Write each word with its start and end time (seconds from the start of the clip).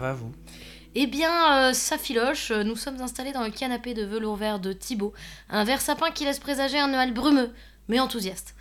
va, 0.00 0.12
vous 0.12 0.32
Eh 0.94 1.06
bien, 1.06 1.68
euh, 1.68 1.72
ça 1.72 1.98
filoche. 1.98 2.50
Nous 2.50 2.76
sommes 2.76 3.00
installés 3.00 3.32
dans 3.32 3.44
le 3.44 3.50
canapé 3.50 3.94
de 3.94 4.04
velours 4.04 4.36
vert 4.36 4.58
de 4.58 4.72
Thibaut. 4.72 5.12
Un 5.48 5.64
vert 5.64 5.80
sapin 5.80 6.10
qui 6.10 6.24
laisse 6.24 6.40
présager 6.40 6.78
un 6.78 6.88
Noël 6.88 7.12
brumeux, 7.12 7.50
mais 7.88 8.00
enthousiaste. 8.00 8.54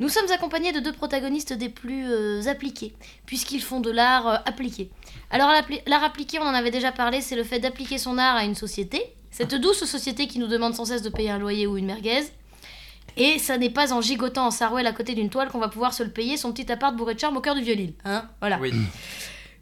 Nous 0.00 0.08
sommes 0.08 0.30
accompagnés 0.32 0.72
de 0.72 0.80
deux 0.80 0.92
protagonistes 0.92 1.52
des 1.52 1.68
plus 1.68 2.10
euh, 2.10 2.46
appliqués, 2.48 2.94
puisqu'ils 3.24 3.62
font 3.62 3.80
de 3.80 3.90
l'art 3.90 4.26
euh, 4.26 4.36
appliqué. 4.46 4.90
Alors, 5.30 5.50
l'art 5.86 6.04
appliqué, 6.04 6.38
on 6.40 6.44
en 6.44 6.54
avait 6.54 6.70
déjà 6.70 6.92
parlé, 6.92 7.20
c'est 7.20 7.36
le 7.36 7.44
fait 7.44 7.60
d'appliquer 7.60 7.98
son 7.98 8.18
art 8.18 8.36
à 8.36 8.44
une 8.44 8.54
société. 8.54 9.00
Cette 9.30 9.54
douce 9.54 9.84
société 9.84 10.26
qui 10.26 10.38
nous 10.38 10.46
demande 10.46 10.74
sans 10.74 10.86
cesse 10.86 11.02
de 11.02 11.08
payer 11.08 11.30
un 11.30 11.38
loyer 11.38 11.66
ou 11.66 11.78
une 11.78 11.86
merguez. 11.86 12.24
Et 13.16 13.38
ça 13.38 13.58
n'est 13.58 13.70
pas 13.70 13.92
en 13.92 14.00
gigotant 14.00 14.46
en 14.46 14.50
sarouel 14.50 14.86
à 14.86 14.92
côté 14.92 15.14
d'une 15.14 15.30
toile 15.30 15.50
qu'on 15.50 15.58
va 15.58 15.68
pouvoir 15.68 15.92
se 15.92 16.02
le 16.02 16.10
payer, 16.10 16.36
son 16.36 16.52
petit 16.52 16.70
appart 16.72 16.96
bourré 16.96 17.14
de 17.14 17.20
charme 17.20 17.36
au 17.36 17.40
cœur 17.40 17.54
du 17.54 17.62
vieux-Lille. 17.62 17.94
Hein 18.04 18.28
voilà. 18.40 18.58
Oui. 18.58 18.72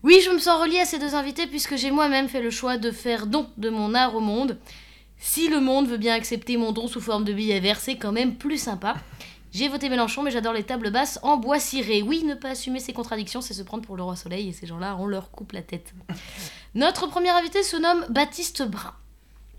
Oui, 0.02 0.20
je 0.24 0.30
me 0.30 0.38
sens 0.38 0.60
reliée 0.60 0.80
à 0.80 0.86
ces 0.86 0.98
deux 0.98 1.14
invités 1.14 1.46
puisque 1.46 1.77
j'ai 1.77 1.90
moi-même 1.90 2.28
fait 2.28 2.40
le 2.40 2.50
choix 2.50 2.78
de 2.78 2.90
faire 2.90 3.27
don 3.27 3.48
de 3.59 3.68
mon 3.68 3.95
art 3.95 4.14
au 4.14 4.20
monde. 4.20 4.59
Si 5.18 5.48
le 5.48 5.60
monde 5.60 5.86
veut 5.86 5.98
bien 5.98 6.14
accepter 6.14 6.56
mon 6.56 6.73
don 6.73 6.88
sous 6.88 7.02
forme 7.02 7.24
de 7.24 7.34
billets 7.34 7.60
verts, 7.60 7.78
c'est 7.78 7.96
quand 7.96 8.12
même 8.12 8.36
plus 8.36 8.56
sympa. 8.56 8.96
J'ai 9.52 9.68
voté 9.68 9.90
Mélenchon, 9.90 10.23
mais 10.23 10.30
j'adore 10.30 10.54
les 10.54 10.62
tables 10.62 10.90
basses 10.90 11.18
en 11.23 11.37
bois 11.37 11.59
ciré. 11.59 12.01
Oui, 12.02 12.23
ne 12.24 12.34
pas 12.34 12.51
assumer 12.51 12.80
ses 12.80 12.95
contradictions, 12.95 13.43
c'est 13.43 13.52
se 13.52 13.62
prendre 13.62 13.84
pour 13.84 13.96
le 13.96 14.02
roi 14.02 14.16
soleil, 14.16 14.48
et 14.48 14.52
ces 14.52 14.66
gens-là, 14.66 14.96
on 14.98 15.06
leur 15.06 15.30
coupe 15.30 15.52
la 15.52 15.60
tête. 15.60 15.93
Notre 16.74 17.09
premier 17.09 17.30
invité 17.30 17.62
se 17.62 17.76
nomme 17.76 18.06
Baptiste 18.09 18.62
Brun. 18.62 18.95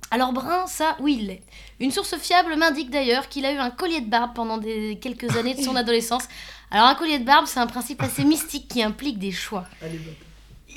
Alors 0.09 0.33
Brun, 0.33 0.65
ça, 0.65 0.97
oui, 1.01 1.17
il 1.19 1.27
l'est. 1.27 1.43
Une 1.79 1.91
source 1.91 2.17
fiable 2.17 2.55
m'indique 2.55 2.89
d'ailleurs 2.89 3.29
qu'il 3.29 3.45
a 3.45 3.51
eu 3.51 3.57
un 3.57 3.69
collier 3.69 4.01
de 4.01 4.09
barbe 4.09 4.31
pendant 4.33 4.59
quelques 4.59 5.37
années 5.37 5.53
de 5.53 5.61
son 5.61 5.75
adolescence. 5.75 6.23
Alors 6.71 6.87
un 6.87 6.95
collier 6.95 7.19
de 7.19 7.25
barbe, 7.25 7.45
c'est 7.45 7.59
un 7.59 7.67
principe 7.67 8.01
assez 8.01 8.23
mystique 8.23 8.67
qui 8.69 8.81
implique 8.81 9.19
des 9.19 9.31
choix. 9.31 9.65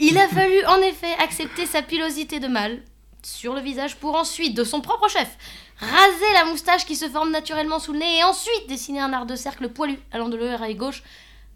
Il 0.00 0.18
a 0.18 0.28
fallu 0.28 0.64
en 0.66 0.78
effet 0.78 1.14
accepter 1.20 1.66
sa 1.66 1.80
pilosité 1.80 2.40
de 2.40 2.48
mâle 2.48 2.82
sur 3.22 3.54
le 3.54 3.60
visage 3.60 3.96
pour 3.96 4.16
ensuite, 4.16 4.56
de 4.56 4.64
son 4.64 4.80
propre 4.80 5.08
chef, 5.08 5.38
raser 5.78 6.32
la 6.34 6.46
moustache 6.46 6.84
qui 6.84 6.96
se 6.96 7.08
forme 7.08 7.30
naturellement 7.30 7.78
sous 7.78 7.92
le 7.92 8.00
nez 8.00 8.18
et 8.18 8.24
ensuite 8.24 8.68
dessiner 8.68 9.00
un 9.00 9.12
art 9.12 9.26
de 9.26 9.36
cercle 9.36 9.68
poilu 9.68 9.98
allant 10.10 10.28
de 10.28 10.36
l'oreille 10.36 10.74
gauche 10.74 11.04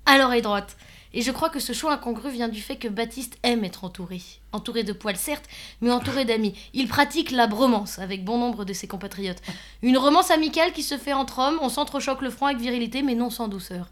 à 0.07 0.19
l'oreille 0.19 0.43
droite. 0.43 0.77
Et 1.15 1.23
je 1.23 1.33
crois 1.33 1.51
que 1.51 1.59
ce 1.59 1.73
choix 1.73 1.95
incongru 1.95 2.31
vient 2.31 2.49
du 2.49 2.61
fait 2.61 2.77
que 2.77 2.87
Baptiste 2.87 3.39
aime 3.43 3.65
être 3.65 3.85
entouré. 3.85 4.21
Entouré 4.53 4.85
de 4.85 4.93
poils 4.93 5.17
certes, 5.17 5.49
mais 5.81 5.91
entouré 5.91 6.25
d'amis. 6.25 6.55
Il 6.75 6.87
pratique 6.87 7.31
la 7.31 7.47
bromance 7.47 7.99
avec 7.99 8.25
bon 8.25 8.39
nombre 8.39 8.65
de 8.65 8.73
ses 8.73 8.87
compatriotes. 8.87 9.43
Une 9.83 9.99
romance 9.99 10.31
amicale 10.31 10.73
qui 10.73 10.83
se 10.83 10.99
fait 10.99 11.15
entre 11.15 11.39
hommes, 11.41 11.59
on 11.63 11.71
s'entrechoque 11.71 12.23
le 12.23 12.31
front 12.31 12.47
avec 12.47 12.59
virilité 12.59 13.03
mais 13.03 13.15
non 13.15 13.31
sans 13.31 13.49
douceur. 13.49 13.89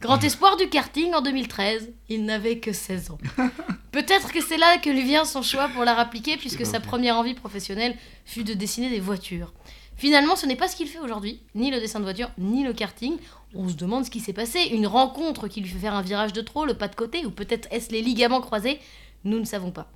Grand 0.00 0.22
espoir 0.22 0.58
du 0.58 0.68
karting 0.68 1.14
en 1.14 1.22
2013, 1.22 1.90
il 2.10 2.26
n'avait 2.26 2.58
que 2.58 2.72
16 2.72 3.12
ans. 3.12 3.18
Peut-être 3.92 4.30
que 4.30 4.42
c'est 4.42 4.58
là 4.58 4.76
que 4.76 4.90
lui 4.90 5.02
vient 5.02 5.24
son 5.24 5.40
choix 5.40 5.68
pour 5.68 5.84
l'art 5.84 5.98
appliqué, 5.98 6.36
puisque 6.36 6.66
sa 6.66 6.80
première 6.80 7.16
envie 7.16 7.32
professionnelle 7.32 7.96
fut 8.26 8.44
de 8.44 8.52
dessiner 8.52 8.90
des 8.90 9.00
voitures. 9.00 9.54
Finalement, 9.96 10.36
ce 10.36 10.44
n'est 10.44 10.56
pas 10.56 10.68
ce 10.68 10.76
qu'il 10.76 10.88
fait 10.88 10.98
aujourd'hui, 10.98 11.40
ni 11.54 11.70
le 11.70 11.80
dessin 11.80 11.98
de 11.98 12.04
voiture, 12.04 12.30
ni 12.36 12.62
le 12.62 12.74
karting. 12.74 13.16
On 13.54 13.70
se 13.70 13.74
demande 13.74 14.04
ce 14.04 14.10
qui 14.10 14.20
s'est 14.20 14.34
passé, 14.34 14.68
une 14.70 14.86
rencontre 14.86 15.48
qui 15.48 15.62
lui 15.62 15.70
fait 15.70 15.78
faire 15.78 15.94
un 15.94 16.02
virage 16.02 16.34
de 16.34 16.42
trop, 16.42 16.66
le 16.66 16.74
pas 16.74 16.88
de 16.88 16.94
côté, 16.94 17.24
ou 17.24 17.30
peut-être 17.30 17.66
est-ce 17.70 17.90
les 17.90 18.02
ligaments 18.02 18.42
croisés 18.42 18.78
Nous 19.24 19.38
ne 19.38 19.46
savons 19.46 19.70
pas. 19.70 19.90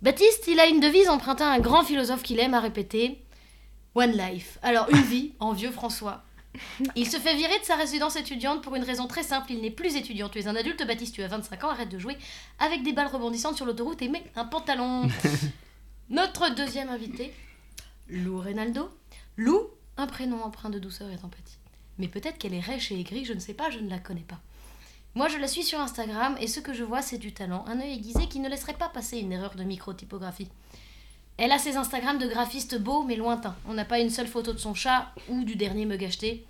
Baptiste, 0.00 0.46
il 0.48 0.58
a 0.58 0.66
une 0.66 0.80
devise 0.80 1.10
empruntée 1.10 1.44
à 1.44 1.50
un 1.50 1.58
grand 1.58 1.84
philosophe 1.84 2.22
qu'il 2.22 2.40
aime 2.40 2.54
à 2.54 2.60
répéter 2.60 3.20
One 3.94 4.12
life. 4.12 4.58
Alors, 4.62 4.88
une 4.88 5.02
vie, 5.02 5.32
en 5.40 5.52
vieux 5.52 5.70
François. 5.72 6.22
Il 6.96 7.08
se 7.08 7.16
fait 7.18 7.36
virer 7.36 7.58
de 7.58 7.64
sa 7.64 7.76
résidence 7.76 8.16
étudiante 8.16 8.62
pour 8.62 8.74
une 8.74 8.82
raison 8.82 9.06
très 9.06 9.22
simple. 9.22 9.52
Il 9.52 9.60
n'est 9.60 9.70
plus 9.70 9.96
étudiant. 9.96 10.28
Tu 10.28 10.38
es 10.38 10.48
un 10.48 10.56
adulte, 10.56 10.84
Baptiste, 10.86 11.14
tu 11.14 11.22
as 11.22 11.28
25 11.28 11.64
ans, 11.64 11.70
arrête 11.70 11.88
de 11.88 11.98
jouer 11.98 12.16
avec 12.58 12.82
des 12.82 12.92
balles 12.92 13.06
rebondissantes 13.06 13.56
sur 13.56 13.66
l'autoroute 13.66 14.02
et 14.02 14.08
mets 14.08 14.24
un 14.36 14.44
pantalon. 14.44 15.08
Notre 16.10 16.54
deuxième 16.54 16.88
invité, 16.88 17.32
Lou 18.08 18.38
Reynaldo. 18.38 18.90
Lou, 19.36 19.68
un 19.96 20.06
prénom 20.06 20.42
empreint 20.42 20.70
de 20.70 20.78
douceur 20.78 21.08
et 21.10 21.16
d'empathie. 21.16 21.58
Mais 21.98 22.08
peut-être 22.08 22.38
qu'elle 22.38 22.54
est 22.54 22.60
rêche 22.60 22.90
et 22.90 22.98
aigrie, 22.98 23.24
je 23.24 23.32
ne 23.32 23.38
sais 23.38 23.54
pas, 23.54 23.70
je 23.70 23.78
ne 23.78 23.88
la 23.88 23.98
connais 23.98 24.20
pas. 24.20 24.40
Moi, 25.14 25.28
je 25.28 25.38
la 25.38 25.48
suis 25.48 25.64
sur 25.64 25.80
Instagram 25.80 26.36
et 26.40 26.46
ce 26.46 26.60
que 26.60 26.72
je 26.72 26.84
vois, 26.84 27.02
c'est 27.02 27.18
du 27.18 27.32
talent, 27.32 27.64
un 27.66 27.80
œil 27.80 27.94
aiguisé 27.94 28.26
qui 28.26 28.40
ne 28.40 28.48
laisserait 28.48 28.74
pas 28.74 28.88
passer 28.88 29.18
une 29.18 29.32
erreur 29.32 29.54
de 29.54 29.64
microtypographie. 29.64 30.48
Elle 31.42 31.52
a 31.52 31.58
ses 31.58 31.78
Instagram 31.78 32.18
de 32.18 32.26
graphiste 32.26 32.78
beaux 32.78 33.02
mais 33.02 33.16
lointains. 33.16 33.56
On 33.66 33.72
n'a 33.72 33.86
pas 33.86 33.98
une 33.98 34.10
seule 34.10 34.26
photo 34.26 34.52
de 34.52 34.58
son 34.58 34.74
chat 34.74 35.10
ou 35.30 35.42
du 35.42 35.56
dernier 35.56 35.86
mug 35.86 36.04
acheté. 36.04 36.44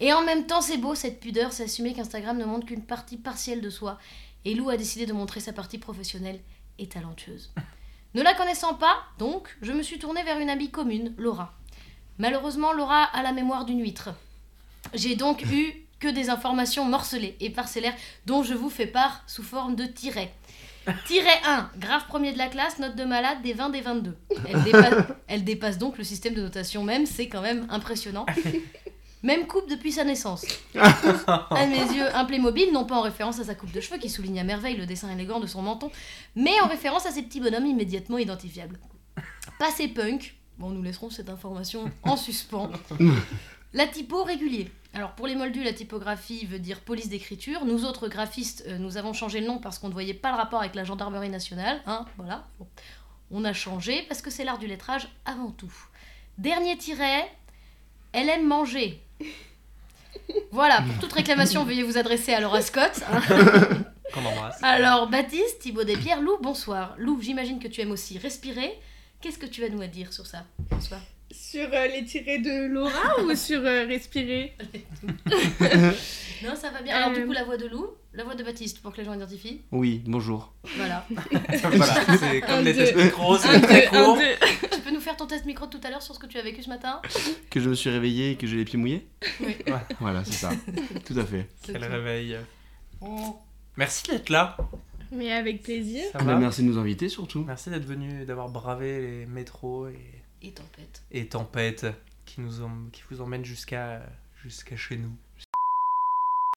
Et 0.00 0.14
en 0.14 0.22
même 0.22 0.46
temps, 0.46 0.62
c'est 0.62 0.78
beau 0.78 0.94
cette 0.94 1.20
pudeur, 1.20 1.52
c'est 1.52 1.64
assumer 1.64 1.92
qu'Instagram 1.92 2.38
ne 2.38 2.46
montre 2.46 2.64
qu'une 2.64 2.82
partie 2.82 3.18
partielle 3.18 3.60
de 3.60 3.68
soi. 3.68 3.98
Et 4.46 4.54
Lou 4.54 4.70
a 4.70 4.78
décidé 4.78 5.04
de 5.04 5.12
montrer 5.12 5.40
sa 5.40 5.52
partie 5.52 5.76
professionnelle 5.76 6.40
et 6.78 6.88
talentueuse. 6.88 7.52
Ne 8.14 8.22
la 8.22 8.32
connaissant 8.32 8.72
pas, 8.72 9.02
donc, 9.18 9.54
je 9.60 9.72
me 9.72 9.82
suis 9.82 9.98
tournée 9.98 10.22
vers 10.22 10.38
une 10.38 10.48
amie 10.48 10.70
commune, 10.70 11.14
Laura. 11.18 11.52
Malheureusement, 12.16 12.72
Laura 12.72 13.04
a 13.04 13.22
la 13.22 13.32
mémoire 13.32 13.66
d'une 13.66 13.82
huître. 13.82 14.14
J'ai 14.94 15.14
donc 15.14 15.44
eu 15.52 15.74
que 16.00 16.08
des 16.08 16.30
informations 16.30 16.86
morcelées 16.86 17.36
et 17.40 17.50
parcellaires 17.50 17.96
dont 18.24 18.42
je 18.42 18.54
vous 18.54 18.70
fais 18.70 18.86
part 18.86 19.22
sous 19.26 19.42
forme 19.42 19.76
de 19.76 19.84
tirets. 19.84 20.32
Tiret 21.06 21.40
1, 21.46 21.70
grave 21.78 22.06
premier 22.08 22.32
de 22.32 22.38
la 22.38 22.48
classe, 22.48 22.78
note 22.78 22.96
de 22.96 23.04
malade 23.04 23.42
des 23.42 23.52
20 23.52 23.70
des 23.70 23.80
22. 23.80 24.16
Elle 24.48 24.62
dépasse, 24.64 24.94
elle 25.28 25.44
dépasse 25.44 25.78
donc 25.78 25.98
le 25.98 26.04
système 26.04 26.34
de 26.34 26.42
notation 26.42 26.82
même, 26.82 27.06
c'est 27.06 27.28
quand 27.28 27.42
même 27.42 27.66
impressionnant. 27.70 28.26
Même 29.24 29.46
coupe 29.46 29.70
depuis 29.70 29.92
sa 29.92 30.02
naissance. 30.02 30.44
À 30.74 31.66
mes 31.66 31.76
yeux, 31.76 32.12
un 32.12 32.24
Playmobil, 32.24 32.72
non 32.72 32.84
pas 32.84 32.96
en 32.96 33.02
référence 33.02 33.38
à 33.38 33.44
sa 33.44 33.54
coupe 33.54 33.70
de 33.70 33.80
cheveux 33.80 33.98
qui 33.98 34.10
souligne 34.10 34.40
à 34.40 34.42
merveille 34.42 34.76
le 34.76 34.84
dessin 34.84 35.08
élégant 35.12 35.38
de 35.38 35.46
son 35.46 35.62
menton, 35.62 35.92
mais 36.34 36.60
en 36.60 36.66
référence 36.66 37.06
à 37.06 37.12
ses 37.12 37.22
petits 37.22 37.38
bonhommes 37.38 37.66
immédiatement 37.66 38.18
identifiables. 38.18 38.80
Passé 39.60 39.86
punk, 39.86 40.34
bon, 40.58 40.70
nous 40.70 40.82
laisserons 40.82 41.08
cette 41.08 41.28
information 41.28 41.88
en 42.02 42.16
suspens. 42.16 42.68
La 43.72 43.86
typo 43.86 44.24
régulier. 44.24 44.72
Alors 44.94 45.12
pour 45.12 45.26
les 45.26 45.34
moldus, 45.34 45.62
la 45.64 45.72
typographie 45.72 46.44
veut 46.46 46.58
dire 46.58 46.80
police 46.80 47.08
d'écriture. 47.08 47.64
Nous 47.64 47.84
autres 47.84 48.08
graphistes, 48.08 48.64
euh, 48.68 48.78
nous 48.78 48.96
avons 48.98 49.12
changé 49.12 49.40
le 49.40 49.46
nom 49.46 49.58
parce 49.58 49.78
qu'on 49.78 49.88
ne 49.88 49.92
voyait 49.94 50.14
pas 50.14 50.30
le 50.30 50.36
rapport 50.36 50.60
avec 50.60 50.74
la 50.74 50.84
gendarmerie 50.84 51.30
nationale. 51.30 51.80
Hein, 51.86 52.04
voilà. 52.18 52.46
Bon. 52.58 52.66
On 53.30 53.44
a 53.44 53.54
changé 53.54 54.04
parce 54.08 54.20
que 54.20 54.30
c'est 54.30 54.44
l'art 54.44 54.58
du 54.58 54.66
lettrage 54.66 55.08
avant 55.24 55.50
tout. 55.50 55.72
Dernier 56.36 56.76
tiret, 56.76 57.30
elle 58.12 58.28
aime 58.28 58.46
manger. 58.46 59.02
Voilà, 60.50 60.82
pour 60.82 60.98
toute 60.98 61.12
réclamation, 61.14 61.64
veuillez 61.64 61.82
vous 61.82 61.96
adresser 61.96 62.34
à 62.34 62.40
Laura 62.40 62.60
Scott. 62.60 63.00
hein. 63.10 63.22
Alors, 64.62 65.08
Baptiste, 65.08 65.60
Thibaut 65.60 65.84
Despierres, 65.84 66.20
Lou, 66.20 66.36
bonsoir. 66.42 66.94
Lou, 66.98 67.18
j'imagine 67.22 67.58
que 67.58 67.68
tu 67.68 67.80
aimes 67.80 67.92
aussi 67.92 68.18
respirer. 68.18 68.78
Qu'est-ce 69.22 69.38
que 69.38 69.46
tu 69.46 69.62
vas 69.62 69.70
nous 69.70 69.86
dire 69.86 70.12
sur 70.12 70.26
ça 70.26 70.44
Bonsoir. 70.70 71.00
Sur 71.32 71.68
euh, 71.72 71.86
les 71.88 72.04
tirés 72.04 72.38
de 72.38 72.66
Laura 72.66 73.20
ou 73.24 73.34
sur 73.34 73.60
euh, 73.64 73.86
respirer? 73.86 74.52
Non, 76.44 76.56
ça 76.56 76.70
va 76.70 76.82
bien. 76.82 76.96
Alors, 76.96 77.12
du 77.12 77.20
Euh, 77.20 77.26
coup, 77.26 77.32
la 77.32 77.44
voix 77.44 77.56
de 77.56 77.66
Lou, 77.68 77.86
la 78.14 78.24
voix 78.24 78.34
de 78.34 78.42
Baptiste, 78.42 78.80
pour 78.82 78.92
que 78.92 78.96
les 78.98 79.04
gens 79.04 79.14
identifient. 79.14 79.60
Oui, 79.70 80.02
bonjour. 80.06 80.52
Voilà. 80.76 81.06
voilà, 81.62 81.94
c'est 82.18 82.40
comme 82.40 82.50
Un, 82.56 82.62
les 82.62 82.72
deux. 82.72 82.78
tests 82.84 82.96
micro, 82.96 83.34
Un, 83.34 83.38
c'est 83.38 83.60
très 83.60 83.86
court. 83.86 84.16
deux. 84.16 84.68
tu 84.72 84.80
peux 84.80 84.90
nous 84.90 84.98
faire 85.00 85.16
ton 85.16 85.26
test 85.28 85.44
micro 85.46 85.66
de 85.66 85.70
tout 85.70 85.80
à 85.86 85.90
l'heure 85.90 86.02
sur 86.02 86.14
ce 86.16 86.18
que 86.18 86.26
tu 86.26 86.38
as 86.38 86.42
vécu 86.42 86.60
ce 86.64 86.68
matin? 86.68 87.00
Que 87.48 87.60
je 87.60 87.68
me 87.68 87.74
suis 87.74 87.90
réveillé 87.90 88.32
et 88.32 88.36
que 88.36 88.48
j'ai 88.48 88.56
les 88.56 88.64
pieds 88.64 88.76
mouillés? 88.78 89.06
Oui. 89.40 89.54
Voilà, 90.00 90.24
c'est 90.24 90.32
ça. 90.32 90.50
Tout 91.06 91.16
à 91.16 91.24
fait. 91.24 91.46
Quel 91.62 91.84
réveil. 91.84 92.36
Merci 93.76 94.02
d'être 94.10 94.30
là. 94.30 94.56
Mais 95.12 95.30
avec 95.30 95.62
plaisir. 95.62 96.02
Ça 96.10 96.18
Bah, 96.18 96.24
va? 96.24 96.36
merci 96.38 96.62
de 96.62 96.66
nous 96.66 96.78
inviter 96.78 97.08
surtout. 97.08 97.44
Merci 97.46 97.70
d'être 97.70 97.84
venu, 97.86 98.24
d'avoir 98.24 98.48
bravé 98.48 99.00
les 99.00 99.26
métros 99.26 99.86
et, 99.86 99.94
Et 100.42 100.50
tempête. 100.52 101.02
et 101.12 101.26
tempêtes 101.28 101.86
qui, 102.26 102.40
nous 102.40 102.60
em- 102.62 102.88
qui 102.92 103.02
vous 103.10 103.20
emmènent 103.20 103.44
jusqu'à 103.44 104.02
jusqu'à 104.42 104.76
chez 104.76 104.96
nous. 104.96 105.12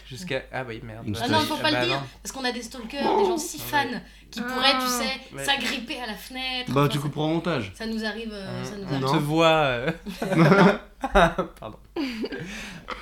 Jusqu'à. 0.08 0.44
Ah 0.52 0.64
oui, 0.68 0.82
merde. 0.84 1.08
Une 1.08 1.18
Ah 1.20 1.28
non, 1.28 1.40
il 1.40 1.46
faut 1.48 1.56
Ah 1.58 1.64
pas 1.64 1.72
bah 1.72 1.80
le 1.82 1.86
dire, 1.88 1.96
non. 2.00 2.08
parce 2.22 2.32
qu'on 2.32 2.44
a 2.44 2.52
des 2.52 2.62
stalkers, 2.62 3.18
des 3.18 3.26
gens 3.26 3.38
si 3.40 3.58
fans 3.60 3.86
qui 4.30 4.40
Ah. 4.40 4.44
pourraient, 4.44 4.74
tu 4.80 4.88
sais, 4.88 5.36
Ouais. 5.36 5.44
s'agripper 5.44 6.00
à 6.00 6.06
la 6.08 6.14
fenêtre. 6.14 6.72
Bah, 6.72 6.82
Enfin, 6.82 6.90
tu 6.90 7.00
couperas 7.00 7.24
au 7.24 7.30
montage. 7.30 7.72
Ça 7.76 7.88
nous 7.88 8.06
arrive. 8.06 8.30
euh, 8.32 8.64
ça 8.64 8.76
nous 8.78 8.84
On 8.84 9.04
arrive. 9.04 9.12
Te 9.20 9.24
voit. 9.24 9.48
euh, 9.48 9.92
Pardon. 11.60 11.80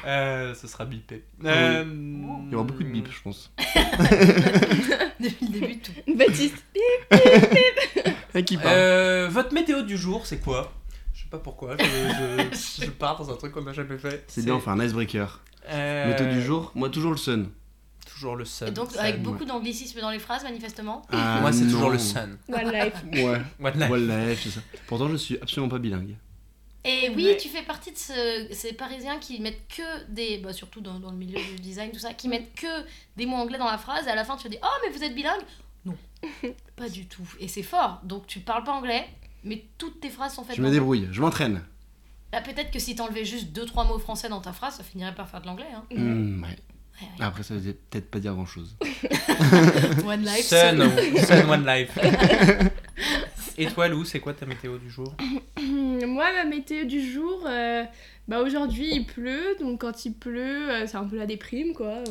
Euh, 0.06 0.53
ce 0.56 0.68
sera 0.68 0.85
bipé. 0.85 1.24
Ah 1.44 1.47
Euh, 1.50 1.85
Il 2.45 2.51
y 2.51 2.56
aura 2.56 2.63
beaucoup 2.63 2.83
de 2.83 2.89
bips, 2.89 3.12
je 3.12 3.21
pense. 3.21 3.51
Depuis 5.19 5.45
le 5.45 5.59
début, 5.59 5.80
tout. 5.80 5.91
Baptiste. 6.15 6.63
Et 6.75 8.13
qui 8.41 8.57
parle 8.57 8.75
Euh, 8.75 9.27
votre 9.30 9.53
météo 9.53 9.81
du 9.83 9.97
jour, 9.97 10.25
c'est 10.25 10.39
quoi? 10.39 10.74
Je 11.13 11.21
sais 11.24 11.30
pas 11.30 11.38
pourquoi, 11.38 11.75
je, 11.77 11.83
je- 11.83 12.85
je 12.85 12.89
pars 12.89 13.18
dans 13.18 13.31
un 13.31 13.35
truc 13.35 13.51
qu'on 13.53 13.62
n'a 13.62 13.74
jamais 13.74 13.97
fait. 13.97 14.24
C'est 14.27 14.44
bien, 14.44 14.56
on 14.56 14.59
fait 14.59 14.71
un 14.71 14.83
icebreaker. 14.83 15.41
Euh, 15.69 16.07
Méthode 16.09 16.30
du 16.30 16.41
jour, 16.41 16.71
moi 16.75 16.89
toujours 16.89 17.12
le 17.12 17.18
sun. 17.18 17.50
Toujours 18.06 18.35
le 18.35 18.45
sun. 18.45 18.68
Et 18.68 18.71
donc, 18.71 18.91
Sun. 18.91 19.00
avec 19.00 19.21
beaucoup 19.21 19.45
d'anglicisme 19.45 20.00
dans 20.01 20.09
les 20.12 20.19
phrases, 20.19 20.44
manifestement. 20.44 21.01
Ah, 21.12 21.38
Moi, 21.41 21.51
c'est 21.53 21.63
toujours 21.65 21.89
le 21.89 21.97
sun. 22.00 22.38
One 22.51 22.71
life. 22.71 22.94
Ouais, 23.13 23.41
One 23.62 23.74
life. 23.80 23.88
voilà, 23.88 24.35
c'est 24.35 24.50
ça. 24.50 24.59
Pourtant, 24.88 25.07
je 25.09 25.15
suis 25.15 25.38
absolument 25.41 25.69
pas 25.69 25.80
bilingue. 25.80 26.15
Et 26.85 27.09
oui, 27.15 27.25
Ouais. 27.27 27.38
tu 27.38 27.47
fais 27.47 27.62
partie 27.63 27.91
de 27.94 27.97
ce- 27.97 28.47
ces 28.51 28.74
Parisiens 28.74 29.18
qui 29.18 29.39
mettent 29.39 29.62
que 29.69 30.12
des, 30.12 30.38
bah, 30.39 30.51
surtout 30.51 30.81
dans, 30.81 31.00
dans 31.00 31.12
le 31.12 31.18
milieu 31.18 31.39
du 31.39 31.56
design, 31.62 31.91
tout 31.91 32.00
ça, 32.00 32.13
qui 32.13 32.27
mettent 32.27 32.53
que 32.56 32.68
des 33.15 33.25
mots 33.25 33.38
anglais 33.38 33.57
dans 33.57 33.71
la 33.71 33.77
phrase, 33.77 34.06
et 34.06 34.09
à 34.09 34.15
la 34.15 34.25
fin 34.25 34.35
tu 34.35 34.44
te 34.44 34.50
dis 34.50 34.57
Oh, 34.62 34.68
mais 34.85 34.91
vous 34.95 35.01
êtes 35.03 35.15
bilingue 35.15 35.41
Pas 36.75 36.89
du 36.89 37.06
tout. 37.06 37.27
Et 37.39 37.47
c'est 37.47 37.63
fort. 37.63 38.01
Donc 38.03 38.27
tu 38.27 38.39
parles 38.39 38.63
pas 38.63 38.74
anglais, 38.74 39.06
mais 39.44 39.65
toutes 39.77 40.00
tes 40.00 40.09
phrases 40.09 40.33
sont 40.33 40.44
faites 40.44 40.56
Je 40.56 40.62
me 40.62 40.71
débrouille, 40.71 41.07
je 41.12 41.21
m'entraîne. 41.21 41.63
Bah, 42.31 42.41
peut-être 42.41 42.71
que 42.71 42.80
si 42.80 42.95
t'enlevais 42.95 43.25
juste 43.25 43.51
deux 43.51 43.65
trois 43.65 43.83
mots 43.83 44.00
français 44.00 44.30
dans 44.30 44.41
ta 44.41 44.53
phrase, 44.53 44.75
ça 44.77 44.83
finirait 44.83 45.13
par 45.13 45.30
faire 45.30 45.41
de 45.41 45.47
l'anglais. 45.47 45.68
Hein. 45.75 45.83
Hmm, 45.91 46.44
ouais. 46.44 46.57
Ouais, 47.01 47.25
Après, 47.25 47.44
ça 47.44 47.56
veut 47.56 47.74
peut-être 47.74 48.09
pas 48.09 48.19
dire 48.19 48.33
grand 48.33 48.45
chose. 48.45 48.75
One 50.06 50.24
life. 50.24 50.45
Sun, 50.45 50.91
Sun 51.25 51.50
One 51.50 51.65
Life. 51.65 51.97
Et 53.57 53.68
toi, 53.68 53.88
Lou, 53.88 54.03
c'est 54.06 54.19
quoi 54.19 54.33
ta 54.33 54.45
météo 54.45 54.77
du 54.77 54.89
jour? 54.89 55.15
Moi, 55.62 56.33
ma 56.33 56.44
météo 56.45 56.85
du 56.85 57.12
jour, 57.12 57.44
euh, 57.47 57.83
bah 58.28 58.42
aujourd'hui 58.42 58.90
il 58.94 59.06
pleut, 59.06 59.56
donc 59.60 59.81
quand 59.81 60.06
il 60.06 60.14
pleut, 60.14 60.70
euh, 60.70 60.88
c'est 60.88 60.96
un 60.98 61.04
peu 61.06 61.18
la 61.18 61.25
déprime 61.25 61.74
quoi. 61.74 62.04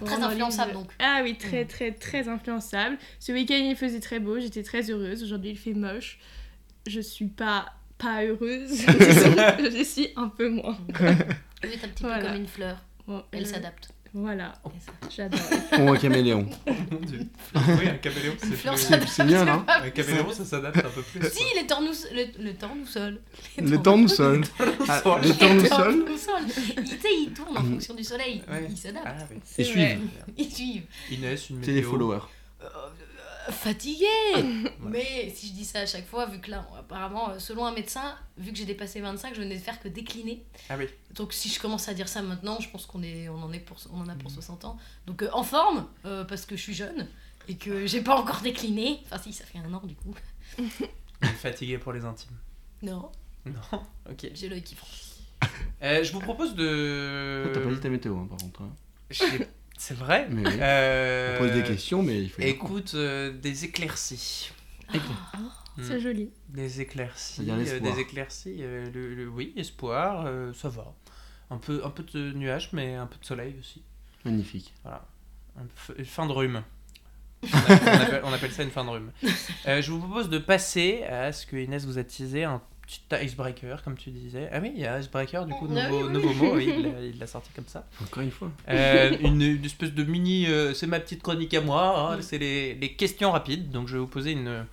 On 0.00 0.04
Très 0.04 0.22
influençable, 0.22 0.72
donc. 0.72 0.90
Ah 0.98 1.20
oui, 1.22 1.36
très 1.36 1.64
Mm. 1.64 1.68
très 1.68 1.92
très 1.92 2.28
influençable. 2.28 2.98
Ce 3.18 3.32
week-end 3.32 3.56
il 3.62 3.74
faisait 3.76 4.00
très 4.00 4.20
beau, 4.20 4.38
j'étais 4.38 4.62
très 4.62 4.90
heureuse. 4.90 5.22
Aujourd'hui 5.22 5.50
il 5.50 5.58
fait 5.58 5.74
moche. 5.74 6.18
Je 6.86 7.00
suis 7.00 7.26
pas 7.26 7.66
pas 7.98 8.24
heureuse, 8.24 8.80
je 8.86 9.82
suis 9.84 10.10
un 10.16 10.28
peu 10.28 10.48
moins. 10.50 10.78
Elle 11.62 11.72
est 11.72 11.84
un 11.84 11.88
petit 11.88 12.02
peu 12.04 12.10
comme 12.20 12.36
une 12.36 12.46
fleur. 12.46 12.82
Bon, 13.06 13.22
Elle 13.32 13.42
euh, 13.42 13.46
s'adapte. 13.46 13.88
Voilà, 14.18 14.54
ça. 14.80 14.92
j'adore. 15.14 15.38
Bon, 15.76 15.92
un 15.92 15.96
caméléon. 15.98 16.48
Mon 16.90 16.98
dieu. 17.00 17.20
Oui, 17.54 17.86
un 17.86 17.96
caméléon, 17.98 18.32
c'est 18.40 19.26
bien, 19.26 19.44
pas 19.58 19.80
Un 19.82 19.90
caméléon, 19.90 20.30
ça 20.32 20.44
s'adapte 20.46 20.78
un 20.78 20.88
peu 20.88 21.02
plus. 21.02 21.20
Si, 21.30 21.44
les 21.54 21.66
tournesols. 21.66 22.10
Le, 22.14 22.44
le 22.44 22.54
tournesol. 22.54 23.20
Le 23.58 23.76
tournesol. 23.76 24.44
Ah, 24.88 25.00
tournesol. 25.02 25.28
le 25.32 25.38
tournesol. 25.38 26.04
tournesol. 26.06 26.42
Il, 26.78 26.84
tu 26.84 26.96
sais, 26.96 27.08
il 27.26 27.32
tourne 27.34 27.58
en 27.58 27.62
fonction 27.62 27.92
du 27.94 28.04
soleil. 28.04 28.42
Ouais. 28.50 28.66
Il 28.70 28.76
s'adapte. 28.78 29.06
Ah 29.06 29.16
oui. 29.30 29.36
C'est 29.44 29.62
Et 29.62 29.64
vrai. 29.72 29.98
suivent. 29.98 30.08
Ils 30.38 30.50
suivent. 30.52 30.84
Inès, 31.10 31.50
une 31.50 31.62
C'est 31.62 31.70
les 31.72 31.74
météo. 31.76 31.90
followers. 31.90 32.20
Fatigué 33.50 34.04
Mais 34.80 35.30
si 35.34 35.48
je 35.48 35.52
dis 35.52 35.64
ça 35.64 35.80
à 35.80 35.86
chaque 35.86 36.06
fois, 36.06 36.26
vu 36.26 36.40
que 36.40 36.50
là, 36.50 36.66
apparemment, 36.78 37.30
euh, 37.30 37.38
selon 37.38 37.64
un 37.64 37.72
médecin, 37.72 38.16
vu 38.36 38.52
que 38.52 38.58
j'ai 38.58 38.64
dépassé 38.64 39.00
25, 39.00 39.34
je 39.34 39.40
venais 39.40 39.56
de 39.56 39.60
faire 39.60 39.80
que 39.80 39.88
décliner. 39.88 40.44
Ah 40.68 40.76
oui. 40.76 40.86
Donc 41.14 41.32
si 41.32 41.48
je 41.48 41.60
commence 41.60 41.88
à 41.88 41.94
dire 41.94 42.08
ça 42.08 42.22
maintenant, 42.22 42.58
je 42.60 42.68
pense 42.68 42.86
qu'on 42.86 43.02
est, 43.02 43.28
on 43.28 43.42
en, 43.42 43.52
est 43.52 43.60
pour, 43.60 43.78
on 43.92 44.00
en 44.00 44.08
a 44.08 44.14
Mhm. 44.14 44.18
pour 44.22 44.30
60 44.30 44.64
ans. 44.64 44.78
Donc 45.06 45.22
euh, 45.22 45.28
en 45.32 45.42
forme, 45.44 45.86
euh, 46.04 46.24
parce 46.24 46.44
que 46.46 46.56
je 46.56 46.62
suis 46.62 46.74
jeune 46.74 47.06
et 47.48 47.56
que 47.56 47.86
j'ai 47.86 48.00
pas 48.02 48.16
encore 48.16 48.40
décliné. 48.40 49.00
Enfin 49.06 49.18
si, 49.22 49.32
ça 49.32 49.44
fait 49.44 49.58
un 49.58 49.72
an 49.72 49.82
du 49.84 49.94
coup. 49.94 50.14
Fatigué 51.38 51.78
pour 51.78 51.92
les 51.92 52.04
intimes. 52.04 52.36
Non, 52.82 53.10
Non 53.46 53.52
Ok. 54.10 54.28
j'ai 54.34 54.48
l'œil 54.48 54.62
qui 54.62 54.74
prend. 54.74 54.86
Euh, 55.82 56.02
je 56.02 56.12
vous 56.12 56.20
propose 56.20 56.54
de. 56.54 57.44
Oh, 57.46 57.50
T'as 57.54 57.60
pas 57.60 57.70
dit 57.72 57.80
ta 57.80 57.88
météo, 57.90 58.16
hein, 58.16 58.26
par 58.28 58.38
contre. 58.38 58.62
hein. 58.62 58.72
C'est 59.78 59.96
vrai 59.96 60.26
Mais 60.30 60.46
oui. 60.48 60.54
Euh, 60.60 61.36
On 61.36 61.42
pose 61.44 61.52
des 61.52 61.62
questions, 61.62 62.02
mais 62.02 62.22
il 62.22 62.30
faut. 62.30 62.40
Écoute, 62.42 62.92
euh, 62.94 63.32
des 63.32 63.64
éclaircies. 63.64 64.50
C'est 65.82 66.00
joli. 66.00 66.30
Des 66.48 66.80
éclaircies. 66.80 67.46
Euh, 67.50 67.80
des 67.80 68.00
éclaircies. 68.00 68.56
euh, 68.60 68.88
le, 68.94 69.14
le- 69.14 69.28
oui, 69.28 69.52
espoir, 69.56 70.24
euh, 70.26 70.52
ça 70.54 70.68
va. 70.70 70.94
Un 71.50 71.58
peu, 71.58 71.82
un 71.84 71.90
peu 71.90 72.02
de 72.02 72.32
nuages, 72.32 72.70
mais 72.72 72.94
un 72.94 73.06
peu 73.06 73.18
de 73.20 73.24
soleil 73.24 73.54
aussi. 73.60 73.82
Magnifique. 74.24 74.72
Un 74.86 75.66
peu- 75.86 75.94
une 75.98 76.04
fin 76.04 76.26
de 76.26 76.32
rhume. 76.32 76.62
On 77.42 77.46
appelle, 77.58 77.78
on 77.82 78.00
appelle- 78.00 78.22
on 78.24 78.32
appelle 78.32 78.52
ça 78.52 78.62
une 78.62 78.70
fin 78.70 78.84
de 78.84 78.90
rhume. 78.90 79.12
Euh, 79.68 79.82
je 79.82 79.92
vous 79.92 79.98
propose 80.00 80.30
de 80.30 80.38
passer 80.38 81.02
à 81.04 81.30
ce 81.32 81.46
que 81.46 81.56
Inès 81.56 81.84
vous 81.84 81.98
a 81.98 82.04
teasé, 82.04 82.44
un 82.44 82.62
petit 82.86 83.00
icebreaker, 83.24 83.82
comme 83.82 83.96
tu 83.96 84.10
disais. 84.10 84.48
Ah 84.52 84.60
oui, 84.62 84.72
il 84.74 84.80
y 84.80 84.86
a 84.86 84.98
icebreaker, 85.00 85.44
du 85.46 85.52
coup, 85.54 85.68
Ah 85.76 85.88
nouveau, 85.90 85.98
oui, 85.98 86.04
oui. 86.06 86.12
nouveau 86.12 86.32
mot, 86.34 86.54
oui, 86.56 86.72
il 87.12 87.18
l'a- 87.18 87.26
sorti 87.26 87.50
comme 87.54 87.66
ça. 87.66 87.86
Encore 88.02 88.22
une 88.22 88.30
fois. 88.30 88.50
Euh, 88.68 89.16
une, 89.20 89.42
une 89.42 89.64
espèce 89.64 89.92
de 89.92 90.04
mini. 90.04 90.46
euh, 90.46 90.72
c'est 90.74 90.86
ma 90.86 91.00
petite 91.00 91.22
chronique 91.22 91.52
à 91.54 91.60
moi. 91.60 92.12
hein. 92.14 92.18
C'est 92.22 92.38
les, 92.38 92.74
les 92.74 92.92
questions 92.94 93.32
rapides. 93.32 93.70
Donc 93.70 93.88
je 93.88 93.94
vais 93.94 93.98
vous 93.98 94.06
poser 94.06 94.32
une, 94.32 94.64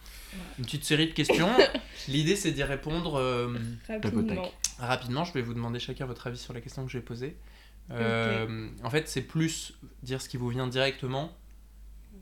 une 0.60 0.66
petite 0.66 0.84
série 0.86 1.08
de 1.08 1.14
questions. 1.14 1.50
L'idée 2.08 2.36
c'est 2.36 2.52
d'y 2.52 2.64
répondre 2.64 3.16
euh, 3.20 3.58
Rapidement. 3.88 4.52
rapidement. 4.80 5.24
Je 5.26 5.34
vais 5.34 5.42
vous 5.42 5.54
demander 5.54 5.80
chacun 5.80 6.06
votre 6.06 6.28
avis 6.28 6.38
sur 6.38 6.54
la 6.54 6.62
question 6.62 6.86
que 6.86 6.92
j'ai 6.92 7.02
posée. 7.02 7.36
Euh, 7.92 8.70
En 8.84 8.90
fait, 8.90 9.08
c'est 9.10 9.22
plus 9.22 9.74
dire 10.04 10.22
ce 10.22 10.30
qui 10.30 10.38
vous 10.38 10.50
vient 10.50 10.68
directement. 10.68 11.36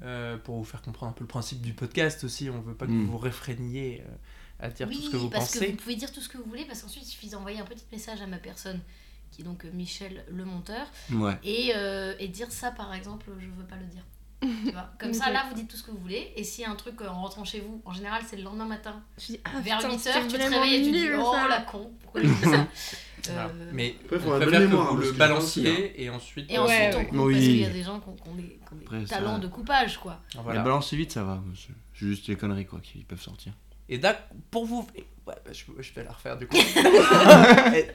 euh, 0.03 0.37
pour 0.37 0.57
vous 0.57 0.63
faire 0.63 0.81
comprendre 0.81 1.11
un 1.11 1.13
peu 1.13 1.23
le 1.23 1.27
principe 1.27 1.61
du 1.61 1.73
podcast 1.73 2.23
aussi, 2.23 2.49
on 2.49 2.59
veut 2.61 2.73
pas 2.73 2.87
que 2.87 2.91
Mm. 2.91 3.05
vous 3.05 3.11
vous 3.11 3.17
réfréniez 3.19 4.01
euh, 4.03 4.11
à 4.61 4.69
dire 4.69 4.87
oui, 4.87 4.95
tout 4.97 5.01
ce 5.03 5.09
que 5.09 5.17
vous 5.17 5.29
parce 5.29 5.51
que 5.53 5.59
pensez. 5.59 5.71
vous 5.71 5.77
pouvez 5.77 5.95
dire 5.95 6.11
tout 6.11 6.21
ce 6.21 6.29
que 6.29 6.37
vous 6.37 6.43
voulez, 6.49 6.65
parce 6.65 6.81
qu'ensuite 6.81 7.03
il 7.03 7.07
suffit 7.09 7.29
d'envoyer 7.29 7.59
un 7.59 7.65
petit 7.65 7.85
message 7.91 8.21
à 8.21 8.27
ma 8.27 8.37
personne, 8.37 8.79
qui 9.31 9.41
est 9.41 9.45
donc 9.45 9.65
euh, 9.65 9.69
Michel 9.73 10.23
le 10.29 10.45
monteur, 10.45 10.85
Ouais. 11.13 11.37
et, 11.43 11.71
euh, 11.75 12.13
et 12.19 12.27
dire 12.27 12.51
ça 12.51 12.71
par 12.71 12.93
exemple, 12.93 13.27
je 13.39 13.47
veux 13.47 13.67
pas 13.67 13.77
le 13.77 13.85
dire. 13.85 14.03
Tu 14.65 14.71
vois 14.71 14.89
Comme 14.99 15.13
ça, 15.13 15.29
là, 15.31 15.45
vous 15.49 15.53
dites 15.55 15.67
tout 15.69 15.77
ce 15.77 15.83
que 15.83 15.91
vous 15.91 15.99
voulez. 15.99 16.33
Et 16.35 16.43
s'il 16.43 16.63
y 16.63 16.65
a 16.65 16.71
un 16.71 16.75
truc 16.75 16.99
euh, 17.01 17.07
en 17.07 17.21
rentrant 17.21 17.45
chez 17.45 17.59
vous, 17.59 17.79
en 17.85 17.93
général, 17.93 18.23
c'est 18.27 18.37
le 18.37 18.41
lendemain 18.43 18.65
matin. 18.65 18.99
Je 19.19 19.33
dis, 19.33 19.39
ah, 19.45 19.59
Vers 19.61 19.77
putain, 19.77 19.89
8h, 19.93 19.99
c'était 19.99 20.21
tu 20.27 20.33
te 20.37 20.41
réveilles 20.41 20.73
et 20.81 20.83
tu 20.83 20.91
dis 20.91 21.07
Oh 21.15 21.31
ça. 21.31 21.47
la 21.47 21.61
con, 21.61 21.91
pourquoi 22.01 22.21
j'ai 22.21 22.33
ça. 22.49 22.67
Euh, 23.29 23.69
Mais 23.71 23.95
Après, 24.05 24.17
faut 24.19 24.31
on 24.33 24.37
préfère 24.39 24.61
que 24.61 24.65
mémoire, 24.65 24.95
vous 24.95 25.01
le 25.01 25.11
que 25.11 25.15
balanciez 25.15 25.71
pense 25.89 25.91
et 25.95 26.09
ensuite. 26.09 26.49
Et 26.51 26.57
ensuite, 26.57 26.79
Ouais, 26.79 26.95
on 26.95 26.97
ouais. 26.97 27.05
coupe 27.05 27.17
Oui. 27.19 27.33
parce 27.33 27.45
qu'il 27.45 27.57
y 27.57 27.65
a 27.65 27.69
des 27.69 27.83
gens 27.83 27.99
qui 27.99 28.09
ont, 28.09 28.15
qui 28.15 28.29
ont 28.29 28.33
des, 28.33 28.41
qui 28.43 28.73
ont 28.73 28.77
des 28.77 28.85
Après, 28.85 29.05
ça- 29.05 29.15
talents 29.17 29.37
de 29.37 29.47
coupage, 29.47 29.99
quoi. 29.99 30.19
Voilà. 30.33 30.57
La 30.57 30.63
balance 30.63 30.91
vite, 30.91 31.11
ça 31.11 31.23
va. 31.23 31.39
C'est 31.55 31.67
c'est 31.93 32.07
juste 32.07 32.27
les 32.27 32.35
conneries 32.35 32.65
quoi 32.65 32.79
qui 32.79 33.03
peuvent 33.03 33.21
sortir. 33.21 33.53
Et 33.91 33.97
d'ac- 33.99 34.27
pour 34.49 34.65
vous. 34.65 34.87
Ouais, 35.27 35.35
bah, 35.45 35.51
je, 35.51 35.63
je 35.79 35.93
vais 35.93 36.03
la 36.03 36.11
refaire 36.13 36.35
du 36.37 36.47
coup. 36.47 36.57
et, 37.75 37.87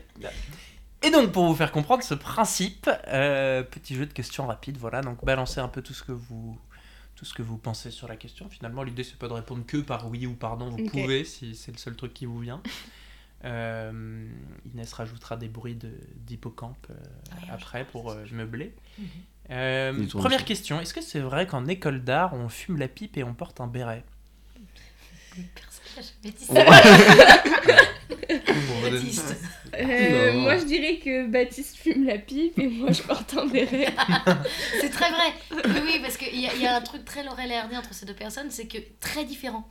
et 1.03 1.11
donc, 1.11 1.33
pour 1.33 1.47
vous 1.47 1.55
faire 1.57 1.73
comprendre 1.73 2.03
ce 2.05 2.15
principe, 2.15 2.89
euh, 3.09 3.63
petit 3.65 3.95
jeu 3.97 4.07
de 4.07 4.13
questions 4.13 4.47
rapides, 4.47 4.77
voilà. 4.77 5.01
Donc, 5.01 5.25
balancez 5.25 5.59
un 5.61 5.69
peu 5.69 5.83
tout 5.83 5.95
ce 5.95 6.05
que 6.05 6.13
vous. 6.13 6.57
Tout 7.17 7.25
ce 7.25 7.33
que 7.33 7.41
vous 7.43 7.57
pensez 7.57 7.91
sur 7.91 8.09
la 8.09 8.17
question. 8.17 8.47
Finalement, 8.51 8.83
l'idée, 8.83 9.03
c'est 9.03 9.17
pas 9.19 9.27
de 9.27 9.33
répondre 9.33 9.65
que 9.67 9.79
par 9.79 10.07
oui 10.11 10.27
ou 10.27 10.35
par 10.35 10.59
non. 10.59 10.69
Vous 10.69 10.85
pouvez, 10.85 11.25
si 11.25 11.55
c'est 11.57 11.73
le 11.73 11.79
seul 11.79 11.97
truc 11.97 12.13
qui 12.13 12.27
vous 12.27 12.39
vient. 12.41 12.61
Euh, 13.45 14.29
Inès 14.75 14.93
rajoutera 14.93 15.37
des 15.37 15.49
bruits 15.49 15.75
de- 15.77 15.99
d'hippocampe 16.17 16.87
euh, 16.91 16.95
Ouais, 16.95 17.49
après 17.51 17.85
pour 17.85 18.11
euh, 18.11 18.25
meubler. 18.33 18.75
Tournesols. 19.49 20.21
première 20.21 20.45
question, 20.45 20.81
est-ce 20.81 20.93
que 20.93 21.01
c'est 21.03 21.21
vrai 21.21 21.47
qu'en 21.47 21.67
école 21.67 22.03
d'art, 22.03 22.35
on 22.35 22.49
fume 22.49 22.79
la 22.79 22.89
pipe 22.89 23.17
et 23.17 23.25
on 23.25 23.35
porte 23.35 23.61
un 23.61 23.67
béret? 23.67 24.05
Personne 25.55 25.85
n'a 25.97 26.03
jamais 26.03 26.35
dit 26.37 26.47
Ouais. 26.49 26.65
ça. 26.65 27.43
Pour 28.45 28.55
vous 28.77 28.83
donner- 28.83 28.99
Baptiste. 28.99 29.37
Euh, 29.79 30.33
moi 30.35 30.57
je 30.59 30.65
dirais 30.65 30.99
que 31.05 31.27
Baptiste 31.27 31.77
fume 31.77 32.07
la 32.07 32.17
pipe 32.19 32.59
et 32.59 32.67
moi 32.69 32.93
je 32.93 33.03
porte 33.03 33.35
un 33.37 33.47
béret. 33.47 33.89
C'est 34.81 34.91
très 34.91 35.11
vrai. 35.11 35.33
Oui, 35.53 35.81
oui, 35.85 35.99
parce 36.03 36.17
qu'il 36.17 36.39
y, 36.41 36.47
a- 36.47 36.55
il 36.55 36.63
y 36.63 36.67
a 36.67 36.77
un 36.77 36.81
truc 36.81 37.05
très 37.05 37.23
Laurel 37.23 37.51
et 37.51 37.57
Hardy 37.57 37.77
entre 37.77 37.93
ces 37.93 38.07
deux 38.07 38.15
personnes, 38.15 38.51
c'est 38.51 38.67
que 38.67 38.79
très 39.01 39.25
différents. 39.25 39.69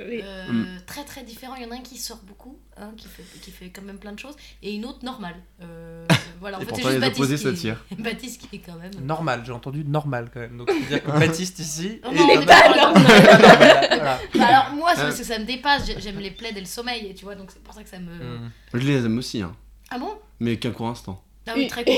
Oui. 0.00 0.20
Euh, 0.22 0.46
Mm. 0.52 0.66
Très 0.86 1.04
très 1.04 1.22
différents. 1.22 1.54
Il 1.54 1.62
y 1.62 1.66
en 1.66 1.70
a 1.70 1.74
un 1.76 1.80
qui 1.80 1.96
sort 1.98 2.20
beaucoup, 2.26 2.58
un 2.76 2.90
qui 2.96 3.06
fait, 3.08 3.22
qui 3.40 3.50
fait 3.50 3.68
quand 3.70 3.82
même 3.82 3.98
plein 3.98 4.12
de 4.12 4.18
choses, 4.18 4.34
et 4.62 4.74
une 4.74 4.84
autre 4.84 5.04
normale. 5.04 5.36
Euh, 5.62 6.06
voilà, 6.40 6.58
en 6.58 6.60
Et 6.60 6.64
fait, 6.64 6.68
pourtant, 6.70 6.88
juste 6.90 7.00
les 7.00 7.06
opposés 7.08 7.34
Baptiste 7.36 7.50
qui, 7.50 7.56
s'attirent. 7.56 7.84
Baptiste 7.98 8.40
qui 8.50 8.56
est 8.56 8.58
quand 8.60 8.76
même. 8.76 8.90
Normal, 9.04 9.42
j'ai 9.46 9.52
entendu 9.52 9.84
normal 9.84 10.30
quand 10.32 10.40
même. 10.40 10.56
Donc, 10.56 10.70
c'est-à-dire 10.70 11.04
que 11.04 11.10
Baptiste 11.20 11.58
ici. 11.58 12.00
Oh 12.04 12.10
est 12.10 12.14
non, 12.16 12.28
est 12.40 12.46
pas 12.46 12.68
normal. 12.68 13.02
normal. 13.02 13.86
Voilà. 13.90 14.18
Bah 14.34 14.46
alors 14.46 14.72
moi, 14.74 14.92
c'est 14.94 15.00
Euh. 15.00 15.04
parce 15.04 15.18
que 15.18 15.24
ça 15.24 15.38
me 15.38 15.44
dépasse. 15.44 15.86
J'ai- 15.86 16.00
J'aime 16.00 16.18
les 16.18 16.30
plaids 16.32 16.52
et 16.56 16.60
le 16.60 16.66
sommeil, 16.66 17.06
et 17.06 17.14
tu 17.14 17.24
vois, 17.24 17.34
donc 17.34 17.50
c'est 17.52 17.62
pour 17.62 17.74
ça 17.74 17.82
que 17.82 17.88
ça 17.88 17.98
me. 17.98 18.12
Hmm. 18.12 18.50
Je 18.74 18.78
les 18.86 19.04
aime 19.04 19.18
aussi, 19.18 19.42
hein. 19.42 19.54
Ah 19.90 19.98
bon? 19.98 20.18
Mais 20.40 20.56
qu'un 20.58 20.70
court 20.72 20.88
instant. 20.88 21.22
Ah 21.46 21.52
oui, 21.56 21.66
très 21.66 21.84
cool. 21.84 21.94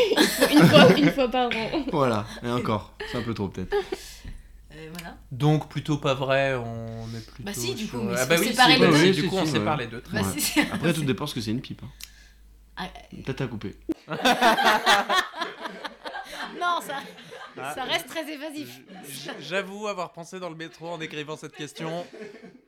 une, 0.53 0.67
fois, 0.67 0.99
une 0.99 1.11
fois 1.13 1.29
par 1.31 1.49
an. 1.49 1.85
Voilà. 1.93 2.27
Et 2.43 2.49
encore. 2.51 2.93
C'est 3.13 3.19
un 3.19 3.23
peu 3.23 3.35
trop 3.35 3.49
peut-être. 3.49 3.75
Euh, 4.77 4.89
voilà. 4.93 5.17
Donc, 5.31 5.69
plutôt 5.69 5.99
pas 5.99 6.15
vrai, 6.15 6.55
on 6.55 7.07
est 7.17 7.25
plutôt. 7.27 7.43
Bah 7.45 7.53
si, 7.55 7.75
du 7.75 7.87
sur- 7.87 7.99
coup, 8.01 8.05
mais 8.07 8.17
ah 8.19 8.27
bah 8.27 8.37
oui, 8.39 8.47
séparer 8.49 8.75
si, 8.75 8.81
les 8.81 8.87
bah 8.87 8.93
deux. 8.93 8.99
oui, 8.99 9.03
Oui, 9.09 9.13
du 9.13 9.21
si, 9.23 9.29
coup, 9.29 9.37
on 9.37 9.47
sépare 9.47 9.79
ouais. 9.79 9.85
les 9.85 9.91
deux. 9.91 10.01
très 10.01 10.21
Bah. 10.23 10.29
Ouais. 10.57 10.67
Après, 10.73 10.93
tout 10.93 11.05
dépend 11.05 11.27
ce 11.27 11.35
que 11.35 11.41
c'est 11.41 11.51
une 11.53 11.61
pipe. 11.61 11.83
hein. 11.85 11.91
Ah, 12.77 12.89
à 13.39 13.47
couper. 13.47 13.77
non, 16.61 16.81
ça, 16.85 16.97
Ah. 17.57 17.73
ça 17.75 17.85
reste 17.85 18.09
très 18.09 18.29
évasif. 18.33 18.81
J'avoue 19.41 19.87
avoir 19.87 20.13
pensé 20.13 20.41
dans 20.41 20.49
le 20.51 20.57
métro 20.57 20.89
en 20.89 21.01
écrivant 21.01 21.37
cette 21.37 21.55
question. 21.55 22.05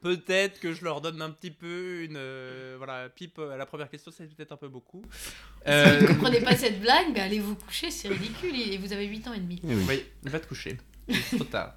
Peut-être 0.02 0.60
que 0.60 0.72
je 0.72 0.84
leur 0.84 1.00
donne 1.00 1.20
un 1.22 1.30
petit 1.30 1.50
peu 1.50 2.02
une. 2.04 2.16
euh, 2.16 2.74
voilà, 2.78 3.08
pipe 3.08 3.40
à 3.40 3.56
la 3.56 3.66
première 3.66 3.90
question, 3.90 4.12
c'est 4.16 4.32
peut-être 4.32 4.52
un 4.52 4.56
peu 4.56 4.68
beaucoup. 4.68 5.02
Si 5.12 5.32
Euh, 5.66 5.96
vous 5.98 6.02
ne 6.02 6.06
comprenez 6.12 6.40
pas 6.40 6.54
cette 6.54 6.80
blague, 6.80 7.12
bah 7.14 7.22
allez 7.24 7.40
vous 7.40 7.56
coucher, 7.56 7.90
c'est 7.90 8.06
ridicule 8.08 8.54
et 8.54 8.78
vous 8.78 8.92
avez 8.92 9.06
8 9.06 9.26
ans 9.26 9.32
et 9.32 9.40
demi. 9.40 9.60
Oui. 9.64 9.74
Oui, 9.88 10.04
va 10.22 10.38
te 10.38 10.46
coucher. 10.46 10.78
C'est 11.08 11.34
trop 11.36 11.44
tard. 11.44 11.74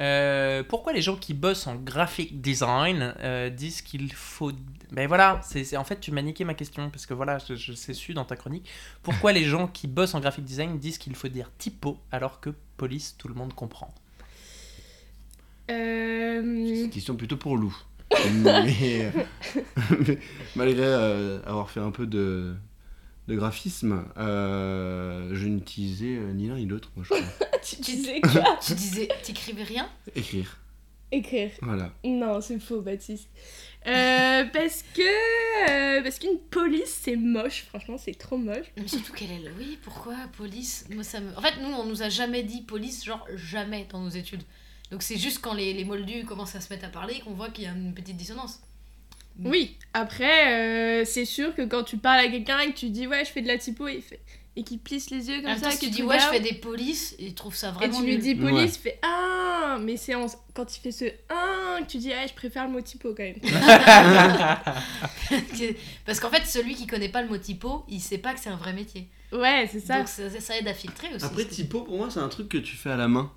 Euh, 0.00 0.62
pourquoi 0.66 0.92
les 0.94 1.02
gens 1.02 1.16
qui 1.16 1.34
bossent 1.34 1.66
en 1.66 1.76
graphic 1.76 2.40
design 2.40 3.14
euh, 3.20 3.50
disent 3.50 3.82
qu'il 3.82 4.12
faut. 4.12 4.50
Ben 4.92 5.06
voilà, 5.06 5.40
c'est 5.44 5.62
c'est- 5.64 5.76
en 5.76 5.84
fait 5.84 6.00
tu 6.00 6.10
m'as 6.10 6.22
niqué 6.22 6.44
ma 6.44 6.54
question 6.54 6.88
parce 6.90 7.04
que 7.06 7.12
voilà, 7.14 7.38
je, 7.38 7.54
je 7.54 7.72
c'est 7.74 7.92
su 7.94 8.14
dans 8.14 8.24
ta 8.24 8.34
chronique. 8.36 8.68
Pourquoi 9.02 9.32
les 9.32 9.44
gens 9.44 9.66
qui 9.68 9.86
bossent 9.86 10.14
en 10.14 10.20
graphic 10.20 10.44
design 10.44 10.78
disent 10.78 10.98
qu'il 10.98 11.14
faut 11.14 11.28
dire 11.28 11.50
typo 11.58 11.98
alors 12.12 12.40
que 12.40 12.50
police 12.78 13.14
tout 13.18 13.28
le 13.28 13.34
monde 13.34 13.52
comprend? 13.54 13.94
C'est 15.68 15.74
Euh, 15.76 16.42
une 16.84 16.90
question 16.90 17.14
plutôt 17.16 17.36
pour 17.36 17.56
Lou. 17.56 17.76
mais, 18.42 19.12
mais 20.00 20.18
malgré 20.56 20.82
euh, 20.84 21.40
avoir 21.44 21.70
fait 21.70 21.78
un 21.80 21.92
peu 21.92 22.06
de, 22.06 22.54
de 23.30 23.36
graphisme, 23.36 24.04
euh, 24.18 25.30
je 25.32 25.46
n'utilisais 25.46 26.16
euh, 26.16 26.32
ni 26.32 26.48
l'un 26.48 26.56
ni 26.56 26.66
l'autre, 26.66 26.90
moi 26.96 27.04
je 27.08 27.14
crois. 27.14 27.58
tu 27.62 27.76
disais 27.76 28.20
quoi 28.32 28.58
Tu 28.60 28.74
disais, 28.74 29.08
t'écrivais 29.22 29.62
rien 29.62 29.88
Écrire. 30.16 30.58
Écrire. 31.12 31.50
Voilà. 31.62 31.92
Non, 32.04 32.40
c'est 32.40 32.58
faux, 32.58 32.80
Baptiste. 32.80 33.28
Euh, 33.86 34.44
parce 34.52 34.82
que. 34.94 35.70
euh, 35.70 36.02
parce 36.02 36.18
qu'une 36.18 36.38
police, 36.50 36.98
c'est 37.02 37.16
moche. 37.16 37.66
Franchement, 37.68 37.98
c'est 37.98 38.14
trop 38.14 38.36
moche. 38.36 38.66
Mais 38.76 38.88
surtout 38.88 39.12
quelle 39.12 39.30
est. 39.30 39.50
Oui, 39.56 39.78
pourquoi 39.82 40.14
police? 40.36 40.86
Moi, 40.92 41.04
ça 41.04 41.20
me... 41.20 41.36
En 41.36 41.40
fait, 41.40 41.60
nous, 41.62 41.68
on 41.68 41.84
nous 41.84 42.02
a 42.02 42.08
jamais 42.08 42.42
dit 42.42 42.62
police, 42.62 43.04
genre 43.04 43.26
jamais 43.34 43.86
dans 43.90 44.00
nos 44.00 44.10
études. 44.10 44.42
Donc 44.90 45.02
c'est 45.02 45.18
juste 45.18 45.40
quand 45.40 45.54
les, 45.54 45.72
les 45.72 45.84
moldus 45.84 46.24
commencent 46.24 46.56
à 46.56 46.60
se 46.60 46.72
mettre 46.72 46.84
à 46.84 46.88
parler 46.88 47.20
qu'on 47.20 47.34
voit 47.34 47.50
qu'il 47.50 47.62
y 47.62 47.66
a 47.68 47.70
une 47.70 47.94
petite 47.94 48.16
dissonance. 48.16 48.60
Oui, 49.44 49.76
après, 49.94 51.00
euh, 51.00 51.04
c'est 51.06 51.24
sûr 51.24 51.54
que 51.54 51.62
quand 51.62 51.84
tu 51.84 51.96
parles 51.96 52.20
à 52.20 52.28
quelqu'un 52.28 52.58
et 52.60 52.72
que 52.72 52.78
tu 52.78 52.90
dis 52.90 53.06
ouais, 53.06 53.24
je 53.24 53.30
fais 53.30 53.40
de 53.42 53.46
la 53.48 53.56
typo 53.58 53.86
et, 53.88 53.94
il 53.96 54.02
fait- 54.02 54.20
et 54.56 54.64
qu'il 54.64 54.78
plisse 54.80 55.10
les 55.10 55.30
yeux 55.30 55.40
comme 55.42 55.56
ça, 55.56 55.70
que 55.70 55.78
tu 55.78 55.88
dis 55.90 56.02
ouais, 56.02 56.18
je 56.18 56.24
fais 56.26 56.40
des 56.40 56.54
polices, 56.54 57.14
ils 57.18 57.34
trouvent 57.34 57.54
ça 57.54 57.68
Et 57.68 57.72
vraiment 57.72 57.98
tu 58.00 58.04
lui 58.04 58.12
nul. 58.14 58.20
dis 58.20 58.34
police, 58.34 58.56
Ouais. 58.58 58.64
il 58.66 58.70
fait 58.78 58.98
ah, 59.02 59.78
mais 59.80 59.96
c'est 59.96 60.14
en- 60.14 60.26
quand 60.54 60.76
il 60.76 60.80
fait 60.80 60.92
ce 60.92 61.04
ah 61.30 61.78
que 61.80 61.86
tu 61.86 61.96
dis 61.98 62.12
ah, 62.12 62.26
je 62.26 62.34
préfère 62.34 62.66
le 62.66 62.72
mot 62.72 62.80
typo 62.82 63.14
quand 63.16 63.22
même. 63.22 63.36
Parce 66.04 66.20
qu'en 66.20 66.30
fait, 66.30 66.44
celui 66.46 66.74
qui 66.74 66.86
connaît 66.86 67.08
pas 67.08 67.22
le 67.22 67.28
mot 67.28 67.38
typo, 67.38 67.84
il 67.88 68.00
sait 68.00 68.18
pas 68.18 68.34
que 68.34 68.40
c'est 68.40 68.50
un 68.50 68.56
vrai 68.56 68.72
métier. 68.72 69.08
Ouais, 69.32 69.68
c'est 69.70 69.80
ça. 69.80 69.98
Donc 69.98 70.08
ça, 70.08 70.28
ça 70.40 70.58
aide 70.58 70.68
à 70.68 70.74
filtrer 70.74 71.08
aussi. 71.14 71.24
Après, 71.24 71.44
typo, 71.46 71.82
pour 71.82 71.96
moi, 71.96 72.10
c'est 72.10 72.20
un 72.20 72.28
truc 72.28 72.48
que 72.48 72.58
tu 72.58 72.76
fais 72.76 72.90
à 72.90 72.96
la 72.96 73.08
main. 73.08 73.30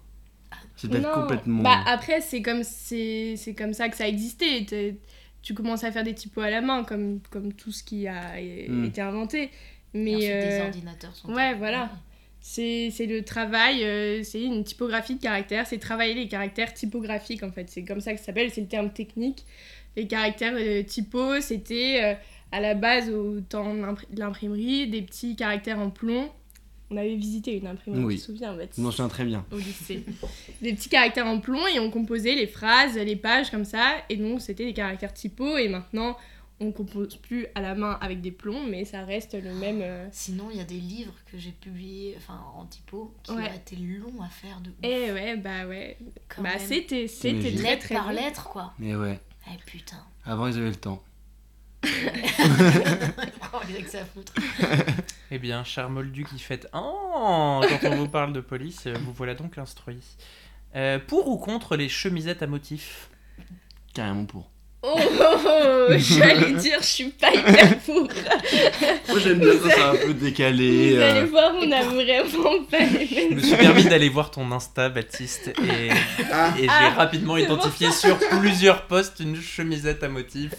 C'est 0.76 0.90
peut-être 0.90 1.12
complètement. 1.12 1.62
Bah 1.62 1.84
après, 1.86 2.20
c'est 2.22 2.42
comme, 2.42 2.64
c'est, 2.64 3.36
c'est 3.38 3.54
comme 3.54 3.74
ça 3.74 3.90
que 3.90 3.96
ça 3.96 4.08
existait. 4.08 4.66
Tu 5.44 5.54
commences 5.54 5.84
à 5.84 5.92
faire 5.92 6.04
des 6.04 6.16
typos 6.16 6.42
à 6.42 6.50
la 6.50 6.62
main, 6.62 6.84
comme, 6.84 7.20
comme 7.30 7.54
tout 7.54 7.72
ce 7.72 7.84
qui 7.84 8.08
a 8.08 8.40
Hmm. 8.68 8.86
été 8.86 9.02
inventé. 9.02 9.44
Et 9.44 9.50
Mais 9.94 10.16
ensuite, 10.16 10.40
des 10.40 10.60
euh, 10.60 10.66
ordinateurs 10.66 11.16
sont. 11.16 11.32
ouais, 11.34 11.54
voilà. 11.56 11.92
c'est, 12.40 12.90
c'est 12.92 13.06
le 13.06 13.24
travail, 13.24 13.84
euh, 13.84 14.24
c'est 14.24 14.42
une 14.44 14.64
typographie 14.64 15.16
de 15.16 15.22
caractères, 15.22 15.68
c'est 15.68 15.78
travailler 15.78 16.14
les 16.16 16.28
caractères 16.28 16.74
typographiques 16.74 17.44
en 17.44 17.52
fait. 17.52 17.70
C'est 17.70 17.84
comme 17.84 18.02
ça 18.02 18.14
que 18.14 18.20
ça 18.20 18.26
s'appelle, 18.28 18.50
c'est 18.52 18.62
le 18.62 18.68
terme 18.68 18.92
technique. 18.92 19.46
Les 19.96 20.08
caractères 20.08 20.56
euh, 20.56 20.82
typo, 20.84 21.40
c'était 21.42 22.00
euh, 22.04 22.14
à 22.52 22.60
la 22.60 22.74
base 22.74 23.10
au 23.10 23.40
temps 23.42 23.74
de 23.76 24.20
l'imprimerie, 24.20 24.88
des 24.88 25.02
petits 25.04 25.36
caractères 25.36 25.80
en 25.80 25.90
plomb. 25.92 26.30
On 26.94 26.98
avait 26.98 27.16
visité 27.16 27.58
une 27.58 27.66
imprimerie, 27.66 28.04
Oui. 28.04 28.16
tu 28.16 28.22
te 28.22 28.26
souviens, 28.28 28.54
Baptiste 28.54 28.78
Je 28.78 28.82
m'en 28.84 28.92
souviens 28.92 29.08
très 29.08 29.26
bien. 29.26 29.44
au 29.52 29.58
lycée. 29.58 30.04
des 30.62 30.74
petits 30.74 30.90
caractères 30.90 31.26
en 31.26 31.40
plomb 31.40 31.66
et 31.74 31.80
on 31.80 31.90
composait 31.90 32.36
les 32.36 32.46
phrases, 32.46 32.96
les 32.96 33.16
pages 33.16 33.50
comme 33.50 33.66
ça. 33.66 33.96
Et 34.10 34.16
donc 34.18 34.42
c'était 34.42 34.66
des 34.66 34.74
caractères 34.74 35.12
typo 35.14 35.58
et 35.58 35.70
maintenant 35.70 36.16
on 36.60 36.72
compose 36.72 37.16
plus 37.16 37.48
à 37.56 37.62
la 37.62 37.74
main 37.74 37.98
avec 38.00 38.22
des 38.22 38.30
plombs 38.32 38.66
mais 38.70 38.86
ça 38.86 39.04
reste 39.04 39.34
le 39.34 39.54
même... 39.56 39.80
euh, 39.82 40.08
Sinon, 40.12 40.50
il 40.52 40.58
y 40.58 40.62
a 40.62 40.64
des 40.66 40.80
livres 40.80 41.14
que 41.32 41.38
j'ai 41.40 41.50
publiés 41.52 42.14
enfin, 42.18 42.40
en 42.56 42.66
typo 42.68 43.12
qui 43.24 43.32
Ouais. 43.32 43.50
ont 43.50 43.56
été 43.56 43.76
longs 43.76 44.22
à 44.22 44.30
faire 44.30 44.62
de 44.62 44.70
ouf. 44.70 44.76
Eh 44.84 45.12
ouais, 45.12 45.36
bah 45.38 45.66
ouais. 45.68 45.98
quand 46.30 46.44
bah 46.44 46.60
c'était 46.60 47.08
c'était 47.08 47.40
très 47.40 47.64
lettre 47.64 47.86
très 47.86 47.96
par 47.96 48.14
lettre, 48.14 48.50
quoi. 48.50 48.74
Mais 48.78 48.96
ouais, 48.96 49.20
Eh 49.52 49.58
putain. 49.66 49.98
avant 50.26 50.46
ils 50.48 50.58
avaient 50.60 50.70
le 50.70 50.76
temps. 50.76 51.02
Oh, 53.54 53.60
il 53.70 53.76
y 53.76 53.78
a 53.78 53.82
que 53.82 53.90
ça 53.90 54.02
à 54.02 54.06
foutre. 54.06 54.34
Eh 55.32 55.40
bien, 55.40 55.64
cher 55.64 55.90
Moldu 55.90 56.26
qui 56.26 56.38
fait 56.38 56.68
Oh 56.74 57.62
quand 57.68 57.90
on 57.90 57.96
vous 57.96 58.08
parle 58.08 58.34
de 58.34 58.42
police, 58.42 58.88
vous 58.88 59.14
voilà 59.14 59.34
donc 59.36 59.58
instruit. 59.58 60.02
Euh, 60.76 61.00
pour 61.00 61.28
ou 61.28 61.38
contre 61.38 61.76
les 61.76 61.90
chemisettes 61.90 62.44
à 62.44 62.48
motifs 62.48 63.10
Carrément 63.94 64.26
pour. 64.26 64.50
Oh, 64.86 65.00
oh, 65.00 65.38
oh, 65.46 65.94
j'allais 65.98 66.52
dire, 66.56 66.78
je 66.82 66.86
suis 66.86 67.10
pas 67.10 67.34
hyper 67.34 67.80
pour. 67.80 68.02
Moi 68.04 69.20
j'aime 69.24 69.40
bien 69.40 69.52
quand 69.64 69.70
c'est 69.70 69.82
un 69.82 69.96
peu 69.96 70.14
décalé. 70.14 70.96
Vous 70.96 71.02
allez 71.02 71.20
euh, 71.22 71.26
voir, 71.26 71.54
on 71.58 71.72
a 71.72 71.84
vraiment 71.84 72.64
pas 72.70 72.80
les 72.80 73.30
Je 73.30 73.34
me 73.36 73.40
suis 73.40 73.56
permis 73.56 73.86
d'aller 73.86 74.10
voir 74.10 74.30
ton 74.30 74.52
Insta, 74.52 74.90
Baptiste, 74.90 75.48
et, 75.48 75.90
Ah. 76.34 76.54
et 76.58 76.64
j'ai 76.64 76.68
Ah, 76.70 76.90
rapidement 76.98 77.38
identifié 77.38 77.92
sur 77.92 78.18
plusieurs 78.42 78.86
posts 78.88 79.22
une 79.22 79.38
chemisette 79.42 80.04
à 80.04 80.10
motifs. 80.10 80.52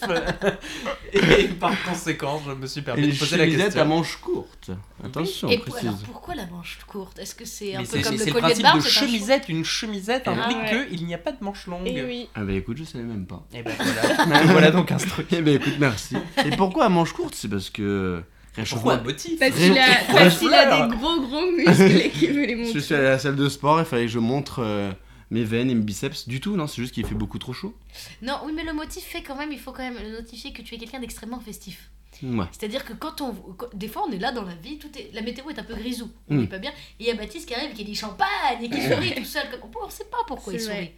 et 1.13 1.45
par 1.61 1.73
conséquent, 1.85 2.41
je 2.47 2.53
me 2.53 2.67
suis 2.67 2.81
permis 2.81 3.09
de 3.13 3.19
poser 3.19 3.37
la 3.37 3.45
chemisettes 3.45 3.63
à 3.63 3.65
question. 3.67 3.85
manches 3.87 4.17
courtes. 4.23 4.71
Attention, 5.03 5.49
Et 5.49 5.59
pour- 5.59 5.71
précise. 5.75 5.89
alors 5.89 6.01
pourquoi 6.03 6.35
la 6.35 6.47
manche 6.47 6.79
courte? 6.87 7.19
Est-ce 7.19 7.35
que 7.35 7.45
c'est 7.45 7.75
un 7.75 7.81
Mais 7.81 7.87
peu 7.87 8.01
comme 8.01 8.17
le 8.17 8.25
le 8.25 8.33
collier 8.33 8.55
de 8.55 8.63
barbe 8.63 8.81
de 8.83 8.87
chemisette. 8.89 9.49
Une 9.49 9.65
chemisette 9.65 10.23
Ah 10.27 10.31
implique 10.31 10.57
ouais. 10.59 10.87
qu'il 10.89 11.05
n'y 11.07 11.15
a 11.15 11.19
pas 11.19 11.33
de 11.33 11.43
manches 11.45 11.67
longues. 11.67 11.87
Et 11.89 12.03
oui. 12.05 12.29
Ah 12.35 12.45
bah 12.45 12.53
écoute, 12.53 12.77
je 12.77 12.85
savais 12.85 13.03
même 13.05 13.27
pas. 13.27 13.45
Et 13.53 13.63
ben 13.63 13.73
voilà. 14.27 14.43
voilà 14.45 14.71
donc 14.71 14.93
instruit. 14.93 15.27
Eh 15.33 15.43
ben 15.43 15.57
écoute, 15.57 15.75
merci. 15.81 16.17
Et 16.45 16.51
pourquoi 16.57 16.85
à 16.85 16.89
manches 16.89 17.13
courtes 17.13 17.35
C'est 17.35 17.49
parce 17.49 17.71
que. 17.71 18.23
Pourquoi 18.55 18.93
réchauffement. 18.93 19.03
motif? 19.05 19.39
Parce 19.41 19.57
qu'il 19.57 19.77
a, 19.77 19.87
parce 20.13 20.39
qu'il 20.39 20.55
a 20.55 20.87
des 20.87 20.95
gros 20.97 21.21
gros 21.23 21.51
muscles 21.51 21.83
et 21.83 22.11
qu'il 22.11 22.33
veut 22.33 22.45
les 22.47 22.57
Je 22.57 22.63
montrer. 22.67 22.81
suis 22.81 22.95
allé 22.95 23.07
à 23.07 23.11
la 23.11 23.19
salle 23.19 23.35
de 23.37 23.49
sport, 23.49 23.81
il 23.81 23.85
fallait 23.85 24.03
que 24.07 24.13
je 24.13 24.21
montre 24.21 24.61
euh, 24.61 24.93
mes 25.33 25.43
veines 25.43 25.71
et 25.71 25.75
mes 25.75 25.83
biceps. 25.83 26.29
Du 26.29 26.39
tout, 26.41 26.55
non, 26.57 26.69
c'est 26.69 26.81
juste 26.81 26.95
qu'il 26.95 27.05
fait 27.05 27.17
beaucoup 27.17 27.41
trop 27.41 27.53
chaud. 27.53 27.75
Non, 28.23 28.35
oui, 28.45 28.53
mais 28.55 28.63
le 28.63 28.73
motif 28.73 29.03
fait 29.03 29.23
quand 29.25 29.35
même, 29.35 29.51
il 29.51 29.59
faut 29.59 29.73
quand 29.73 29.83
même 29.83 29.99
le 30.01 30.13
notifier 30.13 30.53
que 30.53 30.63
tu 30.63 30.77
es 30.77 30.79
quelqu'un 30.79 31.01
d'extrêmement 31.01 31.41
festif. 31.41 31.91
Ouais. 32.23 32.47
C'est-à-dire 32.53 32.85
que 32.85 32.93
quand 32.93 33.21
on. 33.21 33.33
quand- 33.57 33.75
des 33.75 33.89
fois, 33.89 34.05
on 34.09 34.13
est 34.13 34.19
là 34.19 34.33
dans 34.33 34.45
la 34.45 34.55
vie, 34.55 34.79
tout 34.79 34.91
est, 34.99 35.11
la 35.13 35.23
météo 35.23 35.49
est 35.51 35.59
un 35.59 35.65
peu 35.65 35.75
grisou, 35.75 36.11
on 36.31 36.35
Mm. 36.35 36.41
n'est 36.41 36.47
pas 36.47 36.59
bien. 36.59 36.71
Et 36.71 36.75
il 37.01 37.07
y 37.07 37.11
a 37.11 37.15
Baptiste 37.15 37.49
qui 37.49 37.55
arrive 37.55 37.71
et 37.71 37.75
qui 37.75 37.85
dit 37.85 37.95
champagne 37.95 38.63
et 38.63 38.69
qui 38.71 38.81
sourit 38.89 39.15
tout 39.15 39.25
seul. 39.25 39.45
Comme... 39.51 39.71
On 39.83 39.87
ne 39.87 39.91
sait 39.93 40.05
pas 40.11 40.19
pourquoi 40.27 40.53
il 40.53 40.61
sourit. 40.61 40.93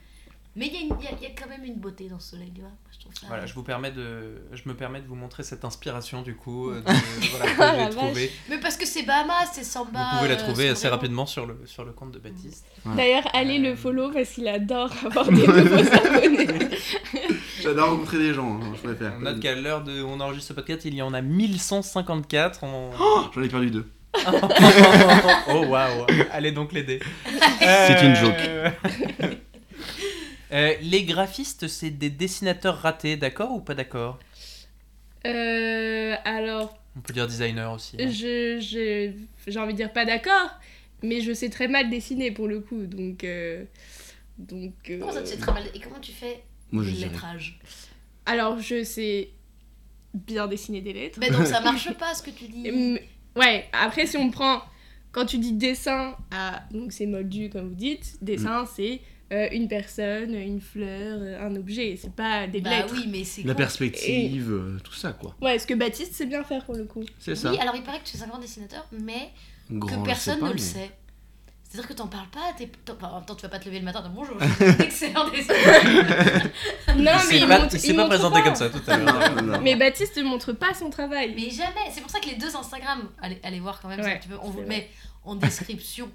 Mais 0.59 0.69
il 0.69 0.73
y, 0.73 0.85
y 0.87 0.89
y 0.89 1.27
a 1.27 1.31
quand 1.39 1.51
même 1.51 1.65
une 1.67 1.75
beauté 1.75 2.09
dans 2.09 2.19
ce 2.19 2.31
soleil, 2.31 2.51
tu 2.55 2.63
vois. 2.63 2.71
Je 2.91 2.99
trouve 3.01 3.13
ça. 3.15 3.27
Voilà, 3.29 3.45
je 3.45 3.53
vous 3.53 3.63
permets 3.63 3.91
de, 3.91 4.41
je 4.55 4.63
me 4.65 4.75
permets 4.75 5.03
de 5.03 5.07
vous 5.07 5.15
montrer 5.15 5.43
cette 5.43 5.67
inspiration 5.67 6.23
du 6.23 6.35
coup, 6.35 6.71
euh, 6.71 6.81
de- 6.87 7.27
voilà, 7.59 7.87
que 7.89 7.93
j'ai 7.93 7.97
trouvée. 7.99 8.33
Mais 8.49 8.59
parce 8.59 8.79
que 8.79 8.87
c'est 8.87 9.03
Bahamas, 9.03 9.51
c'est 9.53 9.65
samba. 9.65 10.13
Vous 10.13 10.17
pouvez 10.17 10.29
la 10.31 10.35
euh, 10.41 10.45
trouver 10.47 10.69
assez 10.71 10.89
rapidement 10.89 11.27
sur 11.27 11.45
le, 11.45 11.61
sur 11.67 11.85
le 11.85 11.93
compte 11.93 12.13
de 12.13 12.19
Baptiste. 12.19 12.65
D'ailleurs, 12.87 13.25
allez 13.35 13.59
le 13.59 13.77
follow 13.77 14.11
parce 14.11 14.31
qu'il 14.31 14.49
adore 14.49 14.91
avoir 15.05 15.27
des 15.31 15.47
nouveaux 15.47 15.95
abonnés. 15.95 16.49
J'adore 17.67 17.91
rencontrer 17.91 18.19
des 18.19 18.33
gens, 18.33 18.61
hein, 18.63 18.73
je 18.77 18.81
préfère. 18.81 19.15
On 19.19 19.23
note 19.23 19.41
qu'à 19.41 19.55
l'heure 19.57 19.83
de 19.83 20.01
où 20.01 20.07
on 20.07 20.21
enregistre 20.21 20.49
ce 20.49 20.53
podcast, 20.55 20.85
il 20.85 20.95
y 20.95 21.03
en 21.03 21.13
a 21.13 21.21
1154. 21.21 22.63
On... 22.63 22.91
J'en 23.35 23.43
ai 23.43 23.49
perdu 23.49 23.71
deux. 23.71 23.87
oh 25.51 25.65
waouh 25.67 26.07
Allez 26.33 26.53
donc 26.53 26.73
l'aider. 26.73 27.01
C'est 27.61 28.03
une 28.05 28.15
joke. 28.15 28.35
Euh, 30.53 30.75
les 30.81 31.03
graphistes, 31.05 31.67
c'est 31.67 31.91
des 31.91 32.09
dessinateurs 32.09 32.79
ratés, 32.79 33.17
d'accord 33.17 33.51
ou 33.53 33.61
pas 33.61 33.75
d'accord? 33.75 34.19
Euh, 35.27 36.15
alors, 36.25 36.79
On 36.97 37.01
peut 37.01 37.13
dire 37.13 37.27
designer 37.27 37.73
aussi. 37.73 37.97
hein. 38.01 38.07
je, 38.09 38.61
je- 38.61 39.11
j'ai 39.51 39.59
envie 39.59 39.73
de 39.73 39.77
dire 39.79 39.93
pas 39.93 40.05
d'accord, 40.05 40.51
mais 41.03 41.21
je 41.21 41.33
sais 41.33 41.51
très 41.51 41.67
mal 41.67 41.91
dessiner 41.91 42.31
pour 42.31 42.47
le 42.47 42.61
coup, 42.61 42.87
donc. 42.87 43.25
euh, 43.25 43.65
donc 44.39 44.73
euh, 44.89 45.01
Comment 45.01 45.13
ça, 45.13 45.23
tu 45.23 45.31
sais 45.31 45.37
très 45.37 45.53
mal. 45.53 45.65
Et 45.75 45.81
comment 45.81 45.99
tu 46.01 46.13
fais? 46.13 46.45
Moi 46.73 46.83
je 46.85 46.91
lettrage 46.91 47.59
Alors, 48.27 48.59
je 48.59 48.83
sais 48.85 49.31
bien 50.15 50.47
dessiner 50.49 50.81
des 50.81 50.93
lettres. 50.93 51.19
Mais 51.21 51.31
donc 51.31 51.47
ça 51.47 51.61
marche 51.63 51.93
pas 51.95 52.15
ce 52.15 52.23
que 52.23 52.31
tu 52.31 52.47
dis. 52.49 52.99
Ouais, 53.37 53.67
après, 53.73 54.07
si 54.07 54.17
on 54.17 54.31
prend. 54.31 54.63
Quand 55.13 55.25
tu 55.25 55.39
dis 55.39 55.53
dessin, 55.53 56.15
à, 56.31 56.63
donc 56.71 56.93
c'est 56.93 57.07
moldu 57.07 57.49
comme 57.49 57.69
vous 57.71 57.75
dites, 57.75 58.19
dessin 58.23 58.65
Mm. 58.65 58.69
c'est 58.77 59.01
euh, 59.33 59.49
une 59.51 59.67
personne, 59.67 60.35
une 60.35 60.61
fleur, 60.61 61.41
un 61.43 61.57
objet, 61.57 61.97
c'est 62.01 62.13
pas 62.15 62.47
des 62.47 62.61
Bah 62.61 62.69
lettres. 62.71 62.95
oui, 62.97 63.07
mais 63.09 63.25
c'est 63.25 63.43
La 63.43 63.55
con. 63.55 63.59
perspective, 63.59 64.51
euh, 64.53 64.79
tout 64.85 64.93
ça 64.93 65.13
quoi. 65.13 65.35
Ouais, 65.41 65.59
ce 65.59 65.67
que 65.67 65.73
Baptiste 65.75 66.13
sait 66.13 66.27
bien 66.27 66.45
faire 66.45 66.65
pour 66.67 66.75
le 66.75 66.85
coup. 66.85 67.03
C'est 67.19 67.35
ça. 67.35 67.51
Oui, 67.51 67.59
alors 67.59 67.75
il 67.75 67.83
paraît 67.83 67.99
que 68.01 68.05
tu 68.05 68.17
es 68.19 68.23
un 68.23 68.27
grand 68.27 68.39
dessinateur, 68.39 68.87
mais 68.93 69.31
Grand, 69.71 70.01
que 70.03 70.05
personne 70.07 70.39
pas, 70.39 70.49
ne 70.49 70.53
le 70.53 70.59
sait. 70.59 70.91
C'est-à-dire 71.77 71.95
que 71.95 72.01
t'en 72.01 72.07
parles 72.07 72.29
pas, 72.29 72.55
t'es... 72.57 72.71
enfin, 72.91 73.09
en 73.13 73.17
même 73.17 73.27
temps 73.27 73.35
tu 73.35 73.43
vas 73.43 73.51
pas 73.51 73.59
te 73.59 73.67
lever 73.67 73.81
le 73.81 73.85
matin, 73.85 74.03
bonjour, 74.15 74.35
je 74.41 74.47
suis 74.91 75.07
un 75.15 75.31
excellent. 75.31 75.75
Non, 76.97 77.13
mais 77.29 77.37
il 77.39 77.47
pas, 77.47 77.59
montre, 77.59 77.75
il 77.75 77.81
s'est 77.81 77.89
il 77.89 77.97
pas 77.97 78.07
présenté 78.07 78.39
pas. 78.39 78.43
comme 78.47 78.55
ça 78.55 78.71
tout 78.71 78.81
à 78.87 78.97
l'heure. 78.97 79.61
Mais 79.63 79.77
Baptiste 79.77 80.17
ne 80.17 80.23
montre 80.23 80.53
pas 80.53 80.73
son 80.73 80.89
travail. 80.89 81.35
mais 81.37 81.51
jamais, 81.51 81.91
c'est 81.93 82.01
pour 82.01 82.11
ça 82.11 82.19
que 82.21 82.27
les 82.31 82.37
deux 82.37 82.57
Instagram, 82.57 83.09
allez, 83.21 83.39
allez 83.43 83.61
voir 83.61 83.79
quand 83.83 83.89
même, 83.89 84.01
Ouais, 84.01 84.15
un 84.15 84.17
petit 84.17 84.29
peu, 84.29 84.37
on 84.43 84.49
vous 84.51 84.61
le 84.61 84.67
vrai. 84.67 84.77
met 84.77 84.91
en 85.27 85.35
description. 85.35 86.11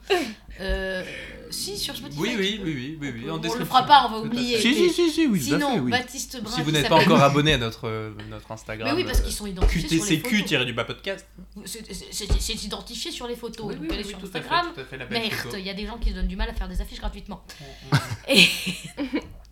Euh, 0.60 1.04
si, 1.50 1.78
sur 1.78 1.96
Spotify. 1.96 2.20
Oui, 2.20 2.36
oui, 2.38 2.62
oui, 2.64 2.98
oui, 3.02 3.12
oui, 3.16 3.30
en 3.30 3.34
on 3.34 3.36
le 3.38 3.42
description. 3.42 3.66
fera 3.66 3.86
pas, 3.86 4.08
on 4.08 4.12
va 4.12 4.20
oublier. 4.22 4.60
Si, 4.60 4.74
si, 4.74 4.90
si, 4.90 5.10
si, 5.12 5.28
oui, 5.28 5.42
Sinon, 5.42 5.74
fait, 5.76 5.80
oui. 5.80 5.92
Baptiste 5.92 6.42
Brun. 6.42 6.56
Si 6.56 6.62
vous 6.62 6.72
n'êtes 6.72 6.88
pas 6.90 6.96
encore 6.96 7.22
abonné 7.22 7.54
à 7.54 7.58
notre, 7.58 7.88
euh, 7.88 8.12
notre 8.30 8.52
Instagram, 8.52 8.90
Mais 8.90 8.96
oui, 8.96 9.04
parce 9.06 9.20
euh, 9.20 9.24
qu'ils 9.24 9.34
sont 9.34 9.46
identifiés 9.48 9.88
sur 9.88 10.06
les 10.06 10.18
photos. 10.18 10.32
QTCQ-du-bas 10.42 10.86
podcast. 10.86 11.26
C'est- 11.66 11.86
C'est 11.94 12.12
c'est- 12.12 12.40
c'est 12.40 12.64
identifié 12.64 13.12
sur 13.12 13.28
les 13.28 13.36
photos. 13.36 13.68
Oui, 13.68 13.76
oui, 13.82 13.88
oui, 13.92 14.04
sur 14.06 14.18
tout 14.20 14.28
à 14.28 14.30
fait, 14.32 14.38
Instagram. 14.40 14.68
tout 14.74 14.82
à 14.82 14.86
fait, 14.86 14.98
la 14.98 15.06
belle 15.06 15.22
Merde, 15.22 15.56
il 15.58 15.66
y 15.66 15.70
a 15.70 15.74
des 15.74 15.86
gens 15.86 15.98
qui 15.98 16.10
se 16.10 16.16
donnent 16.16 16.28
du 16.28 16.36
mal 16.36 16.50
à 16.50 16.54
faire 16.54 16.68
des 16.70 16.80
affiches 16.82 17.00
gratuitement. 17.00 17.44
En 17.92 17.98
Et... 18.28 18.46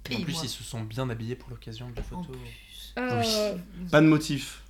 plus, 0.03 0.15
Paye-moi. 0.15 0.41
ils 0.43 0.49
se 0.49 0.63
sont 0.63 0.81
bien 0.81 1.09
habillés 1.09 1.35
pour 1.35 1.49
l'occasion 1.49 1.89
de 1.89 1.95
la 1.95 2.01
En 2.01 2.23
photo. 2.23 2.31
plus. 2.31 2.93
Euh, 2.97 3.55
Pas 3.91 4.01
de 4.01 4.07
motif. 4.07 4.61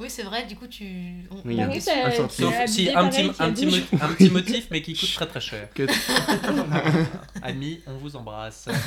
Oui, 0.00 0.08
c'est 0.08 0.22
vrai, 0.22 0.46
du 0.46 0.56
coup, 0.56 0.66
tu. 0.66 0.84
on- 1.30 1.46
Oui, 1.46 1.56
on 1.58 1.62
hein. 1.62 1.68
est 1.70 1.74
oui, 1.74 1.80
ça- 1.80 2.10
sortir. 2.10 2.48
tu 2.48 2.56
Sauf 2.56 2.66
si 2.66 2.88
un 2.90 3.08
petit, 3.08 3.20
un, 3.20 3.48
mo- 3.50 4.22
un 4.30 4.30
motif, 4.32 4.66
mais 4.70 4.80
qui 4.82 4.94
coûte 4.94 5.12
très 5.14 5.26
très 5.26 5.40
cher. 5.40 5.68
Que- 5.74 5.86
Amis, 7.42 7.80
on 7.86 7.96
vous 7.98 8.16
embrasse. 8.16 8.68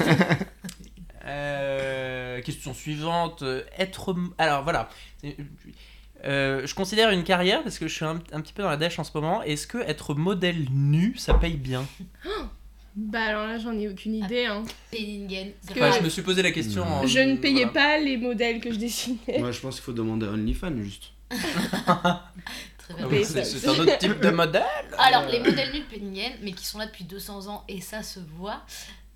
Euh, 1.26 2.42
question 2.42 2.74
suivante. 2.74 3.46
Être. 3.78 4.14
Alors 4.38 4.64
voilà. 4.64 4.90
Euh, 6.26 6.68
je 6.68 6.76
considère 6.76 7.12
une 7.12 7.24
carrière 7.24 7.64
parce 7.64 7.80
que 7.80 7.88
je 7.88 7.94
suis 7.96 8.04
un, 8.04 8.20
un 8.34 8.42
petit 8.42 8.52
peu 8.52 8.62
dans 8.64 8.70
la 8.70 8.76
dèche 8.76 9.00
en 9.00 9.06
ce 9.06 9.12
moment. 9.16 9.42
Est-ce 9.42 9.66
que 9.66 9.78
être 9.78 10.16
modèle 10.16 10.66
nu, 10.72 11.16
ça 11.18 11.34
paye 11.36 11.56
bien? 11.56 11.86
Bah 12.96 13.24
alors 13.24 13.48
là, 13.48 13.58
j'en 13.58 13.78
ai 13.80 13.88
aucune 13.90 14.16
idée. 14.16 14.46
Hein. 14.46 14.64
Penningen. 14.92 15.52
Parce 15.66 15.80
que- 15.80 15.84
Enfin, 15.84 15.98
je 16.00 16.04
me 16.04 16.10
suis 16.10 16.22
posé 16.22 16.42
la 16.44 16.52
question. 16.52 16.84
en- 16.84 17.08
Je 17.08 17.20
ne 17.20 17.38
payais 17.38 17.66
voilà. 17.66 17.72
pas 17.72 17.98
les 18.00 18.18
modèles 18.18 18.60
que 18.62 18.72
je 18.72 18.78
dessinais. 18.78 19.40
Moi, 19.40 19.52
je 19.52 19.60
pense 19.60 19.76
qu'il 19.76 19.84
faut 19.84 19.94
demander 19.94 20.28
à 20.28 20.30
OnlyFans, 20.30 20.78
juste. 20.82 21.06
Très 21.30 21.40
Ah 23.00 23.08
oui, 23.10 23.24
c'est 23.26 23.40
un 23.68 23.72
autre 23.72 23.98
type 23.98 24.20
de 24.20 24.30
modèle. 24.30 24.64
Alors, 24.98 25.24
Euh, 25.24 25.32
les 25.32 25.40
modèles 25.40 25.72
nus 25.74 25.80
de 25.80 25.86
Penningen, 25.86 26.34
mais 26.44 26.52
qui 26.52 26.66
sont 26.66 26.78
là 26.78 26.86
depuis 26.86 27.04
200 27.06 27.48
ans, 27.48 27.64
et 27.68 27.82
ça 27.82 28.04
se 28.04 28.20
voit, 28.38 28.62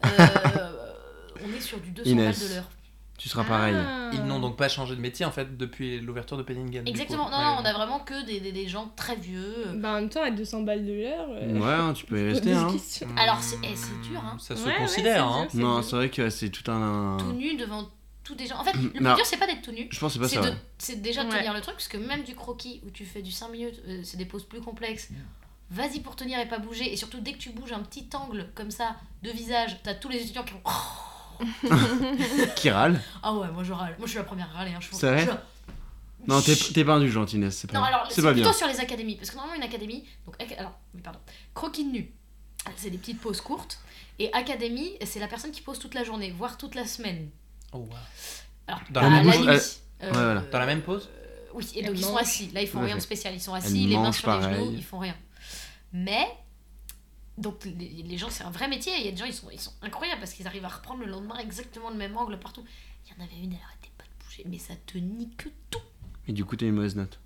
euh, 0.05 0.07
on 1.45 1.55
est 1.55 1.61
sur 1.61 1.79
du 1.79 1.91
200 1.91 2.09
Inès. 2.09 2.39
balles 2.39 2.49
de 2.49 2.53
l'heure. 2.55 2.69
Tu 3.17 3.29
seras 3.29 3.43
pareil. 3.43 3.75
Ah. 3.75 4.11
Ils 4.13 4.23
n'ont 4.23 4.39
donc 4.39 4.57
pas 4.57 4.69
changé 4.69 4.95
de 4.95 5.01
métier 5.01 5.25
en 5.25 5.31
fait 5.31 5.57
depuis 5.57 5.99
l'ouverture 5.99 6.37
de 6.37 6.43
Penningen. 6.43 6.87
Exactement, 6.87 7.29
non, 7.31 7.37
Ouais. 7.37 7.43
non, 7.45 7.57
on 7.61 7.65
a 7.65 7.73
vraiment 7.73 7.99
que 7.99 8.25
des, 8.25 8.39
des, 8.39 8.51
des 8.51 8.67
gens 8.67 8.91
très 8.95 9.15
vieux. 9.15 9.65
Bah 9.75 9.93
en 9.93 9.95
même 9.95 10.09
temps, 10.09 10.21
à 10.21 10.29
200 10.29 10.61
balles 10.61 10.85
de 10.85 10.93
l'heure. 10.93 11.27
euh, 11.31 11.57
Ouais, 11.59 11.73
hein, 11.73 11.93
tu 11.93 12.05
peux 12.05 12.19
y 12.19 12.31
rester, 12.31 12.53
hein. 12.53 12.67
Alors, 13.17 13.41
c'est- 13.41 13.57
eh, 13.63 13.75
c'est 13.75 13.99
dur, 14.07 14.21
hein. 14.23 14.37
Ça 14.39 14.55
se 14.55 14.63
Ouais, 14.67 14.75
considère, 14.77 15.15
c'est 15.15 15.39
hein. 15.41 15.47
dur. 15.51 15.67
Non, 15.67 15.81
c'est 15.81 15.95
vrai 15.95 16.09
que 16.11 16.29
c'est 16.29 16.49
tout 16.49 16.69
un. 16.71 17.17
Tout 17.19 17.33
nu 17.33 17.55
devant 17.55 17.89
tous 18.23 18.35
des 18.35 18.45
gens. 18.45 18.57
En 18.59 18.63
fait, 18.63 18.73
le 18.73 18.89
plus 18.91 18.99
dur, 19.03 19.25
c'est 19.25 19.37
pas 19.37 19.47
d'être 19.47 19.63
tout 19.63 19.71
nu. 19.71 19.87
Je 19.91 19.99
pense 19.99 20.15
que 20.15 20.27
c'est 20.27 20.35
pas 20.37 20.43
ça. 20.43 20.53
c'est 20.77 21.01
déjà 21.01 21.23
de 21.23 21.29
Ouais. 21.31 21.37
tenir 21.39 21.53
le 21.55 21.61
truc, 21.61 21.73
parce 21.75 21.87
que 21.87 21.97
même 21.97 22.21
du 22.23 22.35
croquis 22.35 22.81
où 22.85 22.91
tu 22.91 23.03
fais 23.03 23.23
du 23.23 23.31
5 23.31 23.49
minutes, 23.49 23.81
euh, 23.87 24.01
c'est 24.03 24.17
des 24.17 24.25
poses 24.25 24.43
plus 24.45 24.61
complexes. 24.61 25.09
Vas-y 25.71 25.99
pour 26.01 26.15
tenir 26.15 26.37
et 26.39 26.47
pas 26.47 26.59
bouger. 26.59 26.93
Et 26.93 26.95
surtout, 26.95 27.19
dès 27.19 27.33
que 27.33 27.39
tu 27.39 27.49
bouges 27.49 27.73
un 27.73 27.79
petit 27.79 28.07
angle 28.13 28.47
comme 28.53 28.69
ça 28.71 28.95
de 29.23 29.31
visage, 29.31 29.77
t'as 29.83 29.95
tous 29.95 30.07
les 30.09 30.21
étudiants 30.21 30.43
qui 30.43 30.53
vont. 30.53 30.61
Qui 32.55 32.69
râle 32.69 32.99
Ah 33.23 33.33
ouais, 33.33 33.47
moi 33.51 33.63
je 33.63 33.73
râle. 33.73 33.95
Moi 33.97 34.05
je 34.07 34.11
suis 34.11 34.17
la 34.17 34.23
première 34.23 34.49
à 34.53 34.59
râler. 34.59 34.71
Hein. 34.73 34.79
Je 34.81 34.87
C'est 34.95 35.07
vrai 35.11 35.25
je- 35.25 36.27
Non, 36.27 36.41
t'es 36.41 36.83
pas 36.83 36.93
indulgente, 36.93 37.33
Inès, 37.33 37.55
c'est 37.55 37.71
Non, 37.73 37.81
pas, 37.81 37.87
alors 37.87 38.07
c'est 38.11 38.21
pas 38.21 38.31
plutôt 38.33 38.49
bien. 38.49 38.53
sur 38.57 38.67
les 38.67 38.79
académies. 38.79 39.15
Parce 39.15 39.29
que 39.31 39.35
normalement, 39.35 39.57
une 39.63 39.67
académie. 39.67 40.03
Donc, 40.25 40.35
alors, 40.57 40.77
oui, 40.93 41.01
pardon. 41.01 41.19
Croquis 41.53 41.85
nu. 41.85 42.11
C'est 42.75 42.89
des 42.89 42.97
petites 42.97 43.21
pauses 43.21 43.39
courtes. 43.41 43.79
Et 44.19 44.33
académie, 44.33 44.93
c'est 45.05 45.19
la 45.19 45.27
personne 45.27 45.51
qui 45.51 45.61
pose 45.61 45.79
toute 45.79 45.93
la 45.93 46.03
journée, 46.03 46.31
voire 46.37 46.57
toute 46.57 46.75
la 46.75 46.85
semaine. 46.85 47.29
Oh, 47.71 47.77
wow. 47.77 47.89
Alors, 48.67 48.81
Dans 48.89 49.01
la 49.01 49.09
même 49.09 49.27
la 49.45 49.53
pause, 49.53 49.79
Euh, 50.03 50.05
Ouais, 50.07 50.11
voilà. 50.13 50.41
Dans 50.51 50.59
la 50.59 50.65
même 50.65 50.81
pause 50.81 51.09
Oui, 51.53 51.65
et 51.75 51.81
donc 51.81 51.91
Elle 51.91 51.99
ils 51.99 52.03
sont 52.03 52.17
assis. 52.17 52.49
Là, 52.53 52.61
ils 52.61 52.67
font 52.67 52.81
rien 52.81 52.95
de 52.95 52.99
spécial. 53.01 53.33
Ils 53.33 53.39
sont 53.41 53.55
Elle 53.55 53.63
assis, 53.63 53.87
les 53.87 53.95
mains 53.97 54.11
sur 54.11 54.31
les 54.37 54.41
genoux, 54.43 54.73
ils 54.75 54.83
font 54.83 54.99
rien. 54.99 55.15
Mais, 55.93 56.27
donc 57.37 57.65
les, 57.65 58.03
les 58.03 58.17
gens, 58.17 58.29
c'est 58.29 58.43
un 58.43 58.49
vrai 58.51 58.67
métier. 58.67 58.93
Il 58.99 59.05
y 59.05 59.07
a 59.07 59.11
des 59.11 59.17
gens, 59.17 59.25
ils 59.25 59.33
sont, 59.33 59.49
ils 59.51 59.59
sont 59.59 59.73
incroyables 59.81 60.19
parce 60.19 60.33
qu'ils 60.33 60.47
arrivent 60.47 60.65
à 60.65 60.69
reprendre 60.69 61.01
le 61.01 61.07
lendemain 61.11 61.37
exactement 61.37 61.89
le 61.89 61.95
même 61.95 62.17
angle 62.17 62.39
partout. 62.39 62.63
Il 63.05 63.11
y 63.11 63.21
en 63.21 63.23
avait 63.25 63.37
une, 63.41 63.53
elle 63.53 63.59
arrêtait 63.63 63.91
pas 63.97 64.03
de 64.03 64.25
bouger, 64.25 64.43
mais 64.47 64.57
ça 64.57 64.73
te 64.85 64.97
nique 64.97 65.47
tout. 65.69 65.81
Et 66.27 66.33
du 66.33 66.43
coup, 66.45 66.55
t'as 66.55 66.65
une 66.65 66.73
mauvaise 66.75 66.95
note. 66.95 67.19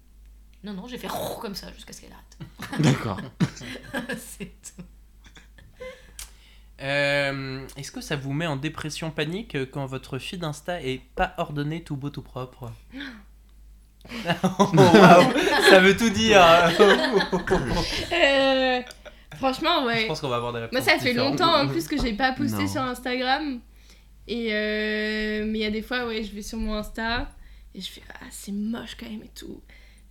Non, 0.63 0.73
non, 0.73 0.87
j'ai 0.87 0.97
fait 0.97 1.07
comme 1.39 1.55
ça 1.55 1.71
jusqu'à 1.73 1.93
ce 1.93 2.01
qu'elle 2.01 2.11
arrête. 2.13 2.37
D'accord. 2.81 3.19
c'est 4.17 4.51
tout. 4.61 4.83
Euh, 6.81 7.67
Est-ce 7.77 7.91
que 7.91 8.01
ça 8.01 8.15
vous 8.15 8.33
met 8.33 8.47
en 8.47 8.55
dépression 8.57 9.11
panique 9.11 9.55
quand 9.71 9.85
votre 9.85 10.17
feed 10.19 10.43
Insta 10.43 10.81
est 10.81 11.01
pas 11.15 11.33
ordonné 11.37 11.83
tout 11.83 11.95
beau 11.95 12.09
tout 12.09 12.21
propre? 12.23 12.71
Oh, 14.43 14.71
ça 15.69 15.79
veut 15.79 15.95
tout 15.95 16.09
dire. 16.09 16.41
Euh, 18.11 18.81
franchement, 19.37 19.81
Je 19.81 19.85
ouais. 19.87 20.07
pense 20.07 20.21
qu'on 20.21 20.29
va 20.29 20.37
avoir 20.37 20.53
des 20.53 20.59
réponses. 20.59 20.73
Moi, 20.79 20.81
ça 20.81 20.99
fait 20.99 21.13
longtemps 21.13 21.53
en 21.63 21.67
plus 21.67 21.87
que 21.87 22.01
j'ai 22.01 22.13
pas 22.13 22.31
posté 22.33 22.63
Non. 22.63 22.67
sur 22.67 22.81
Instagram. 22.81 23.59
Et 24.27 24.53
euh, 24.53 25.45
mais 25.45 25.59
il 25.59 25.61
y 25.61 25.65
a 25.65 25.71
des 25.71 25.81
fois, 25.81 26.05
ouais, 26.07 26.23
je 26.23 26.31
vais 26.33 26.41
sur 26.41 26.57
mon 26.57 26.75
Insta 26.75 27.29
et 27.73 27.81
je 27.81 27.89
fais 27.89 28.01
ah 28.13 28.25
c'est 28.29 28.51
moche 28.51 28.95
quand 28.99 29.09
même 29.09 29.23
et 29.23 29.31
tout. 29.33 29.61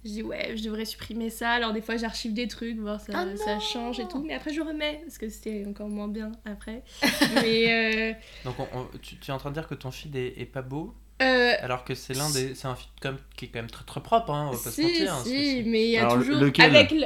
Je 0.04 0.10
dis 0.10 0.22
ouais, 0.22 0.54
je 0.56 0.62
devrais 0.64 0.84
supprimer 0.84 1.30
ça. 1.30 1.50
Alors 1.50 1.72
des 1.72 1.80
fois, 1.80 1.96
j'archive 1.96 2.32
des 2.34 2.48
trucs, 2.48 2.76
voir 2.78 3.00
ça, 3.00 3.12
Ah 3.14 3.36
ça 3.36 3.60
change 3.60 4.00
et 4.00 4.08
tout. 4.08 4.22
Mais 4.26 4.34
après, 4.34 4.52
je 4.52 4.60
remets 4.62 5.00
parce 5.04 5.16
que 5.18 5.28
c'était 5.28 5.64
encore 5.68 5.88
moins 5.88 6.08
bien 6.08 6.32
après. 6.44 6.82
mais 7.34 8.12
euh, 8.12 8.12
Donc 8.44 8.58
on- 8.58 8.68
on- 8.78 8.88
tu, 9.00 9.16
tu 9.16 9.30
es 9.30 9.34
en 9.34 9.38
train 9.38 9.50
de 9.50 9.54
dire 9.54 9.68
que 9.68 9.74
ton 9.74 9.90
feed 9.90 10.16
est, 10.16 10.34
est 10.40 10.46
pas 10.46 10.62
beau 10.62 10.94
euh, 11.22 11.52
alors 11.60 11.84
que 11.84 11.94
c'est 11.94 12.14
l'un 12.14 12.30
des 12.30 12.54
c'est 12.54 12.66
un 12.66 12.74
feed 12.74 12.88
comme, 13.02 13.18
qui 13.36 13.44
est 13.44 13.48
quand 13.48 13.58
même 13.58 13.70
très 13.70 13.84
très 13.84 14.00
propre 14.02 14.30
hein, 14.32 14.48
on 14.50 14.56
va 14.56 14.62
pas 14.64 14.70
se 14.70 14.80
mentir. 14.80 15.12
hein, 15.14 15.22
si, 15.22 15.62
mais 15.66 15.84
il 15.84 15.90
y 15.90 15.98
a 15.98 16.06
Alors, 16.06 16.14
toujours 16.14 16.36
lequel? 16.40 16.74
avec 16.74 16.90
le... 16.92 17.04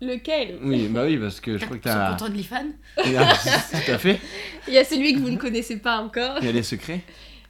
lequel. 0.00 0.58
Oui, 0.62 0.88
bah 0.88 1.04
oui, 1.04 1.16
parce 1.18 1.40
que 1.40 1.56
je 1.58 1.64
crois 1.64 1.78
que 1.78 1.82
t'as. 1.84 2.10
contents 2.12 2.28
de 2.28 2.34
l'IFAN 2.34 2.66
Tout 2.96 3.02
à 3.92 3.98
fait. 3.98 4.20
Il 4.68 4.74
y 4.74 4.78
a 4.78 4.84
celui 4.84 5.14
que 5.14 5.18
vous 5.20 5.30
ne 5.30 5.36
connaissez 5.38 5.78
pas 5.78 5.98
encore. 6.00 6.36
Il 6.40 6.46
y 6.46 6.48
a 6.48 6.52
les 6.52 6.62
secrets. 6.62 7.02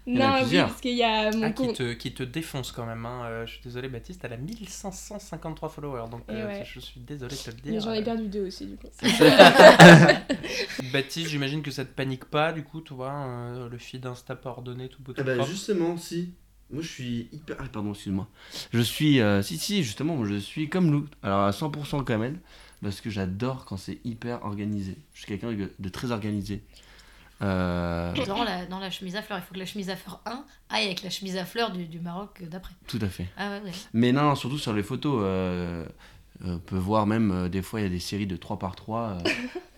Il 0.09 0.14
y 0.14 0.22
en 0.22 0.24
a 0.24 0.26
Non, 0.28 0.35
oui, 0.35 0.40
plusieurs. 0.42 0.68
parce 0.68 0.80
qu'il 0.80 0.94
y 0.96 1.02
a 1.02 1.32
mon 1.32 1.42
Ah, 1.42 1.50
qui, 1.50 1.66
compte. 1.66 1.76
te, 1.78 1.92
qui 1.94 2.14
te 2.14 2.22
défonce 2.22 2.70
quand 2.70 2.87
même. 2.87 3.04
Hein. 3.04 3.22
Euh, 3.24 3.44
je 3.46 3.54
suis 3.54 3.61
désolé, 3.64 3.88
Baptiste, 3.88 4.20
elle 4.24 4.35
a 4.35 4.37
1553 4.37 5.68
followers. 5.68 6.09
Donc 6.09 6.20
Et 6.28 6.32
euh, 6.35 6.46
ouais. 6.46 6.64
je 6.64 6.78
suis 6.78 7.00
désolé 7.00 7.35
de 7.35 7.40
te 7.40 7.50
le 7.50 7.56
Mais 7.64 7.70
dire. 7.72 7.80
j'en 7.80 7.92
ai 7.92 8.04
perdu 8.04 8.28
deux 8.28 8.46
aussi 8.46 8.66
du 8.66 8.76
coup. 8.76 8.87
Baptiste, 10.92 11.28
j'imagine 11.30 11.62
que 11.62 11.70
ça 11.72 11.85
te 11.85 11.90
panique 11.92 12.26
pas, 12.26 12.52
du 12.52 12.62
coup, 12.62 12.80
tu 12.80 12.94
vois, 12.94 13.12
euh, 13.12 13.68
le 13.68 13.78
feed 13.78 14.06
Insta 14.06 14.37
pas 14.37 14.50
ordonné, 14.50 14.88
tout 14.88 15.02
beau, 15.02 15.12
tout 15.12 15.22
propre. 15.24 15.32
Eh 15.35 15.38
ben, 15.38 15.44
justement, 15.46 15.96
si. 15.96 16.30
Moi, 16.70 16.83
je 16.83 16.88
suis 16.88 17.29
hyper. 17.33 17.57
Ah, 17.61 17.64
pardon, 17.72 17.92
excuse-moi. 17.92 18.26
Je 18.72 18.81
suis. 18.81 19.20
euh, 19.20 19.42
Si, 19.42 19.57
si, 19.59 19.85
justement, 19.85 20.16
moi, 20.16 20.26
je 20.29 20.35
suis 20.37 20.68
comme 20.68 20.90
Lou. 20.90 21.07
Alors, 21.22 21.40
à 21.42 21.50
100% 21.52 22.02
comme 22.05 22.22
elle. 22.24 22.38
Parce 22.83 23.00
que 23.00 23.09
j'adore 23.09 23.64
quand 23.64 23.76
c'est 23.76 23.98
hyper 24.05 24.44
organisé. 24.44 24.96
Je 25.14 25.20
suis 25.20 25.26
quelqu'un 25.29 25.52
de- 25.79 25.88
très 25.88 26.11
organisé. 26.11 26.62
Euh, 27.42 28.12
dans, 28.26 28.44
la, 28.44 28.64
dans 28.66 28.79
la 28.79 28.90
chemise 28.90 29.14
à 29.16 29.22
fleurs. 29.22 29.38
Il 29.38 29.42
faut 29.42 29.55
que 29.55 29.59
la 29.59 29.66
chemise 29.66 29.90
à 29.90 29.96
fleurs 29.96 30.20
1 30.26 30.44
aille 30.70 30.87
avec 30.87 31.02
la 31.02 31.11
chemise 31.11 31.37
à 31.37 31.44
fleurs 31.44 31.70
du, 31.70 31.85
du 31.87 32.00
Maroc 32.00 32.42
d'après. 32.50 32.72
tout 32.87 32.98
à 33.02 33.09
fait. 33.09 33.26
Ah 33.37 33.50
ouais, 33.50 33.61
ouais. 33.64 33.72
Mais 33.92 34.12
non, 34.12 34.22
non, 34.22 34.35
surtout 34.35 34.59
sur 34.59 34.72
les 34.72 34.83
photos. 34.83 35.20
euh, 35.22 35.85
on 36.44 36.59
peut 36.59 36.76
voir 36.79 37.07
même 37.07 37.31
euh, 37.31 37.48
des 37.48 37.62
fois 37.62 37.81
il 37.81 37.85
y 37.85 37.87
a 37.87 37.90
des 37.90 37.98
séries 37.98 38.26
de 38.26 38.37
3 38.37 38.59
par 38.59 38.76
3 38.76 39.18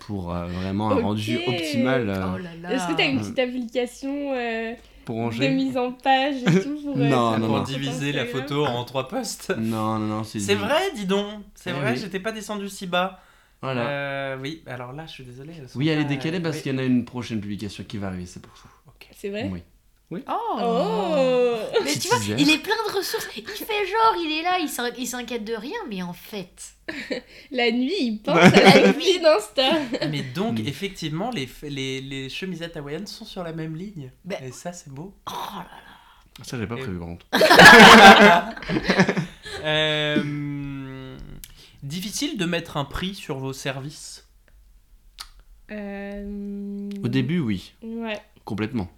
pour 0.01 0.35
euh, 0.35 0.47
vraiment 0.47 0.91
un 0.91 1.01
rendu 1.03 1.39
optimal 1.47 2.09
euh, 2.11 2.35
Oh 2.35 2.39
là 2.39 2.51
là. 2.61 2.73
Est-ce 2.73 2.89
que 2.89 2.97
t'as 2.97 3.09
une 3.09 3.21
petite 3.21 3.39
application 3.39 4.33
euh, 4.35 4.73
pour 5.09 5.17
de 5.17 5.23
ranger. 5.23 5.49
mise 5.51 5.77
en 5.77 5.93
page 5.93 6.37
et 6.43 6.61
tout 6.63 6.79
pour, 6.83 6.97
euh, 6.99 7.09
Non, 7.09 7.39
non, 7.39 7.47
Pour 7.47 7.57
non. 7.59 7.63
diviser 7.63 8.13
la 8.13 8.27
photo 8.27 8.65
en 8.67 8.85
trois 8.85 9.09
posts. 9.09 9.53
Non, 9.59 9.99
non, 9.99 10.07
non, 10.07 10.25
c'est 10.25 10.39
C'est 10.41 10.55
du- 10.55 10.61
vrai, 10.61 10.81
dis 10.95 11.07
donc. 11.07 11.43
C'est 11.55 11.71
Eh 11.71 11.73
vrai, 11.73 11.93
oui. 11.93 11.99
j'étais 12.01 12.21
pas 12.21 12.33
descendu 12.33 12.69
si 12.69 12.87
bas. 12.87 13.21
Voilà. 13.63 13.89
Euh, 13.89 14.37
oui, 14.41 14.63
alors 14.67 14.93
là, 14.93 15.05
je 15.07 15.13
suis 15.13 15.25
désolé. 15.25 15.53
Oui, 15.75 15.89
elle 15.89 15.99
est 16.01 16.05
décalée 16.05 16.41
parce 16.41 16.57
oui. 16.57 16.63
qu'il 16.63 16.73
y 16.73 16.75
en 16.77 16.79
a 16.79 16.85
une 16.85 17.05
prochaine 17.05 17.41
publication 17.41 17.83
qui 17.85 17.99
va 17.99 18.07
arriver, 18.09 18.27
c'est 18.27 18.41
pour 18.43 18.57
ça. 18.57 18.69
Ok. 18.87 19.09
C'est 19.17 19.31
vrai? 19.31 19.49
Oui. 19.53 19.63
Oh, 20.11 20.19
Oh 20.29 21.57
Mais 21.85 21.93
tu 21.93 22.09
vois, 22.09 22.19
il 22.39 22.49
est 22.51 22.59
plein 22.59 22.75
de 22.89 22.97
ressources. 22.97 23.29
Il 23.37 23.45
fait 23.47 23.87
genre, 23.87 24.15
il 24.19 24.39
est 24.39 24.43
là, 24.43 24.59
il 24.59 24.69
s'in- 24.69 24.91
il 24.97 25.07
s'inquiète 25.07 25.45
de 25.45 25.53
rien, 25.55 25.77
mais 25.89 26.01
en 26.03 26.15
fait. 26.15 26.73
La 27.51 27.71
nuit, 27.71 27.93
il 28.01 28.23
pense 28.23 28.37
à 28.55 28.81
la 28.81 28.93
vie 28.93 29.21
d'Insta. 29.21 29.71
Mais 30.09 30.23
donc, 30.23 30.61
effectivement, 30.61 31.31
les, 31.31 31.47
les, 31.63 32.01
les 32.01 32.29
chemisettes 32.31 32.79
hawaïennes 32.79 33.07
sont 33.07 33.27
sur 33.27 33.43
la 33.43 33.53
même 33.53 33.77
ligne. 33.77 34.11
Ben- 34.25 34.39
Et 34.43 34.53
ça, 34.53 34.73
c'est 34.73 34.89
beau. 34.91 35.15
Oh 35.27 35.33
là 35.57 35.65
là. 35.65 36.45
Ça, 36.45 36.57
j'ai 36.59 36.67
pas 36.67 36.77
Et- 36.77 36.81
prévu, 36.83 36.99
par 36.99 37.09
contre. 37.09 37.27
Euh, 39.65 41.17
difficile 41.83 42.39
de 42.39 42.45
mettre 42.47 42.77
un 42.77 42.85
prix 42.85 43.15
sur 43.15 43.39
vos 43.39 43.53
services? 43.53 44.27
Euh... 45.71 46.89
Au 47.05 47.09
début, 47.09 47.41
oui, 47.41 47.75
Ouais. 47.83 48.19
complètement. 48.45 48.89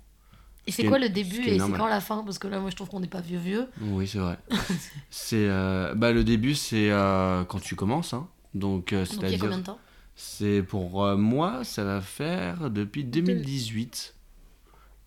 Et 0.71 0.73
Ce 0.73 0.83
c'est 0.83 0.89
quoi 0.89 0.99
le 0.99 1.09
début 1.09 1.43
et 1.47 1.59
c'est 1.59 1.73
quand 1.73 1.87
la 1.89 2.01
fin? 2.01 2.23
Parce 2.25 2.39
que 2.39 2.47
là, 2.49 2.61
moi, 2.61 2.71
je 2.71 2.77
trouve 2.77 2.89
qu'on 2.89 3.01
n'est 3.01 3.07
pas 3.09 3.21
vieux 3.21 3.39
vieux. 3.39 3.67
Oui, 3.81 4.07
c'est 4.07 4.19
vrai. 4.19 4.39
c'est 5.11 5.47
euh, 5.49 5.95
bah 5.95 6.13
le 6.13 6.25
début, 6.25 6.55
c'est 6.55 6.91
euh, 6.91 7.45
quand 7.45 7.61
tu 7.61 7.75
commences, 7.77 8.15
hein. 8.15 8.29
Donc, 8.55 8.93
euh, 8.93 9.05
Donc 9.05 9.23
il 9.23 9.31
y 9.31 9.35
a 9.35 9.39
combien 9.39 9.59
de 9.59 9.63
temps? 9.65 9.79
c'est 10.17 10.63
pour 10.63 11.05
euh, 11.05 11.17
moi, 11.17 11.65
ça 11.65 11.83
va 11.85 12.01
faire 12.01 12.71
depuis 12.71 13.05
2018 13.05 14.15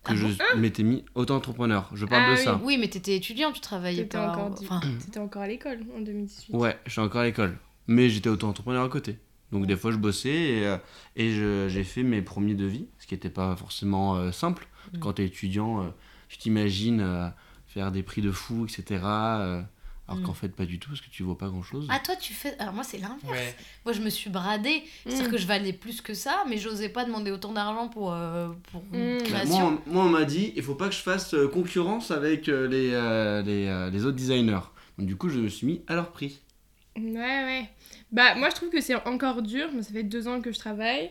que 0.02 0.12
Ah 0.12 0.16
je 0.16 0.58
m'étais 0.58 0.82
mis 0.82 1.04
auto-entrepreneur. 1.14 1.88
Je 1.94 2.04
parle 2.04 2.24
Ah 2.26 2.30
de 2.32 2.36
oui. 2.36 2.44
ça. 2.44 2.60
Oui, 2.62 2.76
mais 2.78 2.88
t'étais 2.88 3.16
étudiant, 3.16 3.52
tu 3.52 3.60
travaillais 3.60 4.02
T'étais 4.02 4.18
pas. 4.18 4.28
encore 4.32 4.54
Enfin, 4.60 4.80
T'étais 5.02 5.18
encore 5.20 5.42
à 5.42 5.48
l'école 5.48 5.80
en 5.96 6.00
2018. 6.00 6.54
Ouais, 6.54 6.78
je 6.84 6.90
suis 6.92 7.00
encore 7.00 7.22
à 7.22 7.24
l'école. 7.24 7.56
Mais 7.86 8.10
j'étais 8.10 8.28
auto-entrepreneur 8.28 8.84
à 8.84 8.88
côté. 8.88 9.18
Donc 9.52 9.66
des 9.66 9.76
fois 9.76 9.92
je 9.92 9.96
bossais 9.98 10.30
et, 10.30 10.76
et 11.16 11.30
je- 11.32 11.68
j'ai 11.68 11.84
fait 11.84 12.02
mes 12.02 12.22
premiers 12.22 12.54
devis, 12.54 12.86
ce 12.98 13.06
qui 13.06 13.14
n'était 13.14 13.30
pas 13.30 13.54
forcément 13.56 14.16
euh, 14.16 14.32
simple. 14.32 14.66
Mm. 14.94 14.98
Quand 15.00 15.12
tu 15.14 15.22
es 15.22 15.26
étudiant, 15.26 15.82
euh, 15.82 15.88
tu 16.28 16.38
t'imagines 16.38 17.00
euh, 17.00 17.28
faire 17.68 17.90
des 17.92 18.02
prix 18.02 18.22
de 18.22 18.30
fou, 18.30 18.64
etc. 18.66 19.00
euh, 19.04 19.62
alors 20.06 20.20
Mm. 20.20 20.24
qu'en 20.24 20.34
fait 20.34 20.48
pas 20.50 20.66
du 20.66 20.78
tout, 20.78 20.90
parce 20.90 21.00
que 21.00 21.08
tu 21.10 21.22
vaux 21.22 21.34
pas 21.34 21.48
grand-chose. 21.48 21.86
Ah, 21.90 21.98
toi, 21.98 22.14
tu 22.16 22.34
fais. 22.34 22.56
Alors, 22.58 22.74
moi, 22.74 22.84
c'est 22.84 22.98
l'inverse. 22.98 23.22
Ouais. 23.30 23.54
Moi, 23.86 23.94
je 23.94 24.00
me 24.02 24.10
suis 24.10 24.28
bradée. 24.30 24.82
C'est-à-dire 25.06 25.28
Mm. 25.28 25.30
que 25.32 25.38
je 25.38 25.46
valais 25.46 25.72
plus 25.72 26.00
que 26.02 26.12
ça, 26.14 26.44
mais 26.48 26.58
j'osais 26.58 26.88
pas 26.90 27.04
demander 27.04 27.30
autant 27.30 27.52
d'argent 27.52 27.88
pour, 27.88 28.12
euh, 28.12 28.48
pour 28.70 28.82
une 28.92 29.14
Mm. 29.14 29.18
Bah, 29.18 29.24
création. 29.24 29.70
moi, 29.70 29.80
on- 29.86 29.92
moi, 29.92 30.04
on 30.04 30.08
m'a 30.10 30.24
dit, 30.24 30.52
il 30.56 30.62
faut 30.62 30.74
pas 30.74 30.88
que 30.88 30.94
je 30.94 31.00
fasse 31.00 31.34
concurrence 31.52 32.10
avec 32.10 32.48
euh, 32.48 32.68
les, 32.68 32.90
euh, 32.92 33.42
les, 33.42 33.66
euh, 33.66 33.90
les 33.90 34.04
autres 34.04 34.16
designers. 34.16 34.60
Donc 34.98 35.06
du 35.08 35.16
coup, 35.16 35.28
je 35.28 35.38
me 35.40 35.48
suis 35.48 35.66
mis 35.66 35.82
à 35.88 35.94
leur 35.94 36.12
prix. 36.12 36.40
Ouais, 36.96 37.04
ouais. 37.14 37.68
Bah, 38.12 38.34
moi, 38.36 38.50
je 38.50 38.54
trouve 38.54 38.68
que 38.70 38.80
c'est 38.80 38.94
encore 39.06 39.42
dur. 39.42 39.72
Moi, 39.72 39.82
ça 39.82 39.90
fait 39.92 40.04
deux 40.04 40.28
ans 40.28 40.40
que 40.40 40.52
je 40.52 40.58
travaille. 40.58 41.10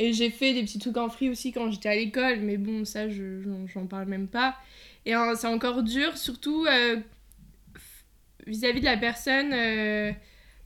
Et 0.00 0.12
j'ai 0.12 0.30
fait 0.30 0.54
des 0.54 0.62
petits 0.62 0.78
trucs 0.78 0.96
en 0.96 1.08
free 1.08 1.28
aussi 1.28 1.52
quand 1.52 1.70
j'étais 1.70 1.88
à 1.88 1.94
l'école. 1.94 2.40
Mais 2.40 2.56
bon, 2.56 2.84
ça, 2.84 3.08
je, 3.08 3.40
j'en, 3.72 3.86
parle 3.86 4.06
même 4.08 4.26
pas. 4.26 4.56
Et 5.06 5.12
hein, 5.14 5.34
c'est 5.36 5.46
encore 5.46 5.82
dur, 5.82 6.16
surtout 6.16 6.66
euh, 6.66 6.96
vis-à-vis 8.46 8.80
de 8.80 8.84
la 8.84 8.96
personne 8.96 9.52
euh, 9.52 10.12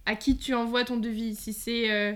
à 0.06 0.16
qui 0.16 0.36
tu 0.36 0.54
envoies 0.54 0.84
ton 0.84 0.96
devis. 0.96 1.34
Si 1.34 1.52
c'est 1.52 1.90
euh, 1.90 2.14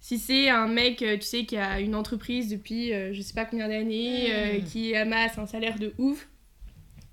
si 0.00 0.18
c'est 0.18 0.48
un 0.48 0.66
mec, 0.66 0.98
tu 0.98 1.20
sais, 1.22 1.44
qui 1.44 1.56
a 1.56 1.80
une 1.80 1.94
entreprise 1.94 2.48
depuis 2.48 2.90
je 3.12 3.20
sais 3.20 3.34
pas 3.34 3.44
combien 3.44 3.68
d'années, 3.68 4.32
euh, 4.32 4.58
Mm. 4.58 4.64
qui 4.64 4.96
amasse 4.96 5.38
un 5.38 5.46
salaire 5.46 5.78
de 5.78 5.92
ouf, 5.98 6.26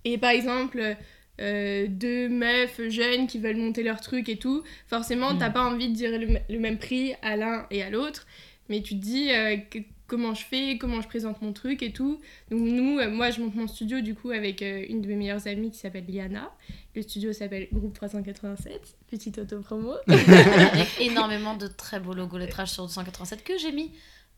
et 0.06 0.18
par 0.18 0.32
exemple 0.32 0.96
deux 1.40 2.30
meufs 2.30 2.82
jeunes 2.90 3.28
qui 3.28 3.40
veulent 3.40 3.58
monter 3.58 3.84
leur 3.84 4.00
truc 4.02 4.30
et 4.30 4.38
tout, 4.38 4.64
forcément 4.88 5.34
Mm. 5.34 5.38
t'as 5.38 5.50
pas 5.50 5.64
envie 5.64 5.90
de 5.90 5.94
dire 5.94 6.12
le 6.18 6.60
même 6.60 6.78
prix 6.78 7.14
à 7.22 7.36
l'un 7.36 7.68
et 7.72 7.84
à 7.84 7.90
l'autre, 7.90 8.26
mais 8.70 8.82
tu 8.82 8.96
te 8.96 9.04
dis 9.04 9.32
euh, 9.32 9.58
que- 9.70 9.80
comment 10.08 10.34
je 10.34 10.46
fais, 10.46 10.78
comment 10.78 11.02
je 11.02 11.08
présente 11.08 11.42
mon 11.42 11.52
truc 11.54 11.84
et 11.84 11.92
tout. 11.92 12.20
Donc 12.50 12.62
nous, 12.62 12.98
euh, 13.00 13.10
moi 13.10 13.30
je 13.30 13.42
monte 13.42 13.56
mon 13.56 13.68
studio 13.68 14.00
du 14.02 14.16
coup 14.16 14.32
avec 14.32 14.62
euh, 14.62 14.86
une 14.88 15.02
de 15.02 15.08
mes 15.08 15.16
meilleures 15.16 15.48
amies 15.48 15.70
qui 15.72 15.78
s'appelle 15.80 16.06
Liana. 16.08 16.50
Le 16.96 17.02
studio 17.02 17.34
s'appelle 17.34 17.68
Groupe 17.74 17.94
387, 17.94 18.96
petite 19.12 19.38
auto-promo. 19.38 19.94
Avec 20.08 20.88
énormément 21.02 21.56
de 21.56 21.68
très 21.68 22.00
beaux 22.00 22.14
logos 22.14 22.38
lettrage 22.38 22.70
sur 22.72 22.86
287 22.86 23.44
que 23.44 23.58
j'ai 23.58 23.72
mis 23.72 23.92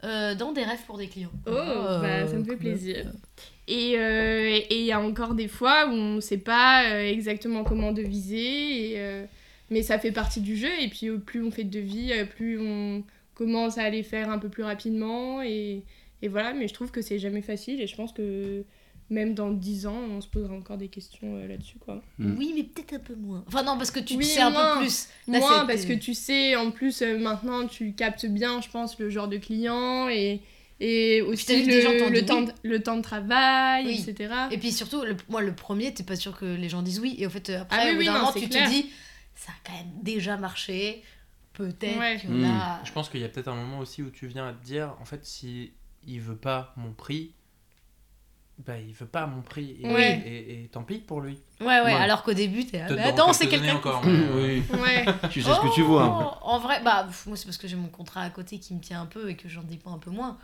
euh, 0.03 0.33
dans 0.35 0.51
des 0.53 0.63
rêves 0.63 0.81
pour 0.87 0.97
des 0.97 1.07
clients. 1.07 1.31
Oh, 1.45 1.51
bah, 1.51 2.27
ça 2.27 2.33
me 2.35 2.43
fait 2.43 2.51
cool. 2.51 2.57
plaisir. 2.57 3.05
Et 3.67 3.93
euh, 3.99 4.57
et 4.69 4.79
il 4.79 4.85
y 4.85 4.91
a 4.91 4.99
encore 4.99 5.35
des 5.35 5.47
fois 5.47 5.87
où 5.87 5.91
on 5.91 6.19
sait 6.21 6.37
pas 6.39 6.89
euh, 6.91 7.01
exactement 7.07 7.63
comment 7.63 7.91
deviser, 7.91 8.93
et, 8.93 8.99
euh, 8.99 9.25
mais 9.69 9.83
ça 9.83 9.99
fait 9.99 10.11
partie 10.11 10.41
du 10.41 10.57
jeu. 10.57 10.71
Et 10.81 10.87
puis 10.87 11.09
plus 11.19 11.43
on 11.43 11.51
fait 11.51 11.63
de 11.65 11.69
devis, 11.79 12.11
plus 12.35 12.59
on 12.59 13.03
commence 13.39 13.77
à 13.77 13.89
les 13.89 14.03
faire 14.03 14.29
un 14.29 14.37
peu 14.37 14.49
plus 14.49 14.63
rapidement. 14.63 15.41
Et, 15.41 15.83
et 16.21 16.27
voilà, 16.27 16.53
mais 16.53 16.67
je 16.67 16.73
trouve 16.73 16.91
que 16.91 17.01
c'est 17.01 17.17
jamais 17.19 17.41
facile. 17.41 17.81
Et 17.81 17.87
je 17.87 17.95
pense 17.95 18.11
que 18.13 18.63
même 19.09 19.33
dans 19.33 19.49
10 19.49 19.87
ans, 19.87 19.97
on 20.11 20.21
se 20.21 20.27
posera 20.27 20.53
encore 20.53 20.77
des 20.77 20.89
questions 20.89 21.35
euh, 21.37 21.47
là-dessus. 21.47 21.79
quoi. 21.79 22.03
Mm. 22.19 22.35
Oui, 22.37 22.51
mais 22.55 22.63
peut-être 22.63 22.93
un 22.93 22.99
peu 22.99 23.15
moins. 23.15 23.43
Enfin, 23.47 23.63
non, 23.63 23.75
parce 23.77 23.89
que 23.89 23.99
tu 23.99 24.15
Oui, 24.17 24.25
sais 24.25 24.41
un 24.41 24.51
moins. 24.51 24.73
peu 24.75 24.81
plus. 24.81 25.07
Là, 25.27 25.39
Moi, 25.39 25.49
c'était- 25.61 25.67
parce 25.73 25.85
que 25.85 25.93
tu 25.93 26.13
sais, 26.13 26.55
en 26.55 26.69
plus, 26.69 27.01
euh, 27.01 27.17
maintenant, 27.17 27.65
tu 27.65 27.93
captes 27.93 28.27
bien, 28.27 28.61
je 28.61 28.69
pense, 28.69 28.99
le 28.99 29.09
genre 29.09 29.27
de 29.27 29.37
client 29.37 30.09
et, 30.09 30.41
et 30.79 31.21
aussi 31.23 31.47
gens 31.81 31.91
le, 31.91 32.09
le 32.11 32.25
temps 32.25 32.39
oui. 32.41 32.45
de, 32.45 32.69
le 32.69 32.83
temps 32.83 32.97
de 32.97 33.01
travail, 33.01 33.85
Oui. 33.87 34.05
etc. 34.07 34.31
Et 34.51 34.57
puis 34.59 34.71
surtout, 34.71 35.01
le- 35.03 35.17
moi, 35.29 35.41
le 35.41 35.55
premier, 35.55 35.91
t'es 35.93 36.03
pas 36.03 36.15
sûr 36.15 36.37
que 36.37 36.45
les 36.45 36.69
gens 36.69 36.83
disent 36.83 36.99
oui. 36.99 37.15
Et 37.17 37.25
au 37.25 37.29
fait, 37.31 37.49
euh, 37.49 37.61
après, 37.61 37.77
Ah 37.79 37.85
oui, 37.85 37.89
au 37.89 37.93
bout 37.93 37.99
oui, 38.01 38.05
d'un 38.05 38.13
non, 38.13 38.19
moment, 38.19 38.31
tu 38.33 38.47
clair. 38.47 38.65
te 38.67 38.73
dis, 38.73 38.89
ça 39.35 39.51
a 39.53 39.55
quand 39.67 39.73
même 39.75 40.03
déjà 40.03 40.37
marché. 40.37 41.01
Peut-être 41.59 41.99
Ouais. 41.99 42.17
Mm. 42.25 42.41
là. 42.41 42.79
Je 42.85 42.91
pense 42.93 43.09
qu'il 43.09 43.19
y 43.19 43.25
a 43.25 43.27
peut-être 43.27 43.49
un 43.49 43.55
moment 43.55 43.79
aussi 43.79 44.01
où 44.01 44.09
tu 44.09 44.27
viens 44.27 44.47
à 44.47 44.53
te 44.53 44.63
dire, 44.63 44.95
en 45.01 45.05
fait, 45.05 45.25
si 45.25 45.73
il 46.07 46.21
veut 46.21 46.37
pas 46.37 46.71
mon 46.77 46.93
prix, 46.93 47.33
bah 48.65 48.77
il 48.77 48.93
veut 48.93 49.05
pas 49.05 49.25
mon 49.27 49.41
prix. 49.41 49.77
Et, 49.81 49.87
Ouais. 49.93 50.21
et, 50.25 50.63
et 50.63 50.67
tant 50.69 50.83
pis 50.83 50.99
pour 50.99 51.19
lui. 51.21 51.39
Ouais, 51.59 51.67
ouais, 51.67 51.81
Ouais. 51.83 51.93
alors 51.93 52.23
qu'au 52.23 52.33
début, 52.33 52.65
t'es 52.65 52.81
mais 52.89 52.95
dans 52.95 53.09
attends, 53.09 53.33
c'est 53.33 53.47
quelqu'un. 53.47 53.75
encore. 53.75 54.01
qui- 54.01 54.07
mais, 54.07 54.23
euh, 54.25 54.61
Oui, 54.71 54.79
Ouais. 54.79 55.05
tu 55.31 55.41
sais 55.41 55.53
ce 55.53 55.59
que 55.59 55.73
tu 55.73 55.81
vois. 55.81 56.03
hein. 56.03 56.31
Oh, 56.41 56.47
En 56.47 56.59
vrai, 56.59 56.81
bah, 56.81 57.03
pff, 57.07 57.25
moi, 57.27 57.35
c'est 57.37 57.45
parce 57.45 57.57
que 57.57 57.67
j'ai 57.67 57.75
mon 57.75 57.89
contrat 57.89 58.21
à 58.21 58.29
côté 58.29 58.59
qui 58.59 58.73
me 58.73 58.79
tient 58.79 59.01
un 59.01 59.05
peu 59.05 59.29
et 59.29 59.35
que 59.35 59.49
j'en 59.49 59.63
dépends 59.63 59.93
un 59.93 59.99
peu 59.99 60.11
moins. 60.11 60.37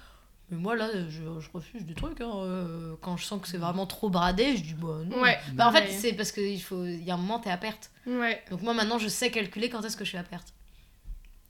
Mais 0.51 0.58
moi, 0.58 0.75
là, 0.75 0.89
je, 1.10 1.23
je 1.39 1.49
refuse 1.54 1.86
des 1.86 1.93
trucs. 1.95 2.21
hein, 2.21 2.32
euh, 2.36 2.95
quand 3.01 3.17
je 3.17 3.25
sens 3.25 3.41
que 3.41 3.47
c'est 3.47 3.58
vraiment 3.58 3.86
trop 3.88 4.10
bradé, 4.10 4.56
je 4.58 4.63
dis, 4.63 4.75
bah 4.75 4.99
non. 5.06 5.21
Ouais. 5.21 5.38
Bah, 5.54 5.67
en 5.67 5.71
fait, 5.71 5.86
Ouais. 5.86 5.89
c'est 5.91 6.13
parce 6.13 6.32
qu'il 6.32 6.62
faut... 6.62 6.86
il 6.86 7.04
y 7.04 7.10
a 7.12 7.15
un 7.15 7.17
moment, 7.17 7.39
t'es 7.39 7.49
à 7.49 7.58
perte. 7.58 7.89
Ouais. 8.06 8.41
Donc, 8.51 8.62
moi, 8.62 8.73
maintenant, 8.73 8.99
je 8.99 9.08
sais 9.08 9.32
calculer 9.32 9.69
quand 9.69 9.82
est-ce 9.84 9.97
que 9.97 10.04
je 10.06 10.10
suis 10.10 10.17
à 10.17 10.23
perte. 10.23 10.54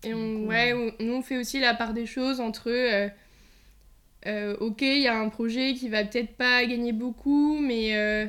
Et 0.05 0.13
on, 0.13 0.45
ouais, 0.47 0.73
on- 0.73 1.03
nous, 1.03 1.13
on 1.13 1.21
fait 1.21 1.37
aussi 1.37 1.59
la 1.59 1.73
part 1.73 1.93
des 1.93 2.05
choses 2.05 2.39
entre. 2.39 2.69
euh, 2.69 3.07
euh, 4.27 4.55
ok, 4.59 4.81
il 4.81 5.01
y 5.01 5.07
a 5.07 5.19
un 5.19 5.29
projet 5.29 5.73
qui 5.75 5.87
va 5.89 6.03
peut-être 6.03 6.35
pas 6.35 6.65
gagner 6.65 6.91
beaucoup, 6.93 7.59
mais 7.59 7.95
euh, 7.95 8.25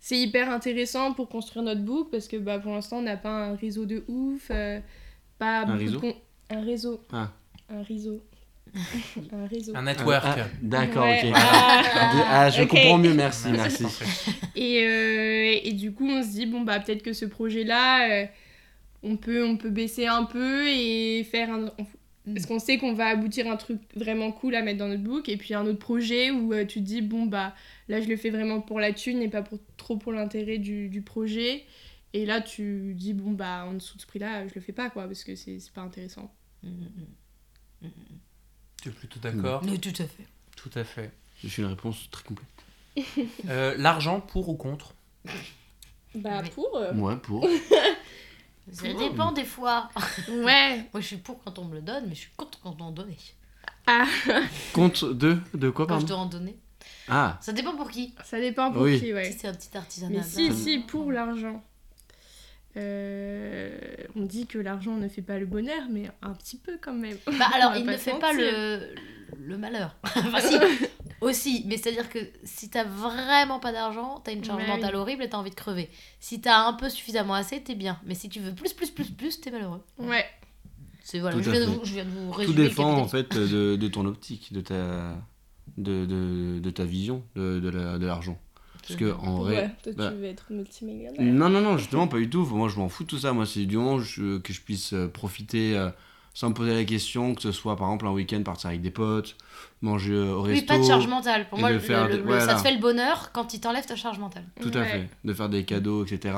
c'est 0.00 0.18
hyper 0.18 0.50
intéressant 0.50 1.12
pour 1.12 1.28
construire 1.28 1.64
notre 1.64 1.82
book 1.82 2.08
parce 2.10 2.26
que 2.26 2.36
bah, 2.36 2.58
pour 2.58 2.72
l'instant, 2.72 2.98
on 2.98 3.02
n'a 3.02 3.16
pas 3.16 3.30
un 3.30 3.54
réseau 3.56 3.84
de 3.86 4.04
ouf. 4.08 4.48
euh, 4.50 4.80
pas 5.38 5.64
beaucoup 5.64 5.78
de 5.78 5.84
réseau 5.84 6.00
con- 6.00 6.16
Un 6.50 6.60
réseau. 6.62 7.00
Ah. 7.12 7.30
Un 7.68 7.82
réseau. 7.82 8.20
un 9.32 9.46
réseau. 9.46 9.72
Un 9.76 9.82
network. 9.82 10.24
Ah, 10.26 10.36
ah, 10.38 10.46
D'accord, 10.62 11.04
Ouais. 11.04 11.22
ok. 11.24 11.32
Ah. 11.34 11.82
Ah, 12.28 12.50
je 12.50 12.62
comprends 12.64 12.98
mieux, 12.98 13.14
merci, 13.14 13.48
Merci. 13.52 13.82
merci. 13.84 14.04
Et, 14.56 14.82
euh, 14.82 15.60
et 15.62 15.72
du 15.72 15.92
coup, 15.92 16.06
on 16.08 16.22
se 16.22 16.28
dit, 16.30 16.46
bon, 16.46 16.62
bah, 16.62 16.80
peut-être 16.80 17.02
que 17.02 17.12
ce 17.12 17.24
projet-là, 17.24 18.10
euh, 18.10 18.26
on, 19.02 19.16
peut, 19.16 19.44
on 19.44 19.56
peut 19.56 19.70
baisser 19.70 20.06
un 20.06 20.24
peu 20.24 20.68
et 20.68 21.24
faire 21.24 21.50
un. 21.52 21.70
Parce 22.34 22.44
qu'on 22.46 22.58
sait 22.58 22.76
qu'on 22.78 22.92
va 22.92 23.06
aboutir 23.06 23.46
à 23.46 23.52
un 23.52 23.56
truc 23.56 23.80
vraiment 23.94 24.32
cool 24.32 24.56
à 24.56 24.62
mettre 24.62 24.78
dans 24.78 24.88
notre 24.88 25.02
book. 25.04 25.28
Et 25.28 25.36
puis 25.36 25.54
un 25.54 25.64
autre 25.64 25.78
projet 25.78 26.32
où 26.32 26.52
euh, 26.52 26.64
tu 26.66 26.80
te 26.80 26.84
dis, 26.84 27.00
bon, 27.00 27.26
bah, 27.26 27.54
là, 27.88 28.00
je 28.00 28.08
le 28.08 28.16
fais 28.16 28.30
vraiment 28.30 28.60
pour 28.60 28.80
la 28.80 28.92
thune 28.92 29.22
et 29.22 29.28
pas 29.28 29.42
pour, 29.42 29.60
trop 29.76 29.96
pour 29.96 30.12
l'intérêt 30.12 30.58
du, 30.58 30.88
du 30.88 31.02
projet. 31.02 31.64
Et 32.14 32.26
là, 32.26 32.40
tu 32.40 32.94
dis, 32.94 33.12
bon, 33.12 33.30
bah, 33.30 33.64
en 33.68 33.74
dessous 33.74 33.96
de 33.96 34.02
ce 34.02 34.06
prix-là, 34.08 34.48
je 34.48 34.54
le 34.56 34.60
fais 34.60 34.72
pas, 34.72 34.90
quoi, 34.90 35.04
parce 35.06 35.22
que 35.22 35.36
c'est 35.36 35.60
c'est 35.60 35.72
pas 35.72 35.82
intéressant. 35.82 36.34
Mm, 36.64 36.68
mm, 37.82 37.88
Tu 38.82 38.88
es 38.88 38.92
plutôt 38.92 39.20
d'accord 39.20 39.62
mm. 39.62 39.70
Mais 39.70 39.78
tout 39.78 39.90
à 39.90 40.06
fait. 40.06 40.26
Tout 40.56 40.70
à 40.74 40.82
fait. 40.82 41.12
Je 41.44 41.48
suis 41.48 41.62
une 41.62 41.68
réponse 41.68 42.08
très 42.10 42.24
complète. 42.24 42.48
Euh, 43.48 43.76
L'argent 43.78 44.20
pour 44.20 44.48
ou 44.48 44.54
contre? 44.56 44.94
Bah, 46.16 46.40
Oui. 46.42 46.50
pour. 46.50 46.76
euh, 46.76 46.92
Moi, 46.92 47.16
pour. 47.22 47.46
Ça 48.72 48.92
dépend 48.92 49.32
des 49.32 49.44
fois. 49.44 49.88
Ouais. 50.28 50.88
Moi, 50.92 51.00
je 51.00 51.06
suis 51.06 51.16
pour 51.16 51.42
quand 51.42 51.58
on 51.58 51.64
me 51.66 51.74
le 51.76 51.82
donne, 51.82 52.04
mais 52.08 52.14
je 52.14 52.20
suis 52.20 52.30
contre 52.36 52.60
quand 52.60 52.76
on 52.80 52.84
en 52.84 52.90
donne. 52.90 53.12
Compte 54.72 55.04
de 55.04 55.38
De 55.54 55.70
quoi, 55.70 55.86
Quand 55.86 56.00
je 56.00 56.06
pardon 56.06 56.14
dois 56.14 56.16
en 56.24 56.26
donner. 56.26 56.56
Ah, 57.08 57.38
Ça 57.40 57.52
dépend 57.52 57.76
pour 57.76 57.90
qui. 57.90 58.14
Ça 58.24 58.40
dépend 58.40 58.72
pour 58.72 58.82
Oui. 58.82 58.98
qui, 59.00 59.12
ouais. 59.14 59.30
Si 59.30 59.38
c'est 59.38 59.48
un 59.48 59.54
petit 59.54 59.76
artisanat. 59.76 60.18
Mais 60.18 60.22
si, 60.24 60.48
bah, 60.48 60.54
si, 60.56 60.78
pour 60.80 61.12
l'argent. 61.12 61.62
Euh, 62.76 63.78
on 64.16 64.22
dit 64.24 64.46
que 64.46 64.58
l'argent 64.58 64.96
ne 64.96 65.08
fait 65.08 65.22
pas 65.22 65.38
le 65.38 65.46
bonheur, 65.46 65.82
mais 65.90 66.10
un 66.20 66.32
petit 66.34 66.58
peu 66.58 66.78
quand 66.80 66.92
même. 66.92 67.16
Bah 67.38 67.48
alors, 67.54 67.74
il 67.76 67.86
ne 67.86 67.96
fait 67.96 68.18
pas 68.18 68.32
le, 68.32 68.80
le 69.40 69.56
malheur. 69.56 69.96
enfin, 70.04 70.40
si, 70.40 70.58
aussi. 71.20 71.64
Mais 71.66 71.76
c'est-à-dire 71.76 72.08
que 72.10 72.18
si 72.44 72.68
t'as 72.70 72.84
vraiment 72.84 73.58
pas 73.60 73.72
d'argent, 73.72 74.20
t'as 74.24 74.32
une 74.32 74.44
charge 74.44 74.66
mentale 74.66 74.94
horrible 74.96 75.22
et 75.22 75.28
t'as 75.28 75.38
envie 75.38 75.50
de 75.50 75.54
crever. 75.54 75.88
Si 76.20 76.40
t'as 76.40 76.66
un 76.66 76.72
peu 76.72 76.88
suffisamment 76.88 77.34
assez, 77.34 77.60
t'es 77.62 77.74
bien. 77.74 77.98
Mais 78.04 78.14
si 78.14 78.28
tu 78.28 78.40
veux 78.40 78.54
plus, 78.54 78.72
plus, 78.72 78.90
plus, 78.90 79.10
plus, 79.10 79.40
t'es 79.40 79.50
malheureux. 79.50 79.82
Ouais, 79.98 80.24
C'est 81.02 81.20
voilà, 81.20 81.36
Tout 81.36 81.42
je 81.42 81.50
viens, 81.50 81.60
de 81.60 81.66
vous, 81.66 81.84
je 81.84 81.92
viens 81.94 82.04
de 82.04 82.10
vous 82.10 82.32
tout 82.32 82.38
résumer 82.38 82.62
le 82.64 82.68
dépend 82.68 82.92
en 82.96 83.08
fait 83.08 83.36
de, 83.36 83.76
de 83.76 83.88
ton 83.88 84.04
optique, 84.06 84.52
de 84.52 84.60
ta, 84.60 85.16
de, 85.78 86.04
de, 86.06 86.58
de 86.60 86.70
ta 86.70 86.84
vision 86.84 87.22
de, 87.34 87.60
de 87.60 87.68
la- 87.68 87.98
de 87.98 88.06
l'argent. 88.06 88.38
Parce 88.82 88.96
que 89.00 89.12
en 89.14 89.38
vrai. 89.38 89.56
ouais. 89.56 89.70
Toi, 89.82 89.92
bah- 89.96 90.10
tu 90.10 90.16
veux 90.16 90.24
être 90.26 90.46
multimillionnaire. 90.50 91.20
Non, 91.20 91.48
non, 91.48 91.60
non, 91.60 91.76
justement, 91.76 92.06
pas 92.06 92.18
du 92.18 92.30
tout. 92.30 92.44
Moi, 92.46 92.68
je 92.68 92.76
m'en 92.78 92.88
fous 92.88 93.02
de 93.02 93.08
tout 93.08 93.18
ça. 93.18 93.32
Moi, 93.32 93.44
c'est 93.46 93.64
du 93.66 93.76
moment 93.76 93.98
que 93.98 94.52
je 94.52 94.60
puisse 94.60 94.92
euh, 94.92 95.08
profiter 95.08 95.76
euh, 95.76 95.90
sans 96.38 96.50
me 96.50 96.54
poser 96.54 96.74
la 96.74 96.84
question, 96.84 97.34
que 97.34 97.40
ce 97.40 97.50
soit 97.50 97.76
par 97.76 97.86
exemple 97.88 98.06
un 98.06 98.10
week-end, 98.10 98.42
partir 98.42 98.68
avec 98.68 98.82
des 98.82 98.90
potes, 98.90 99.36
manger 99.80 100.12
euh, 100.12 100.34
au 100.34 100.42
Oui, 100.44 100.50
resto. 100.52 100.66
pas 100.66 100.78
de 100.78 100.84
charge 100.84 101.06
mentale. 101.06 101.48
Pour 101.48 101.56
et 101.58 101.60
moi, 101.62 101.70
de 101.70 101.74
le- 101.76 101.80
faire 101.80 102.04
le- 102.08 102.12
des- 102.12 102.18
le- 102.18 102.24
voilà. 102.24 102.44
ça 102.44 102.54
te 102.56 102.60
fait 102.60 102.74
le 102.74 102.78
bonheur 102.78 103.32
quand 103.32 103.54
il 103.54 103.60
t'enlève 103.60 103.86
ta 103.86 103.96
charge 103.96 104.18
mentale. 104.18 104.44
Tout 104.60 104.70
à 104.74 104.80
Ouais. 104.80 104.86
fait. 104.86 105.08
De 105.24 105.32
faire 105.32 105.48
des 105.48 105.64
cadeaux, 105.64 106.04
etc. 106.04 106.36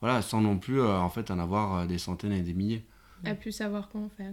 Voilà, 0.00 0.22
sans 0.22 0.40
non 0.40 0.58
plus 0.58 0.80
euh, 0.80 0.96
en 0.96 1.10
fait 1.10 1.28
en 1.32 1.40
avoir 1.40 1.74
euh, 1.80 1.86
des 1.86 1.98
centaines 1.98 2.32
et 2.32 2.42
des 2.42 2.54
milliers. 2.54 2.84
À 3.24 3.34
plus 3.34 3.50
savoir 3.50 3.88
comment 3.90 4.10
faire. 4.16 4.32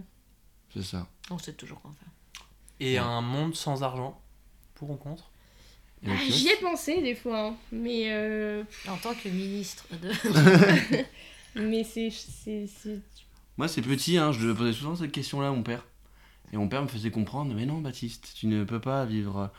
C'est 0.72 0.84
ça. 0.84 1.08
On 1.28 1.38
sait 1.38 1.54
toujours 1.54 1.80
quoi 1.80 1.90
faire. 1.98 2.44
Et 2.78 2.92
Ouais. 2.92 2.98
un 3.04 3.20
monde 3.20 3.56
sans 3.56 3.82
argent 3.82 4.20
Pour 4.76 4.90
ou 4.90 4.94
contre? 4.96 5.28
Ah, 6.06 6.10
J'y 6.28 6.48
ai 6.50 6.56
pensé 6.62 7.02
des 7.02 7.16
fois, 7.16 7.48
hein, 7.48 7.54
mais 7.72 8.04
euh, 8.12 8.62
En 8.88 8.96
tant 8.96 9.12
que 9.12 9.28
ministre 9.28 9.84
de. 10.00 10.10
mais 11.60 11.82
c'est- 11.84 12.10
Moi, 13.60 13.68
c'est 13.68 13.82
petit, 13.82 14.16
hein, 14.16 14.32
je 14.32 14.52
posais 14.52 14.72
souvent 14.72 14.96
cette 14.96 15.12
question-là 15.12 15.48
à 15.48 15.50
mon 15.50 15.62
père. 15.62 15.84
Et 16.50 16.56
mon 16.56 16.66
père 16.66 16.80
me 16.80 16.88
faisait 16.88 17.10
comprendre, 17.10 17.52
mais 17.54 17.66
non, 17.66 17.82
Baptiste, 17.82 18.32
tu 18.34 18.46
ne 18.46 18.64
peux 18.64 18.80
pas 18.80 19.04
vivre. 19.04 19.50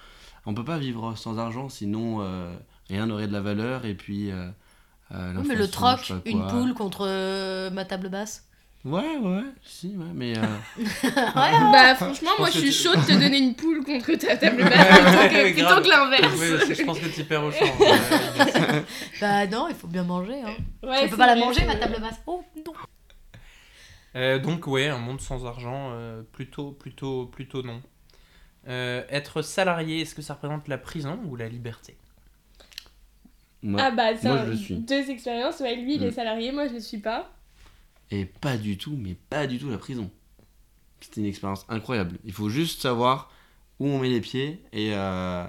On 0.48 0.56
peut 0.56 0.64
pas 0.66 0.80
vivre 0.80 1.16
sans 1.16 1.38
argent, 1.38 1.70
sinon 1.70 2.18
euh, 2.22 2.52
rien 2.90 3.06
n'aurait 3.06 3.28
de 3.28 3.32
la 3.34 3.42
valeur. 3.42 3.86
Et 3.86 3.94
puis. 3.94 4.32
euh, 4.32 4.48
euh, 5.14 5.36
Oui, 5.38 5.46
mais 5.48 5.54
le 5.54 5.68
troc, 5.70 6.00
je 6.04 6.16
une 6.26 6.48
poule 6.48 6.74
contre 6.74 7.06
euh, 7.08 7.70
ma 7.70 7.86
table 7.86 8.10
basse. 8.10 8.48
Ouais, 8.84 9.20
ouais, 9.20 9.44
si, 9.64 9.90
ouais, 9.96 10.06
mais. 10.16 10.34
euh, 10.36 10.42
Bah 11.36 11.94
franchement, 11.94 12.32
moi 12.40 12.48
pense 12.48 12.56
je 12.56 12.62
que 12.62 12.72
suis 12.72 12.72
tu- 12.72 12.84
chaude 12.90 13.00
de 13.02 13.06
te 13.06 13.12
donner 13.20 13.38
une 13.38 13.54
poule 13.54 13.84
contre 13.86 14.16
ta 14.16 14.36
table 14.36 14.64
basse 14.68 14.88
plutôt 14.88 15.30
que, 15.30 15.34
Ouais, 15.36 15.54
plutôt 15.54 15.68
grave. 15.68 15.84
que 15.84 15.90
l'inverse. 15.90 16.34
Oui, 16.40 16.68
que 16.70 16.74
je 16.74 16.84
pense 16.86 17.00
que 17.00 17.06
tu 17.06 17.24
perds 17.24 17.44
au 17.44 17.52
champ. 17.52 17.66
Ouais. 17.80 18.84
Bah 19.22 19.46
non, 19.46 19.68
il 19.70 19.76
faut 19.76 19.86
bien 19.88 20.04
manger. 20.04 20.42
Hein. 20.44 20.56
Ouais, 20.82 21.04
tu 21.04 21.10
peux 21.12 21.18
pas 21.18 21.28
la 21.28 21.36
manger, 21.36 21.64
ma 21.68 21.76
table 21.76 21.98
basse. 22.02 22.20
Oh 22.26 22.44
non. 22.66 22.74
Euh, 24.16 24.40
donc 24.40 24.68
ouais, 24.68 24.88
un 24.90 24.98
monde 24.98 25.22
sans 25.22 25.46
argent, 25.46 25.92
euh, 25.92 26.22
plutôt, 26.34 26.72
plutôt, 26.72 27.28
plutôt 27.28 27.64
non. 27.64 27.82
Euh, 28.68 29.04
être 29.10 29.42
salarié, 29.42 30.02
est-ce 30.02 30.14
que 30.16 30.22
ça 30.22 30.34
représente 30.36 30.68
la 30.68 30.78
prison 30.78 31.20
ou 31.26 31.36
la 31.36 31.48
liberté? 31.48 31.96
Moi- 33.64 33.82
Ah 33.84 33.92
bah 33.92 34.16
ça, 34.18 34.30
Moi, 34.30 34.46
je 34.46 34.52
le 34.52 34.58
suis. 34.58 34.76
deux 34.76 35.10
expériences. 35.10 35.60
Ouais, 35.60 35.76
lui 35.76 35.96
il 35.96 36.04
est 36.04 36.10
Mm. 36.10 36.14
salarié, 36.14 36.52
moi 36.52 36.68
je 36.68 36.74
le 36.74 36.80
suis 36.80 36.98
pas. 36.98 37.32
Et 38.10 38.26
pas 38.26 38.58
du 38.58 38.78
tout, 38.78 38.96
mais 38.98 39.16
pas 39.30 39.48
du 39.48 39.58
tout 39.60 39.70
la 39.70 39.78
prison. 39.78 40.10
C'était 41.00 41.22
une 41.22 41.28
expérience 41.28 41.66
incroyable. 41.70 42.18
Il 42.26 42.34
faut 42.34 42.50
juste 42.50 42.82
savoir 42.82 43.32
où 43.80 43.88
on 43.88 44.00
met 44.00 44.10
les 44.10 44.22
pieds 44.22 44.62
et, 44.74 44.94
euh, 44.94 45.46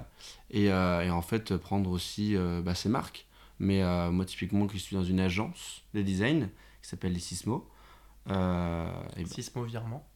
et, 0.49 0.71
euh, 0.71 1.01
et 1.01 1.09
en 1.11 1.21
fait 1.21 1.55
prendre 1.57 1.89
aussi 1.91 2.35
euh, 2.35 2.61
bah, 2.61 2.75
ses 2.75 2.89
marques. 2.89 3.25
Mais 3.59 3.83
euh, 3.83 4.09
moi, 4.11 4.25
typiquement, 4.25 4.65
que 4.67 4.73
je 4.73 4.79
suis 4.79 4.95
dans 4.95 5.03
une 5.03 5.19
agence 5.19 5.83
de 5.93 6.01
design 6.01 6.49
qui 6.81 6.89
s'appelle 6.89 7.13
les 7.13 7.19
Sismo. 7.19 7.67
Euh, 8.29 8.87
et 9.17 9.23
bah, 9.23 9.29
Sismo 9.29 9.63
virement. 9.63 10.07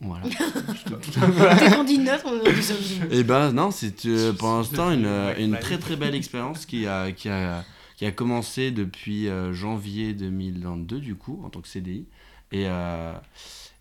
Voilà. 0.00 0.24
Dès 1.58 1.70
qu'on 1.74 1.84
dit 1.84 1.98
note, 1.98 2.22
on 2.26 2.42
dit 2.42 2.62
ça. 2.62 2.74
Et 3.10 3.24
ben 3.24 3.52
non, 3.52 3.70
c'est 3.70 4.04
euh, 4.06 4.32
pour 4.34 4.48
l'instant 4.48 4.90
une, 4.90 5.06
une 5.38 5.58
très 5.58 5.78
très 5.78 5.96
belle 5.96 6.14
expérience 6.14 6.66
qui 6.66 6.86
a, 6.86 7.12
qui, 7.12 7.30
a, 7.30 7.64
qui 7.96 8.04
a 8.04 8.12
commencé 8.12 8.70
depuis 8.70 9.28
euh, 9.28 9.54
janvier 9.54 10.12
2022 10.12 11.00
du 11.00 11.14
coup 11.14 11.40
en 11.44 11.50
tant 11.50 11.60
que 11.62 11.68
CDI. 11.68 12.06
Et, 12.52 12.64
euh, 12.66 13.14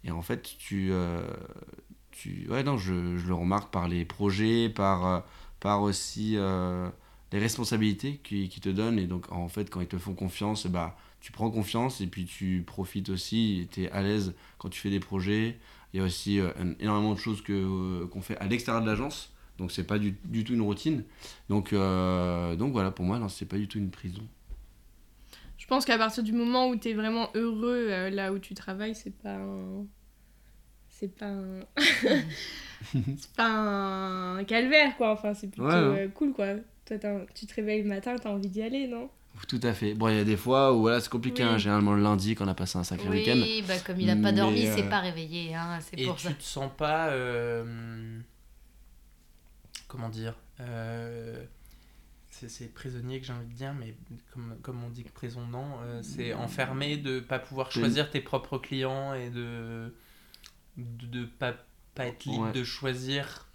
et 0.04 0.12
en 0.12 0.22
fait, 0.22 0.56
tu, 0.58 0.90
euh, 0.92 1.28
tu... 2.12 2.48
Ouais, 2.50 2.64
non, 2.64 2.78
je, 2.78 3.18
je 3.18 3.28
le 3.28 3.34
remarque 3.34 3.72
par 3.72 3.88
les 3.88 4.06
projets, 4.06 4.70
par, 4.70 5.06
euh, 5.06 5.20
par 5.60 5.82
aussi 5.82 6.34
euh, 6.38 6.90
les 7.32 7.40
responsabilités 7.40 8.22
qu'ils 8.24 8.50
qui 8.50 8.62
te 8.62 8.70
donnent. 8.70 9.00
Et 9.00 9.08
donc 9.08 9.32
en 9.32 9.50
fait, 9.50 9.70
quand 9.70 9.82
ils 9.82 9.88
te 9.88 9.98
font 9.98 10.14
confiance, 10.14 10.66
bah, 10.68 10.98
tu 11.26 11.32
prends 11.32 11.50
confiance 11.50 12.02
et 12.02 12.06
puis 12.06 12.26
tu 12.26 12.64
profites 12.68 13.10
aussi, 13.10 13.68
tu 13.72 13.86
es 13.86 13.90
à 13.90 14.04
l'aise 14.04 14.36
quand 14.60 14.70
tu 14.70 14.80
fais 14.80 14.92
des 14.92 15.00
projets. 15.00 15.58
Il 15.92 15.98
y 15.98 16.00
a 16.00 16.06
aussi 16.06 16.40
euh, 16.40 16.52
énormément 16.80 17.16
de 17.16 17.20
choses 17.20 17.42
que, 17.42 17.52
euh, 17.52 18.06
qu'on 18.06 18.22
fait 18.22 18.38
à 18.38 18.46
l'extérieur 18.46 18.84
de 18.84 18.88
l'agence. 18.88 19.34
Donc 19.58 19.72
c'est 19.72 19.86
pas 19.88 19.98
du, 19.98 20.16
du 20.26 20.44
tout 20.44 20.54
une 20.54 20.62
routine. 20.62 21.04
Donc, 21.50 21.74
euh, 21.74 22.56
donc 22.56 22.74
voilà, 22.74 22.92
pour 22.92 23.06
moi, 23.06 23.18
non, 23.18 23.28
c'est 23.28 23.48
pas 23.48 23.58
du 23.58 23.68
tout 23.68 23.80
une 23.80 23.90
prison. 23.90 24.22
Je 25.58 25.66
pense 25.66 25.84
qu'à 25.84 25.98
partir 25.98 26.22
du 26.22 26.32
moment 26.32 26.70
où 26.70 26.76
tu 26.76 26.90
es 26.90 26.94
vraiment 26.94 27.32
heureux 27.34 27.88
là 28.10 28.32
où 28.32 28.38
tu 28.38 28.54
travailles, 28.54 28.94
c'est 28.94 29.18
pas 29.18 29.34
un. 29.34 29.84
C'est 30.90 31.16
pas 31.16 31.26
un. 31.26 31.62
c'est 32.94 33.34
pas 33.36 33.50
un 33.50 34.44
calvaire, 34.44 34.96
quoi. 34.96 35.14
Enfin, 35.14 35.34
c'est 35.34 35.48
plutôt 35.48 35.66
Ouais, 35.66 35.74
ouais. 35.74 36.02
euh, 36.02 36.08
cool, 36.10 36.34
quoi. 36.34 36.54
Toi, 36.86 36.98
tu 37.34 37.48
te 37.48 37.56
réveilles 37.56 37.82
le 37.82 37.90
matin, 37.90 38.16
t'as 38.16 38.30
envie 38.30 38.48
d'y 38.50 38.62
aller, 38.62 38.86
non? 38.86 39.10
Tout 39.48 39.60
à 39.64 39.74
fait. 39.74 39.94
Bon, 39.94 40.08
il 40.10 40.16
y 40.16 40.20
a 40.20 40.24
des 40.24 40.38
fois 40.38 40.74
où 40.74 40.80
voilà, 40.82 41.00
c'est 41.02 41.10
compliqué, 41.10 41.44
Oui. 41.44 41.50
hein, 41.50 41.58
généralement 41.58 41.94
le 41.94 42.02
lundi 42.02 42.36
quand 42.36 42.46
on 42.46 42.48
a 42.48 42.56
passé 42.56 42.78
un 42.78 42.84
sacré 42.84 43.08
week-end. 43.10 43.34
Oui, 43.36 43.64
bah 43.68 43.78
comme 43.86 44.00
il 44.00 44.10
a 44.10 44.16
pas 44.16 44.32
dormi, 44.32 44.62
Mais, 44.64 44.76
c'est 44.76 44.84
euh, 44.86 44.90
pas 44.90 45.02
réveillé, 45.02 45.54
hein, 45.54 45.80
c'est 45.82 46.00
Et 46.00 46.06
pour 46.06 46.16
tu 46.16 46.24
ça. 46.28 46.34
te 46.34 46.42
sens 46.44 46.72
pas. 46.76 47.10
euh, 47.10 48.20
comment 49.88 50.10
dire 50.10 50.36
euh, 50.62 51.44
c'est, 52.32 52.50
c'est 52.50 52.74
prisonnier 52.74 53.20
que 53.20 53.26
j'ai 53.28 53.34
envie 53.34 53.46
de 53.48 53.54
dire, 53.54 53.74
mais 53.74 53.96
comme, 54.34 54.56
comme 54.62 54.84
on 54.84 54.90
dit 54.90 55.04
que 55.04 55.12
prison, 55.12 55.46
non. 55.48 55.66
euh, 55.84 56.02
c'est 56.02 56.34
enfermé 56.34 56.98
de 56.98 57.20
pas 57.20 57.40
pouvoir 57.40 57.72
choisir 57.72 58.10
tes 58.10 58.22
propres 58.22 58.58
clients 58.58 59.14
et 59.14 59.30
de. 59.30 59.94
de, 60.78 61.06
de 61.08 61.26
pas, 61.26 61.54
pas 61.94 62.06
être 62.08 62.26
libre 62.26 62.46
Ouais. 62.48 62.52
de 62.52 62.64
choisir. 62.64 63.48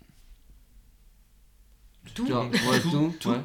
Tout. 2.15 2.25
Tu 2.27 2.33
vois, 2.33 2.47
ouais, 2.47 2.81
tout, 2.81 3.15
tout. 3.21 3.31
ouais. 3.31 3.41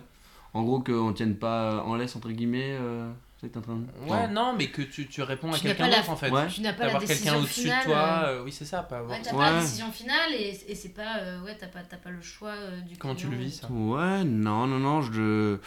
En 0.56 0.64
gros, 0.64 0.80
qu'on 0.80 1.14
tienne 1.14 1.36
pas 1.36 1.84
en 1.84 1.96
laisse, 1.96 2.16
entre 2.16 2.32
guillemets. 2.32 2.76
euh, 2.80 3.12
c'est 3.38 3.42
ça 3.42 3.48
que 3.48 3.54
t'es 3.54 3.60
en 3.60 3.62
train 3.62 3.76
de. 3.76 4.10
Ouais, 4.12 4.28
Non. 4.30 4.52
non, 4.52 4.56
mais 4.58 4.68
que 4.68 4.82
tu, 4.82 5.08
tu 5.08 5.22
réponds 5.22 5.52
à 5.52 5.58
Tu 5.58 5.64
quelqu'un 5.64 5.88
la- 5.90 5.98
d'autre 5.98 6.10
en 6.10 6.16
fait. 6.16 6.32
Ouais. 6.32 6.48
Tu 6.48 6.62
n'as 6.62 6.72
pas 6.74 6.86
la 6.86 6.94
D'avoir 6.94 7.04
quelqu'un 7.04 7.36
au-dessus 7.38 7.62
finale. 7.64 7.80
de 7.82 7.86
toi, 7.86 7.98
euh, 7.98 8.28
euh, 8.40 8.44
oui, 8.46 8.52
c'est 8.54 8.64
ça, 8.66 8.82
pas 8.84 9.00
avoir. 9.00 9.12
Ouais, 9.18 9.22
t'as 9.24 9.32
Ouais. 9.34 9.38
pas 9.38 9.52
la 9.52 9.60
décision 9.62 9.92
finale 9.92 10.34
et, 10.34 10.58
et 10.68 10.76
c'est 10.76 10.94
pas. 10.94 11.18
euh, 11.20 11.44
ouais, 11.44 11.56
t'as 11.60 11.68
pas, 11.68 11.82
t'as 11.84 11.98
pas 11.98 12.10
le 12.12 12.22
choix 12.22 12.52
euh, 12.52 12.80
du 12.82 12.96
Comment 12.98 13.16
tu 13.16 13.28
le 13.28 13.36
vis 13.36 13.52
ça 13.60 13.68
Ouais, 13.70 14.24
non, 14.24 14.66
non, 14.68 14.80
non, 14.80 15.02
je. 15.02 15.58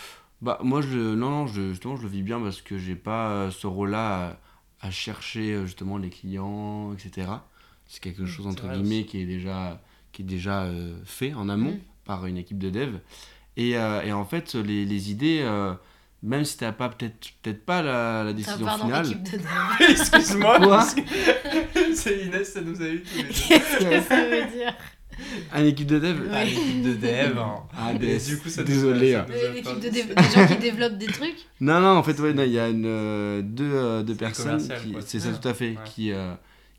Bah, 0.41 0.59
moi, 0.63 0.81
je. 0.81 0.97
Non, 1.15 1.29
non, 1.31 1.47
je, 1.47 1.69
justement, 1.71 1.97
je 1.97 2.03
le 2.03 2.09
vis 2.09 2.23
bien 2.23 2.41
parce 2.41 2.63
que 2.63 2.79
j'ai 2.79 2.95
pas 2.97 3.29
euh, 3.31 3.51
ce 3.51 3.67
rôle-là 3.67 4.39
à, 4.81 4.87
à 4.87 4.91
chercher 4.91 5.53
euh, 5.53 5.67
justement 5.67 5.99
les 5.99 6.09
clients, 6.11 6.95
etc. 6.95 7.29
C'est 7.87 8.01
quelque 8.03 8.25
chose, 8.25 8.47
c'est 8.47 8.53
entre 8.53 8.69
guillemets, 8.73 9.01
aussi. 9.01 9.07
qui 9.07 9.21
est 9.21 9.27
déjà, 9.27 9.81
qui 10.13 10.23
est 10.23 10.25
déjà 10.25 10.63
euh, 10.63 10.95
fait 11.05 11.35
en 11.35 11.49
amont 11.51 11.73
Mm. 11.73 11.81
par 12.07 12.25
une 12.25 12.39
équipe 12.39 12.59
de 12.59 12.71
dev. 12.71 12.97
Et, 13.59 13.77
euh, 13.77 14.01
et 14.03 14.13
en 14.13 14.25
fait, 14.25 14.55
les, 14.55 14.85
les 14.87 15.11
idées, 15.11 15.41
euh, 15.43 15.75
même 16.23 16.45
si 16.45 16.57
t'as 16.57 16.73
pas 16.73 16.89
peut-être 16.89 17.29
peut 17.43 17.53
pas 17.55 17.83
la, 17.83 18.23
la 18.25 18.33
décision 18.33 18.65
pardon, 18.65 18.85
finale. 18.87 19.07
équipe 19.07 19.23
de 19.25 19.37
dev. 19.39 19.91
Excuse-moi, 19.91 20.59
que- 20.61 21.95
c'est 21.95 22.21
Inès, 22.25 22.53
ça 22.53 22.61
nous 22.61 22.81
a 22.81 22.87
eu 22.87 23.03
tous 23.03 23.17
les 23.17 23.23
deux. 23.25 23.29
Qu'est-ce 23.29 23.79
que 23.79 24.01
ça 24.09 24.25
veut 24.25 24.57
dire 24.57 24.75
Une 25.57 25.67
équipe 25.67 25.89
de 25.89 25.99
dev 25.99 26.17
Ah, 26.33 26.45
l'équipe 26.45 26.83
de 26.83 26.95
dev. 26.95 27.39
hein. 27.39 27.57
Ah, 27.77 27.95
des- 27.95 28.19
du 28.19 28.39
coup, 28.39 28.49
ça 28.49 28.61
nous- 28.63 28.69
désolé. 28.69 29.13
ça 29.13 29.21
hein. 29.23 29.27
nous 29.29 29.35
a 29.35 29.39
pas- 29.49 29.53
L'équipe 29.55 29.81
de 29.81 29.89
dev, 29.89 30.15
des 30.15 30.23
gens 30.41 30.47
qui 30.55 30.57
développent 30.59 30.99
des 30.99 31.07
trucs 31.07 31.37
Non, 31.61 31.81
non, 31.81 31.97
en 31.97 32.03
fait, 32.05 32.19
ouais, 32.21 32.31
il 32.47 32.53
y 32.53 32.59
a 32.61 32.69
une, 32.69 32.85
euh, 32.87 33.43
deux, 33.43 33.71
euh, 33.73 34.03
deux 34.05 34.13
C'est 34.15 34.19
personnes 34.21 34.61
c'est 35.05 35.19
ça 35.21 35.29
Ouais. 35.31 35.35
tout 35.41 35.49
à 35.49 35.55
fait, 35.55 35.71
Ouais. 35.71 35.77
qui, 35.85 36.13
euh, 36.13 36.33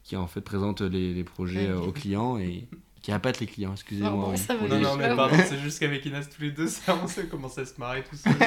qui 0.03 0.15
en 0.15 0.27
fait 0.27 0.41
présentent 0.41 0.81
les, 0.81 1.13
les 1.13 1.23
projets 1.25 1.67
Ouais. 1.67 1.73
aux 1.87 1.91
clients 1.91 2.37
et 2.37 2.67
qui 3.01 3.11
appâtent 3.11 3.39
les 3.39 3.47
clients, 3.47 3.71
excusez-moi. 3.73 4.29
Oui, 4.31 4.37
veut 4.61 4.67
Non, 4.67 4.79
non, 4.79 4.95
mais 4.97 5.15
pardon, 5.15 5.35
c'est 5.47 5.59
juste 5.59 5.79
qu'avec 5.79 6.05
Inès, 6.05 6.27
tous 6.29 6.41
les 6.41 6.51
deux, 6.51 6.67
ça, 6.67 6.97
on 7.01 7.07
sait 7.07 7.25
comment 7.27 7.47
ça 7.47 7.65
se 7.65 7.73
marrer 7.79 8.03
tout 8.03 8.15
seul. 8.15 8.33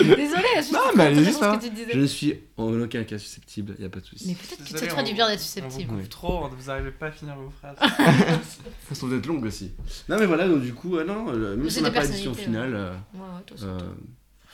Désolée, 0.00 0.42
je 0.56 0.62
suis 0.62 0.72
Non, 0.74 0.80
mais 0.96 1.04
allez-y, 1.04 1.18
intéressant 1.28 1.40
ça 1.40 1.52
ce 1.54 1.58
que 1.58 1.64
tu 1.64 1.70
disais. 1.70 1.92
Je 1.92 1.98
ne 2.00 2.06
suis 2.06 2.40
en 2.56 2.80
aucun 2.80 3.04
cas 3.04 3.18
susceptible, 3.18 3.74
il 3.78 3.80
n'y 3.82 3.86
a 3.86 3.90
pas 3.90 4.00
de 4.00 4.06
souci. 4.06 4.28
Mais 4.28 4.34
peut-être 4.34 4.58
que 4.58 4.64
Désolé, 4.64 4.80
te 4.86 4.90
ferait 4.90 5.02
on- 5.02 5.06
du 5.06 5.14
bien 5.14 5.28
d'être 5.28 5.38
On 5.38 5.42
vous 5.42 5.44
susceptible. 5.44 5.88
coupe 5.90 5.98
Ouais. 6.00 6.06
trop, 6.06 6.48
vous 6.48 6.70
arrivez 6.70 6.90
pas 6.90 7.06
à 7.06 7.12
finir 7.12 7.36
vos 7.36 7.50
phrases. 7.50 7.76
Elles 8.90 8.96
sont 8.96 9.08
peut-être 9.08 9.26
longues 9.26 9.44
aussi. 9.44 9.72
Non, 10.08 10.16
mais 10.18 10.26
voilà, 10.26 10.48
donc 10.48 10.62
du 10.62 10.74
coup, 10.74 10.96
euh, 10.96 11.04
non, 11.04 11.28
euh, 11.28 11.50
même 11.56 11.64
Mais 11.64 11.68
si 11.70 11.74
c'est 11.76 11.80
on 11.80 11.84
n'a 11.84 11.90
pas 11.90 12.00
personnalités, 12.00 12.42
finale, 12.42 12.92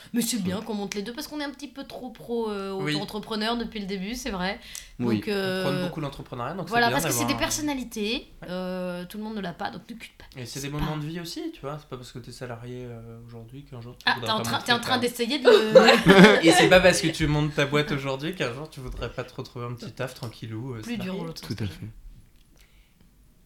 euh, 0.08 0.16
euh. 0.16 0.20
Mais 0.20 0.22
c'est 0.22 0.42
bien 0.42 0.60
qu'on 0.62 0.74
monte 0.74 0.94
les 0.94 1.02
deux 1.02 1.12
parce 1.12 1.26
qu'on 1.28 1.40
est 1.40 1.44
un 1.44 1.50
petit 1.50 1.68
peu 1.68 1.84
trop 1.84 2.10
pro 2.10 2.50
euh, 2.50 2.72
Oui. 2.72 2.94
auto-entrepreneur 2.94 3.56
depuis 3.56 3.80
le 3.80 3.86
début, 3.86 4.14
c'est 4.14 4.30
vrai. 4.30 4.58
oui. 4.98 5.16
Donc, 5.16 5.24
On 5.28 5.30
euh, 5.32 5.62
prône 5.64 5.82
beaucoup 5.82 6.00
l'entrepreneuriat, 6.00 6.54
donc 6.54 6.68
voilà, 6.68 6.86
c'est 6.86 6.92
bien 6.94 7.00
parce 7.02 7.14
que 7.14 7.20
c'est 7.20 7.26
des 7.32 7.38
personnalités, 7.38 8.32
Ouais. 8.42 8.48
euh, 8.50 9.04
tout 9.06 9.18
le 9.18 9.24
monde 9.24 9.36
ne 9.36 9.40
l'a 9.40 9.52
pas, 9.52 9.70
donc 9.70 9.82
ne 9.88 9.94
pas. 9.94 10.40
Et 10.40 10.46
c'est 10.46 10.60
des 10.60 10.68
pas- 10.68 10.78
moments 10.78 10.96
de 10.96 11.06
vie 11.06 11.20
aussi, 11.20 11.50
tu 11.52 11.60
vois. 11.60 11.78
C'est 11.80 11.88
pas 11.88 11.96
parce 11.96 12.12
que 12.12 12.18
t'es 12.18 12.32
salarié 12.32 12.84
euh, 12.86 13.18
aujourd'hui 13.26 13.64
qu'un 13.64 13.80
jour 13.80 13.96
tu 13.98 14.04
Ah, 14.06 14.16
t'es 14.20 14.30
en 14.30 14.42
t'es 14.60 14.72
en 14.72 14.80
train 14.80 14.98
d'essayer 14.98 15.38
de 15.38 15.48
le. 16.40 16.46
Et 16.46 16.52
c'est 16.52 16.68
pas 16.68 16.80
parce 16.80 17.00
que 17.00 17.08
tu 17.08 17.26
montes 17.26 17.54
ta 17.54 17.66
boîte 17.66 17.92
aujourd'hui 17.92 18.34
qu'un 18.34 18.52
jour 18.52 18.68
tu 18.70 18.80
voudrais 18.80 19.10
pas 19.10 19.24
te 19.24 19.34
retrouver 19.34 19.66
un 19.66 19.74
petit 19.74 19.92
taf 19.92 20.14
tranquillou. 20.14 20.74
euh, 20.74 20.80
plus 20.82 20.98
dur 20.98 21.24
l'autre 21.24 21.42
Tout 21.42 21.56
à 21.58 21.66
fait. 21.66 21.86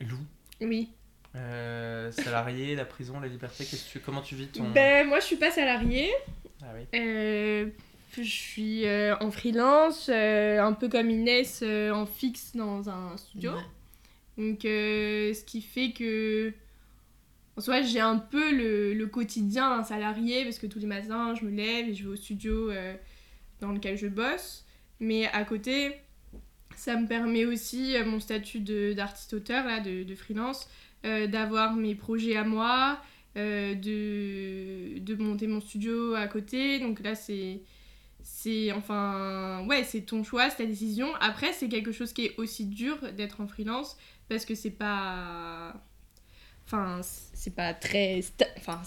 Lou, 0.00 0.18
Oui. 0.60 0.90
Euh, 1.34 2.10
salarié, 2.12 2.74
la 2.74 2.84
prison, 2.84 3.20
la 3.20 3.28
liberté, 3.28 3.64
qu'est-ce 3.64 3.86
que 3.86 3.90
tu, 3.92 4.00
comment 4.00 4.20
tu 4.20 4.34
vis 4.34 4.48
ton. 4.48 4.68
Ben, 4.70 5.06
moi, 5.06 5.20
je 5.20 5.24
suis 5.26 5.36
pas 5.36 5.50
salariée. 5.50 6.10
Ah 6.62 6.66
oui. 6.74 6.86
Euh, 6.98 7.66
je 8.16 8.22
suis 8.22 8.86
euh, 8.86 9.16
en 9.20 9.30
freelance, 9.30 10.10
euh, 10.12 10.60
un 10.62 10.72
peu 10.74 10.88
comme 10.88 11.08
Inès, 11.10 11.60
euh, 11.62 11.90
en 11.90 12.06
fixe 12.06 12.54
dans 12.54 12.88
un 12.90 13.16
studio. 13.16 13.52
Ouais. 13.52 13.62
Donc, 14.38 14.64
euh, 14.64 15.32
ce 15.34 15.44
qui 15.44 15.62
fait 15.62 15.92
que. 15.92 16.52
En 17.56 17.60
soi, 17.60 17.82
j'ai 17.82 18.00
un 18.00 18.16
peu 18.16 18.50
le, 18.50 18.94
le 18.94 19.06
quotidien 19.06 19.76
d'un 19.76 19.84
salarié 19.84 20.42
parce 20.44 20.58
que 20.58 20.66
tous 20.66 20.78
les 20.78 20.86
matins, 20.86 21.34
je 21.34 21.44
me 21.44 21.50
lève 21.50 21.88
et 21.88 21.94
je 21.94 22.04
vais 22.04 22.10
au 22.10 22.16
studio 22.16 22.70
euh, 22.70 22.94
dans 23.60 23.72
lequel 23.72 23.98
je 23.98 24.06
bosse. 24.06 24.64
Mais 25.00 25.26
à 25.26 25.44
côté, 25.44 25.92
ça 26.76 26.96
me 26.96 27.06
permet 27.06 27.44
aussi, 27.44 27.94
euh, 27.94 28.06
mon 28.06 28.20
statut 28.20 28.60
de- 28.60 28.94
d'artiste-auteur, 28.94 29.66
là, 29.66 29.80
de, 29.80 30.02
de 30.02 30.14
freelance, 30.14 30.66
d'avoir 31.26 31.74
mes 31.74 31.94
projets 31.94 32.36
à 32.36 32.44
moi, 32.44 33.00
euh, 33.36 33.74
de, 33.74 34.98
de 34.98 35.14
monter 35.16 35.46
mon 35.46 35.60
studio 35.60 36.14
à 36.14 36.26
côté. 36.26 36.78
Donc 36.80 37.00
là, 37.00 37.14
c'est. 37.14 37.60
C'est 38.24 38.70
enfin. 38.72 39.64
Ouais, 39.68 39.82
c'est 39.84 40.02
ton 40.02 40.22
choix, 40.22 40.48
c'est 40.48 40.58
ta 40.58 40.66
décision. 40.66 41.08
Après, 41.20 41.52
c'est 41.52 41.68
quelque 41.68 41.90
chose 41.92 42.12
qui 42.12 42.26
est 42.26 42.34
aussi 42.38 42.66
dur 42.66 42.96
d'être 43.16 43.40
en 43.40 43.46
freelance 43.48 43.96
parce 44.28 44.44
que 44.44 44.54
c'est 44.54 44.70
pas. 44.70 45.74
Enfin, 46.66 47.00
c'est 47.02 47.54
pas 47.54 47.74
très. 47.74 48.20
sta- 48.20 48.46
Enfin, 48.56 48.80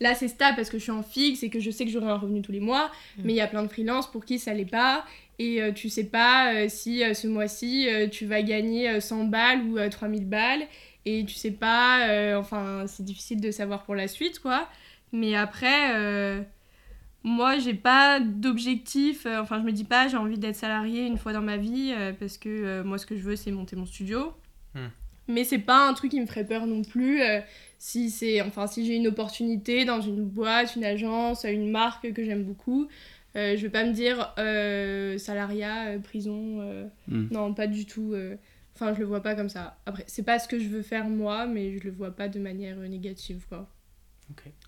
là, 0.00 0.14
c'est 0.14 0.28
stable 0.28 0.56
parce 0.56 0.70
que 0.70 0.78
je 0.78 0.84
suis 0.84 0.92
en 0.92 1.02
fixe 1.02 1.42
et 1.42 1.50
que 1.50 1.60
je 1.60 1.70
sais 1.70 1.84
que 1.84 1.90
j'aurai 1.90 2.08
un 2.08 2.16
revenu 2.16 2.40
tous 2.40 2.52
les 2.52 2.60
mois. 2.60 2.90
Mm. 3.18 3.22
Mais 3.24 3.32
il 3.34 3.36
y 3.36 3.40
a 3.42 3.46
plein 3.46 3.62
de 3.62 3.68
freelances 3.68 4.10
pour 4.10 4.24
qui 4.24 4.38
ça 4.38 4.54
l'est 4.54 4.64
pas. 4.64 5.04
Et 5.38 5.62
euh, 5.62 5.70
tu 5.72 5.88
sais 5.88 6.04
pas 6.04 6.54
euh, 6.54 6.66
si 6.68 7.04
euh, 7.04 7.14
ce 7.14 7.26
mois-ci 7.28 7.88
euh, 7.88 8.08
tu 8.08 8.26
vas 8.26 8.42
gagner 8.42 8.88
euh, 8.88 9.00
100 9.00 9.24
balles 9.24 9.62
ou 9.64 9.78
euh, 9.78 9.88
3000 9.90 10.26
balles. 10.26 10.62
Et 11.08 11.24
tu 11.24 11.34
sais 11.34 11.50
pas. 11.52 12.08
euh, 12.08 12.36
enfin, 12.36 12.84
c'est 12.86 13.04
difficile 13.04 13.40
de 13.40 13.50
savoir 13.50 13.82
pour 13.84 13.94
la 13.94 14.08
suite, 14.08 14.38
quoi. 14.40 14.68
Mais 15.12 15.34
après. 15.34 15.94
euh, 15.96 16.42
moi, 17.24 17.58
j'ai 17.58 17.74
pas 17.74 18.20
d'objectif. 18.20 19.26
euh, 19.26 19.40
enfin, 19.42 19.58
je 19.60 19.64
me 19.64 19.72
dis 19.72 19.84
pas, 19.84 20.06
j'ai 20.08 20.16
envie 20.16 20.38
d'être 20.38 20.54
salarié 20.56 21.04
une 21.04 21.18
fois 21.18 21.32
dans 21.32 21.42
ma 21.42 21.56
vie, 21.56 21.92
euh, 21.96 22.12
parce 22.18 22.38
que 22.38 22.48
euh, 22.48 22.84
moi, 22.84 22.96
ce 22.96 23.06
que 23.06 23.16
je 23.16 23.22
veux, 23.22 23.36
c'est 23.36 23.50
monter 23.50 23.74
mon 23.76 23.86
studio. 23.86 24.32
Hmm. 24.74 24.86
Mais 25.26 25.44
c'est 25.44 25.58
pas 25.58 25.88
un 25.88 25.92
truc 25.94 26.12
qui 26.12 26.20
me 26.20 26.26
ferait 26.26 26.46
peur 26.46 26.66
non 26.66 26.82
plus. 26.82 27.20
euh, 27.20 27.40
si 27.78 28.10
c'est, 28.10 28.40
enfin, 28.40 28.66
si 28.66 28.86
j'ai 28.86 28.94
une 28.94 29.08
opportunité 29.08 29.84
dans 29.84 30.00
une 30.00 30.24
boîte, 30.24 30.74
une 30.76 30.84
agence, 30.84 31.44
une 31.44 31.70
marque 31.70 32.12
que 32.12 32.24
j'aime 32.24 32.44
beaucoup, 32.44 32.88
euh, 33.36 33.56
je 33.56 33.62
vais 33.62 33.68
pas 33.68 33.84
me 33.84 33.92
dire 33.92 34.32
euh, 34.38 35.18
salariat, 35.18 35.98
prison. 36.02 36.60
euh, 36.60 36.86
Hmm. 37.08 37.26
Non, 37.32 37.52
pas 37.52 37.66
du 37.66 37.84
tout. 37.84 38.14
Enfin, 38.80 38.94
je 38.94 39.00
le 39.00 39.06
vois 39.06 39.22
pas 39.22 39.34
comme 39.34 39.48
ça. 39.48 39.76
Après, 39.86 40.04
c'est 40.06 40.22
pas 40.22 40.38
ce 40.38 40.46
que 40.46 40.58
je 40.60 40.68
veux 40.68 40.82
faire 40.82 41.08
moi, 41.08 41.46
mais 41.46 41.78
je 41.78 41.84
le 41.84 41.90
vois 41.90 42.12
pas 42.12 42.28
de 42.28 42.38
manière 42.38 42.76
euh, 42.78 42.86
négative, 42.86 43.44
quoi. 43.48 43.68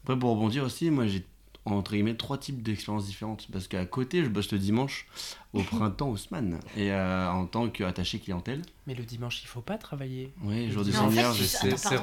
Après, 0.02 0.18
pour 0.18 0.30
rebondir 0.30 0.64
aussi, 0.64 0.90
moi 0.90 1.06
j'ai 1.06 1.24
entre 1.66 1.92
guillemets 1.92 2.16
trois 2.16 2.38
types 2.38 2.62
d'expériences 2.62 3.06
différentes. 3.06 3.46
Parce 3.52 3.68
qu'à 3.68 3.84
côté, 3.84 4.24
je 4.24 4.28
bosse 4.30 4.50
le 4.50 4.58
dimanche, 4.58 5.06
au 5.52 5.60
printemps, 5.62 6.08
au 6.08 6.16
SMAN, 6.16 6.58
et 6.76 6.90
euh, 6.90 7.30
en 7.30 7.44
tant 7.46 7.68
qu'attaché 7.68 8.18
clientèle. 8.18 8.62
Mais 8.86 8.94
le 8.94 9.04
dimanche, 9.04 9.42
il 9.42 9.46
faut 9.46 9.60
pas 9.60 9.76
travailler. 9.76 10.32
Oui, 10.42 10.70
jour 10.70 10.82
du 10.82 10.90
Seigneur, 11.10 11.32
je 11.34 11.44
sais. 11.44 11.68
c'est 11.76 11.96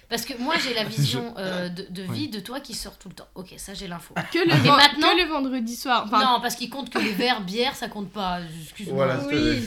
Parce 0.09 0.25
que 0.25 0.37
moi 0.41 0.55
j'ai 0.57 0.73
la 0.73 0.83
vision 0.97 1.35
euh, 1.37 1.69
de, 1.69 1.85
de 1.89 2.01
vie 2.13 2.27
de 2.29 2.39
toi 2.39 2.59
qui 2.59 2.73
sort 2.73 2.97
tout 2.97 3.07
le 3.09 3.15
temps. 3.15 3.27
Ok, 3.35 3.53
ça 3.57 3.73
j'ai 3.75 3.87
l'info. 3.87 4.13
Que 4.33 4.39
le, 4.39 4.47
Mais 4.63 4.69
maintenant- 4.69 5.15
que 5.15 5.21
le 5.23 5.29
vendredi 5.29 5.75
soir. 5.75 6.03
Enfin, 6.07 6.19
non, 6.25 6.39
parce 6.41 6.55
qu'il 6.55 6.69
compte 6.71 6.89
que 6.89 6.97
les 6.99 7.13
verres, 7.13 7.41
bière, 7.45 7.75
ça 7.75 7.87
compte 7.87 8.09
pas. 8.09 8.39
Excuse-moi. 8.63 8.95
Voilà, 9.05 9.25
oui. 9.27 9.63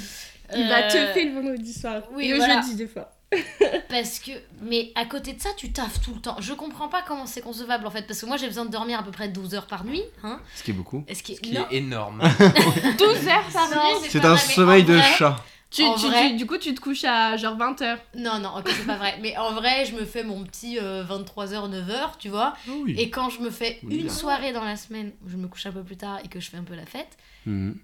Il 0.56 0.66
va 0.68 0.78
Euh, 0.84 0.88
te 0.88 1.12
faire 1.12 1.26
le 1.26 1.32
vendredi 1.32 1.72
soir. 1.72 2.02
oui, 2.12 2.26
et 2.26 2.30
le 2.30 2.36
voilà. 2.36 2.60
jeudi, 2.62 2.74
des 2.76 2.86
fois. 2.86 3.10
Parce 3.90 4.18
que, 4.20 4.30
mais 4.62 4.90
à 4.94 5.04
côté 5.04 5.34
de 5.34 5.40
ça, 5.40 5.50
tu 5.56 5.70
taffes 5.72 6.00
tout 6.00 6.14
le 6.14 6.20
temps. 6.20 6.36
Je 6.40 6.54
comprends 6.54 6.88
pas 6.88 7.02
comment 7.06 7.26
c'est 7.26 7.42
concevable 7.42 7.86
en 7.86 7.90
fait, 7.90 8.06
parce 8.06 8.20
que 8.22 8.26
moi 8.26 8.38
j'ai 8.38 8.46
besoin 8.46 8.64
de 8.64 8.70
dormir 8.70 8.98
à 8.98 9.02
peu 9.02 9.10
près 9.10 9.28
12 9.28 9.54
heures 9.54 9.66
par 9.66 9.84
nuit. 9.84 10.02
Hein 10.22 10.40
Ce 10.54 10.62
qui 10.62 10.70
est 10.70 10.74
beaucoup. 10.74 11.04
Ce 11.12 11.22
qui 11.22 11.32
est 11.34 11.66
énorme. 11.72 12.20
12 12.98 13.28
heures 13.28 13.44
par 13.52 13.68
nuit 13.68 14.06
C'est 14.08 14.24
un 14.24 14.36
sommeil 14.38 14.82
de 14.84 14.94
vrai- 14.94 15.12
chat. 15.18 15.36
tu, 15.70 15.82
tu- 15.98 16.06
vrai- 16.06 16.30
tu- 16.30 16.36
Du 16.36 16.46
coup, 16.46 16.56
tu 16.56 16.72
te 16.74 16.80
couches 16.80 17.04
à 17.04 17.36
genre 17.36 17.56
20 17.58 17.82
heures. 17.82 17.98
Non, 18.16 18.38
non, 18.38 18.50
ok, 18.56 18.70
c'est 18.74 18.86
pas 18.86 18.96
vrai. 18.96 19.18
Mais 19.20 19.36
en 19.36 19.52
vrai, 19.52 19.84
je 19.84 19.94
me 19.94 20.06
fais 20.06 20.24
mon 20.24 20.42
petit 20.44 20.78
23h, 20.78 21.68
9h, 21.70 22.16
tu 22.18 22.30
vois. 22.30 22.54
Ah 22.66 22.70
oui. 22.82 22.94
Et 22.98 23.10
quand 23.10 23.28
je 23.28 23.40
me 23.40 23.50
fais 23.50 23.78
Oui, 23.82 23.96
une 23.96 24.02
bien. 24.06 24.10
soirée 24.12 24.54
dans 24.54 24.64
la 24.64 24.76
semaine 24.76 25.12
où 25.22 25.28
je 25.28 25.36
me 25.36 25.48
couche 25.48 25.66
un 25.66 25.72
peu 25.72 25.82
plus 25.82 25.96
tard 25.98 26.18
et 26.24 26.28
que 26.28 26.40
je 26.40 26.48
fais 26.48 26.56
un 26.56 26.64
peu 26.64 26.74
la 26.74 26.86
fête, 26.86 27.18
Mhm. 27.44 27.76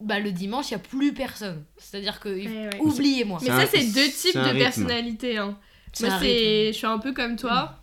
Bah 0.00 0.20
le 0.20 0.30
dimanche, 0.32 0.68
il 0.68 0.72
y 0.72 0.74
a 0.76 0.78
plus 0.80 1.12
personne. 1.12 1.64
C'est-à-dire 1.76 2.20
que 2.20 2.28
Ouais, 2.28 2.46
ouais. 2.46 2.80
oubliez-moi. 2.80 3.38
Mais 3.42 3.48
ça, 3.48 3.66
c'est 3.66 3.84
deux 3.92 4.08
types 4.10 4.34
de 4.34 4.40
rythme. 4.40 4.58
personnalités. 4.58 5.38
Hein. 5.38 5.58
Moi, 6.00 6.10
c'est, 6.20 6.68
je 6.68 6.76
suis 6.76 6.86
un 6.86 6.98
peu 6.98 7.12
comme 7.12 7.36
toi. 7.36 7.74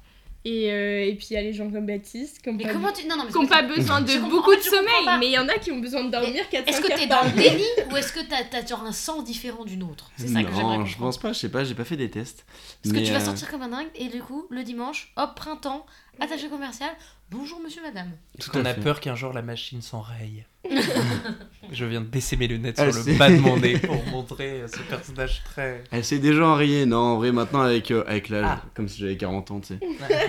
Et, 0.48 0.72
euh, 0.72 1.04
et 1.08 1.16
puis, 1.16 1.30
il 1.32 1.34
y 1.34 1.38
a 1.38 1.42
les 1.42 1.54
gens 1.54 1.72
comme 1.72 1.88
Baptiste 1.88 2.40
qui 2.44 2.50
n'ont 2.50 2.56
Mais 2.56 2.66
pas, 2.66 2.74
comment 2.74 2.92
tu 2.92 3.08
non 3.08 3.18
non 3.18 3.24
mais 3.26 3.32
qui 3.32 3.38
ont 3.40 3.42
c'est 3.42 3.48
pas 3.50 3.64
besoin 3.64 4.02
de 4.02 4.30
beaucoup 4.30 4.54
de 4.56 4.62
sommeil. 4.62 5.18
Mais 5.20 5.26
il 5.26 5.32
y 5.32 5.40
en 5.40 5.48
a 5.48 5.56
qui 5.56 5.72
ont 5.72 5.80
besoin 5.80 6.04
de 6.04 6.12
dormir 6.12 6.48
4 6.52 6.66
que- 6.66 6.70
Est-ce 6.70 6.82
que 6.82 6.88
t'es 6.96 7.08
dans 7.08 7.24
le 7.24 7.32
déni 7.36 7.64
ou 7.92 7.98
est-ce 7.98 8.14
que 8.14 8.20
t'as 8.20 8.56
as 8.56 8.64
genre 8.64 8.84
un 8.84 8.92
sang 8.92 9.24
différent 9.24 9.66
d'une 9.66 9.82
autre 9.82 10.12
C'est 10.18 10.28
ça 10.28 10.44
que 10.44 10.54
j'aimerais 10.56 10.78
Non, 10.78 10.86
je 10.86 10.98
pense 11.00 11.18
pas, 11.18 11.34
je 11.34 11.40
sais 11.40 11.50
pas, 11.50 11.64
j'ai 11.64 11.74
pas 11.74 11.84
fait 11.84 11.98
des 11.98 12.12
tests. 12.12 12.46
Parce 12.84 12.94
que 12.94 13.00
Mais, 13.00 13.06
tu 13.08 13.12
vas 13.12 13.22
euh, 13.22 13.26
sortir 13.26 13.50
comme 13.50 13.64
un 13.64 13.70
dingue 13.70 13.88
et 13.96 14.08
du 14.08 14.22
coup, 14.22 14.46
le 14.52 14.62
dimanche, 14.64 15.12
hop, 15.18 15.34
printemps, 15.36 15.84
attaché 16.20 16.48
commercial, 16.50 16.90
bonjour 17.30 17.60
monsieur 17.60 17.82
madame. 17.82 18.12
tout 18.40 18.50
On 18.56 18.66
a 18.66 18.74
fait. 18.74 18.82
peur 18.82 19.00
qu'un 19.00 19.16
jour 19.16 19.34
la 19.34 19.42
machine 19.42 19.82
s'enraye. 19.82 20.46
je 21.72 21.86
viens 21.86 22.02
de 22.02 22.06
baisser 22.08 22.38
mes 22.38 22.48
lunettes 22.48 22.80
Elle 22.80 22.94
sur 22.94 23.04
le 23.06 23.18
bas 23.18 23.30
de 23.30 23.38
mon 23.38 23.58
nez 23.60 23.78
pour 23.80 24.04
montrer 24.08 24.62
euh, 24.62 24.68
ce 24.68 24.80
personnage 24.90 25.44
très. 25.44 25.84
Elle 25.92 26.04
s'est 26.06 26.20
déjà 26.20 26.48
enrayée, 26.48 26.86
non, 26.86 26.98
en 26.98 27.16
vrai, 27.18 27.32
maintenant 27.32 27.62
avec, 27.62 27.92
euh, 27.92 28.04
avec 28.08 28.30
l'âge, 28.30 28.46
Ah. 28.48 28.64
comme 28.74 28.88
si 28.88 29.00
j'avais 29.00 29.18
40 29.18 29.52
ans, 29.52 29.60
tu 29.60 29.68
sais. 29.78 29.80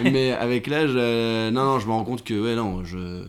Mais 0.03 0.33
avec 0.33 0.67
l'âge, 0.67 0.93
euh, 0.95 1.51
non, 1.51 1.65
non, 1.65 1.79
je 1.79 1.87
me 1.87 1.93
rends 1.93 2.05
compte 2.05 2.25
que, 2.25 2.35
ouais, 2.35 2.55
non, 2.55 2.85
je, 2.85 3.27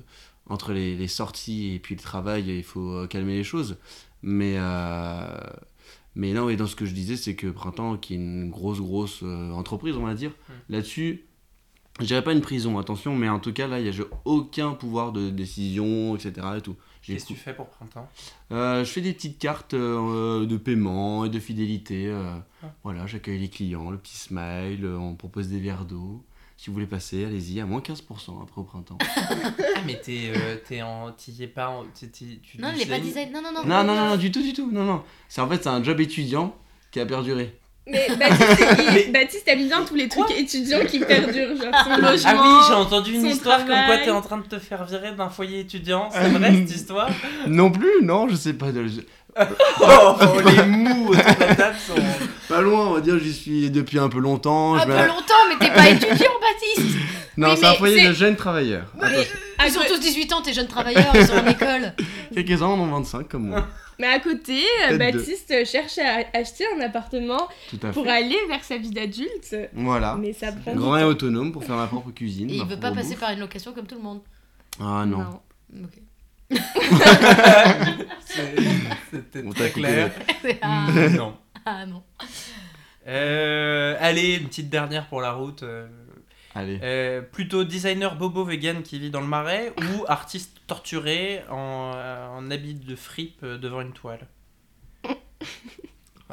entre 0.47 0.73
les, 0.73 0.95
les 0.95 1.07
sorties 1.07 1.73
et 1.75 1.79
puis 1.79 1.95
le 1.95 2.01
travail, 2.01 2.49
il 2.57 2.63
faut 2.63 2.91
euh, 2.91 3.07
calmer 3.07 3.35
les 3.35 3.43
choses. 3.43 3.77
Mais, 4.21 4.55
euh, 4.57 5.27
mais 6.15 6.33
non, 6.33 6.49
et 6.49 6.55
dans 6.57 6.67
ce 6.67 6.75
que 6.75 6.85
je 6.85 6.93
disais, 6.93 7.15
c'est 7.15 7.35
que 7.35 7.47
Printemps, 7.47 7.95
qui 7.97 8.13
est 8.13 8.17
une 8.17 8.49
grosse, 8.49 8.79
grosse 8.81 9.19
euh, 9.23 9.51
entreprise, 9.51 9.95
on 9.95 10.05
va 10.05 10.13
dire, 10.15 10.31
Hmm. 10.49 10.53
là-dessus, 10.73 11.23
je 11.99 12.05
dirais 12.05 12.23
pas 12.23 12.33
une 12.33 12.41
prison, 12.41 12.77
attention, 12.77 13.15
mais 13.15 13.29
en 13.29 13.39
tout 13.39 13.53
cas, 13.53 13.67
là, 13.67 13.79
il 13.79 13.85
y 13.85 13.89
a 13.89 13.91
j'ai 13.91 14.03
aucun 14.25 14.71
pouvoir 14.73 15.11
de 15.11 15.29
décision, 15.29 16.15
etc. 16.15 16.33
Et 16.57 16.61
tout. 16.61 16.75
Qu'est-ce 17.03 17.23
que 17.23 17.29
tu 17.33 17.35
fais 17.39 17.53
pour 17.53 17.67
printemps 17.67 18.09
euh, 18.51 18.83
je 18.83 18.89
fais 18.91 18.99
des 19.01 19.13
petites 19.13 19.39
cartes 19.39 19.73
euh, 19.73 20.45
de 20.45 20.57
paiement 20.57 21.23
et 21.23 21.29
de 21.29 21.39
fidélité. 21.39 22.07
euh, 22.07 22.33
Ah. 22.63 22.67
Voilà, 22.83 23.05
j'accueille 23.07 23.39
les 23.39 23.47
clients, 23.49 23.89
le 23.91 23.97
petit 23.97 24.17
smile, 24.17 24.83
euh, 24.83 24.97
on 24.97 25.15
propose 25.15 25.47
des 25.47 25.59
verres 25.59 25.85
d'eau. 25.85 26.21
Si 26.57 26.67
vous 26.67 26.73
voulez 26.73 26.87
passer, 26.87 27.23
allez-y, 27.23 27.61
à 27.61 27.65
moins 27.67 27.79
15% 27.81 28.41
après 28.41 28.59
au 28.61 28.63
printemps. 28.63 28.97
Ah, 29.79 29.81
mais 29.85 29.99
t'es 30.01 30.31
euh, 30.35 30.57
t'es 30.67 30.81
en. 30.81 31.11
T'y 31.11 31.43
es 31.43 31.47
pas. 31.47 31.69
En, 31.69 31.85
t'y- 31.85 32.09
t'y- 32.09 32.39
tu 32.41 32.59
Non, 32.59 32.69
il 32.75 32.81
est 32.81 32.85
pas 32.87 32.99
design. 32.99 33.31
Non, 33.31 33.41
non, 33.43 33.51
non. 33.53 33.63
non, 33.63 33.83
non, 33.83 33.95
non, 33.95 34.09
non, 34.09 34.17
du 34.17 34.31
tout, 34.31 34.41
du 34.41 34.53
tout, 34.53 34.69
non, 34.71 34.83
non. 34.83 35.03
C'est 35.29 35.39
en 35.39 35.47
fait, 35.47 35.61
c'est 35.63 35.69
un 35.69 35.83
job 35.83 35.99
étudiant 36.01 36.55
qui 36.91 36.99
a 36.99 37.05
perduré. 37.05 37.55
Mais 37.89 38.07
Baptiste, 38.17 39.05
il- 39.07 39.11
Baptiste 39.13 39.47
aime 39.47 39.67
bien 39.67 39.83
tous 39.85 39.95
les 39.95 40.07
trucs 40.07 40.31
étudiants 40.31 40.85
qui 40.85 40.99
perdurent. 40.99 41.55
Genre 41.55 41.83
son 41.83 41.97
logement. 42.01 42.31
Ah 42.33 42.41
oui, 42.43 42.65
j'ai 42.67 42.73
entendu 42.73 43.13
une 43.13 43.25
histoire 43.27 43.59
comme 43.59 43.67
quoi 43.85 43.97
t'es 44.03 44.11
en 44.11 44.21
train 44.21 44.37
de 44.37 44.43
te 44.47 44.59
faire 44.59 44.83
virer 44.85 45.11
d'un 45.13 45.29
foyer 45.29 45.61
étudiant. 45.61 46.09
C'est 46.11 46.29
vrai 46.29 46.51
cette 46.53 46.75
histoire? 46.75 47.09
Non 47.47 47.71
plus, 47.71 48.03
non, 48.03 48.27
je 48.29 48.35
sais 48.35 48.53
pas. 48.53 48.71
de- 48.71 48.85
Oh, 49.81 50.15
les 50.49 50.63
mous 50.65 51.09
autour 51.09 51.15
de 51.23 51.39
la 51.45 51.55
table 51.55 51.75
sont. 51.85 51.93
Pas 52.49 52.61
loin, 52.61 52.87
on 52.87 52.93
va 52.93 53.01
dire, 53.01 53.17
j'y 53.19 53.33
suis 53.33 53.69
depuis 53.71 53.99
un 53.99 54.09
peu 54.09 54.19
longtemps. 54.19 54.75
Un 54.75 54.79
je 54.81 54.85
peu 54.85 54.91
longtemps, 55.07 55.33
mais 55.49 55.57
t'es 55.67 55.73
pas 55.73 55.89
étudiant, 55.89 56.31
Baptiste 56.41 56.97
Non, 57.35 57.49
Oui, 57.49 57.57
c'est 57.57 57.65
un 57.65 57.71
mais 57.71 57.77
foyer 57.77 57.99
c'est- 57.99 58.07
de 58.07 58.13
jeunes 58.13 58.35
travailleurs. 58.37 58.85
Attention. 58.99 59.37
ils 59.67 59.77
ont 59.77 59.81
tous 59.95 59.99
18 59.99 60.33
ans, 60.33 60.41
tes 60.41 60.53
jeunes 60.53 60.67
travailleurs, 60.67 61.11
ils 61.13 61.25
sont 61.27 61.33
en 61.33 61.45
école. 61.47 61.93
Quelques-uns 62.33 62.65
en 62.67 62.79
ont 62.79 62.87
25 62.87 63.27
comme 63.27 63.47
moi. 63.49 63.67
Mais 63.99 64.07
à 64.07 64.19
côté, 64.19 64.61
Peut-être. 64.89 64.97
Baptiste 65.17 65.65
cherche 65.65 65.97
à 65.97 66.19
acheter 66.37 66.65
un 66.77 66.81
appartement 66.81 67.47
Tout 67.69 67.79
à 67.83 67.89
pour 67.91 68.07
aller 68.07 68.37
vers 68.47 68.63
sa 68.63 68.77
vie 68.77 68.91
d'adulte. 68.91 69.55
Voilà. 69.73 70.15
Mais 70.19 70.33
ça 70.33 70.51
prend 70.51 70.71
du 70.73 70.77
Grand 70.77 70.97
et 70.97 71.01
temps. 71.01 71.07
autonome 71.07 71.51
pour 71.51 71.63
faire 71.63 71.75
ma 71.77 71.87
propre 71.87 72.11
cuisine. 72.11 72.49
Et 72.51 72.57
ma 72.59 72.63
il 72.63 72.69
veut 72.69 72.75
pas 72.75 72.87
propre 72.91 72.95
passer 72.97 73.09
bouffe. 73.09 73.19
par 73.19 73.31
une 73.31 73.39
location 73.39 73.73
comme 73.73 73.87
tout 73.87 73.95
le 73.95 74.01
monde. 74.03 74.21
Ah 74.79 75.03
non. 75.05 75.41
Ok. 75.83 75.89
C'est- 78.25 78.55
C'était 79.11 79.43
On 79.45 79.51
très 79.51 79.69
coupé. 79.71 79.81
clair. 79.81 80.11
ah, 80.61 80.87
non. 81.09 81.33
Ah 81.69 81.85
non. 81.85 82.03
Euh, 83.07 83.95
allez, 83.99 84.35
une 84.35 84.47
petite 84.47 84.69
dernière 84.69 85.07
pour 85.07 85.21
la 85.21 85.31
route. 85.33 85.63
euh, 85.63 85.87
Allez. 86.55 86.79
euh, 86.81 87.21
plutôt 87.21 87.63
designer 87.63 88.15
bobo 88.15 88.43
vegan 88.43 88.83
qui 88.83 88.99
vit 88.99 89.11
dans 89.11 89.21
le 89.21 89.27
marais 89.27 89.73
ou 89.77 90.05
artiste 90.07 90.61
torturé 90.65 91.43
en, 91.49 91.91
euh, 91.95 92.27
en 92.29 92.49
habit 92.51 92.73
de 92.75 92.95
fripe 92.95 93.41
euh, 93.43 93.57
devant 93.57 93.81
une 93.81 93.93
toile? 93.93 94.27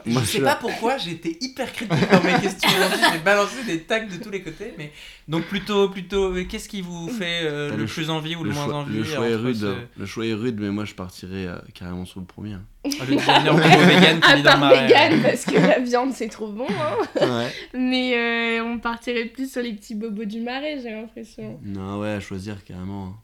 Je 0.06 0.18
sais 0.20 0.38
je- 0.38 0.42
pas 0.44 0.56
pourquoi, 0.56 0.98
j'ai 0.98 1.12
été 1.12 1.36
hyper 1.40 1.72
critique 1.72 2.10
dans 2.10 2.22
mes 2.22 2.40
questions 2.40 2.68
j'ai 3.12 3.18
balancé 3.20 3.62
des 3.64 3.80
tags 3.82 4.04
de 4.04 4.16
tous 4.22 4.30
les 4.30 4.42
côtés, 4.42 4.74
mais 4.76 4.92
donc 5.28 5.44
plutôt, 5.44 5.88
plutôt, 5.88 6.32
euh, 6.34 6.44
qu'est-ce 6.48 6.68
qui 6.68 6.80
vous 6.80 7.08
fait 7.08 7.42
euh, 7.44 7.70
le, 7.70 7.76
le 7.76 7.84
plus 7.86 8.10
envie 8.10 8.34
ou 8.36 8.42
le, 8.42 8.50
Le 8.50 8.54
moins 8.54 8.64
choix, 8.66 8.74
envie 8.76 8.96
le 8.98 9.04
choix 9.04 9.28
est 9.28 9.34
rude. 9.36 9.56
ce- 9.56 9.66
hein. 9.66 9.78
Le 9.96 10.06
choix 10.06 10.26
est 10.26 10.34
rude, 10.34 10.56
mais 10.60 10.70
moi 10.70 10.84
je 10.84 10.94
partirais 10.94 11.46
euh, 11.46 11.58
carrément 11.74 12.04
sur 12.04 12.18
le 12.20 12.26
premier. 12.26 12.54
hein. 12.54 12.62
Ah, 12.84 13.04
le 13.08 13.16
vegan 13.16 14.20
À 14.22 14.56
part 14.58 14.70
vegan, 14.74 15.22
parce 15.22 15.44
que 15.44 15.54
la 15.54 15.78
viande 15.78 16.12
c'est 16.12 16.28
trop 16.28 16.48
bon. 16.48 16.66
hein. 16.68 16.96
Ouais. 17.26 17.52
Mais 17.72 18.14
euh, 18.16 18.64
on 18.64 18.78
partirait 18.78 19.26
plus 19.26 19.50
sur 19.50 19.62
les 19.62 19.72
petits 19.72 19.94
bobos 19.94 20.24
du 20.26 20.40
marais, 20.40 20.80
j'ai 20.82 20.90
l'impression. 20.90 21.58
non, 21.64 22.00
ouais, 22.00 22.10
à 22.10 22.20
choisir 22.20 22.62
carrément. 22.64 23.14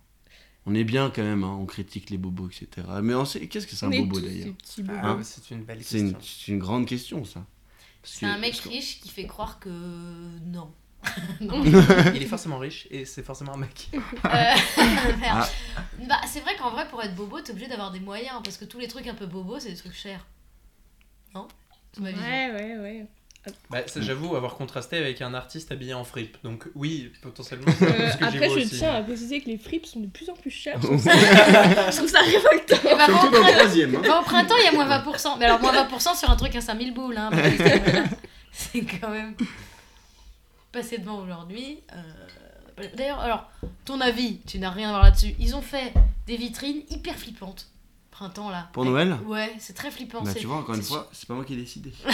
Hein. 0.60 0.70
On 0.70 0.74
est 0.74 0.84
bien 0.84 1.10
quand 1.14 1.22
même, 1.22 1.44
hein, 1.44 1.56
on 1.60 1.66
critique 1.66 2.10
les 2.10 2.18
bobos, 2.18 2.48
etc. 2.48 2.86
Mais 3.02 3.14
on 3.14 3.24
sait, 3.24 3.46
qu'est-ce 3.48 3.66
que 3.66 3.74
c'est 3.76 3.86
un 3.86 3.90
bobo 3.90 4.20
d'ailleurs. 4.20 4.54
Ah, 4.88 5.10
Hein 5.10 5.20
c'est 5.22 5.50
une 5.54 5.64
belle 5.64 5.82
C'est 5.82 5.98
question. 5.98 6.18
une, 6.18 6.24
c'est 6.24 6.52
une 6.52 6.58
grande 6.58 6.86
question 6.86 7.24
ça. 7.24 7.44
C'est 8.02 8.20
que- 8.26 8.26
un 8.30 8.38
mec 8.38 8.54
riche 8.56 9.00
qui 9.00 9.08
fait 9.08 9.26
croire 9.26 9.58
que 9.58 9.68
non. 10.44 10.72
Il 11.40 12.22
est 12.22 12.26
forcément 12.26 12.58
riche 12.58 12.86
et 12.90 13.04
c'est 13.06 13.22
forcément 13.22 13.54
un 13.54 13.58
mec. 13.58 13.88
Euh. 13.94 13.98
Ah. 15.22 15.48
Bah, 16.08 16.20
c'est 16.26 16.40
vrai 16.40 16.56
qu'en 16.56 16.70
vrai, 16.70 16.88
pour 16.88 17.02
être 17.02 17.14
bobo, 17.14 17.40
t'es 17.40 17.52
obligé 17.52 17.68
d'avoir 17.68 17.90
des 17.90 18.00
moyens 18.00 18.40
parce 18.44 18.56
que 18.56 18.64
tous 18.64 18.78
les 18.78 18.88
trucs 18.88 19.06
un 19.06 19.14
peu 19.14 19.26
bobo, 19.26 19.58
c'est 19.58 19.70
des 19.70 19.76
trucs 19.76 19.94
chers. 19.94 20.26
Non? 21.34 21.46
Ouais, 22.00 22.12
ouais, 22.14 22.78
ouais. 22.78 23.06
Bah, 23.70 23.78
ça, 23.86 24.02
j'avoue 24.02 24.36
avoir 24.36 24.54
contrasté 24.56 24.96
avec 24.98 25.22
un 25.22 25.32
artiste 25.32 25.72
habillé 25.72 25.94
en 25.94 26.04
fripe. 26.04 26.36
Donc 26.44 26.66
oui, 26.74 27.10
potentiellement. 27.22 27.64
c'est 27.78 27.84
Euh, 27.86 28.10
ce 28.12 28.16
que 28.18 28.30
j'y 28.30 28.36
après, 28.36 28.48
je 28.50 28.54
aussi. 28.66 28.78
tiens 28.78 28.94
à 28.94 29.02
préciser 29.02 29.40
que 29.40 29.46
les 29.46 29.56
fripes 29.56 29.86
sont 29.86 30.00
de 30.00 30.06
plus 30.08 30.28
en 30.28 30.34
plus 30.34 30.50
chères. 30.50 30.78
Je 30.80 30.86
trouve 31.96 32.08
ça, 32.08 32.20
révoltant. 32.20 32.76
Bah, 32.96 33.06
Surtout 33.06 33.26
au 33.28 33.30
dans 33.30 33.38
le 33.38 33.42
printemps, 33.42 33.56
troisième. 33.58 33.94
hein. 33.96 34.20
au 34.20 34.24
printemps, 34.24 34.54
il 34.58 34.64
y 34.64 34.68
a 34.68 34.72
moins 34.72 34.86
20%. 34.88 35.38
Mais 35.38 35.46
alors, 35.46 35.60
moins 35.60 35.72
20% 35.72 36.18
sur 36.18 36.28
un 36.30 36.36
truc 36.36 36.54
à 36.54 36.60
5000 36.60 36.92
boules. 36.92 37.16
Hein, 37.16 37.30
c'est 38.52 38.82
quand 38.84 39.08
même. 39.10 39.34
Passé 40.72 40.98
devant 40.98 41.18
aujourd'hui. 41.22 41.80
euh, 41.94 42.86
D'ailleurs, 42.96 43.20
alors, 43.20 43.50
ton 43.86 44.00
avis, 44.00 44.40
tu 44.46 44.58
n'as 44.58 44.70
rien 44.70 44.88
à 44.88 44.92
voir 44.92 45.02
là-dessus. 45.04 45.34
Ils 45.38 45.56
ont 45.56 45.62
fait 45.62 45.92
des 46.26 46.36
vitrines 46.36 46.82
hyper 46.90 47.14
flippantes. 47.16 47.69
Printemps 48.20 48.50
là. 48.50 48.68
Pour 48.74 48.84
Noël 48.84 49.16
Ouais, 49.24 49.50
c'est 49.58 49.72
très 49.72 49.90
flippant. 49.90 50.20
Bah 50.22 50.34
tu 50.38 50.46
vois, 50.46 50.56
encore 50.56 50.74
une 50.74 50.82
fois, 50.82 51.08
c'est 51.10 51.26
pas 51.26 51.32
moi 51.32 51.42
qui 51.42 51.54
ai 51.54 51.56
décidé. 51.56 51.90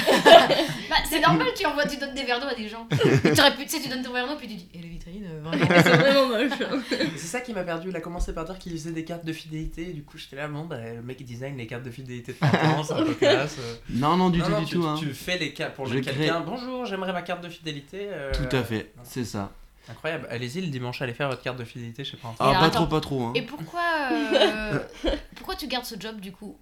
Bah, 0.89 0.95
c'est 1.11 1.19
normal, 1.21 1.49
tu 1.57 1.67
envoies, 1.67 1.85
tu 1.85 1.97
donnes 1.97 2.15
des 2.15 2.23
verres 2.23 2.39
d'eau 2.41 2.47
à 2.47 2.55
des 2.55 2.69
gens. 2.69 2.87
Et 3.25 3.33
t'aurais 3.33 3.57
pu, 3.57 3.65
tu 3.65 3.71
sais, 3.71 3.81
tu 3.83 3.89
donnes 3.89 4.05
ton 4.05 4.13
verre 4.13 4.29
d'eau 4.29 4.37
puis 4.37 4.47
tu 4.47 4.55
dis, 4.55 4.69
et 4.73 4.79
les 4.79 4.87
vitrines, 4.89 5.27
euh, 5.29 5.41
vraiment. 5.43 5.67
C'est 5.69 5.97
vraiment 5.97 6.29
moche. 6.29 6.61
hein. 6.61 6.81
C'est 7.17 7.27
ça 7.27 7.41
qui 7.41 7.53
m'a 7.53 7.65
perdu. 7.65 7.89
Il 7.91 7.97
a 7.97 8.01
commencé 8.01 8.33
par 8.33 8.45
dire 8.45 8.57
qu'il 8.57 8.71
faisait 8.71 8.93
des 8.93 9.05
cartes 9.05 9.25
de 9.25 9.33
fidélité. 9.33 9.91
Et 9.91 9.93
du 9.95 10.05
coup, 10.05 10.17
j'étais 10.17 10.37
là, 10.37 10.47
bon, 10.47 10.65
bah, 10.65 10.77
le 10.95 11.03
mec 11.03 11.17
il 11.19 11.25
design 11.27 11.57
les 11.57 11.67
cartes 11.67 11.83
de 11.83 11.91
fidélité 11.91 12.35
de 12.35 12.39
printemps, 12.39 12.85
c'est 12.85 12.93
un 12.93 13.03
peu 13.05 13.15
classe. 13.15 13.57
euh. 13.59 13.75
Non, 13.91 14.17
non, 14.17 14.31
du 14.31 14.39
Non, 14.39 14.45
tout, 14.45 14.51
non, 14.53 14.59
du 14.61 14.67
tu, 14.67 14.77
tout. 14.77 14.87
hein. 14.87 14.95
tu 15.01 15.13
fais 15.13 15.39
les 15.39 15.53
cartes 15.53 15.75
pour 15.75 15.87
le 15.89 16.01
crée- 16.01 16.13
quelqu'un. 16.15 16.39
Bonjour, 16.47 16.87
j'aimerais 16.87 17.13
ma 17.13 17.23
carte 17.23 17.43
de 17.43 17.49
fidélité. 17.49 17.99
euh, 18.13 18.31
Tout 18.33 18.55
à 18.57 18.63
fait, 18.63 18.93
c'est 19.03 19.25
ça. 19.25 19.51
Incroyable. 19.89 20.27
Allez-y 20.31 20.61
le 20.61 20.69
dimanche, 20.69 21.01
allez 21.03 21.15
faire 21.15 21.29
votre 21.29 21.43
carte 21.43 21.59
de 21.59 21.65
fidélité 21.65 22.05
chez 22.05 22.17
Printemps. 22.17 22.37
Ah, 22.41 22.49
alors, 22.51 22.61
pas 22.61 22.67
attends. 22.67 22.79
trop, 22.79 22.87
pas 22.87 23.01
trop. 23.01 23.23
Hein. 23.25 23.33
Et 23.35 23.43
pourquoi, 23.43 23.83
euh, 24.13 24.79
pourquoi 25.37 25.55
tu 25.55 25.67
gardes 25.69 25.85
ce 25.85 25.95
job 25.99 26.21
du 26.21 26.33
coup? 26.33 26.59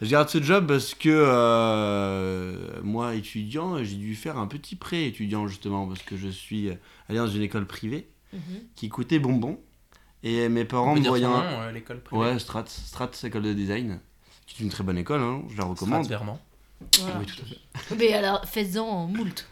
Je 0.00 0.10
garde 0.10 0.28
ce 0.28 0.42
job 0.42 0.66
parce 0.66 0.94
que 0.94 1.08
euh, 1.08 2.80
moi, 2.82 3.14
étudiant, 3.14 3.82
j'ai 3.84 3.94
dû 3.94 4.16
faire 4.16 4.36
un 4.36 4.48
petit 4.48 4.74
prêt 4.74 5.04
étudiant 5.04 5.46
justement 5.46 5.86
parce 5.86 6.02
que 6.02 6.16
je 6.16 6.28
suis 6.28 6.70
allé 7.08 7.18
dans 7.18 7.28
une 7.28 7.42
école 7.42 7.66
privée 7.66 8.08
qui 8.74 8.88
coûtait 8.88 9.18
bonbon 9.18 9.58
et 10.22 10.48
mes 10.48 10.64
parents 10.64 10.94
me 10.94 11.00
nom, 11.00 11.42
euh, 11.42 11.72
l'école 11.72 12.00
privée. 12.00 12.22
Ouais, 12.22 12.38
Strat, 12.38 12.64
Strat, 12.66 13.10
école 13.24 13.42
de 13.42 13.54
design, 13.54 14.00
qui 14.46 14.62
est 14.62 14.64
une 14.64 14.70
très 14.70 14.84
bonne 14.84 14.98
école, 14.98 15.20
hein, 15.20 15.42
je 15.50 15.56
la 15.56 15.64
recommande. 15.64 16.04
Strasbourg. 16.04 16.38
Voilà. 16.98 17.18
Oui, 17.18 17.26
tout 17.26 17.42
à 17.42 17.46
fait. 17.46 17.94
Mais 17.96 18.12
alors, 18.12 18.44
faites-en 18.46 18.86
en 18.86 19.06
moult. 19.06 19.46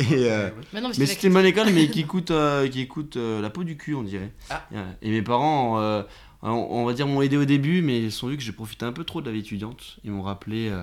Et, 0.00 0.30
euh. 0.30 0.50
Mais 0.72 1.06
c'était 1.06 1.28
une 1.28 1.34
bonne 1.34 1.46
école, 1.46 1.70
mais 1.72 1.88
qui 1.88 2.04
coûte, 2.04 2.30
euh, 2.30 2.68
qui 2.68 2.86
coûte 2.86 3.16
euh, 3.16 3.40
la 3.40 3.50
peau 3.50 3.64
du 3.64 3.76
cul, 3.76 3.94
on 3.94 4.02
dirait. 4.02 4.32
Ah. 4.50 4.66
Et 5.02 5.10
mes 5.10 5.22
parents, 5.22 5.80
euh, 5.80 6.02
on, 6.42 6.50
on 6.50 6.84
va 6.84 6.92
dire, 6.92 7.06
m'ont 7.06 7.22
aidé 7.22 7.36
au 7.36 7.44
début, 7.44 7.82
mais 7.82 8.02
ils 8.02 8.24
ont 8.24 8.28
vu 8.28 8.36
que 8.36 8.42
j'ai 8.42 8.52
profité 8.52 8.84
un 8.84 8.92
peu 8.92 9.04
trop 9.04 9.20
de 9.20 9.26
la 9.26 9.32
vie 9.32 9.40
étudiante. 9.40 9.98
Ils 10.04 10.10
m'ont 10.10 10.22
rappelé 10.22 10.68
euh, 10.68 10.82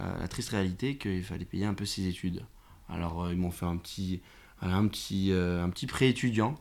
euh, 0.00 0.20
la 0.20 0.28
triste 0.28 0.50
réalité 0.50 0.96
qu'il 0.96 1.22
fallait 1.22 1.44
payer 1.44 1.64
un 1.66 1.74
peu 1.74 1.84
ses 1.84 2.06
études. 2.06 2.42
Alors 2.88 3.24
euh, 3.24 3.32
ils 3.32 3.38
m'ont 3.38 3.50
fait 3.50 3.66
un 3.66 3.76
petit, 3.76 4.20
un 4.62 4.86
petit, 4.86 5.32
euh, 5.32 5.64
un 5.64 5.70
petit 5.70 5.86
prêt 5.86 6.08
étudiant 6.08 6.54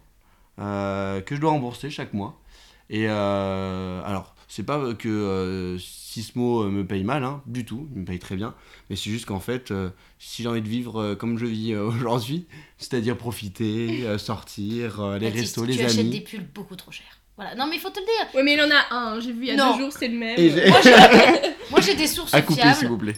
euh, 0.60 1.22
que 1.22 1.36
je 1.36 1.42
dois 1.42 1.52
rembourser 1.52 1.90
chaque 1.90 2.14
mois. 2.14 2.40
Et 2.90 3.06
euh, 3.08 4.02
alors, 4.04 4.35
c'est 4.48 4.64
pas 4.64 4.94
que 4.94 5.10
euh, 5.10 5.78
Sismo 5.80 6.64
euh, 6.64 6.70
me 6.70 6.86
paye 6.86 7.04
mal, 7.04 7.24
hein, 7.24 7.42
du 7.46 7.66
tout, 7.66 7.88
il 7.94 8.02
me 8.02 8.06
paye 8.06 8.20
très 8.20 8.36
bien, 8.36 8.54
mais 8.90 8.96
c'est 8.96 9.10
juste 9.10 9.26
qu'en 9.26 9.40
fait, 9.40 9.72
euh, 9.72 9.90
si 10.20 10.44
j'ai 10.44 10.50
envie 10.50 10.62
de 10.62 10.68
vivre 10.68 11.02
euh, 11.02 11.16
comme 11.16 11.38
je 11.38 11.46
vis 11.46 11.74
euh, 11.74 11.84
aujourd'hui, 11.88 12.46
c'est-à-dire 12.78 13.18
profiter, 13.18 14.04
euh, 14.06 14.18
sortir, 14.18 15.02
euh, 15.02 15.18
les 15.18 15.28
Baptiste, 15.28 15.56
restos, 15.58 15.66
tu 15.66 15.72
les 15.78 15.84
achètes 15.86 16.00
amis. 16.00 16.10
des 16.12 16.22
pulls 16.22 16.48
beaucoup 16.54 16.76
trop 16.76 16.92
chers. 16.92 17.06
Voilà. 17.38 17.54
Non, 17.56 17.68
mais 17.68 17.76
il 17.76 17.80
faut 17.82 17.90
te 17.90 18.00
le 18.00 18.06
dire. 18.06 18.34
Ouais, 18.36 18.44
mais 18.44 18.54
il 18.54 18.62
en 18.62 18.70
a 18.72 18.96
un, 18.96 19.20
j'ai 19.20 19.34
vu 19.34 19.40
il 19.42 19.48
y 19.48 19.52
a 19.52 19.56
Non. 19.58 19.76
deux 19.76 19.84
jours, 19.84 19.92
c'est 19.92 20.08
le 20.08 20.18
même. 20.18 20.38
Moi, 21.70 21.82
j'ai- 21.82 21.96
des 21.96 22.08
sources 22.08 22.34
À 22.34 22.42
couper, 22.42 22.74
s'il 22.74 22.88
vous 22.88 22.98
plaît. 22.98 23.16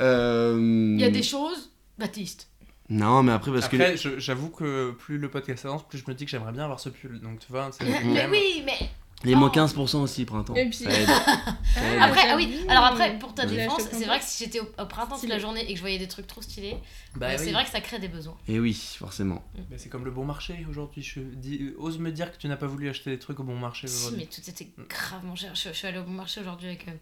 Euh, 0.00 0.56
Il 0.96 1.00
y 1.00 1.04
a 1.04 1.10
des 1.10 1.22
choses. 1.22 1.70
Baptiste. 1.98 2.48
Non, 2.88 3.22
mais 3.22 3.32
après, 3.32 3.52
parce 3.52 3.68
que. 3.68 3.76
Après, 3.76 3.96
je- 3.96 4.18
j'avoue 4.18 4.48
que 4.48 4.92
plus 4.92 5.18
le 5.18 5.28
podcast 5.30 5.64
avance, 5.66 5.86
plus 5.86 5.98
je 5.98 6.04
me 6.08 6.14
dis 6.14 6.24
que 6.24 6.30
j'aimerais 6.30 6.52
bien 6.52 6.64
avoir 6.64 6.80
ce 6.80 6.88
pull. 6.88 7.20
Donc 7.20 7.40
tu 7.40 7.46
vois, 7.50 7.70
c'est 7.72 7.84
Mais 8.04 8.26
oui, 8.30 8.62
mais 8.64 8.78
Les 9.24 9.34
moins 9.34 9.50
Oh. 9.54 9.58
15% 9.58 9.96
aussi, 10.02 10.24
printemps. 10.24 10.54
Et 10.54 10.68
puis-. 10.68 10.86
Après, 12.00 12.22
ah 12.30 12.36
oui, 12.36 12.64
alors 12.68 12.84
après, 12.84 13.18
pour 13.18 13.34
ta 13.34 13.46
défense, 13.46 13.82
c'est 13.90 14.04
vrai 14.04 14.18
que 14.18 14.24
si 14.24 14.44
j'étais 14.44 14.60
au, 14.60 14.68
au 14.78 14.86
printemps 14.86 15.18
toute 15.18 15.28
la 15.28 15.38
journée 15.38 15.62
et 15.62 15.72
que 15.72 15.76
je 15.76 15.80
voyais 15.80 15.98
des 15.98 16.08
trucs 16.08 16.26
trop 16.26 16.42
stylés, 16.42 16.76
Bah 17.16 17.28
oui. 17.30 17.36
c'est 17.38 17.52
vrai 17.52 17.64
que 17.64 17.70
ça 17.70 17.80
crée 17.80 17.98
des 17.98 18.08
besoins. 18.08 18.36
Et 18.48 18.58
oui, 18.60 18.74
forcément. 18.98 19.42
Mais 19.70 19.78
c'est 19.78 19.88
comme 19.88 20.04
le 20.04 20.10
bon 20.10 20.24
marché 20.24 20.66
aujourd'hui. 20.68 21.02
Je 21.02 21.20
dis, 21.20 21.72
ose 21.78 21.98
me 21.98 22.10
dire 22.12 22.30
que 22.32 22.36
tu 22.36 22.48
n'as 22.48 22.56
pas 22.56 22.66
voulu 22.66 22.88
acheter 22.90 23.10
des 23.10 23.18
trucs 23.18 23.40
au 23.40 23.44
bon 23.44 23.56
marché 23.56 23.86
Si, 23.86 23.96
aujourd'hui. 24.06 24.20
mais 24.20 24.26
tout 24.42 24.48
était 24.50 24.68
gravement 24.88 25.34
cher. 25.36 25.54
Je, 25.54 25.68
je 25.68 25.74
suis 25.74 25.86
allée 25.86 25.98
au 25.98 26.04
bon 26.04 26.12
marché 26.12 26.40
aujourd'hui 26.40 26.68
avec 26.68 26.88
euh, 26.88 26.92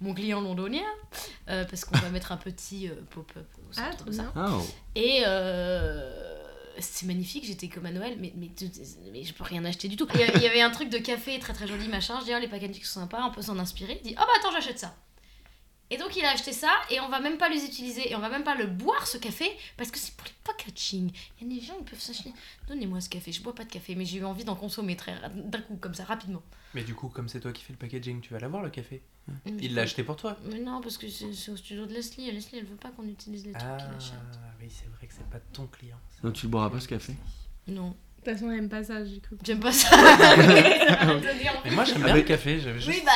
mon 0.00 0.14
client 0.14 0.40
londonien, 0.40 0.82
euh, 1.48 1.64
parce 1.64 1.84
qu'on 1.84 1.98
va 1.98 2.08
mettre 2.10 2.32
un 2.32 2.36
petit 2.38 2.88
euh, 2.88 2.94
pop-up 3.10 3.46
au 3.58 3.70
Ah, 3.76 3.90
centre 3.90 3.96
trop 3.98 4.10
de 4.10 4.14
ça. 4.14 4.32
Ah, 4.36 4.48
oh. 4.52 4.62
Et 4.94 5.22
euh, 5.26 6.33
c'est 6.78 7.06
magnifique, 7.06 7.44
j'étais 7.44 7.68
comme 7.68 7.86
à 7.86 7.90
Noël, 7.90 8.16
mais, 8.20 8.32
mais, 8.36 8.50
mais 9.12 9.22
je 9.24 9.32
peux 9.34 9.44
rien 9.44 9.64
acheter 9.64 9.88
du 9.88 9.96
tout. 9.96 10.06
Il 10.14 10.20
y 10.20 10.22
a- 10.24 10.34
il 10.36 10.42
y 10.42 10.46
avait 10.46 10.60
un 10.60 10.70
truc 10.70 10.88
de 10.90 10.98
café 10.98 11.38
très 11.38 11.52
très 11.52 11.66
joli, 11.66 11.88
machin. 11.88 12.18
Je 12.20 12.24
dis, 12.26 12.32
oh, 12.34 12.38
les 12.40 12.48
packaging 12.48 12.82
sont 12.82 13.00
sympas, 13.00 13.24
on 13.26 13.32
peut 13.32 13.42
s'en 13.42 13.58
inspirer. 13.58 14.00
Il 14.04 14.08
dit, 14.08 14.14
oh 14.18 14.22
bah 14.22 14.32
attends, 14.38 14.52
j'achète 14.52 14.78
ça. 14.78 14.94
Et 15.90 15.96
donc 15.98 16.16
il 16.16 16.24
a 16.24 16.30
acheté 16.30 16.52
ça, 16.52 16.70
et 16.90 16.98
on 17.00 17.08
va 17.08 17.20
même 17.20 17.36
pas 17.38 17.48
les 17.48 17.64
utiliser, 17.64 18.10
et 18.10 18.16
on 18.16 18.18
va 18.20 18.28
même 18.30 18.42
pas 18.42 18.54
le 18.54 18.66
boire 18.66 19.06
ce 19.06 19.18
café, 19.18 19.44
parce 19.76 19.90
que 19.90 19.98
c'est 19.98 20.14
pour 20.16 20.26
les 20.26 20.32
packaging. 20.42 21.12
Il 21.40 21.46
y 21.52 21.56
a 21.56 21.60
des 21.60 21.64
gens, 21.66 21.74
ils 21.78 21.84
peuvent 21.84 22.00
s'acheter. 22.00 22.32
Donnez-moi 22.68 23.00
ce 23.00 23.08
café, 23.10 23.32
je 23.32 23.42
bois 23.42 23.54
pas 23.54 23.64
de 23.64 23.70
café, 23.70 23.94
mais 23.94 24.04
j'ai 24.04 24.18
eu 24.18 24.24
envie 24.24 24.44
d'en 24.44 24.56
consommer 24.56 24.96
très 24.96 25.14
d'un 25.34 25.60
coup, 25.60 25.76
comme 25.76 25.94
ça, 25.94 26.04
rapidement. 26.04 26.42
Mais 26.72 26.82
du 26.84 26.94
coup, 26.94 27.08
comme 27.08 27.28
c'est 27.28 27.38
toi 27.40 27.52
qui 27.52 27.62
fais 27.62 27.72
le 27.74 27.78
packaging, 27.78 28.20
tu 28.22 28.32
vas 28.32 28.40
l'avoir 28.40 28.62
le 28.62 28.70
café. 28.70 29.02
Mais 29.44 29.52
Il 29.60 29.74
l'a 29.74 29.82
acheté 29.82 30.02
pour 30.04 30.16
toi. 30.16 30.36
Mais 30.44 30.58
non, 30.58 30.80
parce 30.80 30.98
que 30.98 31.08
c'est 31.08 31.50
au 31.50 31.56
studio 31.56 31.86
de 31.86 31.92
Leslie, 31.92 32.28
et 32.28 32.32
Leslie 32.32 32.58
elle 32.58 32.66
veut 32.66 32.76
pas 32.76 32.90
qu'on 32.90 33.06
utilise 33.06 33.44
les 33.46 33.52
trucs 33.52 33.64
Ah, 33.66 33.76
qu'il 33.76 33.94
achète. 33.96 34.14
oui, 34.60 34.68
c'est 34.70 34.88
vrai 34.96 35.06
que 35.06 35.12
c'est 35.14 35.28
pas 35.30 35.40
ton 35.52 35.66
client. 35.66 35.98
Non, 36.22 36.32
tu 36.32 36.46
le 36.46 36.50
boiras 36.50 36.70
pas 36.70 36.80
ce 36.80 36.88
café? 36.88 37.14
Non, 37.66 37.94
toute 38.24 38.34
façon, 38.34 38.50
elle 38.50 38.58
aime 38.58 38.68
pas 38.68 38.82
ça, 38.84 39.04
j'ai 39.04 39.20
cru. 39.20 39.36
j'aime 39.44 39.60
pas 39.60 39.72
ça. 39.72 39.88
Mais 41.64 41.70
moi, 41.70 41.84
j'aime 41.84 41.96
bien 42.02 42.06
Avec- 42.12 42.24
le 42.24 42.28
café. 42.28 42.60
j'avais 42.60 42.78
juste- 42.80 42.88
Oui, 42.88 43.02
bah. 43.04 43.12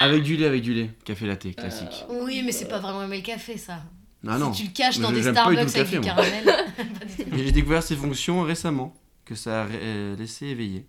Avec 0.00 0.22
du 0.22 0.36
lait, 0.36 0.46
avec 0.46 0.62
du 0.62 0.74
lait. 0.74 0.90
Café 1.04 1.26
latte, 1.26 1.54
classique. 1.54 2.04
Oui, 2.08 2.42
mais 2.44 2.52
c'est 2.52 2.68
pas 2.68 2.78
vraiment 2.78 3.02
aimer 3.04 3.18
le 3.18 3.22
café, 3.22 3.56
ça. 3.56 3.82
Ah 4.26 4.38
non. 4.38 4.52
Si 4.52 4.62
tu 4.62 4.68
le 4.68 4.74
caches 4.74 4.96
Mais 4.98 5.02
dans 5.04 5.12
des 5.12 5.22
j'aime 5.22 5.34
pas 5.34 5.50
du 5.50 5.56
tout 5.56 5.68
Starbucks 5.68 5.74
le 5.74 5.80
avec 5.80 5.90
café, 5.90 5.98
du 5.98 6.06
moi. 6.06 6.14
caramel. 6.14 6.44
Pas 6.98 7.04
du 7.04 7.30
tout. 7.30 7.36
Et 7.38 7.44
j'ai 7.44 7.52
découvert 7.52 7.82
ses 7.82 7.94
fonctions 7.96 8.42
récemment, 8.42 8.94
que 9.24 9.34
ça 9.34 9.62
a 9.64 9.66
euh, 9.66 10.16
laissé 10.16 10.46
éveiller. 10.46 10.86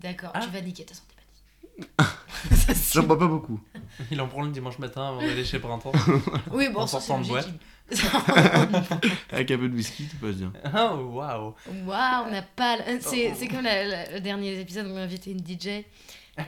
D'accord, 0.00 0.30
Ah. 0.34 0.40
tu 0.40 0.48
vas 0.50 0.60
niquer 0.62 0.84
ta 0.84 0.94
santé, 0.94 1.08
Baptiste. 1.08 1.09
J'en 2.92 3.02
bois 3.04 3.18
pas 3.18 3.26
beaucoup. 3.26 3.60
Il 4.10 4.20
en 4.20 4.26
prend 4.28 4.42
le 4.42 4.50
dimanche 4.50 4.78
matin 4.78 5.08
avant 5.08 5.20
d'aller 5.20 5.44
chez 5.44 5.58
Printemps. 5.58 5.92
Oui, 6.52 6.68
bon, 6.72 6.80
en 6.80 6.86
ça 6.86 7.00
c'est 7.00 7.12
logique. 7.16 7.60
Avec 9.32 9.50
un 9.50 9.58
peu 9.58 9.68
de 9.68 9.74
whisky, 9.74 10.04
tout 10.06 10.16
passe 10.18 10.36
bien. 10.36 10.52
Oh, 10.66 10.96
waouh. 11.12 11.54
Waouh, 11.86 12.26
on 12.26 12.30
n'a 12.30 12.42
pas. 12.42 12.76
le- 12.76 13.00
C'est 13.00 13.34
c'est 13.34 13.48
comme 13.48 13.62
la- 13.62 13.84
la- 13.84 14.10
le 14.12 14.20
dernier 14.20 14.58
épisode 14.60 14.86
où 14.86 14.90
on 14.90 14.96
a 14.96 15.00
invité 15.00 15.32
une 15.32 15.40
DJ 15.44 15.84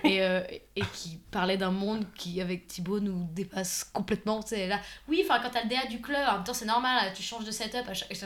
et, 0.05 0.22
euh, 0.22 0.41
et 0.76 0.83
qui 0.93 1.18
parlait 1.30 1.57
d'un 1.57 1.70
monde 1.72 2.07
qui, 2.14 2.41
avec 2.41 2.66
Thibaut, 2.68 3.01
nous 3.01 3.28
dépasse 3.35 3.85
complètement. 3.93 4.41
C'est 4.43 4.68
là. 4.68 4.80
Oui, 5.09 5.24
enfin, 5.28 5.41
quand 5.43 5.51
t'as 5.51 5.64
le 5.64 5.68
DA 5.68 5.87
du 5.91 6.01
club, 6.01 6.20
en 6.30 6.35
même 6.37 6.45
temps, 6.45 6.55
c'est 6.55 6.64
normal, 6.66 7.05
là, 7.07 7.11
tu 7.11 7.22
changes 7.22 7.45
de 7.45 7.51
setup 7.51 7.89
à 7.89 7.95
chaque. 7.95 8.11
et 8.12 8.16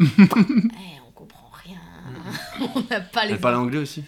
Eh, 0.00 0.06
on 1.08 1.12
comprend 1.12 1.50
rien. 1.64 1.78
on 2.74 2.80
n'a 2.90 3.00
pas 3.00 3.26
les. 3.26 3.32
Elle 3.34 3.40
parle 3.40 3.56
anglais 3.56 3.78
aussi 3.78 4.02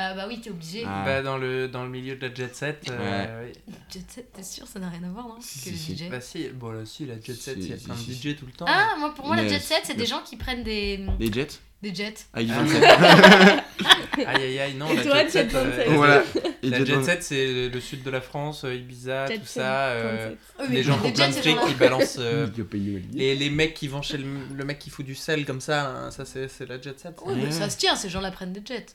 Ah, 0.00 0.14
bah 0.14 0.26
oui, 0.28 0.40
t'es 0.40 0.50
obligé. 0.50 0.84
Ah. 0.86 1.02
Bah, 1.04 1.22
dans, 1.22 1.38
le, 1.38 1.66
dans 1.66 1.82
le 1.82 1.90
milieu 1.90 2.14
de 2.14 2.24
la 2.28 2.32
jet 2.32 2.54
set. 2.54 2.84
euh, 2.88 3.44
oui. 3.66 3.74
Jet 3.92 4.08
set, 4.08 4.32
t'es 4.32 4.44
sûr, 4.44 4.64
ça 4.68 4.78
n'a 4.78 4.88
rien 4.90 5.02
à 5.02 5.08
voir, 5.08 5.26
non 5.26 5.36
Si, 5.40 5.58
Que 5.58 5.76
si, 5.76 5.90
les 5.92 5.96
si. 5.98 6.04
DJ. 6.06 6.08
Bah, 6.10 6.20
si, 6.20 6.48
bon, 6.50 6.70
là, 6.70 6.86
si, 6.86 7.04
la 7.04 7.14
jet 7.20 7.34
set, 7.34 7.54
Si, 7.60 7.60
il 7.66 7.70
y 7.70 7.72
a 7.72 7.78
si, 7.78 7.84
plein 7.84 7.94
de 7.94 8.00
si, 8.00 8.14
DJ 8.14 8.36
tout 8.36 8.46
le 8.46 8.52
temps. 8.52 8.66
Ah, 8.68 8.94
moi, 8.98 9.12
pour 9.12 9.26
moi, 9.26 9.34
Mais 9.36 9.48
jet 9.48 9.58
set, 9.58 9.80
c'est 9.82 9.96
des 9.96 10.06
gens 10.06 10.20
qui 10.24 10.36
prennent 10.36 10.62
des, 10.62 11.00
Les 11.18 11.32
jets 11.32 11.48
des 11.82 11.94
jets. 11.94 12.14
Ah, 12.32 12.42
27. 12.42 12.82
Aïe, 14.26 14.42
aïe, 14.42 14.58
aïe, 14.58 14.74
non, 14.74 14.88
Et 14.90 14.96
la 14.96 15.02
toi, 15.04 15.18
jet 15.22 15.30
set. 15.30 15.50
jet 15.50 15.56
euh, 15.56 15.64
27. 15.70 15.88
Voilà. 15.92 16.22
Et 16.64 16.70
La 16.70 16.84
jet 16.84 17.02
set, 17.04 17.22
c'est 17.22 17.68
le 17.68 17.80
sud 17.80 18.02
de 18.02 18.10
la 18.10 18.20
France, 18.20 18.64
euh, 18.64 18.74
Ibiza, 18.74 19.26
Jet 19.28 19.38
tout 19.38 19.46
ça. 19.46 19.86
euh, 19.90 20.34
37. 20.56 20.74
les 20.74 20.82
gens 20.82 20.98
qui 20.98 21.06
ont 21.06 21.12
plein 21.12 21.28
de 21.28 21.68
qui 21.68 21.74
balancent. 21.74 22.16
euh, 22.18 22.48
les, 23.14 23.36
les 23.36 23.50
mecs 23.50 23.74
qui 23.74 23.86
vont 23.86 24.02
chez 24.02 24.18
le, 24.18 24.24
le 24.56 24.64
mec 24.64 24.80
qui 24.80 24.90
fout 24.90 25.06
du 25.06 25.14
sel 25.14 25.44
comme 25.46 25.60
ça, 25.60 25.86
hein, 25.88 26.10
ça 26.10 26.24
c'est 26.24 26.48
c'est 26.48 26.66
la 26.66 26.80
jet 26.80 26.98
set. 26.98 27.14
Oui, 27.24 27.34
mais 27.44 27.52
ça 27.52 27.70
se 27.70 27.76
tient, 27.78 27.94
ces 27.94 28.08
gens-là 28.08 28.32
prennent 28.32 28.52
des 28.52 28.62
jets. 28.64 28.86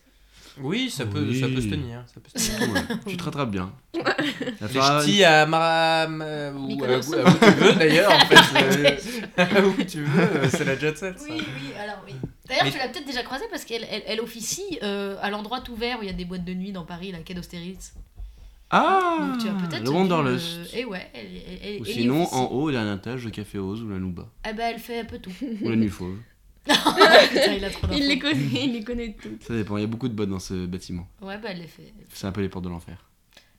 Oui, 0.61 0.89
ça 0.89 1.05
peut, 1.05 1.25
Oui. 1.27 1.39
ça 1.39 1.47
peut 1.47 1.61
se 1.61 1.67
tenir. 1.67 2.03
Ça 2.13 2.19
peut 2.19 2.29
se 2.39 2.51
tenir. 2.57 2.73
Ouais, 2.73 2.81
Tu 3.07 3.17
te 3.17 3.23
rattrapes 3.23 3.51
bien. 3.51 3.71
Les 3.95 4.67
ch'tis 4.81 5.23
à 5.23 5.45
Mara... 5.45 6.03
euh, 6.07 6.53
ou 6.53 6.57
à, 6.63 6.67
Mykonos. 6.67 7.13
à 7.13 7.23
où 7.29 7.33
tu 7.33 7.45
veux 7.63 7.73
d'ailleurs, 7.73 8.11
en 8.11 8.19
fait. 8.25 9.03
euh, 9.39 9.61
où 9.67 9.83
tu 9.83 10.03
veux, 10.03 10.21
euh, 10.23 10.47
c'est 10.49 10.65
la 10.65 10.77
jet 10.77 10.95
set. 10.97 11.19
ça. 11.19 11.25
Oui, 11.29 11.37
oui, 11.41 11.73
alors 11.81 12.03
oui. 12.05 12.13
D'ailleurs, 12.47 12.65
Mais- 12.65 12.71
tu 12.71 12.77
l'as 12.77 12.87
peut-être 12.89 13.05
déjà 13.07 13.23
croisée 13.23 13.45
parce 13.49 13.65
qu'elle 13.65 13.85
elle, 13.89 14.03
elle 14.05 14.19
officie 14.19 14.77
euh, 14.83 15.15
à 15.21 15.29
l'endroit 15.31 15.61
tout 15.61 15.75
vert 15.75 15.97
où 15.99 16.03
il 16.03 16.07
y 16.07 16.09
a 16.09 16.13
des 16.13 16.25
boîtes 16.25 16.45
de 16.45 16.53
nuit 16.53 16.71
dans 16.71 16.83
Paris, 16.85 17.11
la 17.11 17.19
quai 17.19 17.33
d'Austerlitz. 17.33 17.93
Ah 18.69 19.17
Donc 19.19 19.37
tu 19.39 19.47
as 19.47 19.53
peut-être. 19.53 19.83
Le 19.83 19.89
Wanderlust. 19.91 20.73
Et 20.73 20.83
ouais, 20.85 21.07
elle, 21.13 21.25
elle, 21.25 21.59
elle- 21.63 21.81
Ou 21.81 21.85
elle 21.85 21.89
y 21.91 21.93
sinon, 21.93 22.27
en 22.33 22.45
haut, 22.45 22.71
dernier 22.71 22.95
étage, 22.95 23.23
le 23.23 23.29
Café 23.31 23.59
Rose 23.59 23.81
ou 23.83 23.89
la 23.89 23.99
Nouba. 23.99 24.27
Ah 24.43 24.53
bah, 24.53 24.63
elle 24.71 24.79
fait 24.79 24.99
un 24.99 25.05
peu 25.05 25.19
tout. 25.19 25.31
Ou 25.61 25.69
la 25.69 25.75
Nuit 25.75 25.89
Fauve. 25.89 26.17
Putain, 26.65 27.53
il 27.57 27.65
a 27.65 27.69
trop 27.69 27.87
Il 27.91 28.07
les 28.07 28.19
connaît, 28.19 28.35
il 28.65 28.73
les 28.73 28.83
connaît 28.83 29.15
toutes. 29.21 29.43
Ça 29.43 29.53
dépend, 29.53 29.77
il 29.77 29.81
y 29.81 29.83
a 29.83 29.87
beaucoup 29.87 30.07
de 30.07 30.13
bottes 30.13 30.29
dans 30.29 30.39
ce 30.39 30.65
bâtiment. 30.65 31.07
Ouais, 31.21 31.37
bah, 31.37 31.49
elle 31.51 31.59
les 31.59 31.67
fait. 31.67 31.93
C'est 32.13 32.27
un 32.27 32.31
peu 32.31 32.41
les 32.41 32.49
portes 32.49 32.65
de 32.65 32.69
l'enfer. 32.69 32.97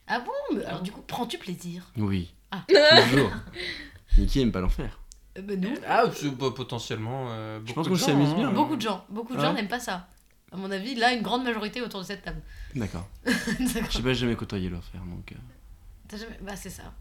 Ah 0.07 0.21
bon 0.21 0.57
mais 0.57 0.65
Alors, 0.65 0.83
du 0.83 0.93
coup, 0.93 1.03
prends-tu 1.07 1.39
plaisir? 1.39 1.91
Oui. 1.97 2.33
Ah. 2.51 2.65
Toujours. 2.69 3.31
Mais 4.19 4.27
qui 4.27 4.41
aime 4.41 4.53
pas 4.53 4.61
l'enfer 4.61 5.01
euh, 5.39 5.43
Bah, 5.43 5.57
nous. 5.57 5.75
Ah, 5.89 6.05
bah, 6.39 6.47
potentiellement. 6.55 7.27
euh, 7.31 7.59
beaucoup 7.61 7.75
pense 7.75 7.85
de 7.87 7.91
qu'on 7.91 7.97
gens, 7.97 8.07
s'amuse 8.07 8.29
hein. 8.31 8.35
bien. 8.37 8.51
Beaucoup 8.53 8.77
de 8.77 8.83
gens. 8.83 9.05
Beaucoup 9.09 9.35
de 9.35 9.41
gens 9.41 9.49
Ouais. 9.49 9.55
n'aiment 9.55 9.69
pas 9.69 9.81
ça. 9.81 10.07
À 10.53 10.57
mon 10.57 10.71
avis, 10.71 10.95
là, 10.95 11.13
une 11.13 11.23
grande 11.23 11.43
majorité 11.43 11.83
autour 11.83 12.01
de 12.01 12.07
cette 12.07 12.23
table. 12.23 12.41
D'accord. 12.75 13.09
D'accord. 13.25 13.43
Je 13.59 13.67
sais 13.97 14.03
pas, 14.03 14.13
j'ai 14.13 14.15
jamais 14.15 14.37
côtoyé 14.37 14.69
l'enfer, 14.69 15.01
donc... 15.05 15.33
euh, 15.33 15.37
T'as 16.07 16.17
jamais... 16.19 16.39
Bah, 16.43 16.55
c'est 16.55 16.71
ça. 16.71 16.93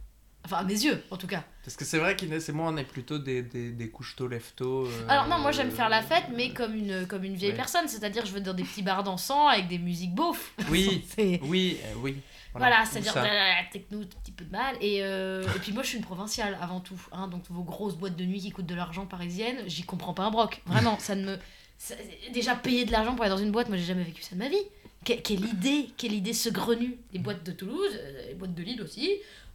Enfin, 0.46 0.58
à 0.58 0.64
mes 0.64 0.74
yeux, 0.74 1.02
en 1.10 1.16
tout 1.18 1.28
cas. 1.28 1.44
Parce 1.64 1.78
que 1.78 1.86
c'est 1.86 1.98
vrai 2.00 2.16
qu'Inès 2.18 2.50
et 2.50 2.52
moi, 2.52 2.70
on 2.70 2.76
est 2.76 2.84
plutôt 2.84 3.18
des, 3.18 3.42
des, 3.44 3.72
des 3.72 3.90
couches-tôt, 3.90 4.28
lève-tôt. 4.28 4.86
euh, 4.88 5.06
Alors 5.08 5.28
non, 5.30 5.40
moi 5.40 5.52
j'aime 5.54 5.72
faire 5.72 5.88
la 5.88 6.02
fête, 6.02 6.26
mais 6.36 6.50
comme 6.52 6.76
une, 6.76 7.08
comme 7.08 7.24
une 7.24 7.36
vieille 7.36 7.52
Ouais. 7.52 7.56
personne, 7.58 7.88
c'est-à-dire 7.88 8.26
je 8.26 8.34
vais 8.34 8.42
dans 8.42 8.54
des 8.54 8.64
petits 8.64 8.82
bars 8.84 9.04
dansants 9.04 9.48
avec 9.48 9.68
des 9.70 9.78
musiques 9.80 10.14
beaufs. 10.14 10.54
Oui, 10.70 11.06
oui, 11.44 11.78
euh, 11.86 11.94
oui. 12.02 12.18
Voilà, 12.56 12.84
c'est-à-dire 12.86 13.16
la 13.16 13.64
techno, 13.72 14.02
un 14.02 14.06
petit 14.06 14.32
peu 14.32 14.44
de 14.46 14.52
mal. 14.52 14.76
Et, 14.82 15.00
euh, 15.02 15.44
et 15.56 15.60
puis 15.60 15.72
moi 15.72 15.82
je 15.82 15.88
suis 15.88 15.98
une 15.98 16.04
provinciale 16.04 16.58
avant 16.62 16.82
tout. 16.82 17.00
Hein, 17.14 17.28
donc 17.30 17.44
vos 17.50 17.64
grosses 17.64 17.96
boîtes 17.96 18.16
de 18.18 18.26
nuit 18.26 18.42
qui 18.42 18.52
coûtent 18.52 18.66
de 18.68 18.76
l'argent 18.76 19.06
parisienne, 19.06 19.58
j'y 19.66 19.84
comprends 19.84 20.14
pas 20.14 20.24
un 20.24 20.32
broc. 20.32 20.62
Vraiment, 20.68 21.00
ça 21.00 21.16
ne 21.16 21.26
me... 21.26 21.38
ça- 21.78 21.96
Déjà 22.34 22.54
payer 22.56 22.84
de 22.86 22.92
l'argent 22.92 23.16
pour 23.16 23.24
aller 23.24 23.34
dans 23.34 23.42
une 23.42 23.52
boîte, 23.52 23.70
moi 23.70 23.78
j'ai 23.78 23.86
jamais 23.86 24.04
vécu 24.04 24.22
ça 24.22 24.36
de 24.36 24.40
ma 24.40 24.50
vie. 24.50 24.62
Que- 25.06 25.14
quelle 25.14 25.44
idée, 25.44 25.90
quelle 25.98 26.14
idée 26.14 26.34
saugrenue. 26.34 26.96
Les 27.12 27.20
boîtes 27.20 27.44
de 27.44 27.52
Toulouse, 27.54 27.92
euh, 27.94 28.28
les 28.28 28.36
boîtes 28.36 28.54
de 28.54 28.62
Lille 28.62 28.82
aussi, 28.84 29.10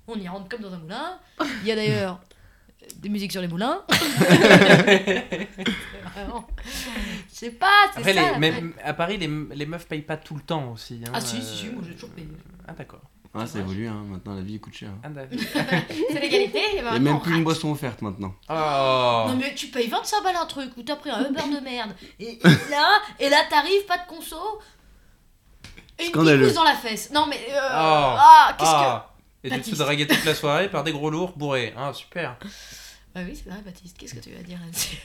on 0.08 0.18
y 0.20 0.28
rentre 0.28 0.48
comme 0.48 0.60
dans 0.62 0.72
un 0.72 0.78
moulin. 0.78 1.18
Il 1.62 1.68
y 1.68 1.72
a 1.72 1.76
d'ailleurs 1.76 2.20
euh, 2.82 2.86
des 2.96 3.08
musiques 3.08 3.32
sur 3.32 3.40
les 3.40 3.48
moulins. 3.48 3.82
Vraiment. 6.14 6.46
Je 7.30 7.34
sais 7.34 7.50
pas, 7.50 7.66
c'est 7.92 7.98
Après, 8.00 8.14
ça. 8.14 8.32
les, 8.32 8.38
mais, 8.38 8.62
à 8.84 8.92
Paris, 8.94 9.16
les, 9.18 9.28
les 9.54 9.66
meufs 9.66 9.86
payent 9.86 10.02
pas 10.02 10.16
tout 10.16 10.34
le 10.34 10.40
temps 10.42 10.72
aussi. 10.72 11.02
hein, 11.06 11.10
Ah 11.14 11.20
si, 11.20 11.36
euh, 11.36 11.40
si, 11.40 11.56
si, 11.56 11.66
moi 11.70 11.82
j'ai 11.86 11.94
toujours 11.94 12.10
payé. 12.10 12.28
Ah 12.66 12.72
d'accord. 12.72 13.00
Ah, 13.34 13.46
ça 13.46 13.58
évolue, 13.60 13.86
hein. 13.86 14.04
maintenant 14.08 14.34
la 14.34 14.40
vie 14.40 14.58
coûte 14.58 14.74
cher. 14.74 14.88
hein. 14.88 14.98
Ah, 15.04 15.08
d'accord. 15.10 15.38
C'est 16.10 16.18
l'égalité. 16.20 16.58
et 16.58 16.78
Il 16.78 16.84
y 16.84 16.86
a 16.88 16.98
même 16.98 17.20
plus 17.20 17.36
une 17.36 17.44
boisson 17.44 17.70
offerte 17.70 18.02
maintenant. 18.02 18.34
Oh 18.48 19.24
Non 19.28 19.36
mais 19.38 19.54
tu 19.54 19.68
payes 19.68 19.86
25 19.86 20.22
balles 20.24 20.36
un 20.42 20.46
truc 20.46 20.70
ou 20.76 20.82
t'as 20.82 20.96
pris 20.96 21.10
un 21.10 21.20
Uber 21.28 21.42
de 21.54 21.60
merde 21.62 21.94
et, 22.18 22.32
et 22.32 22.70
là 22.70 22.88
et 23.20 23.28
là 23.28 23.36
t'arrives 23.48 23.84
pas 23.86 23.98
de 23.98 24.06
conso 24.08 24.36
et 25.98 26.04
une 26.06 26.08
Scandaleux. 26.10 26.52
dans 26.52 26.64
la 26.64 26.74
fesse. 26.74 27.10
Non 27.12 27.26
mais 27.28 27.36
euh, 27.50 27.58
Oh. 27.60 28.16
ah 28.18 28.56
qu'est-ce 28.58 28.70
que 28.70 29.07
Et 29.44 29.50
tu 29.50 29.60
te 29.60 29.70
fais 29.70 29.76
draguer 29.76 30.06
toute 30.06 30.24
la 30.24 30.34
soirée 30.34 30.68
par 30.68 30.84
des 30.84 30.92
gros 30.92 31.10
lourds 31.10 31.32
bourrés. 31.36 31.72
Ah, 31.76 31.92
super. 31.92 32.38
Ah 33.14 33.20
oui 33.24 33.34
c'est 33.34 33.50
vrai 33.50 33.60
Baptiste 33.64 33.96
qu'est-ce 33.98 34.14
que 34.14 34.20
tu 34.20 34.30
vas 34.30 34.42
dire 34.42 34.58
là-dessus 34.64 34.96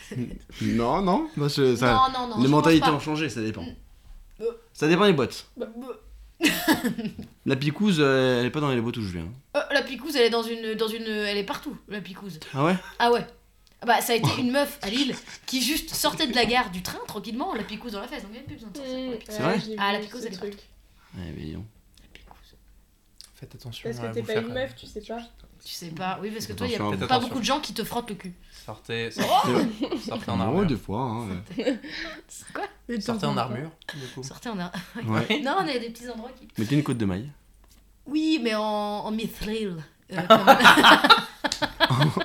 Non, 0.75 1.01
non, 1.01 1.29
ça... 1.49 1.93
Non 1.93 2.11
non 2.13 2.27
non. 2.27 2.37
les 2.37 2.43
je 2.43 2.49
mentalités 2.49 2.85
pense 2.85 2.95
ont 2.95 2.99
changé, 2.99 3.29
ça 3.29 3.41
dépend. 3.41 3.65
Euh. 4.41 4.45
Ça 4.73 4.87
dépend 4.87 5.05
des 5.05 5.13
boîtes. 5.13 5.47
pas. 5.57 5.65
Bah, 5.65 5.71
bah. 5.77 6.49
La 7.45 7.55
picouse, 7.55 7.97
euh, 7.99 8.39
elle 8.39 8.45
est 8.45 8.51
pas 8.51 8.59
dans 8.59 8.71
les 8.71 8.81
boîtes 8.81 8.97
où 8.97 9.01
je 9.01 9.11
viens. 9.13 9.27
Euh, 9.55 9.61
la 9.71 9.81
picouse, 9.81 10.15
elle 10.15 10.23
est 10.23 10.29
dans 10.29 10.43
une, 10.43 10.75
dans 10.75 10.87
une, 10.87 11.07
elle 11.07 11.37
est 11.37 11.43
partout, 11.43 11.77
la 11.87 12.01
picouse. 12.01 12.39
Ah 12.53 12.65
ouais? 12.65 12.75
Ah 12.99 13.11
ouais. 13.11 13.25
Ah 13.81 13.85
Bah, 13.85 14.01
ça 14.01 14.13
a 14.13 14.15
été 14.15 14.29
une 14.39 14.51
meuf 14.51 14.79
à 14.81 14.89
Lille 14.89 15.15
qui 15.45 15.61
juste 15.61 15.93
sortait 15.93 16.27
de 16.27 16.35
la 16.35 16.45
gare 16.45 16.71
du 16.71 16.81
train 16.81 16.99
tranquillement, 17.07 17.53
la 17.53 17.63
picouse 17.63 17.91
dans 17.93 18.01
la 18.01 18.07
fesse. 18.07 18.23
Donc, 18.23 18.31
il 18.33 18.39
n'y 18.39 18.43
plus 18.43 18.55
besoin 18.55 18.69
de 18.69 18.77
sortir 18.77 18.95
pour 18.95 19.11
la 19.11 19.17
picouse. 19.17 19.35
C'est 19.35 19.43
vrai? 19.43 19.61
Ah, 19.77 19.93
la 19.93 19.99
picouse, 19.99 20.25
elle 20.25 20.33
est 20.33 20.37
truc. 20.37 20.53
Ouais, 21.17 21.33
mais 21.35 21.43
picouse. 21.43 21.65
Faites 23.43 23.55
attention 23.55 23.89
Parce 23.89 23.99
à 24.01 24.07
que 24.07 24.13
t'es 24.13 24.21
pas 24.21 24.33
faire, 24.33 24.43
une 24.43 24.51
euh, 24.51 24.53
meuf, 24.53 24.73
tu 24.75 24.85
sais 24.85 25.01
pas. 25.01 25.19
Tu 25.65 25.73
sais 25.73 25.87
pas, 25.89 26.17
oui, 26.21 26.31
parce 26.31 26.45
que 26.45 26.53
toi, 26.53 26.65
il 26.65 26.71
y 26.71 26.75
a 26.75 27.07
pas 27.07 27.19
beaucoup 27.19 27.39
de 27.39 27.43
gens 27.43 27.59
qui 27.59 27.73
te 27.73 27.83
frottent 27.83 28.09
le 28.09 28.15
cul. 28.15 28.33
Sortez, 28.65 29.09
Oh 29.17 29.21
sortez, 29.21 29.97
sortez 29.99 30.31
en 30.31 30.37
Oh, 30.39 30.43
armure. 30.43 30.65
des 30.65 30.77
fois. 30.77 31.01
Hein, 31.01 31.43
Quoi 32.53 32.63
De 32.87 32.99
Sortez 33.01 33.25
en 33.25 33.35
armure, 33.35 33.69
du 33.93 34.07
coup. 34.13 34.23
Sortez 34.23 34.47
en 34.47 34.59
a... 34.59 34.71
ouais. 34.95 35.03
ouais. 35.27 35.41
Non, 35.43 35.55
on 35.57 35.67
a 35.67 35.77
des 35.77 35.89
petits 35.89 36.09
endroits 36.09 36.31
qui. 36.39 36.47
Mettez 36.57 36.75
une 36.75 36.83
côte 36.83 36.97
de 36.97 37.05
maille. 37.05 37.29
Oui, 38.05 38.39
mais 38.41 38.55
en, 38.55 38.61
en 38.61 39.11
mithril. 39.11 39.75
Euh, 40.17 40.21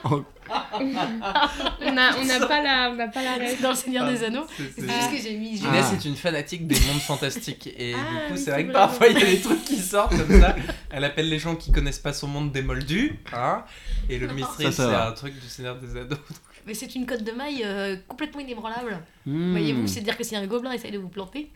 comme- 0.02 0.24
On 1.80 1.96
a, 1.96 2.16
on 2.16 2.28
a 2.30 2.46
pas 2.46 2.62
la, 2.62 2.90
on 2.94 2.98
a 2.98 3.08
pas 3.08 3.22
la 3.22 3.34
ref. 3.34 3.60
dans 3.60 3.70
le 3.70 3.74
Seigneur 3.74 4.08
des 4.08 4.24
Anneaux. 4.24 4.46
C'est- 4.56 4.80
juste 4.82 5.10
que 5.10 5.18
j'ai 5.22 5.36
mis. 5.36 5.58
Inès 5.58 5.86
Ah. 5.90 5.94
est 5.94 6.04
une 6.04 6.16
fanatique 6.16 6.66
des 6.66 6.78
mondes 6.86 7.00
fantastiques 7.00 7.66
et 7.76 7.94
Ah, 7.94 7.98
du 7.98 8.04
coup 8.04 8.12
oui, 8.30 8.38
c'est 8.38 8.44
c'est 8.44 8.50
vrai 8.52 8.66
que 8.66 8.72
parfois 8.72 9.08
il 9.08 9.18
y 9.18 9.22
a 9.22 9.26
des 9.26 9.40
trucs 9.40 9.64
qui 9.64 9.76
sortent 9.78 10.16
comme 10.16 10.40
ça. 10.40 10.56
Elle 10.90 11.04
appelle 11.04 11.28
les 11.28 11.38
gens 11.38 11.56
qui 11.56 11.72
connaissent 11.72 11.98
pas 11.98 12.12
son 12.12 12.28
monde 12.28 12.52
des 12.52 12.62
moldus, 12.62 13.18
hein. 13.34 13.64
Et 14.08 14.18
le 14.18 14.28
ça 14.28 14.72
c'est 14.72 14.86
va. 14.86 15.08
un 15.08 15.12
truc 15.12 15.34
du 15.38 15.48
Seigneur 15.48 15.76
des 15.76 15.96
Anneaux. 16.00 16.16
Mais 16.66 16.74
c'est 16.74 16.94
une 16.94 17.06
cote 17.06 17.24
de 17.24 17.32
maille 17.32 17.62
euh, 17.64 17.96
complètement 18.06 18.40
inébranlable. 18.40 18.98
Hmm. 19.24 19.52
Voyez-vous, 19.52 19.86
c'est 19.86 20.00
dire 20.02 20.16
que 20.18 20.24
si 20.24 20.36
un 20.36 20.46
gobelin 20.46 20.72
essaye 20.72 20.90
de 20.90 20.98
vous 20.98 21.08
planter. 21.08 21.50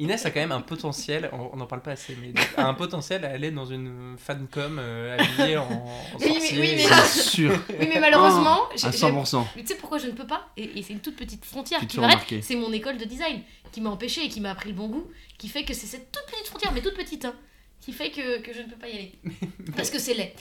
Inès 0.00 0.24
a 0.26 0.30
quand 0.30 0.38
même 0.40 0.52
un 0.52 0.60
potentiel, 0.60 1.28
on 1.32 1.56
n'en 1.56 1.66
parle 1.66 1.82
pas 1.82 1.90
assez, 1.92 2.16
mais 2.20 2.32
a 2.56 2.66
un 2.68 2.74
potentiel 2.74 3.24
à 3.24 3.30
aller 3.30 3.50
dans 3.50 3.64
une 3.66 4.16
fancom 4.16 4.78
euh, 4.78 5.16
habillée 5.18 5.56
en, 5.56 5.64
en 5.64 5.84
Oui, 6.20 6.26
mais- 6.28 6.34
sorcier. 6.34 6.60
oui, 6.60 6.72
mais- 6.76 6.86
C'est 7.06 7.22
sûr. 7.30 7.50
Oui, 7.68 7.86
mais 7.88 7.98
malheureusement, 8.00 8.68
À 8.68 8.76
j'ai- 8.76 8.92
j'ai- 8.92 9.06
100%. 9.06 9.44
Mais 9.56 9.62
tu 9.62 9.68
sais 9.68 9.74
pourquoi 9.74 9.98
je 9.98 10.06
ne 10.06 10.12
peux 10.12 10.26
pas? 10.26 10.48
Et, 10.56 10.78
et 10.78 10.82
c'est 10.82 10.92
une 10.92 11.00
toute 11.00 11.16
petite 11.16 11.44
frontière 11.44 11.80
Tu 11.80 11.86
qui 11.86 12.00
m'arrête. 12.00 12.42
C'est 12.42 12.54
mon 12.56 12.72
école 12.72 12.96
de 12.96 13.04
design 13.04 13.42
qui 13.72 13.80
m'a 13.80 13.90
empêché 13.90 14.24
et 14.24 14.28
qui 14.28 14.40
m'a 14.40 14.52
appris 14.52 14.68
le 14.70 14.76
bon 14.76 14.88
goût, 14.88 15.10
qui 15.36 15.48
fait 15.48 15.64
que 15.64 15.74
c'est 15.74 15.86
cette 15.86 16.12
toute 16.12 16.24
petite 16.32 16.46
frontière, 16.46 16.72
mais 16.72 16.80
toute 16.80 16.94
petite, 16.94 17.24
hein, 17.24 17.34
qui 17.80 17.92
fait 17.92 18.10
que, 18.10 18.40
que 18.40 18.52
je 18.52 18.60
ne 18.60 18.66
peux 18.68 18.76
pas 18.76 18.88
y 18.88 18.92
aller. 18.92 19.12
Parce 19.76 19.90
que 19.90 19.98
c'est 19.98 20.14
laid. 20.14 20.32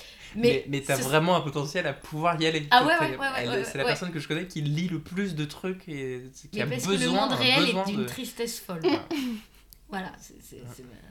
Mais, 0.42 0.66
mais 0.70 0.82
t'as 0.82 0.96
ce- 0.98 1.04
vraiment 1.04 1.36
un 1.36 1.42
potentiel 1.42 1.88
à 1.88 1.94
pouvoir 1.94 2.40
y 2.42 2.46
aller. 2.46 2.68
Ah 2.72 2.86
ouais, 2.86 2.94
ouais, 3.00 3.10
ouais, 3.12 3.18
ouais, 3.18 3.28
elle- 3.38 3.50
ouais, 3.50 3.64
C'est 3.64 3.78
la 3.78 3.86
personne 3.86 4.12
que 4.12 4.20
je 4.20 4.28
connais 4.28 4.46
qui 4.48 4.62
lit 4.62 4.88
le 4.88 5.00
plus 5.00 5.36
de 5.36 5.46
trucs 5.46 5.88
et 5.90 6.24
qui 6.34 6.50
Mais 6.54 6.62
a 6.62 6.68
parce 6.68 6.84
que 6.84 6.90
besoin, 6.90 7.06
le 7.06 7.12
monde 7.22 7.32
un 7.32 7.36
réel 7.36 7.66
besoin 7.66 7.84
est 7.84 7.88
d'une 7.92 8.00
de... 8.02 8.06
tristesse 8.06 8.60
folle. 8.60 8.82
voilà, 9.90 10.12
c'est 10.20 10.62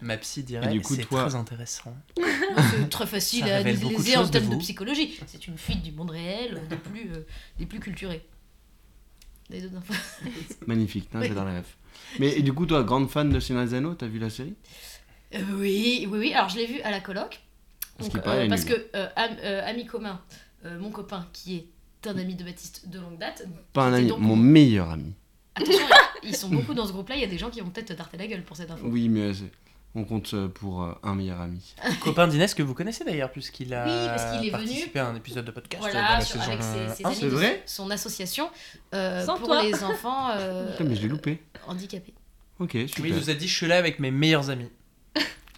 Ma 0.02 0.16
psy 0.18 0.42
dirait, 0.42 0.66
Et 0.68 0.72
du 0.72 0.80
coup, 0.82 0.94
c'est 0.94 1.04
toi- 1.04 1.22
très 1.24 1.34
intéressant. 1.34 1.96
c'est 2.16 2.88
très 2.90 3.06
facile 3.06 3.44
à 3.44 3.56
analyser 3.58 4.16
en 4.16 4.24
de 4.24 4.28
termes 4.30 4.48
de 4.48 4.56
psychologie. 4.56 5.18
C'est 5.26 5.46
une 5.46 5.58
fuite 5.58 5.82
du 5.82 5.92
monde 5.92 6.10
réel 6.10 6.56
euh, 6.62 6.66
des 6.68 6.76
plus, 6.76 7.10
euh, 7.12 7.26
des 7.58 7.66
plus 7.66 7.80
culturés. 7.80 8.24
Des 9.50 9.64
autres 9.64 9.76
infos. 9.76 9.94
Magnifique, 10.66 11.08
Oui. 11.14 11.28
j'adore 11.28 11.44
la 11.44 11.58
ref. 11.60 11.76
Mais 12.18 12.36
et 12.36 12.42
du 12.42 12.52
coup, 12.52 12.66
toi, 12.66 12.82
grande 12.82 13.08
fan 13.10 13.30
de 13.30 13.74
Anneaux, 13.74 13.94
t'as 13.94 14.06
vu 14.06 14.18
la 14.18 14.28
série? 14.30 14.54
Euh, 15.34 15.38
oui, 15.54 16.06
oui, 16.10 16.18
oui. 16.18 16.34
Alors 16.34 16.48
je 16.48 16.56
l'ai 16.56 16.66
vu 16.66 16.80
à 16.82 16.90
la 16.90 17.00
coloc. 17.00 17.40
Parce 17.98 18.10
Donc, 18.10 18.22
paraît, 18.22 18.46
nulle. 18.48 18.64
que 18.64 18.86
euh, 18.94 19.08
am- 19.16 19.36
euh, 19.42 19.66
ami 19.68 19.86
commun, 19.86 20.20
euh, 20.64 20.78
mon 20.78 20.90
copain 20.90 21.26
qui 21.32 21.56
est 21.56 22.08
un 22.08 22.18
ami 22.18 22.34
de 22.34 22.44
Baptiste 22.44 22.88
de 22.88 23.00
longue 23.00 23.18
date. 23.18 23.44
Pas 23.72 23.84
un 23.86 23.92
ami, 23.94 24.06
donc- 24.08 24.20
mon 24.20 24.36
meilleur 24.36 24.90
ami. 24.90 25.14
Attention, 25.54 25.86
ils 26.22 26.36
sont 26.36 26.48
beaucoup 26.50 26.74
dans 26.74 26.86
ce 26.86 26.92
groupe-là. 26.92 27.14
Il 27.16 27.20
y 27.22 27.24
a 27.24 27.28
des 27.28 27.38
gens 27.38 27.48
qui 27.50 27.60
vont 27.60 27.70
peut-être 27.70 27.88
te 27.88 27.92
tarter 27.94 28.16
la 28.18 28.26
gueule 28.26 28.42
pour 28.42 28.56
cette 28.56 28.70
info. 28.70 28.84
Oui, 28.86 29.08
mais 29.08 29.20
euh, 29.30 29.32
on 29.94 30.04
compte 30.04 30.34
euh, 30.34 30.48
pour 30.48 30.82
euh, 30.82 30.92
un 31.02 31.14
meilleur 31.14 31.40
ami. 31.40 31.74
Copain 32.00 32.28
d'Inès 32.28 32.52
que 32.54 32.62
vous 32.62 32.74
connaissez 32.74 33.02
d'ailleurs, 33.04 33.30
puisqu'il 33.32 33.72
a 33.72 33.84
Oui, 33.86 34.06
parce 34.06 34.36
qu'il 34.38 34.48
est 34.48 34.50
participé 34.52 34.98
à 34.98 35.06
un 35.08 35.16
épisode 35.16 35.46
de 35.46 35.50
podcast 35.50 35.80
Voilà, 35.82 36.02
dans 36.08 36.14
la 36.16 36.20
sur- 36.20 36.38
saison 36.40 36.52
avec 36.52 36.62
ses, 36.62 36.96
ses 36.96 37.04
un. 37.06 37.08
amis 37.10 37.20
de 37.20 37.28
vrai 37.28 37.62
son 37.64 37.90
association 37.90 38.50
euh, 38.94 39.24
Sans 39.24 39.38
pour 39.38 39.48
toi. 39.48 39.62
les 39.64 39.82
enfants 39.82 40.28
euh, 40.36 40.70
Putain, 40.76 40.84
mais 40.84 40.94
je 40.96 41.02
l'ai 41.02 41.08
loupé. 41.08 41.42
handicapés. 41.66 42.12
Ok, 42.58 42.72
Oui, 42.74 42.88
super. 42.88 43.06
il 43.06 43.14
nous 43.16 43.30
a 43.30 43.34
dit 43.34 43.48
je 43.48 43.54
suis 43.56 43.66
là 43.66 43.78
avec 43.78 43.98
mes 43.98 44.10
meilleurs 44.10 44.50
amis. 44.50 44.68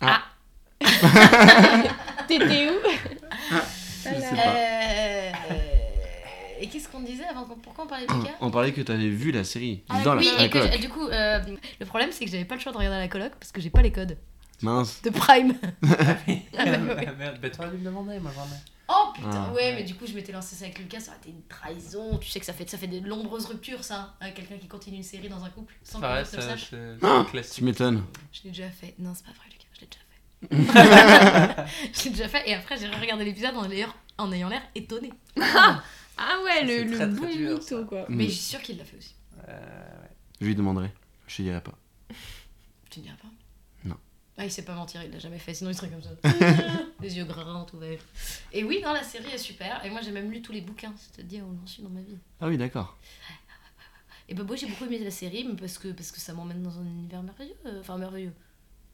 T'étais 2.29 2.68
où 2.70 2.74
Je 4.05 4.20
sais 4.20 4.35
pas. 4.37 4.55
Euh, 4.55 5.31
et 6.61 6.66
qu'est-ce 6.68 6.89
qu'on 6.89 7.01
disait 7.01 7.24
avant 7.24 7.45
qu'on- 7.45 7.57
Pourquoi 7.57 7.85
on 7.85 7.87
parlait 7.87 8.07
de 8.07 8.12
Lucas 8.12 8.31
On 8.41 8.51
parlait 8.51 8.72
que 8.72 8.81
t'avais 8.81 9.09
vu 9.09 9.31
la 9.33 9.45
série 9.45 9.83
Ah, 9.89 10.01
dans 10.03 10.14
la, 10.14 10.20
oui, 10.20 10.29
à 10.29 10.39
la 10.39 10.45
et 10.45 10.51
que 10.51 10.59
coloc. 10.59 10.72
j'ai- 10.72 10.79
du 10.79 10.89
coup, 10.89 11.07
euh, 11.09 11.39
le 11.81 11.87
problème 11.87 12.11
c'est 12.12 12.24
que 12.24 12.31
j'avais 12.31 12.45
pas 12.45 12.55
le 12.57 12.61
choix 12.61 12.72
de 12.72 12.79
regarder 12.79 12.99
la 12.99 13.09
coloc 13.09 13.33
parce 13.39 13.53
que 13.53 13.61
j'ai 13.61 13.70
pas 13.70 13.83
les 13.83 13.93
codes 13.93 14.16
Mince. 14.62 15.01
de 15.03 15.11
Prime. 15.11 15.55
Ah. 15.83 16.16
Ah 16.59 16.64
bah 16.64 16.95
ouais. 16.95 17.07
Ah 17.09 17.12
merde, 17.12 17.39
bah 17.41 17.51
t'aurais 17.51 17.70
dû 17.70 17.76
me 17.79 17.85
demander, 17.85 18.18
moi 18.18 18.33
j'en 18.35 18.45
ai. 18.45 18.59
Oh 18.91 19.12
putain, 19.14 19.47
Ah. 19.51 19.53
ouais, 19.53 19.74
mais 19.74 19.83
du 19.85 19.95
coup, 19.95 20.07
je 20.07 20.14
m'étais 20.14 20.33
lancé 20.33 20.57
ça 20.57 20.64
avec 20.64 20.79
Lucas, 20.79 21.01
ça 21.01 21.11
aurait 21.11 21.20
été 21.20 21.29
une 21.31 21.43
trahison. 21.43 22.16
Tu 22.18 22.31
sais 22.31 22.41
que 22.41 22.47
ça 22.47 22.55
fait, 22.55 22.68
ça 22.68 22.79
fait 22.79 22.87
de 22.87 23.01
nombreuses 23.07 23.45
ruptures, 23.45 23.85
ça, 23.85 24.14
avec 24.20 24.35
quelqu'un 24.35 24.57
qui 24.57 24.66
continue 24.66 24.97
une 24.97 25.03
série 25.03 25.29
dans 25.29 25.45
un 25.45 25.51
couple 25.51 25.74
sans 25.85 26.01
l'autre 26.01 26.14
ne 26.33 26.37
le 26.37 26.43
sache. 26.43 26.68
c'est 26.70 26.76
Ah, 27.03 27.22
c'est 27.26 27.31
classique. 27.31 27.55
Tu 27.57 27.64
m'étonnes. 27.64 28.03
Je 28.33 28.41
l'ai 28.45 28.51
déjà 28.51 28.70
fait. 28.70 28.95
Non, 28.99 29.12
c'est 29.14 29.26
pas 29.26 29.33
vrai, 29.33 29.45
Lucas, 29.51 29.58
je 30.51 32.05
l'ai 32.05 32.11
déjà 32.11 32.28
fait. 32.28 32.49
et 32.49 32.55
après, 32.55 32.76
j'ai 32.78 32.89
regardé 32.89 33.24
l'épisode 33.24 33.55
en 33.57 33.70
ayant, 33.70 33.93
en 34.18 34.30
ayant 34.32 34.49
l'air 34.49 34.62
étonné. 34.74 35.12
Ah 36.20 36.36
ouais, 36.45 36.51
Ça, 36.57 36.62
le, 36.64 36.82
le 36.82 36.97
très, 36.97 37.07
très 37.07 37.07
bon 37.07 37.26
dur, 37.32 37.51
mytho, 37.53 37.61
ça. 37.61 37.84
quoi. 37.89 38.05
Mais 38.09 38.24
Mm. 38.24 38.26
je 38.26 38.32
suis 38.32 38.41
sûre 38.43 38.61
qu'il 38.61 38.76
l'a 38.76 38.84
fait 38.84 38.97
aussi. 38.97 39.14
Euh, 39.49 39.86
Je 40.41 40.47
lui 40.47 40.57
demanderai. 40.57 40.91
Je 41.28 41.36
te 41.36 41.43
dirai 41.43 41.61
pas. 41.61 41.78
Tu 42.91 42.99
ne 42.99 43.05
diras 43.05 43.16
pas? 43.18 43.28
Non. 43.84 43.95
Ah, 44.36 44.45
il 44.45 44.51
sait 44.51 44.64
pas 44.64 44.74
mentir, 44.74 45.01
il 45.05 45.12
l'a 45.12 45.20
jamais 45.20 45.39
fait, 45.39 45.55
sinon 45.55 45.70
il 45.70 45.76
serait 45.76 45.91
comme 45.91 46.03
ça. 46.03 46.11
Les 47.01 47.16
yeux 47.16 47.24
grands, 47.24 47.64
tout 47.66 47.78
vert. 47.78 48.01
Et 48.53 48.64
oui, 48.64 48.80
non, 48.84 48.93
la 48.95 49.05
série 49.05 49.30
est 49.30 49.39
super, 49.39 49.84
et 49.84 49.91
moi 49.91 50.01
j'ai 50.03 50.11
même 50.11 50.28
lu 50.32 50.43
tous 50.43 50.51
les 50.51 50.61
bouquins, 50.61 50.93
c'est-à-dire 50.97 51.45
où 51.47 51.55
j'en 51.61 51.66
suis 51.68 51.84
dans 51.84 51.91
ma 51.91 52.01
vie. 52.01 52.18
Ah 52.41 52.49
oui, 52.49 52.59
d'accord. 52.59 52.97
Et 54.28 54.34
bah, 54.34 54.43
moi 54.43 54.57
j'ai 54.57 54.66
beaucoup 54.66 54.86
aimé 54.86 54.99
la 54.99 55.12
série, 55.12 55.45
mais 55.49 55.55
parce 55.55 55.78
que, 55.78 55.86
parce 55.93 56.11
que 56.11 56.18
ça 56.18 56.32
m'emmène 56.34 56.64
dans 56.64 56.80
un 56.80 56.84
univers 56.84 57.22
merveilleux. 57.22 57.55
euh, 57.66 57.78
Enfin, 57.78 57.97
merveilleux. 57.97 58.32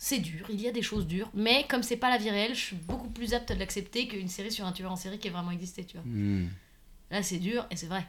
C'est 0.06 0.18
dur, 0.18 0.44
il 0.50 0.60
y 0.60 0.68
a 0.68 0.70
des 0.70 0.82
choses 0.82 1.06
dures, 1.06 1.30
mais 1.32 1.64
comme 1.66 1.82
c'est 1.82 1.96
pas 1.96 2.10
la 2.10 2.18
vie 2.18 2.28
réelle, 2.28 2.54
je 2.54 2.60
suis 2.60 2.76
beaucoup 2.76 3.08
plus 3.08 3.32
apte 3.32 3.50
à 3.50 3.54
l'accepter 3.54 4.06
qu'une 4.06 4.28
série 4.28 4.52
sur 4.52 4.66
un 4.66 4.72
tueur 4.72 4.92
en 4.92 4.96
série 4.96 5.18
qui 5.18 5.28
a 5.28 5.30
vraiment 5.30 5.50
existé, 5.50 5.82
tu 5.82 5.96
vois. 5.96 6.04
Hmm. 6.04 6.48
Là, 7.10 7.22
c'est 7.22 7.38
dur 7.38 7.66
et 7.70 7.76
c'est 7.76 7.86
vrai. 7.86 8.04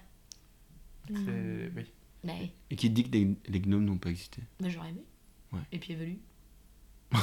c'est- 1.08 1.14
oui. 1.74 1.86
Mais, 2.26 2.52
Et 2.70 2.76
qui 2.76 2.90
dit 2.90 3.06
que 3.06 3.12
les, 3.16 3.30
les 3.48 3.60
gnomes 3.62 3.86
n'ont 3.86 3.98
pas 3.98 4.10
existé 4.10 4.42
mais 4.60 4.70
j'aurais 4.70 4.90
aimé. 4.90 5.04
Ouais. 5.54 5.60
Et 5.72 5.78
puis 5.80 5.94
évolue. 5.94 6.18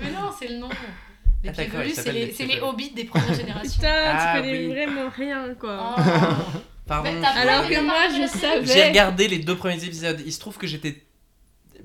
Mais 0.00 0.10
non, 0.10 0.30
c'est 0.36 0.48
le 0.48 0.58
nom. 0.58 0.68
Les 1.44 1.50
Ah, 1.50 1.52
d'accord, 1.52 1.82
Pieds 1.82 1.92
velus, 1.92 1.94
c'est 1.94 2.12
les, 2.12 2.26
les 2.26 2.32
les 2.32 2.32
velus. 2.46 2.60
hobbits 2.62 2.90
des 2.90 3.04
premières 3.04 3.34
générations. 3.40 3.72
Putain, 3.74 3.88
Ah, 4.16 4.32
tu 4.36 4.40
connais 4.42 4.58
oui. 4.66 4.66
vraiment 4.72 5.08
rien, 5.10 5.54
quoi. 5.54 5.94
Oh. 5.96 6.00
Pardon. 6.86 7.20
Pas 7.20 7.28
Alors 7.28 7.68
que 7.68 7.80
moi, 7.84 8.08
je 8.08 8.26
savais. 8.26 8.66
J'ai 8.66 8.88
regardé 8.88 9.28
les 9.28 9.38
deux 9.38 9.56
premiers 9.56 9.82
épisodes. 9.84 10.20
Il 10.26 10.32
se 10.32 10.40
trouve 10.40 10.56
que 10.58 10.66
j'étais 10.66 11.04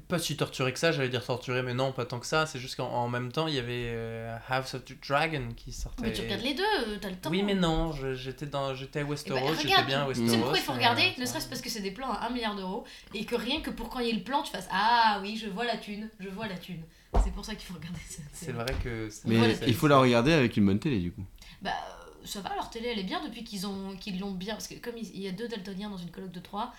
pas 0.09 0.19
si 0.19 0.35
torturé 0.35 0.73
que 0.73 0.79
ça. 0.79 0.91
J'allais 0.91 1.07
dire 1.07 1.23
torturé, 1.25 1.61
mais 1.61 1.73
non, 1.73 1.93
pas 1.93 2.03
tant 2.05 2.19
que 2.19 2.25
ça. 2.25 2.45
C'est 2.45 2.59
juste 2.59 2.75
qu'en 2.75 2.89
en 2.89 3.07
même 3.07 3.31
temps, 3.31 3.47
il 3.47 3.53
y 3.53 3.59
avait 3.59 3.85
euh, 3.93 4.35
House 4.49 4.73
of 4.73 4.83
the 4.83 4.93
Dragon 5.07 5.49
qui 5.55 5.71
sortait. 5.71 6.01
Mais 6.03 6.11
tu 6.11 6.21
regardes 6.21 6.41
les 6.41 6.55
deux, 6.55 6.63
euh, 6.87 6.97
t'as 6.99 7.09
le 7.09 7.15
temps. 7.15 7.29
Oui, 7.29 7.43
mais 7.43 7.53
non. 7.55 7.93
je- 7.93 8.15
J'étais 8.15 8.47
dans, 8.47 8.73
j'étais 8.75 8.99
à 8.99 9.01
Eh 9.03 9.05
ben, 9.05 9.09
Westeros. 9.11 9.55
j'étais 9.55 9.83
bien 9.83 10.01
à 10.03 10.07
Westeros. 10.07 10.29
sais 10.29 10.37
pourquoi 10.37 10.57
il 10.57 10.63
faut 10.63 10.73
et, 10.73 10.75
regarder 10.75 11.03
euh, 11.03 11.21
Ne 11.21 11.25
serait-ce 11.25 11.47
parce 11.47 11.61
que 11.61 11.69
c'est 11.69 11.81
des 11.81 11.91
plans 11.91 12.11
à 12.11 12.25
1 12.27 12.31
milliard 12.31 12.55
d'euros 12.55 12.83
et 13.13 13.23
que 13.23 13.35
rien 13.35 13.61
que 13.61 13.69
pour 13.69 13.87
quand 13.89 13.99
il 13.99 14.07
y 14.07 14.09
ait 14.09 14.13
le 14.13 14.23
plan, 14.23 14.41
tu 14.41 14.51
fasses 14.51 14.67
Ah 14.71 15.19
oui, 15.21 15.37
je 15.41 15.47
vois 15.47 15.63
la 15.65 15.77
thune, 15.77 16.09
je 16.19 16.27
vois 16.27 16.47
la 16.47 16.57
thune. 16.57 16.81
C'est 17.23 17.31
pour 17.33 17.45
ça 17.45 17.53
qu'il 17.55 17.65
faut 17.67 17.75
regarder 17.75 17.99
cette 18.07 18.25
C'est 18.33 18.51
vrai 18.51 18.65
que. 18.83 19.09
c'est- 19.09 19.27
Mais 19.27 19.37
Voilà, 19.37 19.53
il 19.67 19.73
faut 19.75 19.87
la 19.87 19.99
regarder 19.99 20.33
avec 20.33 20.57
une 20.57 20.65
bonne 20.65 20.79
télé, 20.79 20.99
du 20.99 21.11
coup. 21.11 21.23
Bah, 21.61 21.71
euh, 21.71 22.25
ça 22.25 22.41
va, 22.41 22.53
leur 22.55 22.69
télé 22.69 22.89
elle 22.91 22.99
est 22.99 23.03
bien 23.03 23.23
depuis 23.23 23.43
qu'ils 23.43 23.65
ont 23.65 23.95
qu'ils 23.99 24.19
l'ont 24.19 24.31
bien. 24.31 24.53
Parce 24.55 24.67
que 24.67 24.75
comme 24.75 24.95
il 24.97 25.19
y 25.21 25.27
a 25.27 25.31
deux 25.31 25.47
daltoniens 25.47 25.89
dans 25.89 25.97
une 25.97 26.11
coloc 26.11 26.31
de 26.31 26.39
3, 26.39 26.73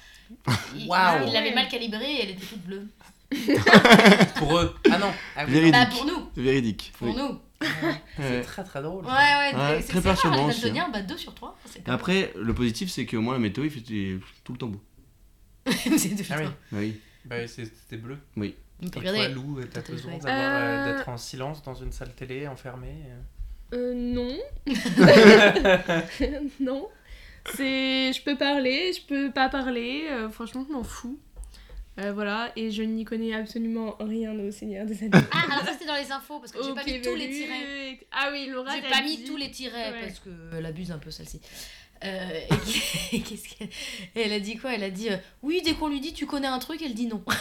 ils 0.76 0.86
Waouh. 0.88 1.26
ils 1.26 1.32
l'avaient 1.32 1.54
mal 1.54 1.68
calibrée 1.68 2.12
et 2.16 2.22
elle 2.24 2.30
était 2.30 2.44
toute 2.46 2.62
bleue. 2.64 2.86
Pour 4.36 4.58
eux. 4.58 4.74
Ah 4.90 4.98
non. 4.98 5.12
Ah 5.36 5.44
oui. 5.46 5.52
Véridique. 5.52 5.72
Bah, 5.72 5.86
pour 5.86 6.04
nous, 6.06 6.28
Véridique. 6.36 6.92
pour 6.98 7.08
oui. 7.08 7.14
nous. 7.16 7.38
C'est 8.16 8.22
Ouais. 8.22 8.40
très 8.42 8.64
très 8.64 8.82
drôle. 8.82 9.04
Ouais, 9.04 9.10
ouais, 9.10 9.54
Ouais, 9.54 9.78
c'est 9.82 9.88
très 9.88 10.00
perturbant 10.00 10.48
daltoniens, 10.48 10.88
bah 10.90 11.02
2 11.02 11.16
sur 11.16 11.34
3. 11.34 11.58
C'est 11.66 11.84
quand 11.84 11.92
Après, 11.92 12.32
le 12.36 12.54
positif, 12.54 12.90
c'est 12.90 13.04
que 13.06 13.16
moi, 13.18 13.34
la 13.34 13.40
météo, 13.40 13.64
il 13.64 13.70
fait 13.70 13.80
tout 14.44 14.52
le 14.52 14.58
temps 14.58 14.66
beau. 14.68 14.80
c'est 15.70 16.16
tout 16.16 16.24
Ah 16.30 16.36
oui. 16.38 16.44
temps. 16.46 16.52
Bah 16.72 16.78
oui. 16.80 17.00
Bah, 17.26 17.46
c'était 17.46 17.98
bleu. 17.98 18.16
Donc, 18.36 18.46
Et 18.46 18.90
toi, 18.90 19.00
regardez. 19.00 19.28
Lou, 19.34 19.60
t'as 19.70 19.82
besoin 19.82 20.12
euh, 20.14 20.18
Euh, 20.26 20.96
d'être 20.96 21.08
en 21.10 21.18
silence 21.18 21.62
dans 21.62 21.74
une 21.74 21.92
salle 21.92 22.14
télé, 22.14 22.48
enfermée 22.48 22.96
euh. 23.72 23.92
Euh, 23.92 23.94
non. 23.94 24.36
non. 26.60 26.88
C'est. 27.56 28.12
Je 28.12 28.22
peux 28.22 28.36
parler, 28.36 28.92
je 28.94 29.02
peux 29.06 29.30
pas 29.32 29.48
parler. 29.50 30.06
euh, 30.10 30.28
franchement, 30.30 30.64
je 30.66 30.72
m'en 30.72 30.82
fous. 30.82 31.18
Euh, 32.00 32.12
voilà, 32.12 32.50
et 32.56 32.70
je 32.70 32.82
n'y 32.82 33.04
connais 33.04 33.34
absolument 33.34 33.96
rien 34.00 34.32
au 34.38 34.50
Seigneur 34.50 34.86
des 34.86 35.04
Anneaux. 35.04 35.24
Ah, 35.32 35.52
alors 35.52 35.64
ça 35.64 35.72
c'était 35.72 35.86
dans 35.86 35.96
les 35.96 36.10
infos 36.10 36.38
parce 36.38 36.52
que 36.52 36.62
j'ai 36.62 36.74
pas 36.74 36.84
mis 36.84 37.02
tous 37.02 37.14
les 37.14 37.26
velu. 37.26 37.36
tirets. 37.36 38.06
Ah 38.12 38.28
oui, 38.32 38.48
Laura, 38.50 38.74
J'ai 38.74 38.88
pas 38.88 39.02
mis 39.02 39.22
tous 39.24 39.36
les 39.36 39.50
tirets 39.50 39.92
parce 40.00 40.20
qu'elle 40.20 40.64
abuse 40.64 40.90
un 40.92 40.98
peu 40.98 41.10
celle-ci. 41.10 41.40
Euh, 42.02 42.40
et 43.12 43.20
qu'est-ce 43.20 43.54
qu'elle 43.54 43.68
et 44.16 44.20
elle 44.22 44.32
a 44.32 44.40
dit 44.40 44.56
quoi? 44.56 44.72
Elle 44.74 44.84
a 44.84 44.90
dit 44.90 45.10
euh, 45.10 45.16
oui 45.42 45.60
dès 45.62 45.74
qu'on 45.74 45.88
lui 45.88 46.00
dit 46.00 46.14
tu 46.14 46.24
connais 46.26 46.46
un 46.46 46.58
truc, 46.58 46.80
elle 46.82 46.94
dit 46.94 47.06
non. 47.06 47.22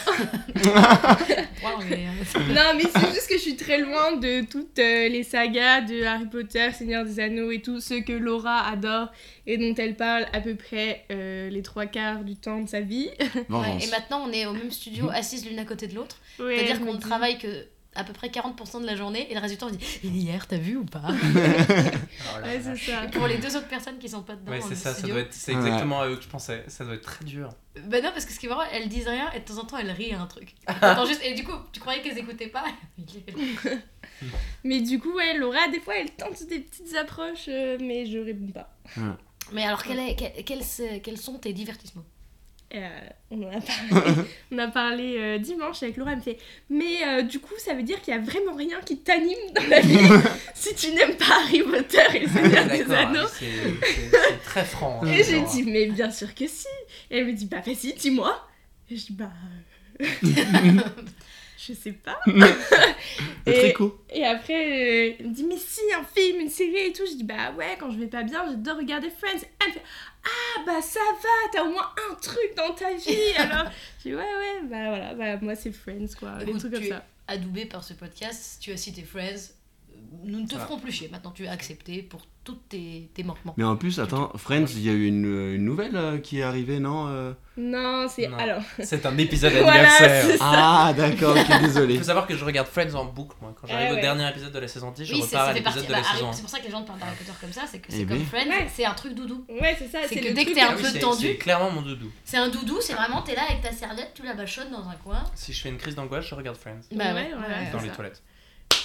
Wow, 1.62 1.82
mais, 1.88 2.06
euh, 2.06 2.38
Non, 2.54 2.76
mais 2.76 2.84
c'est 2.84 3.12
juste 3.12 3.28
que 3.28 3.34
je 3.34 3.42
suis 3.42 3.56
très 3.56 3.78
loin 3.78 4.16
de 4.16 4.44
toutes 4.44 4.78
euh, 4.78 5.08
les 5.08 5.22
sagas 5.22 5.82
de 5.82 6.04
Harry 6.04 6.26
Potter, 6.26 6.70
Seigneur 6.72 7.04
des 7.04 7.20
Anneaux 7.20 7.50
et 7.50 7.60
tout, 7.60 7.80
ceux 7.80 8.00
que 8.00 8.12
Laura 8.12 8.68
adore 8.68 9.08
et 9.46 9.56
dont 9.58 9.74
elle 9.76 9.96
parle 9.96 10.26
à 10.32 10.40
peu 10.40 10.54
près 10.54 11.04
euh, 11.10 11.50
les 11.50 11.62
trois 11.62 11.86
quarts 11.86 12.24
du 12.24 12.36
temps 12.36 12.60
de 12.60 12.68
sa 12.68 12.80
vie. 12.80 13.10
Ouais, 13.48 13.78
et 13.82 13.86
maintenant 13.90 14.24
on 14.26 14.32
est 14.32 14.46
au 14.46 14.52
même 14.52 14.70
studio 14.70 15.08
assises 15.10 15.46
l'une 15.46 15.58
à 15.58 15.64
côté 15.64 15.86
de 15.86 15.94
l'autre. 15.94 16.16
Ouais, 16.38 16.56
C'est-à-dire 16.56 16.84
qu'on 16.84 16.94
ne 16.94 17.00
travaille 17.00 17.38
que 17.38 17.66
à 17.94 18.04
peu 18.04 18.12
près 18.12 18.28
40% 18.28 18.80
de 18.82 18.86
la 18.86 18.94
journée 18.94 19.30
et 19.30 19.34
le 19.34 19.40
résultat 19.40 19.66
on 19.66 19.70
dit 19.70 19.84
Et 20.04 20.06
hier 20.08 20.46
t'as 20.46 20.58
vu 20.58 20.76
ou 20.76 20.84
pas? 20.84 21.02
Oh 21.10 22.40
là 22.40 22.46
Ouais, 22.46 22.58
là. 22.58 22.74
c'est 22.76 22.90
ça. 22.92 23.06
Pour 23.08 23.26
les 23.26 23.38
deux 23.38 23.56
autres 23.56 23.66
personnes 23.68 23.98
qui 23.98 24.08
sont 24.08 24.22
pas 24.22 24.36
dedans. 24.36 24.52
Ouais, 24.52 24.60
c'est 24.60 24.74
ça, 24.76 24.94
ça 24.94 25.06
doit 25.08 25.20
être, 25.20 25.32
c'est 25.34 25.52
Ouais. 25.54 25.58
exactement 25.58 26.00
à 26.02 26.08
eux 26.08 26.16
que 26.16 26.22
je 26.22 26.28
pensais. 26.28 26.64
Ça 26.68 26.84
doit 26.84 26.94
être 26.94 27.02
très 27.02 27.24
dur. 27.24 27.48
Bah 27.86 28.00
non, 28.00 28.10
parce 28.12 28.24
que 28.26 28.32
ce 28.32 28.38
qui 28.38 28.46
est 28.46 28.48
marrant, 28.48 28.62
elles 28.72 28.88
disent 28.88 29.08
rien 29.08 29.30
et 29.32 29.40
de 29.40 29.44
temps 29.44 29.58
en 29.58 29.64
temps 29.64 29.78
elles 29.78 29.90
rient 29.90 30.12
à 30.12 30.20
un 30.20 30.26
truc. 30.26 30.54
Et 30.68 30.72
t'entends 30.80 31.06
juste, 31.06 31.20
et 31.24 31.34
du 31.34 31.44
coup, 31.44 31.52
tu 31.72 31.80
croyais 31.80 32.00
qu'elles 32.02 32.18
écoutaient 32.18 32.48
pas? 32.48 32.64
Mais 34.64 34.80
du 34.80 34.98
coup, 35.00 35.12
ouais, 35.14 35.36
Laura, 35.36 35.68
des 35.68 35.80
fois, 35.80 35.94
elle 35.96 36.10
tente 36.10 36.42
des 36.48 36.60
petites 36.60 36.94
approches, 36.96 37.46
euh, 37.48 37.78
mais 37.80 38.06
je 38.06 38.18
réponds 38.18 38.52
pas. 38.52 38.74
Mais 39.52 39.64
alors, 39.64 39.82
quel 39.82 39.98
est- 39.98 40.14
quel- 40.16 40.44
quels, 40.44 41.00
quels 41.02 41.18
sont 41.18 41.38
tes 41.38 41.52
divertissements? 41.52 42.04
Euh, 42.72 42.88
on 43.32 43.42
en 43.42 43.50
a 43.50 43.60
parlé, 43.60 44.12
on 44.52 44.58
a 44.58 44.68
parlé 44.68 45.16
euh, 45.18 45.38
dimanche 45.38 45.82
avec 45.82 45.96
Laura, 45.96 46.12
elle 46.12 46.18
me 46.18 46.22
fait 46.22 46.38
Mais 46.68 47.04
euh, 47.04 47.22
du 47.22 47.40
coup, 47.40 47.54
ça 47.58 47.74
veut 47.74 47.82
dire 47.82 48.00
qu'il 48.00 48.14
y 48.14 48.16
a 48.16 48.20
vraiment 48.20 48.54
rien 48.54 48.78
qui 48.86 48.98
t'anime 48.98 49.36
dans 49.56 49.66
la 49.68 49.80
vie 49.80 49.98
si 50.54 50.74
tu 50.76 50.92
n'aimes 50.92 51.16
pas 51.16 51.40
Harry 51.44 51.62
Potter 51.62 51.98
et 52.14 52.18
le 52.20 52.28
Seigneur 52.28 52.66
des 52.66 52.92
Anneaux. 52.94 53.26
c'est 53.38 54.42
très 54.44 54.64
franc. 54.64 55.00
hein, 55.02 55.10
Et 55.10 55.24
j'ai 55.24 55.40
dit, 55.40 55.64
mais 55.64 55.86
bien 55.86 56.12
sûr 56.12 56.32
que 56.32 56.46
si. 56.46 56.68
Et 57.10 57.18
elle 57.18 57.26
me 57.26 57.32
dit, 57.32 57.46
bah 57.46 57.60
vas-y, 57.64 57.92
dis-moi. 57.94 58.48
Et 58.88 58.96
je 58.96 59.06
dis, 59.06 59.12
bah. 59.14 59.30
je 61.66 61.72
sais 61.74 61.92
pas. 61.92 62.18
Le 62.26 63.52
Et- 63.52 63.58
tricot. 63.58 64.00
Et 64.10 64.24
après, 64.24 64.54
euh, 65.10 65.14
elle 65.18 65.28
me 65.28 65.34
dit, 65.34 65.44
mais 65.44 65.56
si, 65.56 65.80
un 65.98 66.02
film, 66.04 66.40
une 66.40 66.48
série 66.50 66.88
et 66.88 66.92
tout. 66.92 67.04
Je 67.06 67.16
dis, 67.16 67.24
bah 67.24 67.52
ouais, 67.56 67.76
quand 67.78 67.90
je 67.90 67.98
vais 67.98 68.06
pas 68.06 68.22
bien, 68.22 68.44
j'adore 68.48 68.76
regarder 68.78 69.08
Friends. 69.10 69.40
Elle 69.60 69.68
me 69.68 69.72
fait, 69.74 69.82
ah 70.24 70.62
bah 70.66 70.82
ça 70.82 71.00
va, 71.22 71.50
t'as 71.52 71.62
au 71.62 71.70
moins 71.70 71.88
un 72.10 72.14
truc 72.16 72.54
dans 72.56 72.72
ta 72.74 72.92
vie. 72.94 73.32
Alors, 73.38 73.70
je 73.98 74.08
dis, 74.10 74.14
ouais, 74.14 74.20
ouais, 74.22 74.60
bah 74.64 74.88
voilà, 74.88 75.14
bah 75.14 75.36
moi 75.42 75.54
c'est 75.54 75.72
Friends 75.72 76.06
quoi, 76.18 76.38
des 76.44 76.52
trucs 76.52 76.72
comme 76.72 76.80
tu 76.80 76.86
es 76.86 76.90
ça. 76.90 77.04
adoubé 77.28 77.64
par 77.66 77.82
ce 77.84 77.94
podcast, 77.94 78.58
tu 78.60 78.72
as 78.72 78.76
cité 78.76 79.02
Friends, 79.02 79.52
nous 80.24 80.40
ne 80.40 80.44
te 80.46 80.50
Voilà. 80.52 80.66
ferons 80.66 80.78
plus 80.78 80.92
chier. 80.92 81.08
Maintenant, 81.10 81.30
tu 81.30 81.44
es 81.44 81.48
accepté 81.48 82.02
pour 82.02 82.26
tous 82.42 82.54
tes, 82.70 83.10
tes 83.14 83.22
manquements. 83.22 83.54
Mais 83.58 83.64
en 83.64 83.76
plus, 83.76 84.00
attends, 84.00 84.32
Friends, 84.36 84.64
il 84.70 84.80
y 84.80 84.88
a 84.88 84.92
eu 84.92 85.06
une, 85.06 85.24
une 85.54 85.64
nouvelle 85.64 85.94
euh, 85.94 86.18
qui 86.18 86.40
est 86.40 86.42
arrivée, 86.42 86.80
non 86.80 87.06
euh 87.08 87.32
Non, 87.58 88.06
c'est. 88.08 88.26
Alors, 88.26 88.62
C'est 88.82 89.04
un 89.04 89.16
épisode 89.18 89.52
Voilà, 89.52 89.72
anniversaire. 89.92 90.24
c'est- 90.24 90.38
Ah, 90.40 90.92
d'accord, 90.96 91.36
ok, 91.36 91.46
Il 91.60 91.66
désolé. 91.66 91.98
faut 91.98 92.04
savoir 92.04 92.26
que 92.26 92.34
je 92.34 92.44
regarde 92.44 92.66
Friends 92.66 92.94
en 92.94 93.04
boucle. 93.04 93.36
Moi. 93.42 93.54
Quand 93.60 93.66
j'arrive 93.68 93.88
Eh 93.92 93.98
au 93.98 94.00
dernier 94.00 94.28
épisode 94.30 94.52
de 94.52 94.58
la 94.58 94.68
saison 94.68 94.90
10, 94.90 95.04
je 95.04 95.14
Oui, 95.14 95.20
c'est- 95.20 95.36
repars 95.36 95.48
à 95.48 95.52
l'épisode 95.52 95.82
de 95.84 95.88
bah, 95.92 95.98
la 96.00 96.06
Harry- 96.08 96.16
saison 96.16 96.28
1. 96.30 96.32
c'est 96.32 96.40
pour 96.40 96.50
ça 96.50 96.58
que 96.60 96.64
les 96.64 96.70
gens 96.70 96.82
te 96.82 96.86
parlent 96.88 96.98
d'Harry 97.00 97.16
Potter 97.16 97.32
comme 97.40 97.52
ça, 97.52 97.62
c'est 97.70 97.78
que 97.78 97.92
c'est 97.92 98.00
Eh 98.00 98.06
comme 98.06 98.18
ben. 98.18 98.26
Friends, 98.26 98.48
Ouais. 98.48 98.68
c'est 98.74 98.84
un 98.86 98.94
truc 98.94 99.14
doudou. 99.14 99.44
ouais, 99.48 99.76
c'est 99.78 99.88
ça. 99.88 99.98
C'est 100.08 100.16
que 100.20 100.32
dès 100.32 100.44
que 100.46 100.54
t'es 100.54 100.62
un 100.62 100.68
Ah 100.70 100.76
peu 100.76 100.84
c'est- 100.84 100.98
tendu. 100.98 101.26
C'est 101.26 101.36
clairement 101.36 101.70
mon 101.70 101.82
doudou. 101.82 102.10
C'est 102.24 102.38
un 102.38 102.48
doudou, 102.48 102.78
c'est 102.80 102.94
vraiment, 102.94 103.20
t'es 103.22 103.34
là 103.36 103.42
avec 103.48 103.60
ta 103.62 103.70
serviette, 103.72 104.12
tu 104.14 104.22
la 104.24 104.32
bachonnes 104.34 104.70
dans 104.72 104.88
un 104.88 104.94
coin. 105.04 105.22
Si 105.34 105.52
je 105.52 105.60
fais 105.60 105.68
une 105.68 105.76
crise 105.78 105.94
d'angoisse, 105.94 106.24
je 106.26 106.34
regarde 106.34 106.56
Friends. 106.56 106.80
Bah 106.92 107.12
ouais, 107.14 107.30
voilà, 107.36 107.48
ouais. 107.48 107.54
c'est 107.66 107.72
Dans 107.76 107.82
les 107.82 107.90
toilettes. 107.90 108.22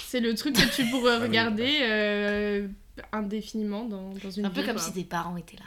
C'est 0.06 0.20
le 0.20 0.34
truc 0.34 0.54
que 0.54 0.74
tu 0.74 0.84
pourrais 0.90 1.16
Ah 1.20 1.22
regarder 1.22 1.78
euh, 1.82 2.68
indéfiniment 3.12 3.84
dans, 3.84 4.10
dans 4.10 4.30
une 4.30 4.46
Un 4.46 4.50
peu 4.50 4.60
vie, 4.60 4.66
comme 4.66 4.76
quoi. 4.76 4.84
si 4.84 4.92
tes 4.92 5.04
parents 5.04 5.36
étaient 5.36 5.56
là. 5.56 5.64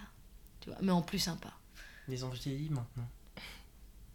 Tu 0.62 0.70
vois, 0.70 0.78
mais 0.82 0.92
en 0.92 1.02
plus 1.02 1.20
sympa. 1.20 1.50
Ils 2.08 2.24
ont 2.26 2.30
vieilli 2.30 2.70
maintenant. 2.70 3.08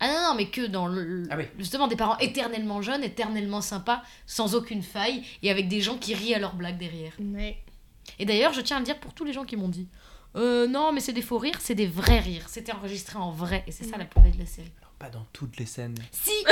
Ah 0.00 0.08
non, 0.08 0.30
non, 0.30 0.34
mais 0.34 0.48
que 0.48 0.66
dans 0.66 0.86
le. 0.86 1.24
Ah 1.30 1.36
oui. 1.36 1.44
Justement, 1.58 1.88
des 1.88 1.96
parents 1.96 2.18
éternellement 2.18 2.82
jeunes, 2.82 3.04
éternellement 3.04 3.60
sympas, 3.60 4.02
sans 4.26 4.54
aucune 4.54 4.82
faille, 4.82 5.22
et 5.42 5.50
avec 5.50 5.68
des 5.68 5.80
gens 5.80 5.96
qui 5.98 6.14
rient 6.14 6.34
à 6.34 6.38
leurs 6.38 6.56
blagues 6.56 6.78
derrière. 6.78 7.12
Et 8.18 8.24
d'ailleurs, 8.26 8.52
je 8.52 8.60
tiens 8.60 8.76
à 8.76 8.80
le 8.80 8.84
dire 8.84 8.98
pour 8.98 9.14
tous 9.14 9.24
les 9.24 9.32
gens 9.32 9.44
qui 9.44 9.56
m'ont 9.56 9.68
dit 9.68 9.88
euh, 10.36 10.66
non, 10.66 10.92
mais 10.92 11.00
c'est 11.00 11.12
des 11.12 11.22
faux 11.22 11.38
rires, 11.38 11.60
c'est 11.60 11.74
des 11.76 11.86
vrais 11.86 12.18
rires. 12.18 12.48
C'était 12.48 12.72
enregistré 12.72 13.18
en 13.18 13.30
vrai, 13.30 13.62
et 13.66 13.72
c'est 13.72 13.84
ça 13.84 13.96
la 13.96 14.04
plus 14.04 14.20
belle 14.20 14.32
de 14.32 14.38
la 14.40 14.46
série. 14.46 14.72
Pas 14.98 15.10
dans 15.10 15.26
toutes 15.32 15.58
les 15.58 15.66
scènes. 15.66 15.96
Si 16.12 16.30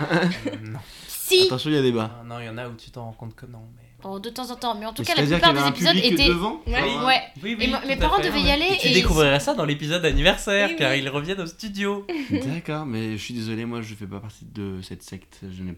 Euh, 0.00 0.24
non. 0.62 0.78
Si 1.08 1.42
Attention, 1.46 1.70
il 1.70 1.74
y 1.74 1.78
a 1.78 1.82
débat. 1.82 2.22
Non, 2.24 2.38
il 2.40 2.46
y 2.46 2.48
en 2.48 2.56
a 2.56 2.68
où 2.68 2.74
tu 2.74 2.90
t'en 2.90 3.04
rends 3.06 3.12
compte 3.12 3.34
que 3.34 3.46
non. 3.46 3.58
Mais... 3.76 3.82
Bon, 4.02 4.20
de 4.20 4.30
temps 4.30 4.48
en 4.50 4.54
temps, 4.56 4.76
mais 4.76 4.86
en 4.86 4.92
tout 4.92 5.02
Mais 5.02 5.06
cas, 5.14 5.20
la 5.20 5.26
plupart 5.26 5.52
des 5.52 5.68
épisodes 5.68 5.96
étaient. 5.96 6.28
devant 6.28 6.62
Ouais. 6.66 6.78
genre, 6.80 7.04
Ouais. 7.06 7.20
Oui, 7.42 7.56
Et 7.58 7.66
mo- 7.66 7.76
tout 7.82 7.88
mes 7.88 7.96
parents 7.96 8.18
devaient 8.22 8.40
y 8.42 8.50
aller 8.50 8.68
Et 8.74 8.78
tu 8.78 8.88
et- 8.88 8.94
découvrirais 8.94 9.40
ça 9.40 9.54
dans 9.54 9.64
l'épisode 9.64 10.04
anniversaire, 10.04 10.68
Oui, 10.70 10.76
car 10.76 10.92
oui. 10.92 11.00
ils 11.00 11.08
reviennent 11.08 11.40
au 11.40 11.46
studio. 11.46 12.06
D'accord, 12.30 12.86
mais 12.86 13.16
je 13.18 13.22
suis 13.22 13.34
désolé, 13.34 13.64
moi 13.66 13.82
je 13.82 13.94
fais 13.94 14.06
pas 14.06 14.20
partie 14.20 14.44
de 14.44 14.80
cette 14.82 15.02
secte. 15.02 15.40
Je 15.42 15.62
n'ai 15.64 15.74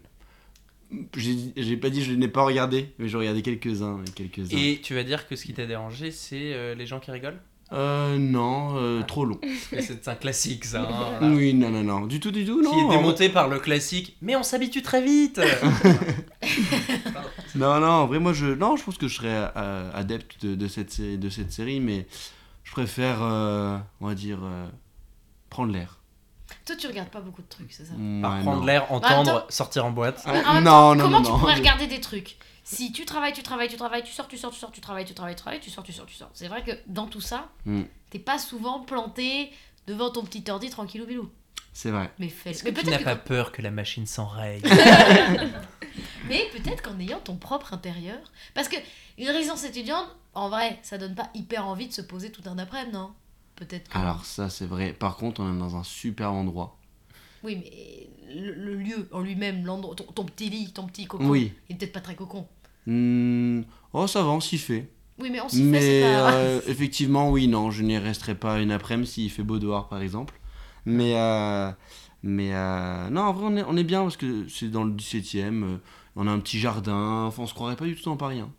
j'ai 1.57 1.77
pas 1.77 1.89
dit 1.89 2.03
je 2.05 2.13
n'ai 2.13 2.29
pas 2.29 2.43
regardé, 2.43 2.93
mais 2.99 3.09
j'ai 3.09 3.17
regardé 3.17 3.43
quelques-uns 3.43 4.03
et 4.07 4.11
quelques-uns. 4.11 4.57
Et 4.57 4.81
tu 4.83 4.95
vas 4.95 5.05
dire 5.05 5.27
que 5.29 5.37
ce 5.37 5.45
qui 5.47 5.55
t'a 5.55 5.65
dérangé, 5.67 6.11
c'est 6.11 6.53
euh, 6.53 6.75
les 6.75 6.85
gens 6.87 7.01
qui 7.01 7.11
rigolent? 7.11 7.41
Euh, 7.73 8.19
non, 8.19 8.77
euh, 8.79 9.03
trop 9.03 9.25
long. 9.25 9.39
C'est 9.81 10.09
un 10.09 10.17
classique, 10.17 10.65
ça. 10.65 10.83
hein, 10.83 11.17
voilà. 11.21 11.35
Oui, 11.35 11.55
non, 11.55 11.71
non, 11.71 11.85
non, 11.85 12.07
du 12.07 12.19
tout, 12.19 12.33
du 12.33 12.45
tout, 12.45 12.61
non. 12.63 12.71
Qui 12.71 12.79
est 12.81 12.89
démonté 12.99 13.29
par 13.29 13.47
le 13.49 13.61
classique. 13.61 14.17
Mais 14.23 14.35
on 14.35 14.43
s'habitue 14.43 14.83
très 14.83 15.03
vite. 15.03 15.41
Non, 17.57 17.81
non, 17.81 17.89
en 17.89 18.07
vrai, 18.07 18.19
moi 18.21 18.33
je, 18.33 18.47
non, 18.47 18.77
je 18.77 18.85
pense 18.85 18.97
que 18.97 19.09
je 19.09 19.17
serais 19.17 19.51
euh, 19.57 19.91
adepte 19.93 20.45
de, 20.45 20.55
de 20.55 20.69
cette 20.69 20.91
série, 20.93 21.19
de 21.19 21.29
cette 21.29 21.53
série, 21.53 21.81
mais 21.81 22.07
je 22.65 22.71
préfère, 22.73 23.19
euh, 23.23 23.77
on 24.01 24.07
va 24.07 24.15
dire, 24.15 24.39
euh, 24.45 24.67
prendre 25.49 25.73
l'air. 25.73 25.99
Toi, 26.65 26.77
tu 26.77 26.87
regardes 26.87 27.09
pas 27.11 27.21
beaucoup 27.21 27.43
de 27.43 27.49
trucs, 27.49 27.73
c'est 27.73 27.85
ça? 27.85 27.95
Par 28.23 28.35
Ouais, 28.37 28.43
prendre 28.43 28.65
l'air, 28.65 28.83
même 28.83 28.93
entendre, 28.93 29.47
sortir 29.49 29.85
en 29.85 29.91
boîte. 29.91 30.23
Ah, 30.27 30.61
non, 30.61 30.95
non, 30.95 31.03
comment 31.05 31.19
non, 31.19 31.25
tu 31.25 31.31
non, 31.33 31.39
pourrais 31.41 31.55
je- 31.55 31.59
regarder 31.61 31.87
des 31.89 32.01
trucs? 32.01 32.37
Si 32.77 32.93
tu 32.93 33.05
travailles, 33.05 33.33
tu 33.33 33.43
travailles, 33.43 33.69
tu 33.69 33.77
travailles, 33.77 34.05
tu 34.05 34.13
sors, 34.13 34.29
tu 34.29 34.39
sors, 34.39 34.53
tu 34.53 34.59
sors, 34.59 34.71
tu 34.71 34.81
travailles, 34.81 35.05
tu 35.05 35.15
travailles, 35.15 35.35
tu 35.35 35.41
travailles, 35.43 35.61
tu 35.61 35.71
sors, 35.71 35.83
tu 35.85 35.93
sors, 35.93 36.07
tu 36.07 36.15
sors. 36.15 36.31
C'est 36.35 36.49
vrai 36.49 36.63
que 36.63 36.73
dans 36.87 37.07
tout 37.07 37.21
ça, 37.21 37.49
Hmm. 37.67 37.83
t'es 38.11 38.19
pas 38.21 38.39
souvent 38.39 38.81
planté 38.81 39.51
devant 39.87 40.11
ton 40.11 40.23
petit 40.25 40.49
ordi 40.51 40.71
tranquillou 40.71 41.07
bilou. 41.07 41.31
C'est 41.73 41.91
vrai. 41.91 42.11
Mais 42.19 42.29
fais 42.29 42.51
Est-ce 42.51 42.63
que 42.65 42.69
tu 42.71 42.87
n'as 42.87 42.99
pas 42.99 43.17
quand- 43.17 43.25
peur 43.25 43.53
que 43.53 43.63
la 43.63 43.71
machine 43.71 44.07
s'enraye 44.07 44.61
Mais 46.29 46.49
peut-être 46.53 46.83
qu'en 46.83 46.99
ayant 47.01 47.21
ton 47.21 47.37
propre 47.37 47.73
intérieur. 47.75 48.19
Parce 48.55 48.69
que 48.69 48.77
une 49.19 49.29
résidence 49.29 49.65
étudiante, 49.65 50.07
en 50.35 50.49
vrai, 50.49 50.79
ça 50.83 50.99
donne 50.99 51.15
pas 51.15 51.31
hyper 51.35 51.67
envie 51.67 51.89
de 51.89 51.93
se 51.93 52.03
poser 52.03 52.31
tout 52.31 52.43
un 52.47 52.59
après-midi, 52.59 52.93
non? 52.97 53.13
Peut-être 53.57 53.89
que. 53.89 53.99
Alors 53.99 54.25
ça, 54.25 54.49
c'est 54.49 54.67
vrai. 54.67 54.93
Par 54.93 55.17
contre, 55.17 55.41
on 55.43 55.55
est 55.55 55.59
dans 55.59 55.77
un 55.77 55.85
super 55.85 56.33
endroit. 56.33 56.77
Oui, 57.43 57.57
mais 57.57 58.09
le, 58.35 58.53
le 58.53 58.75
lieu 58.77 59.09
en 59.13 59.21
lui-même, 59.21 59.65
l'endroit, 59.65 59.95
ton, 59.95 60.05
ton 60.05 60.25
petit 60.25 60.51
lit, 60.51 60.73
ton 60.73 60.87
petit 60.87 61.07
cocon, 61.07 61.27
Oui. 61.29 61.53
il 61.69 61.75
est 61.75 61.79
peut-être 61.79 61.93
pas 61.93 62.01
très 62.01 62.15
cocon. 62.15 62.47
Hmm, 62.87 63.63
Oh, 63.93 64.07
ça 64.07 64.23
va, 64.23 64.29
on 64.31 64.41
s'y 64.41 64.59
fait. 64.59 64.89
Oui, 65.19 65.29
mais 65.31 65.41
on 65.41 65.49
s'y 65.49 65.59
fait, 65.59 65.63
Mais 65.65 66.01
pas. 66.03 66.33
euh, 66.35 66.61
effectivement, 66.67 67.31
oui, 67.31 67.49
non, 67.49 67.71
je 67.71 67.83
n'y 67.83 67.99
resterai 67.99 68.35
pas 68.35 68.61
une 68.61 68.71
après-midi 68.73 69.11
s'il 69.11 69.31
fait 69.31 69.43
beau 69.43 69.59
dehors, 69.59 69.89
par 69.89 70.01
exemple. 70.01 70.39
Mais, 70.87 71.15
euh, 71.17 71.71
mais 72.23 72.55
euh, 72.55 73.11
non, 73.11 73.23
en 73.23 73.33
vrai, 73.33 73.45
on 73.47 73.57
est, 73.57 73.65
on 73.67 73.77
est 73.77 73.85
bien 73.85 74.03
parce 74.03 74.17
que 74.17 74.49
c'est 74.49 74.71
dans 74.71 74.85
le 74.85 74.93
17 74.93 75.35
e 75.37 75.79
on 76.17 76.27
a 76.27 76.31
un 76.31 76.39
petit 76.41 76.59
jardin, 76.59 77.25
enfin, 77.27 77.43
on 77.43 77.47
se 77.47 77.55
croirait 77.55 77.77
pas 77.77 77.85
du 77.85 77.95
tout 77.97 78.05
dans 78.05 78.17
Paris. 78.17 78.41
hein. 78.41 78.51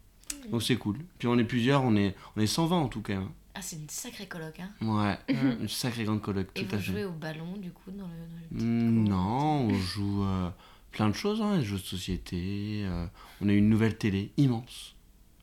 Donc 0.51 0.63
c'est 0.63 0.75
cool. 0.77 0.97
Puis 1.19 1.27
on 1.27 1.37
est 1.37 1.43
plusieurs, 1.43 1.83
on 1.83 1.95
est, 1.95 2.15
on 2.35 2.41
est 2.41 2.47
120 2.47 2.77
en 2.77 2.87
tout 2.87 3.01
cas. 3.01 3.15
hein. 3.17 3.31
Ah, 3.53 3.59
c'est 3.61 3.75
une 3.75 3.89
sacrée 3.89 4.27
coloc, 4.27 4.59
hein. 4.59 4.69
Ouais, 4.81 5.17
une 5.61 5.67
sacrée 5.67 6.03
grande 6.05 6.21
coloc, 6.21 6.47
Et 6.55 6.63
tout 6.65 6.75
à 6.75 6.77
vous 6.77 6.83
fait. 6.83 6.91
jouez 6.91 7.05
au 7.05 7.11
ballon, 7.11 7.57
du 7.57 7.71
coup, 7.71 7.91
dans 7.91 8.05
le. 8.07 8.11
dans 8.11 8.37
le 8.41 8.55
petit 8.57 8.65
Hmm. 8.65 9.07
Non, 9.07 9.67
on 9.69 9.73
joue 9.73 10.23
euh, 10.23 10.49
plein 10.91 11.09
de 11.09 11.15
choses, 11.15 11.41
hein, 11.41 11.57
des 11.57 11.63
jeux 11.65 11.77
de 11.77 11.81
société. 11.83 12.83
euh, 12.85 13.05
on 13.41 13.49
a 13.49 13.53
une 13.53 13.69
nouvelle 13.69 13.97
télé 13.97 14.31
immense. 14.37 14.95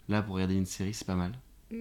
Là, 0.09 0.23
pour 0.23 0.35
regarder 0.37 0.55
une 0.55 0.67
série, 0.67 0.95
c'est 0.95 1.07
pas 1.07 1.15
mal. 1.17 1.33
Mm, 1.71 1.77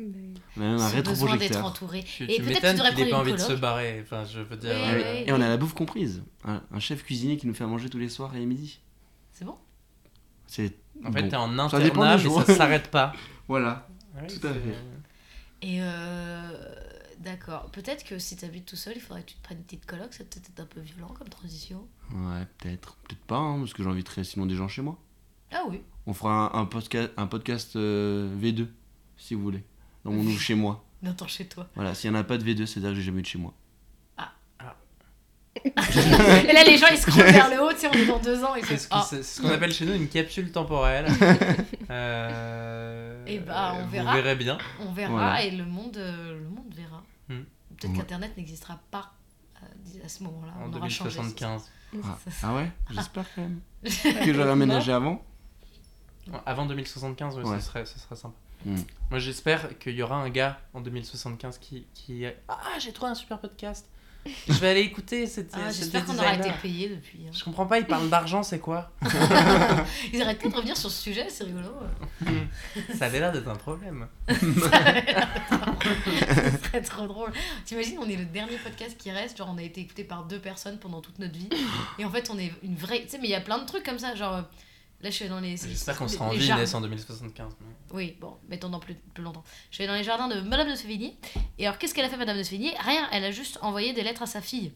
On 0.58 0.62
a 0.62 0.64
même 0.66 0.74
un 0.76 0.90
Ce 0.90 0.96
besoin 0.98 1.38
d'être 1.38 1.42
rétroprojecteur. 1.54 1.66
entouré. 1.66 2.04
Tu, 2.04 2.24
Et 2.26 2.36
tu 2.38 2.44
peut-être 2.44 2.72
tu 2.72 2.74
devrais 2.74 2.90
qu'il 2.94 3.00
ait 3.00 3.04
pas 3.04 3.10
une 3.10 3.22
envie 3.22 3.32
de 3.34 3.38
se 3.38 3.54
barrer. 3.54 4.02
Enfin, 4.04 4.26
je 4.26 4.40
veux 4.42 4.58
dire. 4.58 4.72
Oui, 4.76 4.82
euh, 5.02 5.14
oui. 5.20 5.24
Et 5.28 5.32
on 5.32 5.36
a 5.42 5.48
la 5.48 5.56
bouffe 5.58 5.74
comprise. 5.74 6.24
Un, 6.44 6.62
un 6.72 6.80
chef 6.80 7.04
cuisinier 7.04 7.38
qui 7.38 7.48
nous 7.48 7.54
fait 7.54 7.64
à 7.64 7.68
manger 7.68 7.90
tous 7.90 7.98
les 8.00 8.10
soirs 8.10 8.36
et 8.36 8.40
les 8.40 8.46
midis. 8.46 8.80
C'est 9.32 9.46
bon? 9.46 9.56
C'est 10.46 10.74
En 11.06 11.12
fait, 11.12 11.22
bon. 11.24 11.30
t'es 11.30 11.36
en 11.36 11.70
Ça 11.70 11.80
dépend 11.80 12.02
internat, 12.02 12.18
des 12.18 12.24
mais 12.24 12.30
jours. 12.30 12.44
ça 12.44 12.56
s'arrête 12.56 12.90
pas. 12.92 13.14
Voilà. 13.48 13.88
Ouais, 14.16 14.28
Tout 14.28 14.46
à 14.46 14.52
fait. 14.54 14.76
Et 15.62 15.78
euh. 15.82 16.52
D'accord. 17.20 17.70
Peut-être 17.72 18.04
que 18.04 18.20
si 18.20 18.36
t'habites 18.36 18.66
tout 18.66 18.76
seul, 18.76 18.94
il 18.96 19.02
faudrait 19.02 19.24
que 19.24 19.30
tu 19.32 19.36
te 19.36 19.44
prennes 19.44 19.58
une 19.58 19.64
petite 19.64 19.86
coloc. 19.86 20.14
Ça 20.14 20.24
peut-être 20.24 20.50
être 20.50 20.60
un 20.60 20.66
peu 20.66 20.80
violent 20.82 21.14
comme 21.18 21.30
transition. 21.30 21.88
Ouais, 22.14 22.46
peut-être. 22.60 22.96
Peut-être 23.08 23.22
pas, 23.26 23.38
hein, 23.38 23.60
parce 23.60 23.74
que 23.74 23.84
j'inviterai 23.84 24.24
sinon 24.24 24.46
des 24.46 24.56
gens 24.56 24.68
chez 24.68 24.82
moi. 24.82 24.98
Ah 25.52 25.64
oui. 25.70 25.82
On 26.06 26.14
fera 26.14 26.56
un, 26.56 26.62
un 26.62 26.66
podcast, 26.66 27.12
un 27.18 27.28
podcast 27.28 27.76
euh, 27.76 28.34
V2, 28.40 28.68
si 29.18 29.34
vous 29.34 29.42
voulez. 29.42 29.64
Dans 30.04 30.12
mon 30.12 30.24
nouveau 30.24 30.38
chez 30.38 30.56
moi. 30.56 30.84
N'entends 31.02 31.28
chez 31.28 31.48
toi. 31.48 31.70
Voilà, 31.76 31.94
s'il 31.96 32.12
n'y 32.12 32.18
en 32.18 32.20
a 32.20 32.24
pas 32.24 32.38
de 32.38 32.44
V2, 32.44 32.66
c'est-à-dire 32.66 32.90
que 32.92 32.96
j'ai 32.96 33.04
jamais 33.04 33.20
eu 33.20 33.24
de 33.24 33.28
chez 33.28 33.38
moi. 33.38 33.54
Et 35.66 36.54
là, 36.54 36.64
les 36.64 36.78
gens, 36.78 36.88
ils 36.92 36.98
scrollent 36.98 37.26
vers 37.26 37.50
le 37.50 37.62
haut, 37.64 37.72
tu 37.74 37.80
sais, 37.80 37.88
on 37.88 37.94
est 37.94 38.06
dans 38.06 38.20
deux 38.20 38.44
ans. 38.44 38.54
C'est 38.64 38.78
ce 38.78 38.88
Ah, 38.92 39.06
c'est 39.08 39.24
ce 39.24 39.42
qu'on 39.42 39.50
appelle 39.50 39.74
chez 39.74 39.86
nous 39.86 39.94
une 39.94 40.08
capsule 40.10 40.52
temporelle. 40.52 41.08
Euh, 41.90 43.24
Eh 43.28 43.40
bah, 43.40 43.74
on 43.78 43.86
vous 43.86 43.92
verra. 43.92 44.14
verrez 44.16 44.36
bien. 44.36 44.58
on 44.82 44.92
verra 44.92 45.12
Voilà. 45.12 45.44
et 45.44 45.52
le 45.52 45.66
monde, 45.66 45.96
euh, 45.98 46.38
le 46.40 46.50
monde 46.50 46.74
verra. 46.76 47.02
Hmm. 47.30 47.44
Peut-être 47.78 47.92
Ouais. 47.92 47.98
qu'Internet 48.00 48.38
n'existera 48.38 48.78
pas 48.92 49.14
euh, 49.64 50.06
à 50.06 50.10
ce 50.10 50.24
moment-là. 50.24 50.52
En 50.60 50.70
On 50.70 50.74
aura 50.78 50.90
changé. 50.90 51.16
2075. 51.16 51.70
Ah, 52.04 52.18
ah 52.44 52.54
ouais? 52.56 52.70
J'espère 52.92 53.24
quand 53.34 53.42
même. 53.44 53.62
que 54.26 54.34
j'aurais 54.34 54.50
aménagé 54.52 54.92
avant. 54.92 55.24
Avant 56.46 56.66
2075, 56.66 57.38
ouais, 57.38 57.44
Ouais. 57.46 57.60
Ce, 57.62 57.66
serait, 57.68 57.86
ce 57.86 57.98
serait 57.98 58.18
sympa. 58.18 58.36
Hmm. 58.66 58.76
Moi, 59.10 59.20
j'espère 59.20 59.78
qu'il 59.80 59.94
y 59.96 60.02
aura 60.04 60.18
un 60.18 60.30
gars 60.30 60.60
en 60.74 60.82
2075 60.82 61.58
qui. 61.60 61.88
qui... 61.94 62.26
Ah, 62.50 62.58
j'ai 62.80 62.92
trouvé 62.92 63.12
un 63.12 63.16
super 63.16 63.40
podcast. 63.40 63.88
Je 64.48 64.54
vais 64.54 64.70
aller 64.70 64.82
écouter. 64.82 65.28
C'était, 65.28 65.56
Ah, 65.56 65.72
J'espère 65.72 66.06
qu'on 66.06 66.16
aura 66.18 66.34
été 66.36 66.50
payé 66.62 66.90
depuis. 66.90 67.20
hein. 67.28 67.32
Je 67.34 67.44
comprends 67.44 67.66
pas, 67.66 67.80
ils 67.80 67.86
parlent 67.86 68.10
d'argent, 68.10 68.44
c'est 68.44 68.60
quoi? 68.60 68.92
Ils 70.14 70.22
arrêtent 70.22 70.42
pas 70.42 70.50
de 70.50 70.56
revenir 70.56 70.76
sur 70.78 70.90
ce 70.92 71.02
sujet, 71.02 71.28
c'est 71.30 71.44
rigolo. 71.46 71.70
Ça 72.98 73.06
avait 73.06 73.20
l'air 73.20 73.32
d'être 73.32 73.48
un 73.50 73.56
problème. 73.56 74.08
Ce 74.30 74.34
serait 76.70 76.82
trop 76.82 77.08
drôle. 77.08 77.32
T'imagines, 77.66 77.98
on 78.00 78.10
est 78.10 78.16
le 78.16 78.26
dernier 78.26 78.58
podcast 78.58 78.96
qui 78.98 79.12
reste. 79.12 79.38
Genre, 79.38 79.50
on 79.54 79.58
a 79.58 79.64
été 79.64 79.82
écouté 79.82 80.04
par 80.04 80.24
deux 80.24 80.40
personnes 80.40 80.78
pendant 80.80 81.02
toute 81.02 81.20
notre 81.20 81.38
vie. 81.38 81.50
Et 82.00 82.06
en 82.06 82.12
fait, 82.12 82.30
on 82.32 82.38
est 82.38 82.52
une 82.64 82.76
vraie. 82.76 83.02
Tu 83.04 83.10
sais, 83.10 83.18
mais 83.20 83.28
il 83.28 83.32
y 83.32 83.36
a 83.36 83.42
plein 83.42 83.60
de 83.60 83.66
trucs 83.66 83.84
comme 83.84 84.00
ça. 84.00 84.16
Genre, 84.16 84.34
euh, 84.36 84.42
là, 85.02 85.10
je 85.10 85.16
suis 85.16 85.28
dans 85.30 85.40
les. 85.40 85.58
J'espère 85.58 85.98
qu'on 85.98 86.08
sera 86.08 86.26
en 86.26 86.30
vie, 86.32 86.52
en 86.52 86.82
2075. 86.82 87.54
mais- 87.62 87.68
Oui, 87.94 88.18
bon, 88.20 88.38
mettons 88.50 88.70
dans 88.70 88.80
plus, 88.80 88.96
plus 89.14 89.24
longtemps. 89.24 89.44
Je 89.72 89.78
vais 89.80 89.88
dans 89.88 89.96
les 89.96 90.04
jardins 90.04 90.28
de 90.28 90.42
Madame 90.42 90.70
de 90.70 90.76
Sévigné. 90.76 91.18
Et 91.58 91.66
alors, 91.68 91.78
qu'est-ce 91.78 91.94
qu'elle 91.94 92.06
a 92.06 92.10
fait, 92.10 92.18
Madame 92.18 92.38
de 92.38 92.44
Sévigné? 92.44 92.74
Rien, 92.80 93.08
elle 93.12 93.24
a 93.24 93.32
juste 93.32 93.60
envoyé 93.62 93.94
des 93.94 94.04
lettres 94.04 94.24
à 94.24 94.28
sa 94.28 94.42
fille. 94.42 94.74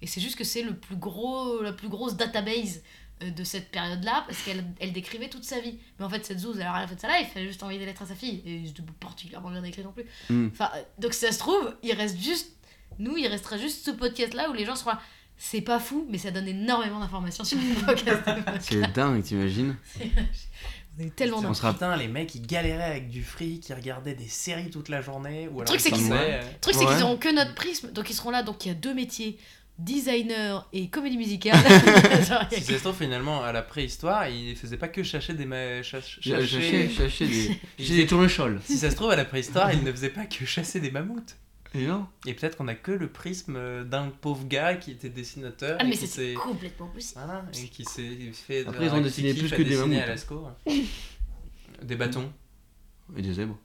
Et 0.00 0.06
c'est 0.06 0.20
juste 0.20 0.36
que 0.36 0.44
c'est 0.44 0.62
le 0.62 0.76
plus 0.76 0.96
gros, 0.96 1.60
la 1.62 1.72
plus 1.72 1.88
grosse 1.88 2.14
database 2.16 2.82
euh, 3.22 3.30
de 3.30 3.44
cette 3.44 3.70
période-là, 3.70 4.24
parce 4.26 4.40
qu'elle 4.42 4.64
elle 4.78 4.92
décrivait 4.92 5.28
toute 5.28 5.44
sa 5.44 5.60
vie. 5.60 5.78
Mais 5.98 6.04
en 6.04 6.08
fait, 6.08 6.24
cette 6.24 6.38
zouze, 6.38 6.56
elle 6.58 6.66
a 6.66 6.72
rien 6.72 6.86
fait 6.86 6.94
de 6.94 7.00
sa 7.00 7.18
life, 7.18 7.28
elle 7.34 7.42
a 7.44 7.46
juste 7.46 7.62
envoyé 7.62 7.78
des 7.78 7.86
lettres 7.86 8.02
à 8.02 8.06
sa 8.06 8.14
fille. 8.14 8.42
Et 8.46 8.62
c'était 8.66 8.82
particulièrement 9.00 9.50
bien 9.50 9.62
écrit 9.64 9.82
non 9.82 9.92
plus. 9.92 10.04
Hmm. 10.30 10.48
Enfin, 10.52 10.70
euh, 10.76 10.82
donc 10.98 11.14
si 11.14 11.20
ça 11.26 11.32
se 11.32 11.38
trouve, 11.38 11.76
il 11.82 11.92
reste 11.92 12.16
juste. 12.18 12.52
Nous, 13.00 13.16
il 13.16 13.26
restera 13.28 13.58
juste 13.58 13.84
ce 13.84 13.90
podcast-là 13.92 14.50
où 14.50 14.54
les 14.54 14.64
gens 14.64 14.74
seront 14.76 14.90
là. 14.90 15.00
C'est 15.38 15.60
pas 15.60 15.78
fou, 15.78 16.06
mais 16.10 16.18
ça 16.18 16.30
donne 16.32 16.48
énormément 16.48 16.98
d'informations 17.00 17.44
sur 17.44 17.58
le 17.58 17.84
podcast. 17.86 18.22
C'est 18.60 18.92
dingue, 18.92 19.22
t'imagines 19.22 19.76
On 21.00 21.04
est 21.04 21.14
tellement 21.14 21.38
On 21.38 21.42
dans 21.42 21.54
sera- 21.54 21.72
Putain, 21.72 21.96
les 21.96 22.08
mecs, 22.08 22.34
ils 22.34 22.44
galéraient 22.44 22.82
avec 22.90 23.08
du 23.08 23.22
fric, 23.22 23.68
ils 23.68 23.72
regardaient 23.74 24.16
des 24.16 24.26
séries 24.26 24.68
toute 24.68 24.88
la 24.88 25.00
journée. 25.00 25.46
Ou 25.46 25.60
alors 25.60 25.66
truc, 25.66 25.80
c'est 25.80 25.90
ils 25.90 25.94
qu'ils- 25.94 26.08
Le 26.08 26.40
c'est 26.72 26.76
Ouais. 26.84 26.86
qu'ils 26.94 27.02
auront 27.04 27.16
que 27.16 27.32
notre 27.32 27.54
prisme, 27.54 27.92
donc 27.92 28.10
ils 28.10 28.14
seront 28.14 28.30
là. 28.30 28.42
Donc 28.42 28.64
il 28.66 28.68
y 28.68 28.70
a 28.72 28.74
deux 28.74 28.94
métiers 28.94 29.38
designer 29.78 30.66
et 30.72 30.88
comédie 30.88 31.16
musicale. 31.16 31.56
Il 32.50 32.58
Si 32.58 32.64
ça 32.64 32.74
se 32.74 32.82
trouve, 32.82 32.96
finalement, 32.96 33.44
à 33.44 33.52
la 33.52 33.62
préhistoire, 33.62 34.28
ils 34.28 34.56
faisaient 34.56 34.76
pas 34.76 34.88
que 34.88 35.04
chercher 35.04 35.34
des. 35.34 35.46
ma- 35.46 35.84
ch- 35.84 36.18
J'ai 36.20 36.32
chercher- 36.32 36.88
cherché, 36.88 36.90
cherché 36.90 37.26
des. 37.78 37.96
Des 37.96 38.06
tournesols. 38.08 38.60
Si 38.64 38.76
ça 38.76 38.90
se 38.90 38.96
trouve, 38.96 39.10
à 39.12 39.16
la 39.16 39.24
préhistoire, 39.24 39.72
ils 39.72 39.84
ne 39.84 39.92
faisaient 39.92 40.08
pas 40.10 40.26
que 40.26 40.44
chasser 40.44 40.80
des 40.80 40.90
mammouths. 40.90 41.36
Et 41.74 41.86
non 41.86 42.06
Et 42.26 42.32
peut-être 42.34 42.56
qu'on 42.56 42.68
a 42.68 42.74
que 42.74 42.92
le 42.92 43.08
prisme 43.08 43.56
euh, 43.56 43.84
d'un 43.84 44.08
pauvre 44.08 44.44
gars 44.46 44.74
qui 44.76 44.90
était 44.92 45.10
dessinateur. 45.10 45.76
Ah, 45.80 45.84
mais 45.84 45.94
c'est 45.96 46.34
complètement 46.34 46.88
possible. 46.88 47.20
Voilà, 47.24 47.44
et 47.62 47.68
qui 47.68 47.84
s'est 47.84 48.32
fait. 48.32 48.66
Après, 48.66 48.86
ils 48.86 48.92
ont 48.92 49.00
dessiné 49.02 49.34
plus 49.34 49.50
que 49.50 49.62
des 49.62 49.76
mammouths. 49.76 49.98
à 49.98 50.06
Lascaux. 50.06 50.46
Des 51.82 51.96
bâtons. 51.96 52.32
Et 53.16 53.22
des 53.22 53.32
zèbres. 53.34 53.58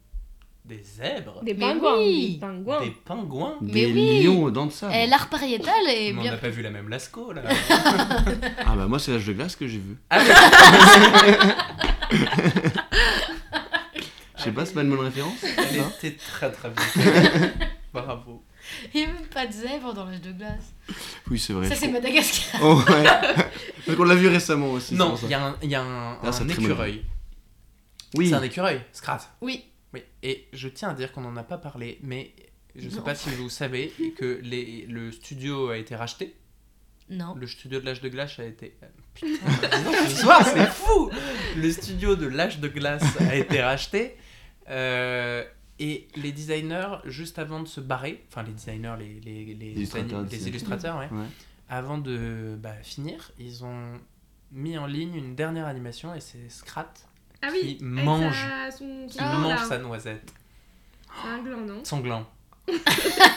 Des 0.65 0.81
zèbres. 0.81 1.43
Des 1.43 1.53
pingouins. 1.55 1.97
oui. 1.97 2.33
Des 2.35 2.39
pingouins. 2.39 2.81
Des 2.81 2.91
pingouins. 2.91 3.57
Des 3.61 3.85
oui. 3.91 4.23
lions 4.23 4.43
aux 4.43 4.51
dents 4.51 4.65
de 4.67 4.71
sable. 4.71 4.93
Eh, 4.95 5.07
L'art 5.07 5.27
pariétal 5.29 5.73
est 5.87 6.13
Mais 6.13 6.21
on 6.21 6.23
n'a 6.31 6.37
pas 6.37 6.47
vu 6.49 6.61
la 6.61 6.69
même 6.71 6.87
Lascaux 6.89 7.33
là. 7.33 7.41
Ah 8.65 8.75
bah 8.75 8.87
moi 8.87 8.97
c'est 8.99 9.11
l'âge 9.11 9.25
de 9.25 9.33
glace 9.33 9.55
que 9.57 9.67
j'ai 9.67 9.79
vu. 9.79 9.97
Ah, 10.09 10.19
Je 14.37 14.43
sais 14.43 14.51
pas, 14.51 14.65
c'est 14.65 14.73
pas 14.73 14.81
une 14.81 14.89
bonne 14.89 14.99
référence 15.05 15.37
Elle 15.43 15.79
Hein 15.79 15.91
était 16.01 16.17
très 16.17 16.51
très 16.51 16.69
bien. 16.69 16.83
Bravo. 17.93 18.43
Il 18.93 19.01
n'y 19.01 19.05
a 19.05 19.13
même 19.13 19.27
pas 19.27 19.45
de 19.45 19.51
zèbre 19.51 19.93
dans 19.93 20.05
l'âge 20.05 20.21
de 20.21 20.31
glace. 20.31 20.73
Oui 21.29 21.37
c'est 21.37 21.53
vrai. 21.53 21.67
Ça, 21.69 21.75
c'est. 21.75 21.87
Madagascar. 21.89 22.61
Oh 22.63 22.81
ouais. 22.89 23.03
Parce 23.85 23.97
qu'on 23.97 24.03
l'a 24.03 24.15
vu 24.15 24.27
récemment 24.27 24.71
aussi. 24.71 24.95
Non, 24.95 25.15
c'est 25.15 25.27
il 25.27 25.31
y 25.31 25.33
a 25.35 25.45
un, 25.47 25.57
il 25.61 25.69
y 25.69 25.75
a 25.75 25.81
un, 25.83 26.13
Ah, 26.23 26.31
un 26.41 26.49
écureuil. 26.49 27.03
Oui. 28.15 28.29
C'est 28.29 28.35
un 28.35 28.41
écureuil, 28.43 28.81
Scrat. 28.93 29.19
Oui. 29.41 29.65
Oui. 29.93 30.01
Et 30.23 30.47
je 30.53 30.67
tiens 30.69 30.89
à 30.89 30.93
dire 30.93 31.11
qu'on 31.11 31.21
n'en 31.21 31.35
a 31.37 31.43
pas 31.43 31.57
parlé, 31.57 31.99
mais 32.01 32.33
je 32.75 32.89
sais 32.89 32.95
Non. 32.97 33.01
pas 33.03 33.15
si 33.15 33.29
vous 33.31 33.49
savez 33.49 33.93
que 34.17 34.39
les, 34.43 34.85
le 34.87 35.11
studio 35.11 35.69
a 35.69 35.77
été 35.77 35.95
racheté. 35.95 36.35
Non. 37.09 37.35
Le 37.35 37.45
studio 37.47 37.79
de 37.79 37.85
l'âge 37.85 38.01
de 38.01 38.09
glace 38.09 38.39
a 38.39 38.45
été. 38.45 38.75
euh, 38.81 38.87
Putain, 39.13 40.07
ce 40.07 40.15
soir, 40.21 40.41
c'est 40.47 40.65
fou 40.67 41.11
Le 41.57 41.71
studio 41.71 42.15
de 42.15 42.25
l'âge 42.27 42.59
de 42.59 42.67
glace 42.69 43.03
a 43.19 43.35
été 43.35 43.61
racheté. 43.61 44.15
euh, 44.69 45.43
et 45.79 46.07
les 46.15 46.31
designers, 46.31 46.97
juste 47.05 47.39
avant 47.39 47.61
de 47.61 47.67
se 47.67 47.79
barrer, 47.81 48.23
enfin 48.29 48.43
les 48.43 48.51
designers, 48.53 48.95
les, 48.99 49.19
les, 49.21 49.53
les, 49.55 49.71
Illustrateurs, 49.71 50.23
les 50.29 50.47
illustrateurs, 50.47 50.97
ouais, 50.99 51.09
Ouais. 51.11 51.25
avant 51.69 51.97
de 51.97 52.55
bah, 52.61 52.75
finir, 52.83 53.31
ils 53.39 53.63
ont 53.65 53.93
mis 54.51 54.77
en 54.77 54.85
ligne 54.85 55.15
une 55.15 55.35
dernière 55.35 55.65
animation 55.65 56.13
et 56.13 56.19
c'est 56.19 56.49
Scrat 56.49 56.93
Ah 57.41 57.47
oui. 57.51 57.77
qui 57.77 57.83
mange, 57.83 58.35
sa- 58.35 58.71
son- 58.77 59.07
qui 59.09 59.19
mange 59.19 59.63
sa 59.67 59.77
noisette, 59.79 60.31
C'est 61.21 61.27
un 61.29 61.43
gland, 61.43 61.61
non? 61.61 61.83
Son 61.83 61.99
gland. 62.01 62.25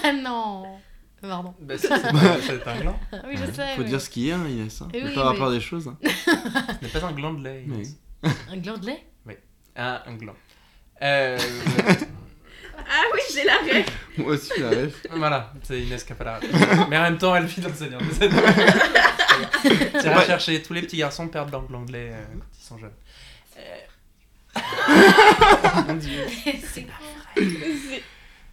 Ah 0.04 0.12
non. 0.22 0.78
Pardon. 1.22 1.54
Bah, 1.60 1.76
si, 1.78 1.86
c'est 1.86 1.92
un- 1.94 2.72
un 2.72 2.80
gland. 2.80 3.00
Ah 3.10 3.16
oui, 3.26 3.36
je 3.36 3.50
sais. 3.50 3.74
Faut 3.74 3.82
mais- 3.82 3.88
dire 3.88 4.00
ce 4.00 4.10
qu'il 4.10 4.24
y 4.24 4.30
a, 4.32 4.36
hein, 4.38 4.46
Inès. 4.46 4.82
Hein. 4.82 4.88
Eh 4.92 5.00
Faut 5.00 5.06
oui, 5.08 5.14
pas 5.14 5.34
peur 5.34 5.50
des 5.50 5.60
choses. 5.60 5.88
hein. 5.88 5.96
Ce 6.04 6.84
n'est 6.84 6.90
pas 7.00 7.04
un 7.06 7.12
gland 7.12 7.32
de 7.32 7.42
lait. 7.42 7.64
Inès. 7.64 7.96
Un 8.22 8.56
gland 8.58 8.76
de 8.78 8.86
lait? 8.86 9.06
Ah, 9.74 10.02
un 10.06 10.14
gland. 10.14 10.34
Euh, 11.02 11.38
Ah 12.98 13.02
oui, 13.12 13.20
j'ai 13.34 13.44
la 13.44 13.58
rêve. 13.58 13.86
Moi 14.18 14.32
aussi, 14.32 14.52
la 14.58 14.68
rêve. 14.70 14.96
Voilà, 15.14 15.52
c'est 15.62 15.80
Inès 15.82 16.02
Capella. 16.04 16.40
Mais 16.88 16.96
en 16.98 17.02
même 17.02 17.18
temps, 17.18 17.34
elle 17.36 17.44
vit 17.46 17.60
dans 17.60 17.68
le 17.68 17.74
Seigneur 17.74 18.00
des 18.00 18.22
Anneaux. 18.24 18.36
Tu 19.62 19.68
iras 20.06 20.18
Ouais. 20.20 20.24
chercher, 20.26 20.62
tous 20.62 20.72
les 20.72 20.82
petits 20.82 20.96
garçons 20.96 21.28
perdent 21.28 21.50
leur 21.50 21.70
l'anglais 21.70 22.10
euh, 22.12 22.24
quand 22.32 22.46
ils 22.58 22.64
sont 22.64 22.78
jeunes. 22.78 22.92
Euh. 23.58 23.76
Mon 25.88 25.94
dieu. 25.94 26.24
C'est 26.62 26.86
C'est- 27.36 28.02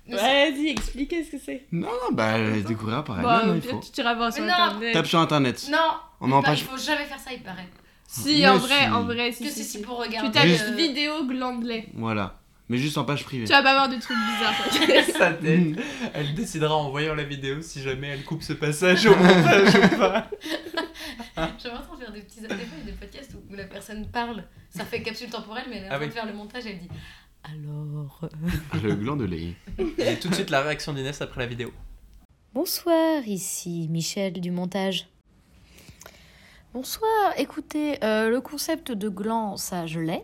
Vas-y, 0.05 0.67
expliquez 0.69 1.23
ce 1.23 1.31
que 1.31 1.37
c'est. 1.43 1.65
Non, 1.71 1.87
non, 1.87 2.11
bah 2.11 2.31
elle 2.37 2.61
découvrira 2.63 3.05
par 3.05 3.17
Bon, 3.21 3.29
elle-même, 3.39 3.61
hein, 3.71 3.79
tu 3.93 4.01
iras 4.01 4.13
voir 4.15 4.33
sur 4.33 4.43
internet. 4.43 4.93
Tape 4.93 5.05
sur 5.05 5.19
internet. 5.19 5.65
Non. 5.71 5.77
On 6.19 6.29
en 6.33 6.41
pas- 6.41 6.49
page- 6.49 6.61
Il 6.61 6.65
faut 6.67 6.77
jamais 6.77 7.05
faire 7.05 7.19
ça, 7.19 7.31
il 7.31 7.41
paraît. 7.41 7.69
Si, 8.05 8.45
en 8.47 8.57
vrai, 8.57 8.83
si. 8.83 8.89
en 8.89 9.03
vrai, 9.03 9.31
si. 9.31 9.43
Que 9.45 9.49
si, 9.49 9.55
c'est 9.55 9.63
si. 9.63 9.77
si 9.77 9.81
pour 9.81 10.03
Tu 10.03 10.07
regarder. 10.09 10.31
tapes 10.31 10.45
euh, 10.45 10.75
vidéo 10.75 11.25
gland 11.25 11.55
de 11.55 11.67
lait. 11.67 11.85
Voilà. 11.93 12.37
Mais 12.69 12.77
juste 12.77 12.97
en 12.97 13.03
page 13.03 13.23
privée. 13.25 13.45
Tu 13.45 13.51
vas 13.51 13.61
pas 13.61 13.73
voir 13.73 13.89
de 13.89 13.97
trucs 13.99 14.17
bizarres. 14.17 15.05
Sa 15.17 15.33
tête. 15.33 15.77
Elle 16.13 16.33
décidera 16.33 16.75
en 16.75 16.89
voyant 16.89 17.13
la 17.13 17.23
vidéo 17.23 17.61
si 17.61 17.81
jamais 17.81 18.07
elle 18.07 18.23
coupe 18.23 18.41
ce 18.41 18.53
passage 18.53 19.05
au 19.05 19.15
montage 19.15 19.75
ou 19.75 19.97
pas. 19.97 20.29
J'aimerais 21.61 21.83
trop 21.83 21.97
faire 21.97 22.11
des 22.13 22.21
petits 22.21 22.39
des 22.41 22.47
fois, 22.47 22.57
des 22.85 22.91
podcasts 22.93 23.33
où, 23.49 23.53
la 23.55 23.65
personne 23.65 24.07
parle. 24.07 24.45
Ça 24.69 24.85
fait 24.85 25.01
capsule 25.01 25.29
temporelle, 25.29 25.65
mais 25.69 25.77
elle 25.77 25.83
est 25.85 25.87
en 25.89 25.91
Ah 25.91 25.95
train 25.95 26.01
oui. 26.03 26.07
de 26.07 26.13
faire 26.13 26.25
le 26.25 26.33
montage, 26.33 26.63
elle 26.65 26.79
dit 26.79 26.87
Alors. 27.43 28.21
euh, 28.23 28.79
Le 28.81 28.95
gland 28.95 29.17
de 29.17 29.25
lait. 29.25 29.55
Et 29.97 30.15
tout 30.19 30.29
de 30.29 30.33
suite 30.35 30.49
la 30.49 30.61
réaction 30.61 30.93
d'Inès 30.93 31.21
après 31.21 31.41
la 31.41 31.47
vidéo. 31.47 31.71
Bonsoir, 32.53 33.27
ici 33.27 33.87
Michel 33.89 34.33
du 34.39 34.51
montage. 34.51 35.07
Bonsoir, 36.73 37.33
écoutez, 37.37 38.03
euh, 38.03 38.29
le 38.29 38.41
concept 38.41 38.91
de 38.91 39.09
gland, 39.09 39.57
ça 39.57 39.85
je 39.85 39.99
l'ai. 39.99 40.21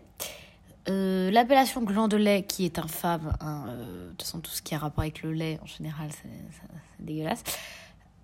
Euh, 0.90 1.30
L'appellation 1.32 1.82
gland 1.84 2.08
de 2.08 2.18
lait, 2.18 2.44
qui 2.44 2.66
est 2.66 2.80
infâme, 2.80 3.36
hein, 3.40 3.66
euh, 3.68 4.06
de 4.06 4.10
toute 4.12 4.24
façon 4.24 4.40
tout 4.40 4.52
ce 4.52 4.62
qui 4.62 4.74
a 4.74 4.80
rapport 4.80 5.02
avec 5.04 5.22
le 5.22 5.32
lait 5.32 5.60
en 5.62 5.66
général, 5.66 6.10
c'est 6.12 6.30
dégueulasse. 7.00 7.44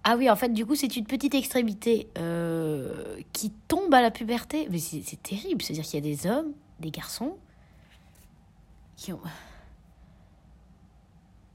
Ah 0.04 0.16
oui, 0.18 0.30
en 0.30 0.36
fait, 0.36 0.50
du 0.50 0.66
coup, 0.66 0.76
c'est 0.76 0.96
une 0.98 1.06
petite 1.06 1.34
extrémité 1.34 2.10
euh, 2.20 3.20
qui 3.34 3.52
tombe 3.68 3.92
à 3.94 4.02
la 4.02 4.12
puberté. 4.12 4.68
Mais 4.70 4.78
c'est 4.78 5.22
terrible, 5.22 5.64
c'est-à-dire 5.64 5.84
qu'il 5.84 5.96
y 5.96 5.98
a 5.98 6.16
des 6.16 6.28
hommes, 6.28 6.54
des 6.80 6.92
garçons, 6.92 7.38
qui 8.96 9.14
ont... 9.14 9.20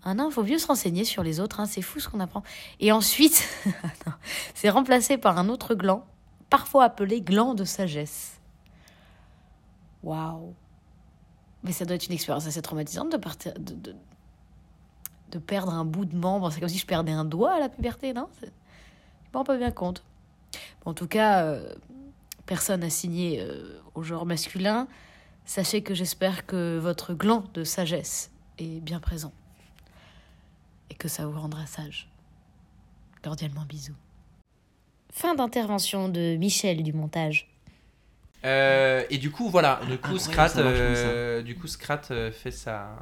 Ah 0.03 0.15
non, 0.15 0.31
faut 0.31 0.43
mieux 0.43 0.59
se 0.59 0.67
renseigner 0.67 1.05
sur 1.05 1.23
les 1.23 1.41
autres, 1.41 1.61
hein, 1.61 1.67
c'est 1.67 1.83
fou 1.83 2.01
ce 2.01 2.09
qu'on 2.09 2.21
apprend. 2.21 2.43
Et 2.81 2.91
ensuite, 2.91 3.47
attends, 3.85 4.17
c'est 4.55 4.71
remplacé 4.71 5.17
par 5.19 5.39
un 5.39 5.49
autre 5.49 5.75
gland, 5.75 6.05
parfois 6.49 6.85
appelé 6.85 7.21
gland 7.21 7.55
de 7.55 7.65
sagesse. 7.65 8.41
Waouh. 10.03 10.55
Mais 11.63 11.73
ça 11.73 11.85
doit 11.85 11.97
être 11.97 12.07
une 12.07 12.15
expérience 12.15 12.47
assez 12.47 12.63
traumatisante 12.63 13.13
de, 13.13 13.17
partir, 13.17 13.53
de, 13.59 15.39
perdre 15.39 15.73
un 15.73 15.85
bout 15.85 16.05
de 16.05 16.17
membre. 16.17 16.51
C'est 16.51 16.61
comme 16.61 16.69
si 16.69 16.79
je 16.79 16.87
perdais 16.87 17.13
un 17.13 17.25
doigt 17.25 17.53
à 17.53 17.61
la 17.61 17.69
puberté, 17.69 18.13
non? 18.13 18.29
Je 18.41 18.47
me 18.47 19.39
rends 19.39 19.45
pas 19.45 19.57
bien 19.57 19.71
compte. 19.71 20.03
En 20.85 20.95
tout 20.95 21.07
cas, 21.07 21.45
euh, 21.45 21.75
personne 22.47 22.81
n'a 22.81 22.91
signé 22.91 23.41
euh, 23.41 23.81
au 23.95 24.03
genre 24.03 24.27
masculin. 24.27 24.89
Sachez 25.45 25.83
que 25.83 25.95
j'espère 25.95 26.47
que 26.47 26.79
votre 26.79 27.13
gland 27.13 27.45
de 27.55 27.65
sagesse 27.65 28.31
est 28.59 28.81
bien 28.81 29.01
présent 29.01 29.33
et 30.91 30.95
que 30.95 31.09
ça 31.09 31.27
vous 31.27 31.39
rendra 31.39 31.67
sage. 31.67 32.09
Cordialement 33.23 33.65
bisous. 33.65 33.97
Fin 35.13 35.35
d'intervention 35.35 36.09
de 36.09 36.37
Michel 36.37 36.83
du 36.83 36.93
montage. 36.93 37.50
Euh, 38.45 39.05
et 39.11 39.19
du 39.19 39.31
coup, 39.31 39.51
voilà, 39.51 39.81
du 39.89 39.99
coup, 39.99 40.19
Scrat, 40.19 40.53
euh, 40.57 41.43
du 41.43 41.57
coup, 41.57 41.67
Scrat 41.67 42.01
euh, 42.11 42.31
fait 42.33 42.51
sa 42.51 42.97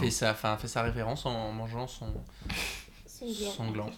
fait 0.00 0.10
sa, 0.10 0.30
enfin, 0.30 0.56
fait 0.56 0.68
sa 0.68 0.82
révérence 0.82 1.26
en 1.26 1.50
mangeant 1.52 1.88
son, 1.88 2.14
Son 3.56 3.70
gland. 3.70 3.90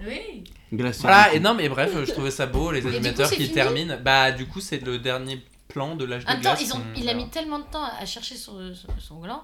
Oui. 0.00 0.44
Glacé. 0.72 1.00
Voilà, 1.02 1.32
et 1.34 1.40
non, 1.40 1.54
mais 1.54 1.68
bref, 1.68 1.92
je 2.04 2.12
trouvais 2.12 2.30
ça 2.30 2.46
beau, 2.46 2.70
les 2.70 2.80
coup, 2.82 2.88
animateurs 2.88 3.30
qui 3.30 3.50
terminent. 3.50 3.98
Bah, 4.00 4.30
du 4.32 4.46
coup, 4.46 4.60
c'est 4.60 4.78
le 4.78 4.98
dernier 4.98 5.44
plan 5.68 5.96
de 5.96 6.04
l'âge 6.04 6.24
de 6.24 6.30
glace. 6.40 6.60
ils 6.62 6.72
ont, 6.74 6.82
il 6.96 7.08
a 7.08 7.14
mis 7.14 7.28
tellement 7.30 7.58
de 7.58 7.64
temps 7.64 7.82
à 7.84 8.04
chercher 8.06 8.36
son, 8.36 8.74
son, 8.74 8.88
son 8.98 9.18
gland 9.20 9.42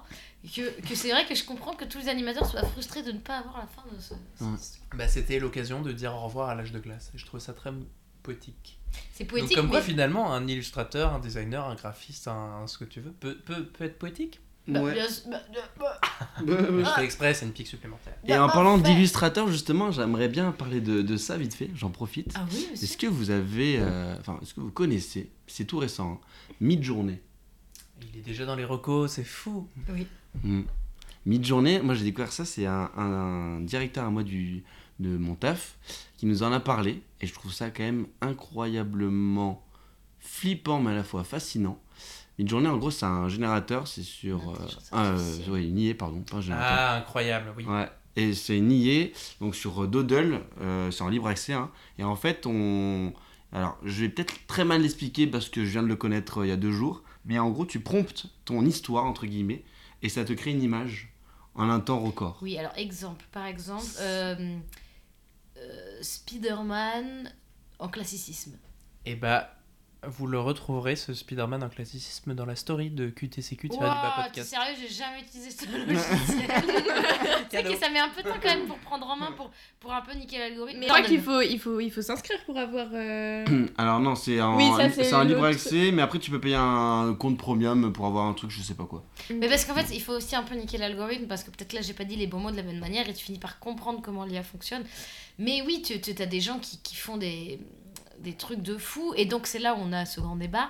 que, 0.55 0.79
que 0.87 0.95
c'est 0.95 1.11
vrai 1.11 1.25
que 1.25 1.35
je 1.35 1.43
comprends 1.43 1.73
que 1.73 1.83
tous 1.85 1.97
les 1.99 2.07
animateurs 2.07 2.45
soient 2.49 2.63
frustrés 2.63 3.03
de 3.03 3.11
ne 3.11 3.19
pas 3.19 3.37
avoir 3.39 3.57
la 3.57 3.67
fin 3.67 3.83
de 3.93 3.99
ce. 4.01 4.13
ce- 4.37 4.43
Ouais. 4.43 4.57
Bah, 4.97 5.07
c'était 5.07 5.39
l'occasion 5.39 5.81
de 5.81 5.91
dire 5.91 6.13
au 6.15 6.21
revoir 6.21 6.49
à 6.49 6.55
l'âge 6.55 6.71
de 6.71 6.79
glace. 6.79 7.11
Et 7.13 7.17
je 7.17 7.25
trouvais 7.25 7.43
ça 7.43 7.53
très 7.53 7.71
poétique. 8.23 8.79
C'est 9.13 9.23
Donc, 9.25 9.31
poétique, 9.31 9.55
comme 9.57 9.69
quoi, 9.69 9.79
mais 9.79 9.85
finalement, 9.85 10.33
un 10.33 10.47
illustrateur, 10.47 11.13
un 11.13 11.19
designer, 11.19 11.65
un 11.65 11.75
graphiste, 11.75 12.27
un, 12.27 12.65
ce 12.67 12.77
que 12.77 12.85
tu 12.85 12.99
veux, 13.01 13.11
peut, 13.11 13.37
peut, 13.45 13.65
peut 13.65 13.85
être 13.85 13.97
poétique. 13.99 14.39
bah, 14.67 14.81
Ouais. 14.81 14.93
bien 14.93 15.09
sûr, 15.09 15.23
bah, 15.29 15.41
bah, 15.79 15.99
Ouais. 16.45 16.83
Je 16.83 16.89
fais 16.95 17.03
exprès, 17.05 17.33
c'est 17.33 17.45
une 17.45 17.51
pique 17.51 17.67
supplémentaire. 17.67 18.13
Et 18.25 18.35
en 18.37 18.47
bah, 18.47 18.53
parlant 18.53 18.77
d'illustrateur, 18.77 19.47
justement, 19.47 19.91
j'aimerais 19.91 20.27
bien 20.29 20.51
parler 20.51 20.81
de, 20.81 21.01
de 21.01 21.17
ça 21.17 21.37
vite 21.37 21.53
fait, 21.53 21.69
j'en 21.75 21.89
profite. 21.89 22.31
Ah 22.35 22.45
oui. 22.51 22.67
Est-ce 22.73 22.97
que 22.97 23.07
vous 23.07 23.29
avez, 23.31 23.77
euh, 23.79 24.15
enfin, 24.19 24.39
est-ce 24.41 24.53
que 24.53 24.61
vous 24.61 24.71
connaissez, 24.71 25.29
c'est 25.47 25.65
tout 25.65 25.77
récent, 25.77 26.19
hein, 26.21 26.53
Mid-journée 26.59 27.21
Il 28.13 28.19
est 28.19 28.23
déjà 28.23 28.45
dans 28.45 28.55
les 28.55 28.65
recos, 28.65 29.11
c'est 29.11 29.23
fou. 29.23 29.67
Hmm. 30.43 30.61
Mid-journée, 31.25 31.81
moi 31.81 31.93
j'ai 31.95 32.03
découvert 32.03 32.31
ça, 32.31 32.45
c'est 32.45 32.65
un, 32.65 32.89
un 32.97 33.59
directeur 33.61 34.05
à 34.05 34.09
moi 34.09 34.23
du, 34.23 34.63
de 34.99 35.17
mon 35.17 35.35
taf 35.35 35.77
qui 36.17 36.25
nous 36.25 36.41
en 36.43 36.51
a 36.51 36.59
parlé 36.59 37.01
et 37.21 37.27
je 37.27 37.33
trouve 37.33 37.53
ça 37.53 37.69
quand 37.69 37.83
même 37.83 38.07
incroyablement 38.21 39.63
flippant 40.19 40.79
mais 40.81 40.91
à 40.91 40.95
la 40.95 41.03
fois 41.03 41.23
fascinant. 41.23 41.79
Mid-journée, 42.39 42.69
en 42.69 42.77
gros, 42.77 42.89
c'est 42.91 43.05
un 43.05 43.29
générateur, 43.29 43.87
c'est 43.87 44.01
sur. 44.03 44.51
euh, 44.51 44.55
euh, 44.93 45.51
ouais, 45.51 45.67
une 45.67 45.77
IA, 45.77 45.93
pardon, 45.93 46.21
pas 46.21 46.37
un 46.37 46.41
générateur. 46.41 46.77
Ah, 46.79 46.95
incroyable, 46.97 47.53
oui. 47.57 47.65
Ouais. 47.65 47.87
Et 48.15 48.33
c'est 48.33 48.57
une 48.57 48.71
IA, 48.71 49.07
donc 49.41 49.53
sur 49.55 49.87
Doodle, 49.87 50.41
euh, 50.61 50.89
c'est 50.91 51.03
en 51.03 51.09
libre 51.09 51.27
accès. 51.27 51.53
hein. 51.53 51.69
et 51.99 52.03
en 52.03 52.15
fait, 52.15 52.45
on. 52.47 53.13
Alors, 53.53 53.77
je 53.83 54.01
vais 54.01 54.09
peut-être 54.09 54.33
très 54.47 54.63
mal 54.65 54.81
l'expliquer 54.81 55.27
parce 55.27 55.49
que 55.49 55.65
je 55.65 55.69
viens 55.71 55.83
de 55.83 55.87
le 55.87 55.97
connaître 55.97 56.39
euh, 56.39 56.45
il 56.45 56.49
y 56.49 56.53
a 56.53 56.57
deux 56.57 56.71
jours. 56.71 57.03
Mais 57.25 57.37
en 57.37 57.49
gros, 57.51 57.65
tu 57.65 57.79
promptes 57.81 58.27
ton 58.45 58.65
histoire, 58.65 59.05
entre 59.05 59.25
guillemets, 59.27 59.63
et 60.01 60.09
ça 60.09 60.23
te 60.25 60.33
crée 60.33 60.51
une 60.51 60.63
image 60.63 61.10
en 61.55 61.69
un 61.69 61.79
temps 61.79 61.99
record. 61.99 62.37
Oui, 62.41 62.57
alors 62.57 62.73
exemple, 62.75 63.25
par 63.31 63.45
exemple, 63.45 63.85
euh, 63.99 64.57
euh, 65.57 65.97
Spider-Man 66.01 67.31
en 67.79 67.89
classicisme. 67.89 68.57
Et 69.05 69.15
bah, 69.15 69.55
vous 70.07 70.25
le 70.25 70.39
retrouverez, 70.39 70.95
ce 70.95 71.13
Spider-Man 71.13 71.63
en 71.63 71.69
classicisme, 71.69 72.33
dans 72.33 72.45
la 72.45 72.55
story 72.55 72.89
de 72.89 73.09
QTCQ 73.09 73.67
Wow, 73.69 73.77
podcast. 73.77 74.49
sérieux, 74.49 74.75
j'ai 74.81 74.91
jamais 74.91 75.21
utilisé 75.21 75.51
ce 75.51 75.65
logiciel. 75.87 76.47
tu 77.43 77.55
Cadeau. 77.55 77.71
que 77.73 77.77
ça 77.77 77.89
met 77.91 77.99
un 77.99 78.09
peu 78.09 78.23
de 78.23 78.27
temps 78.27 78.39
quand 78.41 78.49
même 78.49 78.65
pour 78.65 78.79
prendre 78.79 79.05
en 79.05 79.15
main, 79.15 79.31
pour, 79.33 79.51
pour 79.79 79.93
un 79.93 80.01
peu 80.01 80.13
niquer 80.13 80.39
l'algorithme. 80.39 80.79
Mais 80.79 80.87
je 80.87 80.91
crois 80.91 81.03
qu'il 81.03 81.21
faut, 81.21 81.41
il 81.41 81.59
faut, 81.59 81.79
il 81.79 81.91
faut 81.91 82.01
s'inscrire 82.01 82.39
pour 82.45 82.57
avoir. 82.57 82.87
euh, 82.93 83.45
Alors 83.77 83.99
non, 83.99 84.15
c'est 84.15 84.41
en, 84.41 84.57
Oui, 84.57 84.65
c'est 84.91 85.03
c'est 85.03 85.23
libre 85.25 85.43
accès, 85.45 85.91
mais 85.91 86.01
après 86.01 86.17
tu 86.17 86.31
peux 86.31 86.41
payer 86.41 86.55
un 86.55 87.13
compte 87.13 87.37
premium 87.37 87.93
pour 87.93 88.07
avoir 88.07 88.25
un 88.25 88.33
truc, 88.33 88.49
je 88.49 88.61
sais 88.63 88.73
pas 88.73 88.85
quoi. 88.85 89.03
Mais 89.29 89.47
parce 89.47 89.65
qu'en 89.65 89.75
fait, 89.75 89.93
il 89.93 90.01
faut 90.01 90.13
aussi 90.13 90.35
un 90.35 90.43
peu 90.43 90.55
niquer 90.55 90.79
l'algorithme, 90.79 91.27
parce 91.27 91.43
que 91.43 91.51
peut-être 91.51 91.73
là, 91.73 91.81
j'ai 91.81 91.93
pas 91.93 92.05
dit 92.05 92.15
les 92.15 92.25
bons 92.25 92.39
mots 92.39 92.51
de 92.51 92.57
la 92.57 92.63
bonne 92.63 92.79
manière, 92.79 93.07
et 93.07 93.13
tu 93.13 93.23
finis 93.23 93.37
par 93.39 93.59
comprendre 93.59 94.01
comment 94.01 94.25
l'IA 94.25 94.41
fonctionne. 94.41 94.83
Mais 95.37 95.61
oui, 95.61 95.83
tu 95.83 95.93
as 95.93 96.25
des 96.25 96.41
gens 96.41 96.57
qui, 96.59 96.79
qui 96.79 96.95
font 96.95 97.17
des, 97.17 97.59
des 98.21 98.33
trucs 98.35 98.61
de 98.61 98.77
fou, 98.77 99.13
et 99.17 99.25
donc 99.25 99.47
c'est 99.47 99.59
là 99.59 99.75
où 99.75 99.77
on 99.79 99.91
a 99.93 100.05
ce 100.05 100.19
grand 100.21 100.35
débat. 100.35 100.69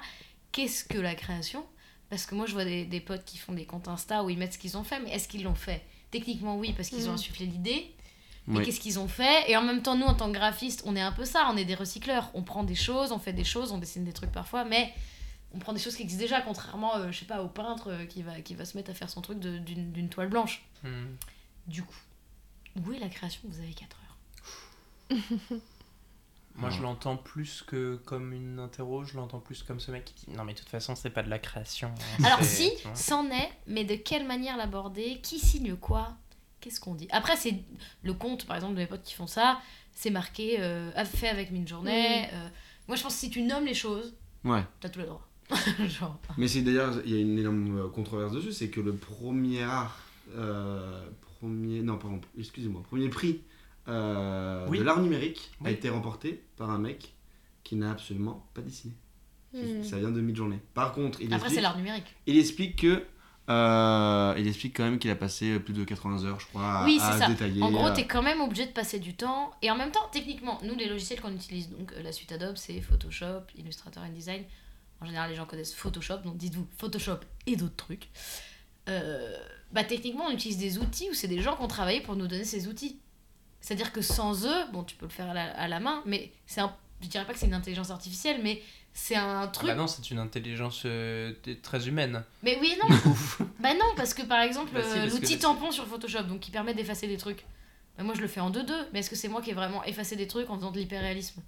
Qu'est-ce 0.51 0.83
que 0.83 0.97
la 0.97 1.15
création? 1.15 1.65
Parce 2.09 2.25
que 2.25 2.35
moi, 2.35 2.45
je 2.45 2.53
vois 2.53 2.65
des, 2.65 2.83
des 2.85 2.99
potes 2.99 3.23
qui 3.23 3.37
font 3.37 3.53
des 3.53 3.65
comptes 3.65 3.87
Insta 3.87 4.23
où 4.23 4.29
ils 4.29 4.37
mettent 4.37 4.53
ce 4.53 4.57
qu'ils 4.57 4.75
ont 4.77 4.83
fait, 4.83 4.99
mais 4.99 5.11
est-ce 5.11 5.27
qu'ils 5.29 5.43
l'ont 5.43 5.55
fait? 5.55 5.81
Techniquement, 6.11 6.57
oui, 6.57 6.73
parce 6.75 6.89
qu'ils 6.89 7.05
ont 7.05 7.11
Mhm. 7.11 7.15
insufflé 7.15 7.45
l'idée. 7.45 7.91
Mais 8.47 8.57
Oui. 8.59 8.65
qu'est-ce 8.65 8.79
qu'ils 8.81 8.99
ont 8.99 9.07
fait? 9.07 9.49
Et 9.49 9.55
en 9.55 9.61
même 9.61 9.81
temps, 9.81 9.95
nous, 9.95 10.05
en 10.05 10.13
tant 10.15 10.27
que 10.27 10.33
graphistes, 10.37 10.81
on 10.85 10.95
est 10.95 11.01
un 11.01 11.11
peu 11.13 11.23
ça, 11.25 11.47
on 11.53 11.55
est 11.57 11.63
des 11.63 11.75
recycleurs. 11.75 12.29
On 12.33 12.41
prend 12.43 12.63
des 12.63 12.75
choses, 12.75 13.11
on 13.13 13.19
fait 13.19 13.31
des 13.33 13.43
choses, 13.45 13.71
on 13.71 13.77
dessine 13.77 14.03
des 14.03 14.11
trucs 14.13 14.31
parfois, 14.31 14.65
mais 14.65 14.91
on 15.53 15.59
prend 15.59 15.71
des 15.73 15.79
choses 15.79 15.95
qui 15.95 16.01
existent 16.01 16.23
déjà, 16.23 16.41
contrairement, 16.41 16.95
euh, 16.97 17.11
je 17.11 17.19
sais 17.19 17.25
pas, 17.25 17.43
au 17.43 17.47
peintre 17.47 17.89
euh, 17.91 18.05
qui, 18.05 18.23
va, 18.23 18.41
qui 18.41 18.55
va 18.55 18.65
se 18.65 18.75
mettre 18.75 18.89
à 18.91 18.93
faire 18.93 19.09
son 19.09 19.21
truc 19.21 19.39
d'une 19.39 20.09
toile 20.09 20.27
blanche. 20.29 20.63
Hmm. 20.83 21.05
Du 21.67 21.83
coup, 21.83 21.95
où 22.85 22.91
est 22.91 22.99
la 22.99 23.09
création? 23.09 23.41
Vous 23.45 23.59
avez 23.59 23.73
4 23.73 23.97
heures. 25.11 25.17
Moi, 26.55 26.69
je 26.69 26.81
l'entends 26.81 27.17
plus 27.17 27.63
que 27.65 27.95
comme 28.05 28.33
une 28.33 28.59
interro, 28.59 29.03
je 29.03 29.15
l'entends 29.15 29.39
plus 29.39 29.63
comme 29.63 29.79
ce 29.79 29.89
mec 29.91 30.05
qui 30.05 30.25
dit 30.27 30.35
Non, 30.37 30.43
mais 30.43 30.53
de 30.53 30.59
toute 30.59 30.69
façon, 30.69 30.95
c'est 30.95 31.09
pas 31.09 31.23
de 31.23 31.29
la 31.29 31.39
création. 31.39 31.91
hein, 32.19 32.23
Alors 32.23 32.43
si, 32.43 32.71
c'en 32.93 33.25
est, 33.31 33.49
mais 33.67 33.83
de 33.83 33.95
quelle 33.95 34.27
manière 34.27 34.57
l'aborder? 34.57 35.19
Qui 35.23 35.39
signe 35.39 35.75
quoi? 35.75 36.15
Qu'est-ce 36.59 36.79
qu'on 36.79 36.93
dit? 36.93 37.07
Après, 37.11 37.35
c'est 37.37 37.63
le 38.03 38.13
compte, 38.13 38.45
par 38.45 38.55
exemple, 38.57 38.73
de 38.75 38.79
mes 38.79 38.85
potes 38.87 39.03
qui 39.03 39.13
font 39.15 39.27
ça, 39.27 39.59
c'est 39.93 40.11
marqué, 40.11 40.59
euh, 40.59 40.91
fait 41.05 41.29
avec 41.29 41.49
une 41.51 41.67
journée. 41.67 42.25
euh, 42.33 42.47
moi, 42.87 42.95
je 42.97 43.03
pense 43.03 43.13
que 43.15 43.19
si 43.19 43.29
tu 43.31 43.41
nommes 43.41 43.65
les 43.65 43.73
choses, 43.73 44.13
Ouais. 44.43 44.63
t'as 44.79 44.89
tous 44.89 44.99
les 44.99 45.05
droits. 45.05 45.27
Genre. 45.87 46.17
Mais 46.37 46.47
c'est 46.47 46.61
d'ailleurs, 46.61 46.93
il 47.05 47.11
y 47.11 47.17
a 47.17 47.19
une 47.21 47.37
énorme 47.39 47.77
euh, 47.79 47.87
controverse 47.89 48.31
dessus, 48.33 48.53
c'est 48.53 48.69
que 48.69 48.79
le 48.79 48.93
premier 48.95 49.63
art, 49.63 49.99
euh, 50.35 51.03
premier, 51.39 51.81
non 51.81 51.97
pardon, 51.97 52.21
excusez-moi, 52.37 52.81
premier 52.83 53.09
prix 53.09 53.41
euh, 53.87 54.65
Oui. 54.69 54.79
de 54.79 54.83
l'art 54.83 54.99
numérique 55.01 55.51
a 55.65 55.71
été 55.71 55.89
remporté 55.89 56.43
par 56.57 56.69
un 56.69 56.77
mec 56.79 57.13
qui 57.63 57.75
n'a 57.75 57.91
absolument 57.91 58.47
pas 58.53 58.61
dessiné. 58.61 58.93
hmm. 59.53 59.83
Ça 59.83 59.97
vient 59.97 60.11
de 60.11 60.21
mid-journée. 60.21 60.59
Par 60.73 60.93
contre, 60.93 61.19
il 61.21 61.25
Après, 61.27 61.37
explique, 61.37 61.55
c'est 61.55 61.61
l'art 61.61 61.77
numérique. 61.77 62.05
il 62.27 62.37
explique 62.37 62.75
que, 62.77 63.03
euh, 63.49 64.33
il 64.37 64.47
explique 64.47 64.77
quand 64.77 64.83
même 64.83 64.99
qu'il 64.99 65.09
a 65.11 65.15
passé 65.15 65.59
plus 65.59 65.73
de 65.73 65.83
80 65.83 66.23
heures, 66.25 66.39
je 66.39 66.47
crois, 66.47 66.63
à, 66.79 66.85
Oui, 66.85 66.99
à 67.01 67.11
c'est 67.13 67.19
ça. 67.19 67.27
détailler. 67.27 67.61
En 67.61 67.71
gros, 67.71 67.85
à- 67.87 67.91
t'es 67.91 68.05
quand 68.07 68.21
même 68.21 68.39
obligé 68.41 68.65
de 68.65 68.71
passer 68.71 68.99
du 68.99 69.13
temps. 69.15 69.51
Et 69.61 69.69
en 69.71 69.75
même 69.75 69.91
temps, 69.91 70.07
techniquement, 70.11 70.59
nous, 70.63 70.75
les 70.75 70.87
logiciels 70.87 71.19
qu'on 71.21 71.33
utilise, 71.33 71.69
donc 71.69 71.91
euh, 71.93 72.01
la 72.03 72.11
suite 72.11 72.31
Adobe, 72.31 72.55
c'est 72.55 72.79
Photoshop, 72.81 73.41
Illustrator, 73.57 74.03
InDesign. 74.03 74.43
En 75.01 75.05
général, 75.05 75.31
les 75.31 75.35
gens 75.35 75.45
connaissent 75.45 75.73
Photoshop, 75.73 76.17
donc 76.17 76.37
dites-vous 76.37 76.67
Photoshop 76.77 77.17
et 77.47 77.55
d'autres 77.55 77.75
trucs. 77.75 78.09
Euh, 78.89 79.35
bah, 79.71 79.83
techniquement, 79.83 80.25
on 80.27 80.31
utilise 80.31 80.57
des 80.57 80.77
outils 80.77 81.09
où 81.09 81.13
c'est 81.13 81.27
des 81.27 81.41
gens 81.41 81.55
qui 81.55 81.63
ont 81.63 81.67
travaillé 81.67 82.01
pour 82.01 82.15
nous 82.15 82.27
donner 82.27 82.43
ces 82.43 82.67
outils. 82.67 82.99
C'est-à-dire 83.61 83.91
que 83.93 84.01
sans 84.01 84.45
eux, 84.45 84.65
bon, 84.73 84.83
tu 84.83 84.95
peux 84.95 85.05
le 85.05 85.11
faire 85.11 85.29
à 85.29 85.33
la, 85.33 85.51
à 85.57 85.67
la 85.67 85.79
main, 85.79 86.01
mais 86.05 86.31
c'est 86.45 86.61
un. 86.61 86.73
Je 87.01 87.07
dirais 87.07 87.25
pas 87.25 87.33
que 87.33 87.39
c'est 87.39 87.47
une 87.47 87.53
intelligence 87.53 87.89
artificielle, 87.91 88.41
mais 88.43 88.61
c'est 88.93 89.15
un 89.15 89.41
Ah 89.43 89.47
truc. 89.47 89.67
Bah 89.67 89.75
non, 89.75 89.87
c'est 89.87 90.11
une 90.11 90.19
intelligence 90.19 90.83
euh, 90.85 91.33
très 91.63 91.87
humaine. 91.87 92.23
Mais 92.43 92.57
oui, 92.59 92.75
non, 92.81 92.95
Ouf. 93.11 93.41
bah 93.59 93.73
non, 93.73 93.85
parce 93.95 94.13
que 94.13 94.23
par 94.23 94.41
exemple, 94.41 94.71
Bah 94.73 94.81
si, 94.83 94.99
euh, 94.99 95.05
l'outil 95.07 95.39
tampon 95.39 95.71
sur 95.71 95.87
Photoshop, 95.87 96.23
donc 96.23 96.39
qui 96.41 96.51
permet 96.51 96.73
d'effacer 96.73 97.07
des 97.07 97.17
trucs, 97.17 97.43
bah 97.97 98.03
moi 98.03 98.13
je 98.15 98.21
le 98.21 98.27
fais 98.27 98.39
en 98.39 98.51
2-2, 98.51 98.71
mais 98.93 98.99
est-ce 98.99 99.09
que 99.09 99.15
c'est 99.15 99.29
moi 99.29 99.41
qui 99.41 99.51
ai 99.51 99.53
vraiment 99.53 99.83
effacé 99.83 100.15
des 100.15 100.27
trucs 100.27 100.49
en 100.49 100.55
faisant 100.57 100.71
de 100.71 100.77
l'hyperréalisme? 100.79 101.41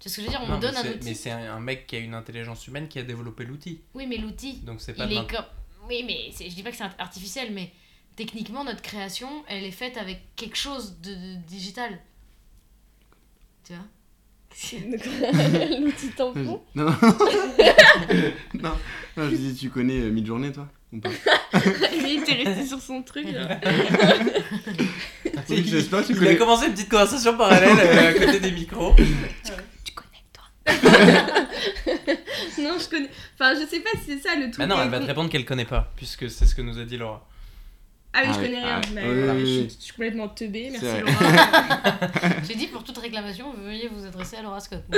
Tu 0.00 0.08
vois 0.08 0.12
ce 0.12 0.16
que 0.16 0.22
je 0.22 0.26
veux 0.26 0.30
dire 0.32 0.40
On 0.42 0.48
Non, 0.48 0.56
me 0.56 0.60
donne 0.60 0.76
un 0.76 0.80
outil. 0.86 0.98
Mais 1.04 1.14
c'est 1.14 1.30
un, 1.30 1.60
mec 1.60 1.86
qui 1.86 1.96
a 1.96 1.98
une 2.00 2.14
intelligence 2.14 2.66
humaine 2.66 2.88
qui 2.88 2.98
a 2.98 3.02
développé 3.04 3.44
l'outil. 3.44 3.80
Oui, 3.94 4.06
mais 4.06 4.16
l'outil, 4.18 4.54
Donc 4.64 4.80
c'est 4.80 4.94
pas 4.94 5.04
il 5.06 5.12
est 5.16 5.26
comme. 5.30 5.44
Oui, 5.88 6.02
mais 6.06 6.30
je 6.32 6.54
dis 6.54 6.62
pas 6.62 6.70
que 6.70 6.76
c'est 6.76 6.84
artificiel, 6.98 7.52
mais 7.52 7.70
techniquement, 8.16 8.64
notre 8.64 8.82
création, 8.82 9.28
elle 9.48 9.64
est 9.64 9.70
faite 9.70 9.96
avec 9.96 10.20
quelque 10.36 10.56
chose 10.56 10.96
de, 11.02 11.14
de 11.14 11.34
digital. 11.46 11.98
Tu 13.66 13.72
vois 13.72 13.82
L'outil 15.80 16.10
tampon. 16.10 16.62
Non. 16.76 16.84
non, 18.54 18.72
non, 19.16 19.30
je 19.30 19.34
disais, 19.34 19.54
tu 19.58 19.68
connais 19.70 19.98
euh, 20.00 20.10
mid-journée, 20.10 20.52
toi 20.52 20.68
ou 20.92 21.00
pas 21.00 21.10
Il 21.92 22.20
était 22.22 22.34
resté 22.44 22.64
sur 22.66 22.80
son 22.80 23.02
truc. 23.02 23.26
là. 23.32 23.58
Oui, 25.48 25.64
j'espère 25.66 26.02
que 26.02 26.06
tu 26.06 26.12
Il 26.12 26.18
connais. 26.18 26.30
a 26.30 26.36
commencé 26.36 26.66
une 26.66 26.72
petite 26.74 26.88
conversation 26.88 27.36
parallèle 27.36 27.76
euh, 27.80 28.10
à 28.10 28.12
côté 28.12 28.38
des 28.38 28.52
micros. 28.52 28.94
Tu 28.96 29.92
connais, 29.92 30.22
toi 30.32 30.44
non, 32.62 32.78
je 32.78 32.88
connais. 32.88 33.10
Enfin, 33.34 33.54
je 33.60 33.66
sais 33.68 33.80
pas 33.80 33.90
si 33.98 34.04
c'est 34.06 34.18
ça 34.20 34.36
le 34.36 34.44
truc. 34.52 34.58
Bah 34.58 34.66
non, 34.66 34.80
elle 34.80 34.88
va 34.90 35.00
te 35.00 35.06
répondre 35.06 35.28
qu'elle 35.30 35.44
connaît 35.44 35.64
pas, 35.64 35.92
puisque 35.96 36.30
c'est 36.30 36.46
ce 36.46 36.54
que 36.54 36.62
nous 36.62 36.78
a 36.78 36.84
dit 36.84 36.96
Laura. 36.96 37.26
Ah 38.16 38.20
oui, 38.22 38.28
Ah 38.28 38.32
je 38.32 38.38
oui, 38.38 38.44
connais 38.46 38.60
rien. 38.62 38.80
ah 38.82 38.88
mais 38.94 39.02
Oui, 39.08 39.14
voilà, 39.18 39.34
oui, 39.34 39.40
je, 39.40 39.46
suis, 39.46 39.76
je 39.78 39.84
suis 39.84 39.92
complètement 39.92 40.28
teubée. 40.28 40.68
Merci. 40.70 41.00
Laura. 41.00 41.98
J'ai 42.48 42.54
dit 42.54 42.68
pour 42.68 42.84
toute 42.84 42.96
réclamation, 42.98 43.52
veuillez 43.54 43.88
vous 43.92 44.06
adresser 44.06 44.36
à 44.36 44.42
l'horoscope. 44.42 44.82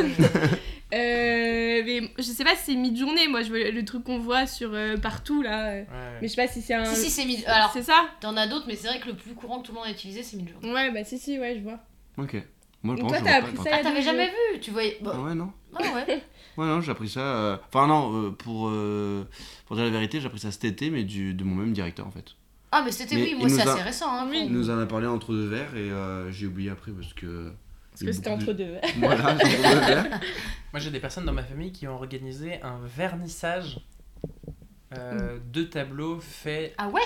Euh, 0.95 1.83
mais 1.85 2.01
je 2.17 2.23
sais 2.23 2.45
pas 2.45 2.55
si 2.55 2.67
c'est 2.67 2.75
mid-journée. 2.77 3.27
Moi, 3.27 3.43
je 3.43 3.49
vois 3.49 3.59
le 3.71 3.85
truc 3.85 4.05
qu'on 4.05 4.21
voit 4.21 4.47
sur 4.47 4.71
euh, 4.73 4.97
partout 4.97 5.43
là. 5.43 5.71
Ouais. 5.73 5.87
Mais 6.23 6.29
je 6.29 6.33
sais 6.35 6.41
pas 6.43 6.49
si 6.49 6.63
c'est 6.63 6.75
un. 6.75 6.85
si, 6.85 7.07
si, 7.07 7.11
c'est 7.11 7.25
mid. 7.25 7.43
Alors, 7.49 7.71
C'est 7.73 7.83
ça 7.83 8.07
t'en 8.21 8.37
as 8.37 8.47
d'autres, 8.47 8.67
mais 8.69 8.77
c'est 8.77 8.87
vrai 8.87 9.01
que 9.01 9.09
le 9.09 9.15
plus 9.17 9.35
courant 9.35 9.59
que 9.61 9.67
tout 9.67 9.73
le 9.73 9.79
monde 9.79 9.89
a 9.89 9.91
utilisé, 9.91 10.23
c'est 10.23 10.37
mid-journée. 10.37 10.73
Ouais, 10.73 10.93
bah 10.93 11.03
si, 11.03 11.19
si, 11.19 11.41
ouais, 11.41 11.57
je 11.57 11.63
vois. 11.63 11.81
Ok. 12.19 12.37
Moi, 12.85 12.95
je 12.97 13.01
Donc 13.03 13.11
pense 13.11 13.19
toi, 13.21 13.29
t'as 13.29 13.39
appris 13.39 13.57
ça 13.57 13.71
Ah, 13.73 13.83
t'avais 13.83 14.03
jamais 14.03 14.27
vu 14.29 14.61
Tu 14.61 14.71
voyais. 14.71 14.99
Ah 15.01 15.05
Bon, 15.13 15.25
ouais, 15.25 15.35
non 15.35 15.53
ah 15.75 15.83
ouais. 16.07 16.23
Ouais, 16.57 16.65
non, 16.67 16.81
j'ai 16.81 16.93
appris 16.93 17.09
ça. 17.09 17.21
euh, 17.21 17.57
Enfin, 17.69 17.87
non, 17.89 18.13
euh, 18.27 18.31
pour, 18.31 18.69
euh, 18.69 19.29
pour 19.67 19.75
dire 19.77 19.85
la 19.87 19.91
vérité, 19.91 20.21
j'ai 20.21 20.27
appris 20.27 20.39
ça 20.39 20.53
cet 20.53 20.65
été, 20.65 20.91
mais 20.91 21.03
du, 21.03 21.35
de 21.35 21.43
mon 21.43 21.57
même 21.57 21.73
directeur 21.73 22.07
en 22.07 22.11
fait. 22.13 22.37
Ah, 22.79 22.83
mais 22.85 22.93
c'était 22.93 23.17
oui, 23.17 23.35
moi 23.39 23.49
c'est 23.49 23.63
assez 23.63 23.83
récent. 23.83 24.11
Hein, 24.11 24.27
Oui. 24.31 24.43
Il 24.45 24.53
nous 24.53 24.69
en 24.69 24.79
a 24.79 24.85
parlé 24.85 25.07
entre 25.07 25.33
deux 25.33 25.49
verres 25.49 25.75
et 25.75 25.91
euh, 25.91 26.31
j'ai 26.31 26.47
oublié 26.47 26.69
après 26.69 26.93
parce 26.93 27.15
que. 27.15 27.51
Parce 27.91 28.05
que 28.05 28.13
c'était 28.13 28.29
entre 28.29 28.53
deux. 28.53 28.75
Voilà, 28.99 29.35
c'est 29.41 29.47
entre 29.47 29.75
deux 29.75 29.87
verres. 29.87 30.21
Moi 30.75 30.81
j'ai 30.81 30.91
des 30.91 31.01
personnes 31.01 31.25
dans 31.25 31.33
ma 31.33 31.43
famille 31.43 31.73
qui 31.73 31.89
ont 31.89 31.95
organisé 31.95 32.61
un 32.61 32.79
vernissage 32.85 33.81
euh, 34.97 35.39
deux 35.53 35.71
tableaux 35.71 36.21
faits 36.21 36.75
Ah 36.77 36.89
ouais? 36.89 37.01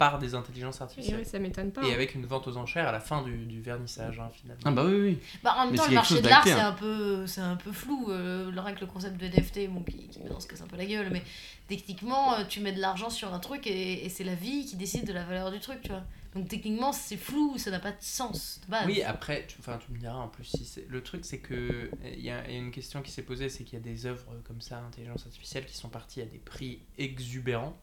Par 0.00 0.18
des 0.18 0.34
intelligences 0.34 0.78
Et 0.80 0.82
artificielles. 0.82 1.18
ouais, 1.18 1.24
ça 1.24 1.38
m'étonne 1.38 1.72
pas. 1.72 1.82
Et 1.82 1.90
hein. 1.90 1.94
avec 1.94 2.14
une 2.14 2.24
vente 2.24 2.48
aux 2.48 2.56
enchères 2.56 2.88
à 2.88 2.92
la 2.92 3.00
fin 3.00 3.22
du, 3.22 3.44
du 3.44 3.60
vernissage, 3.60 4.18
hein, 4.18 4.30
finalement. 4.32 4.62
Ah 4.64 4.70
bah 4.70 4.84
oui, 4.86 4.98
oui. 4.98 5.18
Bah, 5.44 5.54
en 5.58 5.64
même 5.64 5.72
Mais 5.72 5.76
temps, 5.76 5.82
c'est 5.84 5.88
le 5.90 5.94
marché 5.94 6.22
de 6.22 6.26
l'art, 6.28 6.42
c'est 6.42 6.52
hein. 6.52 6.68
un 6.68 6.72
peu, 6.72 7.26
c'est 7.26 7.42
un 7.42 7.56
peu 7.56 7.70
flou. 7.70 8.06
Euh, 8.08 8.50
rien 8.56 8.74
que 8.74 8.80
le 8.80 8.86
concept 8.86 9.20
de 9.20 9.26
NFT, 9.26 9.68
bon, 9.68 9.82
qui, 9.82 10.08
qui 10.08 10.20
me 10.22 10.30
lance 10.30 10.46
casse 10.46 10.62
un 10.62 10.66
peu 10.66 10.78
la 10.78 10.86
gueule, 10.86 11.10
mais 11.12 11.22
techniquement, 11.68 12.32
euh, 12.38 12.44
tu 12.48 12.60
mets 12.60 12.72
de 12.72 12.80
l'argent 12.80 13.10
sur 13.10 13.34
un 13.34 13.38
truc 13.40 13.66
et, 13.66 14.06
et 14.06 14.08
c'est 14.08 14.24
la 14.24 14.34
vie 14.34 14.64
qui 14.64 14.76
décide 14.76 15.06
de 15.06 15.12
la 15.12 15.22
valeur 15.24 15.50
du 15.52 15.60
truc, 15.60 15.82
tu 15.82 15.90
vois. 15.90 16.02
Donc 16.34 16.48
techniquement, 16.48 16.92
c'est 16.94 17.18
flou, 17.18 17.58
ça 17.58 17.70
n'a 17.70 17.78
pas 17.80 17.90
de 17.92 17.96
sens 18.00 18.62
de 18.64 18.70
base. 18.70 18.86
Oui, 18.86 19.02
après, 19.02 19.44
tu, 19.48 19.56
enfin, 19.60 19.78
tu 19.84 19.92
me 19.92 19.98
diras 19.98 20.14
en 20.16 20.28
plus, 20.28 20.44
si 20.44 20.64
c'est- 20.64 20.86
le 20.88 21.02
truc 21.02 21.26
c'est 21.26 21.40
que 21.40 21.90
il 22.04 22.20
y, 22.24 22.30
a 22.30 22.42
il 22.48 22.54
y 22.54 22.56
a 22.56 22.58
une 22.58 22.70
question 22.70 23.02
qui 23.02 23.10
s'est 23.10 23.22
posée, 23.24 23.50
c'est 23.50 23.64
qu'il 23.64 23.78
y 23.78 23.82
a 23.82 23.84
des 23.84 24.06
œuvres 24.06 24.24
comme 24.46 24.62
ça, 24.62 24.78
intelligence 24.78 25.26
artificielle, 25.26 25.66
qui 25.66 25.76
sont 25.76 25.90
parties 25.90 26.22
à 26.22 26.24
des 26.24 26.38
prix 26.38 26.80
exubérants. 26.96 27.76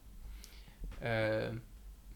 Euh, 1.03 1.51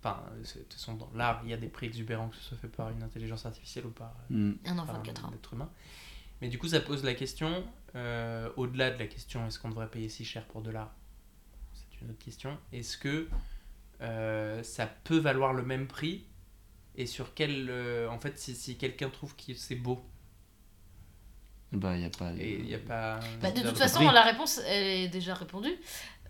Enfin, 0.04 0.24
de 0.36 0.43
toute 0.43 0.74
façon, 0.74 0.95
dans 0.95 1.12
l'art, 1.14 1.41
il 1.43 1.49
y 1.52 1.54
a 1.54 1.58
des 1.58 1.68
prix 1.70 1.86
exubérants, 1.86 2.30
que 2.30 2.36
ce 2.36 2.41
soit 2.41 2.58
fait 2.58 2.68
par 2.68 2.89
une 2.89 3.04
intelligence 3.04 3.45
artificielle 3.45 3.86
ou 3.86 3.91
par, 3.91 4.16
euh, 4.32 4.34
Hmm. 4.34 4.54
Un 4.66 4.76
par 4.76 4.84
enfant 4.86 4.93
de 4.93 4.97
un 4.99 5.02
4 5.04 5.26
ans. 5.26 5.32
être 5.34 5.54
humain. 5.54 5.70
Mais 6.41 6.49
du 6.49 6.58
coup, 6.58 6.68
ça 6.68 6.80
pose 6.80 7.04
la 7.04 7.14
question, 7.14 7.64
euh, 7.95 8.49
au-delà 8.58 8.89
de 8.89 8.97
la 8.97 9.06
question 9.06 9.45
est-ce 9.45 9.60
qu'on 9.60 9.70
devrait 9.70 9.89
payer 9.91 10.10
si 10.10 10.26
cher 10.26 10.45
pour 10.47 10.62
de 10.64 10.72
l'art? 10.72 10.91
C'est 11.74 12.02
une 12.02 12.10
autre 12.10 12.24
question. 12.24 12.58
Est-ce 12.74 12.97
que 12.97 13.30
euh, 14.02 14.64
ça 14.64 14.88
peut 14.88 15.20
valoir 15.20 15.54
le 15.54 15.62
même 15.64 15.86
prix? 15.88 16.26
Et 16.95 17.06
sur 17.06 17.36
quel. 17.36 17.68
euh, 17.70 18.10
en 18.10 18.18
fait, 18.20 18.39
si, 18.39 18.56
si 18.56 18.78
quelqu'un 18.78 19.10
trouve 19.12 19.36
que 19.36 19.54
c'est 19.54 19.76
beau, 19.76 20.04
Bah, 21.72 21.95
y 21.95 22.04
a 22.04 22.10
pas. 22.10 22.34
et 22.34 22.58
il 22.60 22.66
n'y 22.66 22.74
a 22.76 22.80
pas. 22.80 23.20
Bah, 23.41 23.52
de 23.52 23.62
toute 23.62 23.78
façon, 23.78 23.99
prix. 24.04 24.14
la 24.14 24.24
réponse, 24.24 24.60
elle 24.66 24.84
est 24.84 25.08
déjà 25.10 25.34
répondue. 25.36 25.78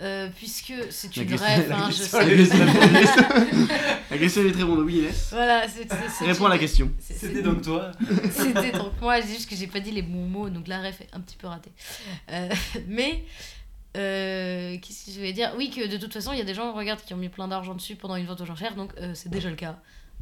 Euh, 0.02 0.30
puisque 0.36 0.74
c'est 0.90 1.16
une 1.16 1.26
question- 1.28 1.48
rêve, 1.48 1.70
la 1.70 1.86
hein, 1.86 1.90
je 1.92 1.98
question- 1.98 2.20
sais. 2.20 2.36
la 2.36 3.00
question- 3.00 3.68
La 4.12 4.18
question 4.18 4.42
est 4.46 4.52
très 4.52 4.64
bonne, 4.64 4.80
oui, 4.82 5.00
Inès. 5.00 5.30
Voilà, 5.32 5.66
c'est 5.68 5.88
Réponds 6.26 6.46
à 6.46 6.50
la 6.50 6.58
question. 6.58 6.92
C'était 7.00 7.42
donc 7.42 7.62
toi 7.62 7.92
C'était 8.32 8.72
donc 8.72 8.92
moi, 9.02 9.22
c'est 9.22 9.34
juste 9.34 9.50
que 9.50 9.56
j'ai 9.56 9.68
pas 9.68 9.80
dit 9.80 9.92
les 9.92 10.02
bons 10.02 10.26
mots, 10.28 10.50
donc 10.50 10.68
la 10.68 10.82
ref 10.82 11.02
est 11.02 11.10
un 11.14 11.20
petit 11.22 11.38
peu 11.38 11.48
ratée. 11.48 11.72
Euh, 12.32 12.50
mais, 12.88 13.24
euh, 13.98 14.78
qu'est-ce 14.82 15.06
que 15.06 15.12
je 15.12 15.18
voulais 15.18 15.34
dire? 15.34 15.54
Oui, 15.58 15.70
que 15.70 15.88
de 15.88 15.98
toute 15.98 16.14
façon, 16.14 16.32
il 16.34 16.40
y 16.40 16.42
a 16.42 16.46
des 16.46 16.54
gens, 16.54 16.74
regarde, 16.74 17.02
qui 17.02 17.14
ont 17.14 17.18
mis 17.18 17.30
plein 17.30 17.48
d'argent 17.48 17.76
dessus 17.76 17.96
pendant 17.96 18.16
une 18.16 18.26
vente 18.26 18.42
aux 18.42 18.50
enchères, 18.50 18.76
donc 18.76 18.92
euh, 19.00 19.14
c'est 19.16 19.30
déjà 19.30 19.50
le 19.50 19.56
cas. 19.56 19.80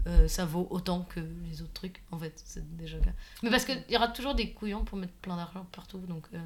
Euh, 0.08 0.28
ça 0.30 0.46
vaut 0.46 0.66
autant 0.70 1.02
que 1.14 1.20
les 1.50 1.62
autres 1.62 1.74
trucs, 1.74 2.02
en 2.12 2.18
fait, 2.20 2.34
c'est 2.46 2.64
déjà 2.78 2.96
le 2.98 3.04
cas. 3.04 3.12
Mais 3.44 3.50
parce 3.50 3.66
qu'il 3.66 3.84
y 3.90 3.98
aura 3.98 4.08
toujours 4.08 4.34
des 4.34 4.52
couillons 4.52 4.86
pour 4.86 4.98
mettre 4.98 5.14
plein 5.22 5.36
d'argent 5.36 5.66
partout, 5.74 5.98
donc 6.08 6.24
euh, 6.34 6.38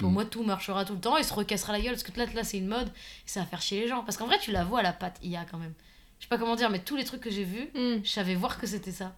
pour 0.00 0.10
Mm. 0.10 0.14
moi, 0.14 0.24
tout 0.24 0.42
marchera 0.42 0.84
tout 0.84 0.94
le 0.94 1.00
temps 1.00 1.16
et 1.16 1.22
se 1.22 1.32
recassera 1.32 1.72
la 1.72 1.80
gueule, 1.80 1.92
parce 1.92 2.02
que 2.02 2.18
là, 2.18 2.26
là 2.34 2.42
c'est 2.42 2.58
une 2.58 2.66
mode, 2.66 2.88
et 2.88 2.90
ça 3.26 3.40
va 3.40 3.46
faire 3.46 3.62
chier 3.62 3.80
les 3.82 3.88
gens. 3.88 4.02
Parce 4.02 4.16
qu'en 4.16 4.26
vrai, 4.26 4.38
tu 4.40 4.50
la 4.50 4.64
vois 4.64 4.80
à 4.80 4.82
la 4.82 4.92
patte 4.92 5.18
IA 5.22 5.44
quand 5.50 5.58
même. 5.58 5.74
Je 6.18 6.24
sais 6.24 6.28
pas 6.28 6.38
comment 6.38 6.56
dire, 6.56 6.70
mais 6.70 6.80
tous 6.80 6.96
les 6.96 7.04
trucs 7.04 7.20
que 7.20 7.30
j'ai 7.30 7.44
vus, 7.44 7.68
Hmm. 7.74 8.00
je 8.02 8.08
savais 8.10 8.34
voir 8.34 8.58
que 8.58 8.66
c'était 8.66 8.90
ça. 8.92 9.14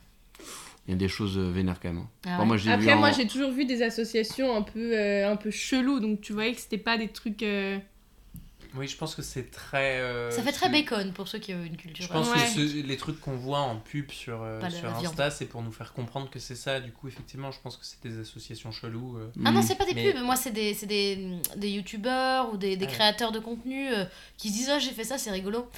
Il 0.89 0.91
y 0.91 0.95
a 0.95 0.97
des 0.97 1.09
choses 1.09 1.39
euh, 1.39 1.51
vénères 1.53 1.79
quand 1.81 1.89
même. 1.93 1.99
hein. 2.03 2.09
Ah 2.27 2.31
Enfin, 2.37 2.45
moi, 2.45 2.57
Après, 2.75 2.93
en- 2.93 2.99
moi, 2.99 3.13
j'ai 3.13 3.27
toujours 3.29 3.53
vu 3.53 3.65
des 3.65 3.83
associations 3.83 4.57
un 4.57 4.63
peu, 4.63 4.93
euh, 4.99 5.31
un 5.31 5.37
peu 5.37 5.51
chelous, 5.53 6.01
donc 6.01 6.21
tu 6.21 6.33
voyais 6.33 6.53
que 6.53 6.61
c'était 6.61 6.77
pas 6.79 6.99
des 6.99 7.09
trucs. 7.09 7.43
euh, 7.45 7.79
Oui, 8.75 8.89
je 8.89 8.97
pense 8.97 9.15
que 9.15 9.21
c'est 9.23 9.51
très. 9.51 10.01
euh, 10.01 10.31
Ça 10.31 10.43
fait 10.43 10.53
très 10.53 10.71
bacon 10.71 11.13
pour 11.13 11.29
ceux 11.29 11.39
qui 11.39 11.53
ont 11.53 11.63
une 11.63 11.77
culture. 11.77 12.07
Je 12.07 12.11
pense 12.11 12.29
Ouais. 12.31 12.37
que 12.37 12.67
ce- 12.69 12.83
les 12.87 12.97
trucs 12.97 13.21
qu'on 13.21 13.37
voit 13.37 13.59
en 13.61 13.77
pub 13.77 14.11
sur, 14.11 14.43
euh, 14.43 14.61
sur. 14.71 14.89
Insta, 14.89 15.31
c'est 15.31 15.45
pour 15.45 15.63
nous 15.63 15.73
faire 15.73 15.93
comprendre 15.93 16.31
que 16.31 16.39
c'est 16.39 16.55
ça. 16.55 16.81
Du 16.81 16.91
coup, 16.91 17.07
effectivement, 17.09 17.51
je 17.51 17.61
pense 17.61 17.77
que 17.77 17.85
c'est 17.85 18.03
des 18.03 18.19
associations 18.19 18.73
cheloues. 18.73 19.19
euh. 19.19 19.31
Ah 19.45 19.53
non, 19.53 19.61
c'est 19.61 19.75
pas 19.77 19.85
des 19.85 19.93
Mais- 19.95 20.13
pubs, 20.15 20.23
moi 20.23 20.37
c'est 20.37 20.53
des, 20.53 20.73
c'est 20.75 20.87
des, 20.87 21.37
des 21.57 21.69
youtubeurs 21.71 22.53
ou 22.53 22.57
des, 22.57 22.77
des 22.77 22.87
Ah 22.87 22.89
ouais. 22.89 22.95
créateurs 22.95 23.31
de 23.33 23.41
contenu 23.41 23.89
euh, 23.93 24.05
qui 24.39 24.49
se 24.49 24.55
disent 24.55 24.71
Ah, 24.71 24.79
j'ai 24.79 24.93
fait 24.93 25.05
ça, 25.05 25.19
c'est 25.19 25.31
rigolo. 25.31 25.69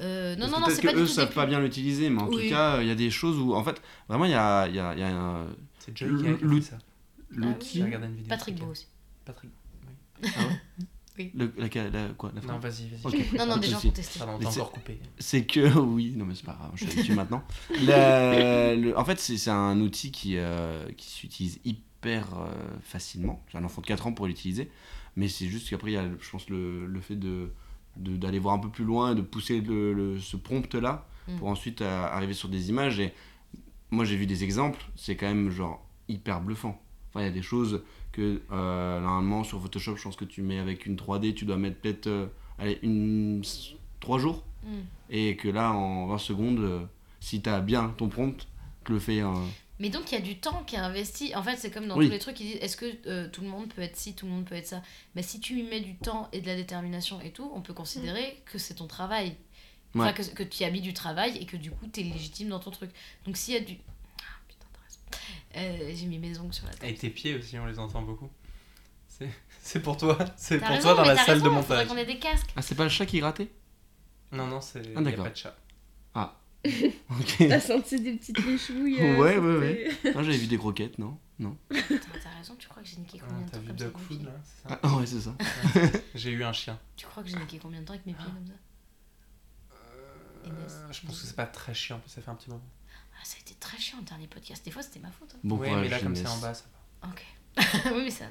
Euh, 0.00 0.34
non, 0.36 0.48
non, 0.48 0.60
non, 0.60 0.66
c'est 0.70 0.80
pas 0.82 0.94
du 0.94 1.00
eux 1.00 1.06
savent 1.06 1.34
pas 1.34 1.44
bien 1.44 1.60
l'utiliser, 1.60 2.08
mais 2.08 2.22
en 2.22 2.28
Oui. 2.28 2.44
tout 2.44 2.50
cas, 2.54 2.80
il 2.80 2.88
y 2.88 2.90
a 2.90 2.94
des 2.94 3.10
choses 3.10 3.38
où, 3.38 3.54
en 3.54 3.62
fait, 3.62 3.82
vraiment, 4.08 4.24
il 4.24 4.30
y 4.30 4.34
a, 4.34 4.66
il 4.66 4.74
y 4.74 4.78
a, 4.80 4.94
il 4.94 5.00
y 5.00 5.02
a 5.02 5.08
un- 5.14 5.46
C'est 5.78 5.98
l'outil. 6.00 7.78
J'ai 7.78 7.84
regardé 7.84 8.06
une 8.06 8.14
vidéo. 8.14 8.28
Patrick 8.30 8.56
ce 8.56 8.62
Beau 8.62 8.70
week-end. 8.70 8.82
le- 11.34 11.52
la, 11.56 11.90
la- 11.90 12.08
quoi, 12.16 12.32
la 12.34 12.40
Non, 12.42 12.58
vas-y, 12.58 12.88
vas-y. 12.88 13.06
Ok. 13.22 13.32
Non, 13.38 13.46
non, 13.46 13.56
des 13.58 13.68
gens 13.68 13.78
ont 13.84 13.90
testé. 13.90 14.18
Pardon, 14.18 14.38
c'est- 14.50 14.60
encore 14.60 14.72
coupé. 14.72 14.98
C'est 15.18 15.44
que, 15.44 15.78
oui, 15.78 16.14
non 16.16 16.24
mais 16.24 16.34
c'est 16.34 16.44
pas 16.44 16.52
grave, 16.58 16.70
je 16.74 16.84
suis 16.84 16.92
habitué 16.98 17.14
maintenant. 17.14 17.42
Le- 17.70 18.76
le- 18.80 18.98
en 18.98 19.04
fait, 19.04 19.18
c'est 19.18 19.36
c'est 19.38 19.50
un 19.50 19.80
outil 19.80 20.10
qui, 20.12 20.36
euh, 20.36 20.88
qui 20.96 21.08
s'utilise 21.08 21.60
hyper 21.64 22.26
euh, 22.38 22.50
facilement. 22.82 23.42
J'ai 23.50 23.58
un 23.58 23.64
enfant 23.64 23.80
de 23.82 23.86
4 23.86 24.06
ans 24.06 24.12
pour 24.12 24.26
l'utiliser, 24.26 24.70
mais 25.16 25.28
c'est 25.28 25.46
juste 25.46 25.68
qu'après, 25.70 25.90
il 25.92 25.94
y 25.94 25.98
a, 25.98 26.04
je 26.20 26.30
pense, 26.30 26.48
le, 26.48 26.86
le 26.86 27.00
fait 27.00 27.16
de 27.16 27.50
de- 27.96 28.16
d'aller 28.16 28.38
voir 28.38 28.54
un 28.54 28.58
peu 28.60 28.68
plus 28.70 28.84
loin, 28.84 29.14
de 29.14 29.20
pousser 29.22 29.60
le, 29.60 29.92
le- 29.92 30.20
ce 30.20 30.36
prompt-là, 30.36 31.06
Mm. 31.28 31.36
pour 31.36 31.48
ensuite 31.48 31.82
euh, 31.82 32.04
arriver 32.06 32.32
sur 32.34 32.48
des 32.48 32.70
images. 32.70 32.98
Et 32.98 33.12
moi, 33.90 34.04
j'ai 34.04 34.16
vu 34.16 34.26
des 34.26 34.42
exemples, 34.44 34.80
c'est 34.96 35.16
quand 35.16 35.26
même 35.26 35.50
genre 35.50 35.84
hyper 36.08 36.40
bluffant. 36.40 36.80
Enfin, 37.10 37.20
il 37.20 37.26
y 37.26 37.28
a 37.28 37.32
des 37.32 37.42
choses 37.42 37.82
que 38.12 38.42
euh, 38.50 39.00
normalement 39.00 39.44
sur 39.44 39.60
Photoshop, 39.60 39.96
je 39.96 40.02
pense 40.02 40.16
que 40.16 40.24
tu 40.24 40.42
mets 40.42 40.58
avec 40.58 40.86
une 40.86 40.96
3D, 40.96 41.34
tu 41.34 41.44
dois 41.44 41.56
mettre 41.56 41.80
peut-être 41.80 42.06
euh, 42.08 42.26
allez, 42.58 42.78
une 42.82 43.42
3 44.00 44.18
jours 44.18 44.44
Mm. 44.62 44.80
et 45.08 45.36
que 45.36 45.48
là 45.48 45.72
en 45.72 46.06
20 46.08 46.18
secondes 46.18 46.58
euh, 46.58 46.84
si 47.18 47.40
t'as 47.40 47.60
bien 47.62 47.94
ton 47.96 48.10
prompt 48.10 48.46
tu 48.84 48.92
le 48.92 48.98
fais 48.98 49.22
euh, 49.22 49.32
Mais 49.78 49.88
donc 49.88 50.12
il 50.12 50.14
y 50.16 50.18
a 50.18 50.20
du 50.20 50.36
temps 50.36 50.64
qui 50.66 50.76
est 50.76 50.78
investi. 50.78 51.34
En 51.34 51.42
fait, 51.42 51.56
c'est 51.56 51.70
comme 51.70 51.86
dans 51.88 51.96
Oui. 51.96 52.04
tous 52.06 52.12
les 52.12 52.18
trucs 52.18 52.36
qui 52.36 52.44
disent 52.44 52.58
est-ce 52.60 52.76
que 52.76 52.84
euh, 53.06 53.26
tout 53.30 53.40
le 53.40 53.48
monde 53.48 53.72
peut 53.72 53.80
être 53.80 53.96
ci, 53.96 54.14
tout 54.14 54.26
le 54.26 54.32
monde 54.32 54.44
peut 54.44 54.54
être 54.54 54.66
ça? 54.66 54.82
Mais 55.14 55.22
si 55.22 55.40
tu 55.40 55.58
y 55.58 55.62
mets 55.62 55.80
du 55.80 55.94
temps 55.96 56.28
et 56.32 56.42
de 56.42 56.46
la 56.46 56.56
détermination 56.56 57.22
et 57.22 57.30
tout, 57.30 57.50
on 57.54 57.62
peut 57.62 57.72
considérer 57.72 58.42
que 58.44 58.58
c'est 58.58 58.74
ton 58.74 58.86
travail. 58.86 59.34
Enfin, 59.94 60.08
Ouais. 60.08 60.12
que, 60.14 60.22
que 60.34 60.42
tu 60.42 60.62
y 60.62 60.66
as 60.66 60.70
mis 60.70 60.82
du 60.82 60.92
travail 60.92 61.38
et 61.38 61.46
que 61.46 61.56
du 61.56 61.70
coup, 61.70 61.86
tu 61.90 62.00
es 62.00 62.02
légitime 62.02 62.50
dans 62.50 62.60
ton 62.60 62.70
truc. 62.70 62.90
Donc 63.24 63.38
s'il 63.38 63.54
y 63.54 63.56
a 63.56 63.60
du. 63.60 63.78
Ah, 64.20 64.24
putain, 64.46 64.66
t'as 64.74 64.80
raison. 64.84 65.00
Euh, 65.56 65.92
J'ai 65.94 66.06
mis 66.06 66.18
mes 66.18 66.38
ongles 66.38 66.54
sur 66.54 66.66
la 66.66 66.72
table. 66.74 66.92
Et 66.92 66.94
tes 66.94 67.10
pieds 67.10 67.34
aussi, 67.34 67.58
on 67.58 67.66
les 67.66 67.78
entend 67.78 68.02
beaucoup. 68.02 68.30
C'est 69.08 69.28
c'est 69.62 69.80
pour 69.80 69.96
toi. 69.96 70.16
C'est 70.36 70.58
T'as 70.60 70.66
pour 70.66 70.76
raison, 70.76 70.88
toi 70.94 70.94
dans 70.96 71.04
la 71.08 71.16
t'as 71.16 71.24
salle 71.24 71.34
raison, 71.34 71.46
de 71.46 71.50
montage. 71.50 71.88
qu'on 71.88 71.96
ait 71.96 72.06
des 72.06 72.18
casques. 72.18 72.50
ah 72.56 72.62
c'est 72.62 72.74
pas 72.76 72.84
le 72.84 72.90
chat 72.90 73.06
qui 73.06 73.18
grattait? 73.20 73.50
Non, 74.32 74.46
non, 74.46 74.60
c'est. 74.60 74.82
Ah, 74.94 75.00
a 75.00 75.02
d'accord. 75.02 75.24
pas 75.24 75.30
de 75.30 75.36
chat. 75.36 75.56
ok 77.10 77.36
T'as 77.48 77.58
senti 77.58 77.98
des 78.00 78.12
petites 78.16 78.44
léchouilles 78.44 79.00
euh, 79.00 79.16
Ouais, 79.18 79.38
ouais, 79.38 79.88
c'était- 79.94 80.12
non 80.12 80.22
j'avais 80.22 80.36
vu 80.36 80.46
des 80.46 80.58
croquettes 80.58 80.98
non? 80.98 81.16
Non 81.38 81.56
t'as 81.70 82.36
raison, 82.36 82.54
tu 82.58 82.68
crois 82.68 82.82
que 82.82 82.88
j'ai 82.90 82.98
niqué 82.98 83.18
Ah, 83.22 83.24
combien 83.26 83.46
de 83.46 83.50
T'as 83.50 83.56
temps 83.56 83.62
vu 83.62 83.68
comme 83.68 83.78
ça 83.78 83.84
Dog 83.86 83.94
avec 83.96 84.10
mes 84.10 84.16
Food 84.16 84.26
là 84.26 84.32
c'est 84.44 84.68
ça? 84.68 84.80
Ah 84.82 84.96
ouais 84.96 85.06
c'est 85.06 85.20
ça 85.22 86.00
J'ai 86.14 86.30
eu 86.32 86.44
un 86.44 86.52
chien. 86.52 86.78
Tu 86.96 87.06
crois 87.06 87.22
que 87.22 87.30
j'ai 87.30 87.38
niqué 87.38 87.58
combien 87.58 87.80
de 87.80 87.86
temps 87.86 87.94
avec 87.94 88.04
mes 88.04 88.12
pieds 88.12 88.26
comme 88.26 88.46
ça? 88.46 88.52
Euh, 89.72 90.92
je 90.92 91.06
pense 91.06 91.18
que 91.20 91.26
c'est 91.26 91.34
pas 91.36 91.46
très 91.46 91.72
chiant, 91.72 91.98
parce 91.98 92.10
que 92.14 92.20
ça 92.20 92.22
fait 92.22 92.30
un 92.30 92.34
petit 92.34 92.50
moment. 92.50 92.62
Ah, 93.20 93.24
ça 93.24 93.36
a 93.36 93.40
été 93.40 93.54
très 93.60 93.76
chiant 93.78 93.98
le 93.98 94.04
dernier 94.04 94.26
podcast. 94.26 94.64
Des 94.64 94.70
fois, 94.70 94.82
c'était 94.82 95.00
ma 95.00 95.10
faute. 95.10 95.30
hein. 95.34 95.38
bon 95.44 95.56
courage, 95.58 95.82
mais 95.82 95.88
là, 95.88 95.98
comme 96.00 96.16
c'est 96.16 96.26
en 96.26 96.38
bas, 96.38 96.54
ça 96.54 96.64
va. 97.02 97.08
Ok. 97.10 97.24
oui, 97.94 98.02
mais 98.04 98.10
ça. 98.10 98.24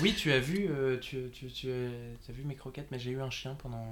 Oui, 0.00 0.14
tu 0.14 0.32
as 0.32 0.38
vu, 0.38 0.68
euh, 0.70 0.98
tu, 0.98 1.30
tu, 1.32 1.46
tu, 1.50 1.70
as, 1.70 1.88
tu 2.24 2.30
as 2.30 2.34
vu 2.34 2.44
mes 2.44 2.54
croquettes, 2.54 2.88
mais 2.90 2.98
j'ai 2.98 3.10
eu 3.10 3.20
un 3.20 3.28
chien 3.30 3.54
pendant 3.60 3.84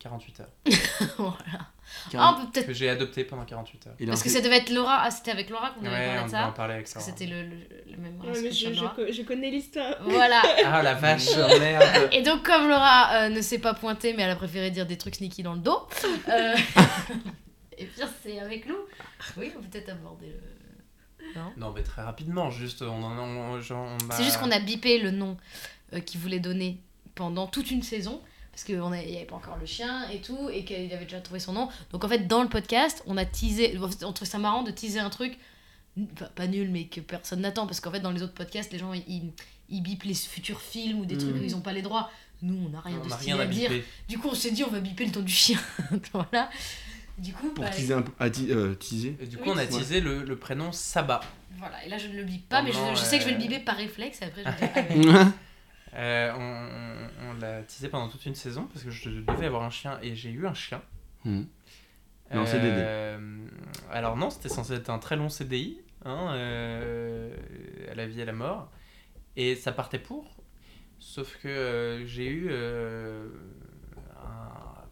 48 0.00 0.40
heures. 0.40 0.50
voilà. 1.18 1.36
Car- 2.10 2.20
Ah, 2.20 2.36
on 2.36 2.44
peut 2.44 2.50
peut-être. 2.52 2.66
Que 2.66 2.72
j'ai 2.74 2.90
adopté 2.90 3.24
pendant 3.24 3.44
48 3.44 3.86
heures. 3.86 3.94
Parce 4.08 4.22
que 4.24 4.28
ça 4.28 4.40
devait 4.40 4.56
être 4.58 4.70
Laura. 4.70 5.02
Ah, 5.02 5.10
c'était 5.10 5.30
avec 5.30 5.48
Laura 5.50 5.70
qu'on 5.70 5.86
avait 5.86 5.94
Ouais, 5.96 6.06
parlé 6.06 6.20
on 6.20 6.26
de 6.26 6.30
ça. 6.30 6.52
parler 6.56 6.74
avec 6.74 6.88
ça. 6.88 6.98
c'était 7.00 7.26
le, 7.26 7.42
le, 7.44 7.56
le 7.92 7.96
même 7.96 8.20
Ouais, 8.20 8.40
mais 8.42 8.50
je 8.50 9.22
connais 9.22 9.50
l'histoire. 9.50 9.94
Voilà. 10.02 10.42
Ah 10.66 10.82
la 10.82 10.94
vache, 10.94 11.34
merde. 11.36 12.08
Et 12.12 12.22
donc, 12.22 12.42
comme 12.44 12.68
Laura 12.68 13.12
euh, 13.14 13.28
ne 13.28 13.40
s'est 13.40 13.60
pas 13.60 13.72
pointée, 13.74 14.12
mais 14.14 14.24
elle 14.24 14.30
a 14.30 14.36
préféré 14.36 14.70
dire 14.72 14.84
des 14.86 14.98
trucs 14.98 15.14
sneaky 15.14 15.42
dans 15.44 15.54
le 15.54 15.60
dos. 15.60 15.86
euh, 16.28 16.54
Et 17.78 17.86
bien, 17.96 18.08
c'est 18.22 18.38
avec 18.40 18.66
nous. 18.66 18.76
Oui, 19.36 19.52
on 19.56 19.60
peut 19.62 19.68
peut-être 19.68 19.90
aborder 19.90 20.26
le. 20.28 21.34
Non 21.34 21.52
Non, 21.56 21.72
mais 21.74 21.82
très 21.82 22.02
rapidement, 22.02 22.50
juste, 22.50 22.82
on 22.82 23.02
en 23.02 23.18
on, 23.18 23.58
on 23.58 23.98
C'est 24.12 24.24
juste 24.24 24.38
qu'on 24.38 24.50
a 24.50 24.60
bipé 24.60 24.98
le 24.98 25.10
nom 25.10 25.36
euh, 25.92 26.00
qu'il 26.00 26.20
voulait 26.20 26.38
donner 26.40 26.78
pendant 27.14 27.46
toute 27.46 27.70
une 27.70 27.82
saison. 27.82 28.20
Parce 28.52 28.64
qu'il 28.64 28.76
n'y 28.78 29.16
avait 29.16 29.26
pas 29.26 29.36
encore 29.36 29.58
le 29.58 29.66
chien 29.66 30.08
et 30.08 30.22
tout, 30.22 30.48
et 30.50 30.64
qu'il 30.64 30.90
avait 30.94 31.04
déjà 31.04 31.20
trouvé 31.20 31.40
son 31.40 31.52
nom. 31.52 31.68
Donc 31.90 32.04
en 32.04 32.08
fait, 32.08 32.26
dans 32.26 32.42
le 32.42 32.48
podcast, 32.48 33.02
on 33.06 33.18
a 33.18 33.26
teasé. 33.26 33.78
On 34.02 34.12
trouve 34.14 34.26
ça 34.26 34.38
marrant 34.38 34.62
de 34.62 34.70
teaser 34.70 34.98
un 34.98 35.10
truc, 35.10 35.36
pas, 36.18 36.26
pas 36.26 36.46
nul, 36.46 36.70
mais 36.70 36.86
que 36.86 37.00
personne 37.00 37.40
n'attend. 37.40 37.66
Parce 37.66 37.80
qu'en 37.80 37.90
fait, 37.90 38.00
dans 38.00 38.12
les 38.12 38.22
autres 38.22 38.32
podcasts, 38.32 38.72
les 38.72 38.78
gens 38.78 38.94
ils, 38.94 39.04
ils, 39.08 39.32
ils 39.68 39.82
bipent 39.82 40.04
les 40.04 40.14
futurs 40.14 40.62
films 40.62 41.00
ou 41.00 41.04
des 41.04 41.18
trucs 41.18 41.34
Mhm. 41.34 41.40
où 41.42 41.44
ils 41.44 41.52
n'ont 41.52 41.60
pas 41.60 41.74
les 41.74 41.82
droits. 41.82 42.10
Nous, 42.40 42.56
on 42.66 42.70
n'a 42.70 42.80
rien 42.80 42.98
On 43.02 43.04
de 43.06 43.10
stylé 43.12 43.32
rien 43.34 43.40
à 43.40 43.44
à 43.44 43.46
dire. 43.46 43.68
biper. 43.70 43.84
Du 44.08 44.18
coup, 44.18 44.28
on 44.30 44.34
s'est 44.34 44.52
dit, 44.52 44.64
on 44.64 44.70
va 44.70 44.80
biper 44.80 45.04
le 45.04 45.12
ton 45.12 45.20
du 45.20 45.32
chien. 45.32 45.58
voilà. 46.14 46.48
Du 47.18 47.32
coup, 47.32 47.48
pour 47.50 47.64
bah, 47.64 47.70
teaser 47.70 47.94
un 47.94 48.02
peu 48.02 48.12
ah, 48.18 48.28
ti- 48.30 48.50
euh, 48.50 48.74
teaser 48.74 49.16
Et 49.20 49.26
du 49.26 49.36
coup, 49.38 49.44
Oui. 49.46 49.52
on 49.54 49.58
a 49.58 49.62
Ouais. 49.62 49.68
teasé 49.68 50.00
le, 50.00 50.22
le 50.22 50.36
prénom 50.36 50.70
Saba. 50.72 51.20
voilà. 51.58 51.84
Et 51.84 51.88
là, 51.88 51.96
je 51.98 52.08
ne 52.08 52.16
le 52.16 52.24
bip 52.24 52.48
pas, 52.48 52.62
mais 52.62 52.72
je, 52.72 52.76
Pendant, 52.78 52.94
je 52.94 53.00
sais 53.02 53.16
que 53.18 53.24
je 53.24 53.28
vais 53.30 53.34
le 53.36 53.38
euh, 53.38 53.48
biper 53.48 53.58
par 53.60 53.76
réflexe. 53.76 54.20
Et 54.20 54.26
après, 54.26 54.44
je 54.44 54.94
vais 54.94 55.00
dire, 55.00 55.14
ah. 55.16 55.32
Euh, 55.98 56.32
on 56.36 57.28
on- 57.28 57.30
on 57.30 57.34
l'a 57.40 57.62
teasé 57.62 57.88
pendant 57.88 58.08
toute 58.08 58.26
une 58.26 58.34
saison 58.34 58.68
parce 58.72 58.84
que 58.84 58.90
je 58.90 59.08
devais 59.08 59.46
avoir 59.46 59.62
un 59.62 59.70
chien 59.70 59.98
et 60.02 60.14
j'ai 60.14 60.30
eu 60.30 60.46
un 60.46 60.52
chien. 60.54 60.82
Hmm. 61.24 61.44
En 62.34 62.44
CDD. 62.44 62.68
Euh, 62.70 63.46
alors 63.90 64.16
non, 64.16 64.28
c'était 64.30 64.48
censé 64.50 64.74
être 64.74 64.90
un 64.90 64.98
très 64.98 65.16
long 65.16 65.28
CDI, 65.30 65.78
hein, 66.04 66.32
euh, 66.34 67.34
à 67.90 67.94
la 67.94 68.06
vie 68.06 68.18
et 68.18 68.22
à 68.22 68.26
la 68.26 68.32
mort. 68.32 68.70
Et 69.36 69.54
ça 69.54 69.72
partait 69.72 69.98
pour. 70.00 70.36
Sauf 70.98 71.38
que 71.42 71.48
euh, 71.48 72.06
j'ai 72.06 72.26
eu 72.26 72.48
euh, 72.50 73.28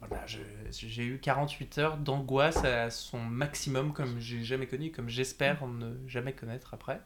voilà, 0.09 0.24
j'ai 0.26 1.05
eu 1.05 1.18
48 1.18 1.78
heures 1.78 1.96
d'angoisse 1.96 2.64
à 2.64 2.90
son 2.90 3.20
maximum, 3.20 3.92
comme 3.92 4.18
j'ai 4.20 4.42
jamais 4.44 4.66
connu, 4.66 4.90
comme 4.90 5.09
j'espère 5.09 5.66
ne 5.66 5.94
jamais 6.09 6.32
connaître 6.32 6.74
après. 6.74 7.00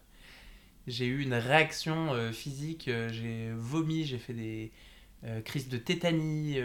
J'ai 0.86 1.06
eu 1.06 1.22
une 1.22 1.34
réaction 1.34 2.14
euh, 2.14 2.32
physique, 2.32 2.88
euh, 2.88 3.08
j'ai 3.12 3.50
vomi, 3.54 4.04
j'ai 4.04 4.18
fait 4.18 4.32
des 4.32 4.72
euh, 5.24 5.40
crises 5.42 5.68
de 5.68 5.76
tétanie, 5.78 6.58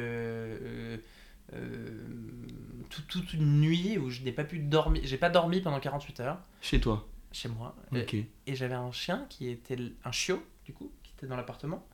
tout- 2.89 3.01
toute 3.09 3.34
une 3.34 3.59
nuit 3.59 3.97
où 3.97 4.09
je 4.09 4.21
n'ai 4.21 4.31
pas 4.31 4.43
pu 4.43 4.59
dormir, 4.59 5.01
j'ai 5.05 5.17
pas 5.17 5.29
dormi 5.29 5.61
pendant 5.61 5.79
48 5.79 6.19
heures 6.21 6.39
Chez 6.61 6.79
toi. 6.79 7.07
chez 7.31 7.49
moi. 7.49 7.75
Euh, 7.93 8.03
Ok. 8.03 8.13
et 8.15 8.55
j'avais 8.55 8.75
un 8.75 8.91
chien 8.91 9.25
qui 9.29 9.49
était 9.49 9.77
un 10.05 10.11
chiot, 10.11 10.41
du 10.65 10.73
coup, 10.73 10.91
qui 11.03 11.11
était 11.17 11.27
dans 11.27 11.36
l'appartement, 11.36 11.86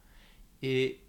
et 0.61 0.99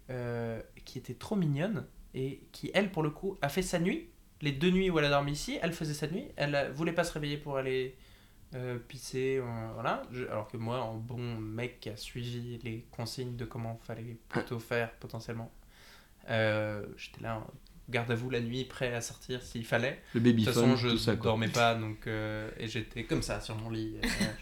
qui 0.85 0.97
était 0.97 1.13
trop 1.13 1.35
mignonne, 1.35 1.85
et 2.13 2.41
qui, 2.51 2.71
elle, 2.73 2.91
pour 2.91 3.03
le 3.03 3.09
coup, 3.09 3.37
a 3.41 3.49
fait 3.49 3.61
sa 3.61 3.79
nuit. 3.79 4.09
Les 4.41 4.51
deux 4.51 4.71
nuits 4.71 4.89
où 4.89 4.99
elle 4.99 5.05
a 5.05 5.09
dormi 5.09 5.33
ici, 5.33 5.59
elle 5.61 5.73
faisait 5.73 5.93
sa 5.93 6.07
nuit. 6.07 6.25
Elle 6.35 6.55
euh, 6.55 6.71
voulait 6.73 6.93
pas 6.93 7.03
se 7.03 7.13
réveiller 7.13 7.37
pour 7.37 7.57
aller 7.57 7.95
euh, 8.55 8.77
pisser, 8.79 9.37
euh, 9.39 9.69
voilà. 9.75 10.01
Je- 10.11 10.25
alors 10.25 10.47
que 10.47 10.57
moi, 10.57 10.81
en 10.81 10.95
bon 10.95 11.37
mec 11.39 11.79
qui 11.79 11.89
a 11.89 11.97
suivi 11.97 12.59
les 12.63 12.85
consignes 12.91 13.35
de 13.37 13.45
comment 13.45 13.79
fallait 13.83 14.17
plutôt 14.29 14.59
faire 14.71 14.91
potentiellement, 14.99 15.51
euh, 16.29 16.85
j'étais 16.97 17.21
là, 17.21 17.37
en 17.37 17.47
garde 17.89 18.11
à 18.11 18.15
vous 18.15 18.29
la 18.29 18.41
nuit, 18.41 18.65
prêt 18.65 18.93
à 18.93 19.01
sortir 19.01 19.41
s'il 19.41 19.65
fallait. 19.65 20.01
Le 20.13 20.19
De 20.19 20.25
baby 20.25 20.45
toute 20.45 20.53
façon, 20.53 20.75
je 20.75 20.95
ça, 20.97 21.15
dormais 21.15 21.47
pas, 21.49 21.75
donc 21.75 22.07
et 22.07 22.67
j'étais 22.67 23.03
comme 23.03 23.21
ça 23.21 23.41
sur 23.41 23.55
mon 23.57 23.69
lit, 23.69 23.95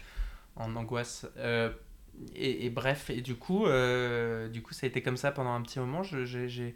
en 0.56 0.74
angoisse. 0.76 1.26
Et, 2.34 2.66
et 2.66 2.70
bref, 2.70 3.10
et 3.10 3.20
du 3.22 3.34
coup, 3.36 3.64
du 4.52 4.62
coup, 4.62 4.72
ça 4.74 4.86
a 4.86 4.88
été 4.88 5.02
comme 5.02 5.16
ça 5.16 5.32
pendant 5.32 5.52
un 5.52 5.62
petit 5.62 5.78
moment. 5.78 6.02
J'ai- 6.02 6.74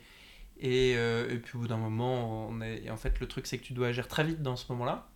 et, 0.61 0.95
euh, 0.97 1.29
et 1.31 1.39
puis 1.39 1.57
au 1.57 1.61
bout 1.61 1.69
d'un 1.69 1.77
moment, 1.77 2.49
on 2.49 2.61
est, 2.61 2.85
et 2.85 2.91
en 2.91 2.97
fait, 2.97 3.21
le 3.21 3.27
truc, 3.29 3.47
c'est 3.47 3.59
que 3.59 3.65
tu 3.65 3.73
dois 3.73 3.89
agir 3.89 4.09
très 4.09 4.25
vite 4.25 4.43
dans 4.43 4.57
ce 4.57 4.71
moment-là. 4.73 5.09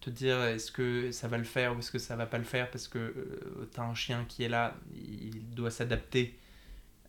Te 0.00 0.10
dire, 0.10 0.42
est-ce 0.44 0.70
que 0.70 1.10
ça 1.12 1.28
va 1.28 1.38
le 1.38 1.44
faire 1.44 1.74
ou 1.74 1.78
est-ce 1.78 1.90
que 1.90 1.98
ça 1.98 2.14
va 2.16 2.26
pas 2.26 2.36
le 2.38 2.44
faire 2.44 2.70
parce 2.70 2.88
que 2.88 3.66
tu 3.72 3.80
as 3.80 3.84
un 3.84 3.94
chien 3.94 4.24
qui 4.28 4.42
est 4.44 4.48
là, 4.50 4.76
il 4.94 5.48
doit 5.50 5.70
s'adapter 5.70 6.38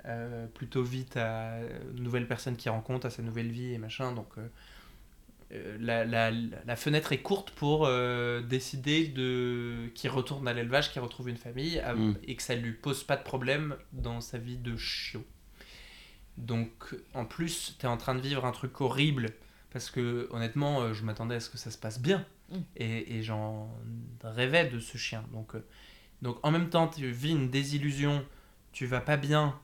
euh, 0.05 0.47
plutôt 0.47 0.84
vite 0.84 1.17
à 1.17 1.57
une 1.95 2.03
nouvelle 2.03 2.28
personne 2.28 2.55
qu'il 2.55 2.71
rencontre, 2.71 3.07
à 3.07 3.09
sa 3.09 3.21
nouvelle 3.21 3.51
vie 3.51 3.73
et 3.73 3.78
machin. 3.78 4.13
Donc, 4.13 4.30
euh, 4.38 4.47
euh, 5.51 5.78
la, 5.80 6.05
la, 6.05 6.32
la 6.32 6.76
fenêtre 6.76 7.11
est 7.11 7.21
courte 7.21 7.51
pour 7.51 7.86
euh, 7.86 8.41
décider 8.41 9.07
de 9.07 9.88
qu'il 9.93 10.09
retourne 10.09 10.47
à 10.47 10.53
l'élevage, 10.53 10.91
qu'il 10.91 11.01
retrouve 11.01 11.28
une 11.30 11.38
famille 11.38 11.80
à- 11.80 11.93
Mm. 11.95 12.15
et 12.23 12.36
que 12.36 12.43
ça 12.43 12.55
lui 12.55 12.71
pose 12.71 13.03
pas 13.03 13.17
de 13.17 13.23
problème 13.23 13.76
dans 13.93 14.21
sa 14.21 14.38
vie 14.38 14.57
de 14.57 14.76
chiot. 14.78 15.26
Donc 16.38 16.95
en 17.13 17.25
plus, 17.25 17.75
tu 17.79 17.86
es 17.86 17.89
en 17.89 17.97
train 17.97 18.15
de 18.15 18.21
vivre 18.21 18.45
un 18.45 18.51
truc 18.51 18.81
horrible 18.81 19.29
parce 19.71 19.89
que 19.89 20.27
honnêtement, 20.31 20.81
euh, 20.81 20.93
je 20.93 21.03
m'attendais 21.03 21.36
à 21.36 21.39
ce 21.39 21.49
que 21.49 21.57
ça 21.57 21.71
se 21.71 21.77
passe 21.77 21.99
bien 21.99 22.25
Mm. 22.51 22.57
et, 22.77 23.17
et 23.17 23.23
j'en 23.23 23.69
rêvais 24.23 24.67
de 24.67 24.79
ce 24.79 24.97
chien. 24.99 25.23
Donc, 25.33 25.55
euh, 25.55 25.65
donc 26.21 26.38
en 26.43 26.51
même 26.51 26.69
temps, 26.69 26.88
tu 26.88 27.09
vis 27.09 27.31
une 27.31 27.49
désillusion, 27.49 28.23
tu 28.71 28.86
vas 28.86 29.01
pas 29.01 29.17
bien, 29.17 29.59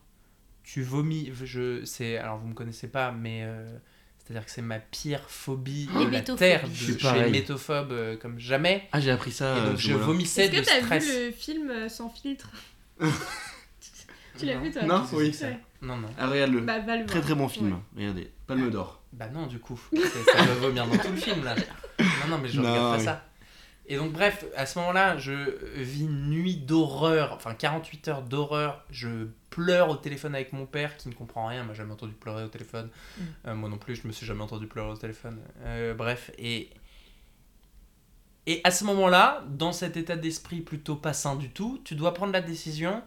tu 0.64 0.82
vomis. 0.82 1.30
Je, 1.44 1.84
c'est, 1.84 2.16
alors 2.18 2.38
vous 2.38 2.48
me 2.48 2.54
connaissez 2.54 2.88
pas, 2.88 3.12
mais 3.12 3.42
euh, 3.44 3.70
c'est-à-dire 4.18 4.44
que 4.44 4.50
c'est 4.50 4.62
ma 4.62 4.80
pire 4.80 5.20
phobie 5.30 5.86
de 5.94 6.08
la 6.10 6.22
terre. 6.22 6.62
Je 6.66 6.70
De, 6.70 6.74
suis 6.74 6.86
je 6.86 6.92
suis 6.94 7.02
pareil. 7.02 7.28
hémétophobe 7.28 7.92
euh, 7.92 8.16
comme 8.16 8.38
jamais. 8.40 8.88
Ah, 8.90 8.98
j'ai 8.98 9.12
appris 9.12 9.30
ça. 9.30 9.56
et 9.58 9.60
donc 9.70 9.80
ce 9.80 9.86
je 9.88 9.94
vomissais 9.94 10.46
Est-ce 10.46 10.50
de 10.56 10.60
que 10.60 10.64
t'as 10.66 10.80
stress. 10.82 11.04
vu 11.06 11.26
le 11.26 11.30
film 11.30 11.70
euh, 11.70 11.88
sans 11.88 12.08
filtre? 12.08 12.50
Tu 14.38 14.46
l'as 14.46 14.58
vu 14.58 14.70
toi 14.70 14.82
Non, 14.82 15.04
que 15.06 15.16
oui. 15.16 15.36
Non, 15.82 15.96
non. 15.96 16.08
Ah, 16.18 16.28
regarde-le. 16.28 16.60
Bah, 16.60 16.78
va 16.80 16.96
le 16.96 17.06
Très 17.06 17.18
voir. 17.18 17.26
très 17.26 17.34
bon 17.34 17.48
film. 17.48 17.72
Ouais. 17.72 17.78
Regardez. 17.96 18.30
Palme 18.46 18.70
d'or. 18.70 19.02
Bah 19.12 19.28
non, 19.28 19.46
du 19.46 19.58
coup. 19.58 19.80
Ça 19.94 20.42
va 20.44 20.54
vomir 20.54 20.86
dans 20.86 20.96
tout 20.96 21.10
le 21.10 21.16
film, 21.16 21.44
là. 21.44 21.54
Non, 21.98 22.06
non, 22.30 22.38
mais 22.38 22.48
je 22.48 22.60
Non, 22.60 22.70
regarde 22.70 22.92
pas 22.94 22.98
oui. 22.98 23.04
ça. 23.04 23.24
Et 23.86 23.96
donc, 23.96 24.12
bref, 24.12 24.44
à 24.56 24.64
ce 24.64 24.78
moment-là, 24.78 25.18
je 25.18 25.32
vis 25.74 26.04
une 26.04 26.30
nuit 26.30 26.56
d'horreur, 26.56 27.32
enfin 27.34 27.52
48 27.52 28.08
heures 28.08 28.22
d'horreur. 28.22 28.84
Je 28.90 29.26
pleure 29.50 29.90
au 29.90 29.96
téléphone 29.96 30.34
avec 30.34 30.52
mon 30.52 30.66
père 30.66 30.96
qui 30.96 31.08
ne 31.08 31.14
comprend 31.14 31.46
rien, 31.46 31.64
m'a 31.64 31.74
jamais 31.74 31.92
entendu 31.92 32.14
pleurer 32.14 32.44
au 32.44 32.48
téléphone. 32.48 32.88
Mm. 33.18 33.22
Euh, 33.48 33.54
moi 33.54 33.68
non 33.68 33.78
plus, 33.78 33.96
je 33.96 34.06
me 34.06 34.12
suis 34.12 34.24
jamais 34.24 34.42
entendu 34.42 34.66
pleurer 34.66 34.90
au 34.92 34.96
téléphone. 34.96 35.38
Euh, 35.64 35.94
bref, 35.94 36.30
et. 36.38 36.70
Et 38.46 38.60
à 38.64 38.72
ce 38.72 38.84
moment-là, 38.84 39.44
dans 39.48 39.70
cet 39.72 39.96
état 39.96 40.16
d'esprit 40.16 40.62
plutôt 40.62 40.96
pas 40.96 41.12
sain 41.12 41.36
du 41.36 41.50
tout, 41.50 41.80
tu 41.84 41.94
dois 41.94 42.12
prendre 42.12 42.32
la 42.32 42.40
décision 42.40 42.90
euh, 42.94 43.00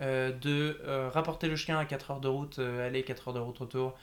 de 0.00 0.78
euh, 0.84 1.08
rapporter 1.10 1.48
le 1.48 1.56
chien 1.56 1.78
à 1.78 1.84
4 1.86 2.10
heures 2.12 2.20
de 2.20 2.28
route, 2.28 2.58
euh, 2.58 2.86
aller 2.86 3.02
4 3.04 3.28
heures 3.28 3.34
de 3.34 3.40
route 3.40 3.58
retour, 3.58 3.96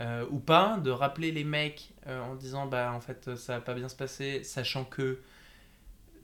euh, 0.00 0.26
ou 0.30 0.40
pas, 0.40 0.78
de 0.78 0.90
rappeler 0.90 1.32
les 1.32 1.44
mecs 1.44 1.94
euh, 2.08 2.20
en 2.22 2.34
disant 2.36 2.66
bah 2.66 2.92
en 2.94 3.00
fait 3.00 3.36
ça 3.36 3.54
va 3.56 3.60
pas 3.62 3.74
bien 3.74 3.88
se 3.88 3.96
passer, 3.96 4.44
sachant 4.44 4.84
que 4.84 5.20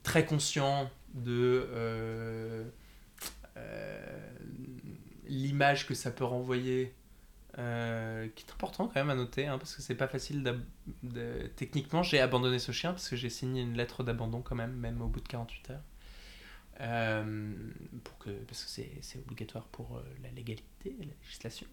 très 0.03 0.25
conscient 0.25 0.91
de 1.14 1.66
euh, 1.73 2.64
euh, 3.57 4.31
l'image 5.27 5.87
que 5.87 5.95
ça 5.95 6.11
peut 6.11 6.25
renvoyer, 6.25 6.95
euh, 7.59 8.29
qui 8.37 8.47
est 8.47 8.53
important 8.53 8.87
quand 8.89 8.97
même 8.97 9.11
à 9.11 9.14
noter, 9.16 9.47
hein, 9.47 9.59
parce 9.59 9.75
que 9.77 9.83
c'est 9.83 9.97
pas 9.97 10.09
facile. 10.09 10.43
de- 11.05 11.49
Techniquement, 11.57 12.03
j'ai 12.03 12.21
abandonné 12.21 12.59
ce 12.59 12.73
chien 12.73 12.93
parce 12.93 13.09
que 13.09 13.16
j'ai 13.16 13.31
signé 13.31 13.62
une 13.62 13.77
lettre 13.77 14.05
d'abandon 14.05 14.43
quand 14.43 14.57
même, 14.57 14.75
même 14.75 15.03
au 15.03 15.09
bout 15.09 15.21
de 15.21 15.29
48 15.29 15.71
heures. 15.71 15.83
Euh, 16.81 17.53
pour 18.05 18.18
que, 18.18 18.31
parce 18.31 18.64
que 18.64 18.70
c'est 18.70 18.91
c'est 19.03 19.18
obligatoire 19.18 19.64
pour 19.66 19.99
euh, 19.99 20.03
la 20.22 20.31
légalité, 20.31 20.97
la 20.99 21.07
législation. 21.22 21.66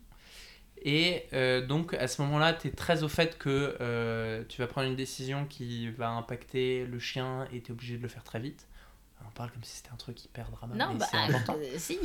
Et 0.83 1.23
euh, 1.33 1.65
donc 1.65 1.93
à 1.93 2.07
ce 2.07 2.21
moment-là, 2.21 2.53
tu 2.53 2.67
es 2.67 2.71
très 2.71 3.03
au 3.03 3.07
fait 3.07 3.37
que 3.37 3.77
euh, 3.81 4.43
tu 4.49 4.61
vas 4.61 4.67
prendre 4.67 4.87
une 4.87 4.95
décision 4.95 5.45
qui 5.45 5.89
va 5.89 6.09
impacter 6.09 6.85
le 6.85 6.99
chien 6.99 7.47
et 7.53 7.61
tu 7.61 7.69
es 7.69 7.71
obligé 7.71 7.97
de 7.97 8.03
le 8.03 8.07
faire 8.09 8.23
très 8.23 8.39
vite. 8.39 8.67
On 9.25 9.31
parle 9.31 9.51
comme 9.51 9.63
si 9.63 9.77
c'était 9.77 9.89
un 9.91 9.97
truc 9.97 10.23
hyper 10.23 10.49
dramatique. 10.51 10.85
Non, 10.85 10.95
bah, 10.95 11.07
c'est 11.09 11.17
important. 11.17 11.55
euh, 11.57 11.77
si. 11.77 11.97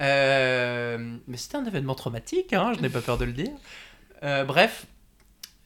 Euh, 0.00 1.16
mais 1.26 1.36
c'était 1.36 1.56
un 1.56 1.64
événement 1.64 1.94
traumatique, 1.94 2.52
hein, 2.52 2.72
je 2.74 2.80
n'ai 2.80 2.88
pas 2.90 3.00
peur 3.00 3.18
de 3.18 3.24
le 3.24 3.32
dire. 3.32 3.52
Euh, 4.22 4.44
bref. 4.44 4.86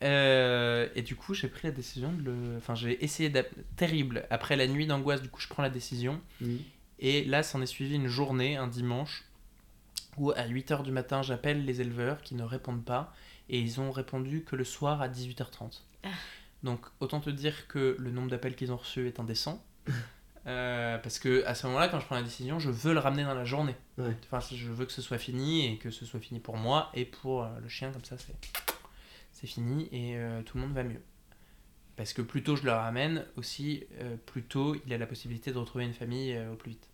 Euh, 0.03 0.89
et 0.95 1.03
du 1.03 1.15
coup, 1.17 1.35
j'ai 1.35 1.49
pris 1.49 1.69
la 1.69 1.73
décision 1.73 2.13
de 2.13 2.23
le. 2.23 2.57
Enfin, 2.59 2.75
j'ai 2.75 3.03
essayé 3.05 3.31
Terrible. 3.77 4.27
Après 4.31 4.57
la 4.57 4.67
nuit 4.67 4.87
d'angoisse, 4.87 5.21
du 5.21 5.29
coup, 5.29 5.41
je 5.41 5.49
prends 5.49 5.63
la 5.63 5.71
décision. 5.71 6.21
Et 7.01 7.25
là, 7.25 7.43
s'en 7.43 7.61
est 7.63 7.67
suivi 7.67 7.97
une 7.97 8.07
journée, 8.07 8.57
un 8.57 8.69
dimanche, 8.69 9.25
où 10.17 10.31
à 10.31 10.47
8h 10.47 10.83
du 10.83 10.93
matin, 10.93 11.23
j'appelle 11.23 11.65
les 11.65 11.81
éleveurs 11.81 12.23
qui 12.23 12.35
ne 12.35 12.45
répondent 12.45 12.85
pas. 12.85 13.13
Et 13.49 13.59
ils 13.59 13.81
ont 13.81 13.91
répondu 13.91 14.45
que 14.45 14.55
le 14.55 14.65
soir 14.65 15.03
à 15.03 15.09
18h30. 15.09 15.81
Ah. 16.05 16.09
Donc, 16.63 16.87
autant 17.01 17.21
te 17.21 17.31
dire 17.31 17.67
que 17.67 17.97
le 17.99 18.11
nombre 18.11 18.29
d'appels 18.29 18.55
qu'ils 18.55 18.71
ont 18.71 18.77
reçus 18.77 19.07
est 19.09 19.19
indécent. 19.19 19.65
Euh, 20.47 20.97
parce 20.99 21.19
que 21.19 21.45
à 21.45 21.55
ce 21.55 21.67
moment-là, 21.67 21.89
quand 21.89 22.01
je 22.01 22.07
prends 22.07 22.15
la 22.15 22.23
décision, 22.23 22.59
je 22.59 22.71
veux 22.71 22.95
le 22.95 22.99
ramener 22.99 23.25
dans 23.25 23.35
la 23.35 23.45
journée. 23.45 23.77
Ouais. 23.99 24.17
Enfin, 24.31 24.41
je 24.55 24.69
veux 24.69 24.87
que 24.87 24.93
ce 24.93 25.03
soit 25.03 25.19
fini 25.19 25.67
et 25.67 25.77
que 25.77 25.91
ce 25.91 26.07
soit 26.07 26.21
fini 26.21 26.41
pour 26.41 26.57
moi 26.57 26.91
et 26.95 27.05
pour 27.05 27.43
euh, 27.43 27.49
le 27.61 27.69
chien, 27.69 27.93
comme 27.93 28.05
ça, 28.05 28.17
c'est 28.19 28.35
c'est 29.33 29.47
fini 29.47 29.89
et 29.93 30.17
euh, 30.17 30.43
tout 30.43 30.57
le 30.57 30.65
monde 30.65 30.73
va 30.73 30.83
mieux. 30.83 31.03
Parce 31.97 32.13
que 32.13 32.23
plus 32.23 32.43
tôt 32.43 32.57
je 32.57 32.65
le 32.65 32.73
ramène, 32.73 33.25
aussi, 33.37 33.85
euh, 34.01 34.17
plus 34.17 34.43
tôt 34.43 34.77
il 34.87 34.93
a 34.93 34.99
la 34.99 35.07
possibilité 35.07 35.53
de 35.53 35.59
retrouver 35.59 35.85
une 35.85 35.95
famille 35.95 36.39
au 36.51 36.57
plus 36.57 36.71
vite. 36.71 36.90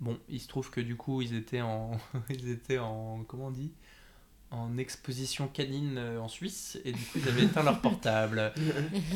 Bon, 0.00 0.18
il 0.28 0.40
se 0.40 0.48
trouve 0.48 0.70
que 0.70 0.80
du 0.80 0.96
coup, 0.96 1.22
ils 1.22 1.34
étaient 1.34 1.60
en. 1.60 1.92
ils 2.30 2.50
étaient 2.50 2.78
en. 2.78 3.24
Comment 3.26 3.46
on 3.46 3.50
dit 3.50 3.72
En 4.50 4.76
exposition 4.76 5.48
canine 5.48 5.96
euh, 5.98 6.20
en 6.20 6.28
Suisse, 6.28 6.78
et 6.84 6.92
du 6.92 7.02
coup, 7.02 7.18
ils 7.18 7.28
avaient 7.28 7.44
éteint 7.44 7.62
leur 7.62 7.80
portable. 7.80 8.52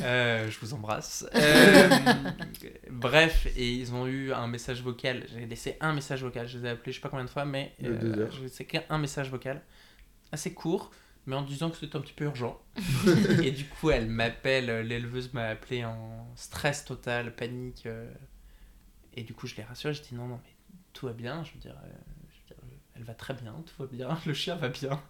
Euh, 0.03 0.51
je 0.51 0.59
vous 0.61 0.73
embrasse. 0.73 1.27
Euh, 1.35 1.89
bref, 2.91 3.47
et 3.57 3.71
ils 3.75 3.93
ont 3.93 4.07
eu 4.07 4.33
un 4.33 4.47
message 4.47 4.83
vocal. 4.83 5.27
J'ai 5.33 5.47
laissé 5.47 5.77
un 5.81 5.93
message 5.93 6.23
vocal. 6.23 6.49
Je 6.49 6.59
les 6.59 6.67
ai 6.67 6.69
appelés 6.71 6.93
je 6.93 6.97
sais 6.97 7.03
pas 7.03 7.11
combien 7.11 7.25
de 7.25 7.31
fois, 7.31 7.45
mais 7.45 7.75
heures. 7.85 8.33
je 8.33 8.47
sais 8.49 8.65
qu'un 8.65 8.99
message 8.99 9.31
vocal. 9.31 9.63
Assez 10.33 10.55
court, 10.55 10.91
mais 11.27 11.37
en 11.37 11.43
disant 11.43 11.71
que 11.71 11.77
c'était 11.77 11.97
un 11.97 12.01
petit 12.01 12.13
peu 12.13 12.25
urgent. 12.25 12.61
et 13.43 13.51
du 13.51 13.65
coup, 13.67 13.91
elle 13.91 14.09
m'appelle, 14.09 14.71
euh, 14.71 14.83
l'éleveuse 14.83 15.33
m'a 15.33 15.49
appelé 15.49 15.85
en 15.85 16.27
stress 16.37 16.85
total, 16.85 17.35
panique. 17.35 17.85
euh, 17.87 18.11
et 19.15 19.23
du 19.23 19.35
coup, 19.35 19.47
je 19.47 19.57
l'ai 19.57 19.63
rassurée. 19.63 19.95
Je 19.95 20.03
dis 20.03 20.15
non, 20.15 20.27
non, 20.27 20.41
mais 20.43 20.51
tout 20.93 21.07
va 21.07 21.13
bien. 21.13 21.43
Je 21.45 21.53
veux 21.53 21.61
dire. 21.61 21.75
euh, 21.85 21.89
je 22.31 22.39
veux 22.41 22.47
dire, 22.47 22.57
elle 22.97 23.05
va 23.05 23.15
très 23.15 23.35
bien, 23.35 23.55
tout 23.67 23.83
va 23.83 23.87
bien, 23.91 24.19
le 24.27 24.35
chien 24.35 24.57
va 24.57 24.69
bien. 24.69 25.01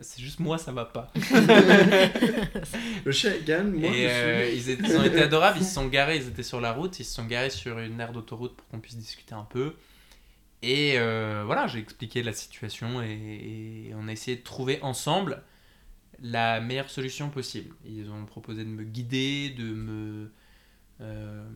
C'est 0.00 0.20
juste 0.22 0.40
moi, 0.40 0.58
ça 0.58 0.72
va 0.72 0.84
pas. 0.84 1.12
Le 3.04 3.12
chien 3.12 3.32
calme, 3.44 3.72
moi. 3.74 3.90
Et 3.90 4.02
je 4.02 4.08
euh, 4.08 4.46
suis- 4.50 4.56
ils, 4.58 4.70
étaient- 4.70 4.88
ils 4.88 4.96
ont 4.96 5.04
été 5.04 5.22
adorables, 5.22 5.58
ils 5.60 5.64
se 5.64 5.74
sont 5.74 5.86
garés, 5.88 6.16
ils 6.18 6.28
étaient 6.28 6.42
sur 6.42 6.60
la 6.60 6.72
route, 6.72 6.98
ils 7.00 7.04
se 7.04 7.14
sont 7.14 7.24
garés 7.26 7.50
sur 7.50 7.78
une 7.78 8.00
aire 8.00 8.12
d'autoroute 8.12 8.54
pour 8.56 8.66
qu'on 8.68 8.80
puisse 8.80 8.96
discuter 8.96 9.34
un 9.34 9.44
peu. 9.44 9.74
Et 10.62 10.94
euh, 10.98 11.42
voilà, 11.46 11.66
j'ai 11.66 11.78
expliqué 11.80 12.22
la 12.22 12.32
situation 12.34 13.02
et, 13.02 13.88
et 13.88 13.92
on 13.96 14.08
a 14.08 14.12
essayé 14.12 14.36
de 14.38 14.42
trouver 14.42 14.80
ensemble 14.82 15.42
la 16.22 16.60
meilleure 16.60 16.90
solution 16.90 17.30
possible. 17.30 17.74
Ils 17.86 18.10
ont 18.10 18.26
proposé 18.26 18.64
de 18.64 18.68
me 18.70 18.84
guider, 18.84 19.50
de 19.50 19.64
me... 19.74 20.32
euh, 21.00 21.48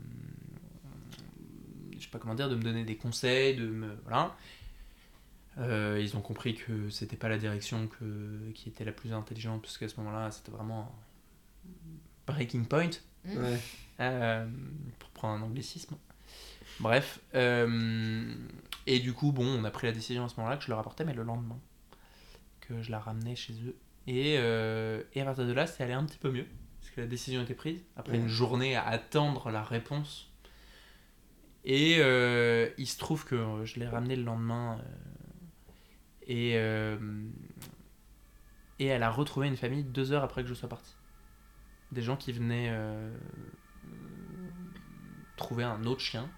pas 2.15 2.20
comment 2.20 2.35
dire, 2.35 2.49
de 2.49 2.57
me 2.57 2.62
donner 2.62 2.85
des 2.85 2.97
conseils, 2.97 3.57
de 3.57 3.66
me... 3.66 3.95
Voilà. 4.05 4.35
Euh, 5.59 5.99
ils 6.01 6.16
ont 6.16 6.20
compris 6.20 6.55
que 6.55 6.91
c'était 6.91 7.16
pas 7.16 7.28
la 7.28 7.39
direction 7.39 7.86
que, 7.86 8.51
qui 8.55 8.69
était 8.69 8.85
la 8.85 8.93
plus 8.93 9.12
intelligente, 9.12 9.62
parce 9.62 9.78
qu'à 9.78 9.89
ce 9.89 9.97
moment-là, 10.01 10.31
c'était 10.31 10.51
vraiment 10.51 10.93
un 11.66 12.32
breaking 12.32 12.65
point, 12.65 12.91
Ouais. 13.27 13.59
euh, 14.01 14.47
pour 14.99 15.11
prendre 15.11 15.43
un 15.43 15.47
anglicisme. 15.47 15.97
Bref. 16.81 17.20
euh, 17.35 18.35
et 18.86 18.99
du 18.99 19.12
coup, 19.12 19.32
bon, 19.32 19.47
on 19.47 19.65
a 19.65 19.70
pris 19.70 19.86
la 19.86 19.93
décision 19.93 20.24
à 20.24 20.28
ce 20.28 20.36
moment-là 20.39 20.57
que 20.57 20.65
je 20.65 20.69
le 20.69 20.74
rapportais, 20.74 21.05
mais 21.05 21.15
le 21.15 21.23
lendemain, 21.23 21.59
que 22.61 22.82
je 22.82 22.91
la 22.91 22.99
ramenais 22.99 23.36
chez 23.36 23.55
eux. 23.66 23.77
Et, 24.07 24.35
euh, 24.39 25.03
et 25.15 25.23
à 25.23 25.24
partir 25.24 25.47
de 25.47 25.53
là, 25.53 25.66
c'est 25.66 25.82
allé 25.85 25.93
un 25.95 26.05
petit 26.05 26.19
peu 26.19 26.31
mieux, 26.31 26.47
parce 26.81 26.93
que 26.93 27.01
la 27.01 27.07
décision 27.07 27.43
était 27.43 27.55
prise, 27.55 27.81
après 27.97 28.12
Ouais. 28.15 28.19
une 28.19 28.28
journée 28.28 28.74
à 28.77 28.85
attendre 28.86 29.51
la 29.51 29.62
réponse. 29.62 30.28
Et 31.65 31.97
euh, 32.01 32.69
il 32.77 32.86
se 32.86 32.99
trouve 32.99 33.24
que 33.24 33.35
euh, 33.35 33.65
je 33.65 33.81
l'ai 33.81 33.89
ramené 33.89 34.16
le 34.16 34.23
lendemain. 34.24 34.78
euh, 34.78 34.82
et, 36.27 36.53
euh, 36.57 36.97
et 38.78 38.86
elle 38.86 39.03
a 39.03 39.11
retrouvé 39.11 39.47
une 39.47 39.57
famille 39.57 39.85
deux 39.85 40.12
heures 40.12 40.24
après 40.24 40.43
que 40.43 40.49
je 40.49 40.55
sois 40.55 40.69
parti. 40.69 40.95
Des 41.93 42.03
gens 42.03 42.16
qui 42.16 42.32
venaient 42.32 42.69
euh, 42.70 43.15
trouver 45.36 45.65
un 45.65 45.85
autre 45.85 46.01
chien 46.01 46.28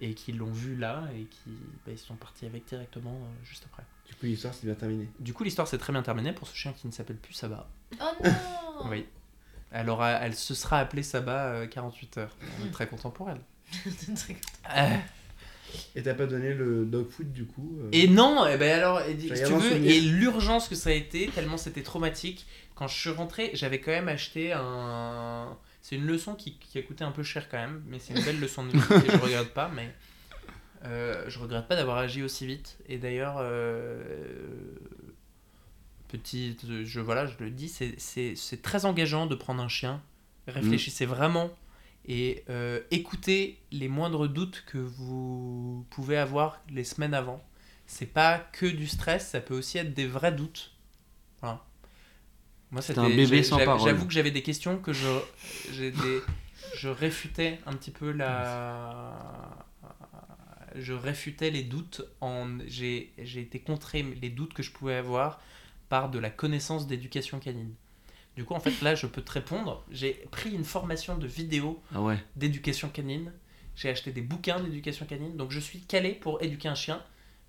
et 0.00 0.14
qui 0.14 0.32
l'ont 0.32 0.52
vu 0.52 0.76
là 0.76 1.04
et 1.14 1.24
qui 1.24 1.50
bah, 1.84 1.92
ils 1.92 1.98
sont 1.98 2.16
partis 2.16 2.46
avec 2.46 2.64
directement 2.66 3.14
euh, 3.14 3.44
juste 3.44 3.66
après. 3.70 3.84
Du 4.06 4.14
coup, 4.14 4.26
l'histoire 4.26 4.54
s'est 4.54 4.66
bien 4.66 4.74
terminée. 4.74 5.08
Du 5.18 5.32
coup, 5.34 5.44
l'histoire 5.44 5.68
s'est 5.68 5.78
très 5.78 5.92
bien 5.92 6.02
terminée 6.02 6.32
pour 6.32 6.48
ce 6.48 6.56
chien 6.56 6.72
qui 6.72 6.86
ne 6.86 6.92
s'appelle 6.92 7.18
plus 7.18 7.34
Saba. 7.34 7.68
Oh 8.00 8.04
non 8.24 8.30
Oui. 8.90 9.06
Elle, 9.70 9.88
aura, 9.88 10.12
elle 10.12 10.34
se 10.34 10.54
sera 10.54 10.78
appelée 10.78 11.02
Saba 11.02 11.46
euh, 11.48 11.66
48 11.66 12.18
heures. 12.18 12.36
On 12.60 12.66
est 12.66 12.70
très 12.70 12.88
content 12.88 13.10
pour 13.10 13.30
elle. 13.30 13.40
Euh, 14.76 14.96
Et 15.94 16.02
t'as 16.02 16.14
pas 16.14 16.26
donné 16.26 16.52
le 16.54 16.84
dog 16.84 17.08
food 17.08 17.32
du 17.32 17.44
coup 17.46 17.78
euh, 17.80 17.88
Et 17.92 18.08
non, 18.08 18.44
eh 18.46 18.56
ben 18.56 18.76
alors, 18.78 19.00
et, 19.02 19.18
si 19.18 19.28
J'avais 19.28 19.44
tu 19.44 19.52
veux, 19.52 19.60
souvenir. 19.60 19.90
et 19.92 20.00
l'urgence 20.00 20.68
que 20.68 20.74
ça 20.74 20.90
a 20.90 20.92
été, 20.92 21.28
tellement 21.28 21.56
c'était 21.56 21.82
traumatique, 21.82 22.46
quand 22.74 22.88
je 22.88 22.98
suis 22.98 23.10
rentré, 23.10 23.50
j'avais 23.54 23.80
quand 23.80 23.92
même 23.92 24.08
acheté 24.08 24.52
un... 24.52 25.56
C'est 25.82 25.96
une 25.96 26.06
leçon 26.06 26.34
qui, 26.34 26.58
qui 26.58 26.78
a 26.78 26.82
coûté 26.82 27.04
un 27.04 27.10
peu 27.12 27.22
cher 27.22 27.48
quand 27.48 27.56
même, 27.58 27.82
mais 27.86 27.98
c'est 27.98 28.14
une 28.14 28.24
belle 28.24 28.38
leçon 28.40 28.64
de 28.64 28.70
vie, 28.70 28.78
et 28.78 29.10
je 29.10 29.16
regrette 29.16 29.54
pas, 29.54 29.70
mais... 29.74 29.94
euh, 30.84 31.24
je 31.28 31.38
regrette 31.38 31.66
pas 31.68 31.76
d'avoir 31.76 31.98
agi 31.98 32.22
aussi 32.22 32.46
vite, 32.46 32.76
et 32.88 32.98
d'ailleurs... 32.98 33.36
euh, 33.38 34.02
petit, 36.08 36.56
je, 36.84 37.00
voilà, 37.00 37.26
je 37.26 37.34
le 37.38 37.50
dis, 37.50 37.68
c'est- 37.68 38.62
très 38.62 38.84
engageant 38.84 39.26
de 39.26 39.34
prendre 39.34 39.62
un 39.62 39.68
chien. 39.68 40.02
Réfléchissez 40.48 41.06
vraiment 41.06 41.50
et 42.12 42.44
euh, 42.50 42.80
écoutez 42.90 43.58
les 43.70 43.86
moindres 43.88 44.28
doutes 44.28 44.64
que 44.66 44.78
vous 44.78 45.86
pouvez 45.90 46.16
avoir 46.16 46.60
les 46.68 46.82
semaines 46.84 47.14
avant. 47.14 47.40
C'est 47.86 48.06
pas 48.12 48.38
que 48.52 48.66
du 48.66 48.86
stress, 48.88 49.28
ça 49.28 49.40
peut 49.40 49.56
aussi 49.56 49.78
être 49.78 49.94
des 49.94 50.06
vrais 50.06 50.32
doutes. 50.32 50.72
Voilà. 51.40 51.64
Moi, 52.72 52.82
C'était 52.82 52.98
un 53.00 53.08
bébé 53.08 53.42
sans 53.42 53.58
j'avoue- 53.58 53.70
parole. 53.70 53.88
J'avoue 53.88 54.06
que 54.06 54.12
j'avais 54.12 54.30
des 54.30 54.42
questions 54.42 54.78
que 54.78 54.92
je, 54.92 55.08
j'ai 55.72 55.90
des- 55.92 56.20
je 56.76 56.88
réfutais 56.88 57.58
un 57.66 57.72
petit 57.74 57.90
peu 57.90 58.10
la. 58.12 59.66
Je 60.76 60.92
réfutais 60.92 61.50
les 61.50 61.62
doutes 61.64 62.02
en. 62.20 62.58
J'ai 62.66 63.12
j'ai 63.18 63.40
été 63.40 63.58
contré 63.60 64.02
les 64.02 64.30
doutes 64.30 64.54
que 64.54 64.62
je 64.62 64.70
pouvais 64.70 64.94
avoir 64.94 65.40
par 65.88 66.10
de 66.10 66.18
la 66.20 66.30
connaissance 66.30 66.86
d'éducation 66.86 67.40
canine. 67.40 67.74
Du 68.40 68.46
coup, 68.46 68.54
en 68.54 68.60
fait, 68.60 68.80
là, 68.80 68.94
je 68.94 69.06
peux 69.06 69.20
te 69.20 69.32
répondre. 69.32 69.84
J'ai 69.90 70.14
pris 70.30 70.48
une 70.50 70.64
formation 70.64 71.18
de 71.18 71.26
vidéo 71.26 71.78
Ah 71.94 72.00
ouais. 72.00 72.16
d'éducation 72.36 72.88
canine. 72.88 73.32
J'ai 73.76 73.90
acheté 73.90 74.12
des 74.12 74.22
bouquins 74.22 74.58
d'éducation 74.60 75.04
canine. 75.04 75.36
Donc, 75.36 75.50
je 75.50 75.60
suis 75.60 75.80
calé 75.80 76.12
pour 76.12 76.42
éduquer 76.42 76.68
un 76.68 76.74
chien, 76.74 77.02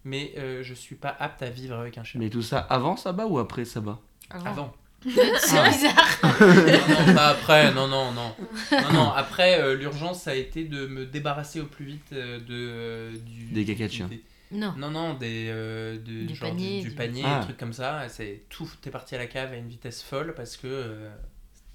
mais 0.03 0.34
euh, 0.38 0.63
je 0.63 0.73
suis 0.73 0.95
pas 0.95 1.15
apte 1.18 1.43
à 1.43 1.49
vivre 1.49 1.77
avec 1.77 1.97
un 1.97 2.03
chien. 2.03 2.19
Mais 2.19 2.30
tout 2.30 2.41
ça 2.41 2.59
avant 2.59 2.97
Saba 2.97 3.26
ou 3.26 3.39
après 3.39 3.63
Saba? 3.63 3.99
Avant. 4.31 4.73
C'est 5.05 5.57
Ah. 5.57 5.69
bizarre. 5.69 6.19
non, 6.41 7.05
non, 7.07 7.13
pas 7.15 7.27
après. 7.30 7.73
Non, 7.73 7.88
non, 7.88 8.11
non. 8.11 8.35
Non, 8.73 8.91
non. 8.93 9.11
Après, 9.11 9.61
euh, 9.61 9.73
l'urgence, 9.77 10.23
ça 10.23 10.31
a 10.31 10.35
été 10.35 10.65
de 10.65 10.88
me 10.88 11.05
débarrasser 11.05 11.61
au 11.61 11.68
plus 11.68 11.85
vite 11.85 12.11
euh, 12.11 12.38
de 12.41 12.43
euh, 12.51 13.11
du 13.18 13.45
Des 13.53 13.63
caca 13.63 13.88
de 13.88 13.91
chien. 13.93 14.07
des- 14.09 14.22
Non. 14.52 14.73
Non, 14.78 14.90
non, 14.91 15.14
des, 15.14 15.48
euh, 15.49 15.98
de- 15.98 16.26
Du 16.28 16.36
genre 16.36 16.49
panier, 16.49 16.82
du, 16.82 16.91
panier, 16.91 17.23
Ah. 17.26 17.40
des 17.40 17.45
trucs 17.45 17.57
comme 17.57 17.73
ça. 17.73 18.07
C'est 18.10 18.44
tout 18.49 18.68
est 18.86 18.90
parti 18.90 19.15
à 19.15 19.18
la 19.18 19.28
cave 19.28 19.53
à 19.53 19.56
une 19.56 19.68
vitesse 19.69 20.02
folle 20.03 20.34
parce 20.36 20.57
que 20.57 20.68
euh, 20.68 21.10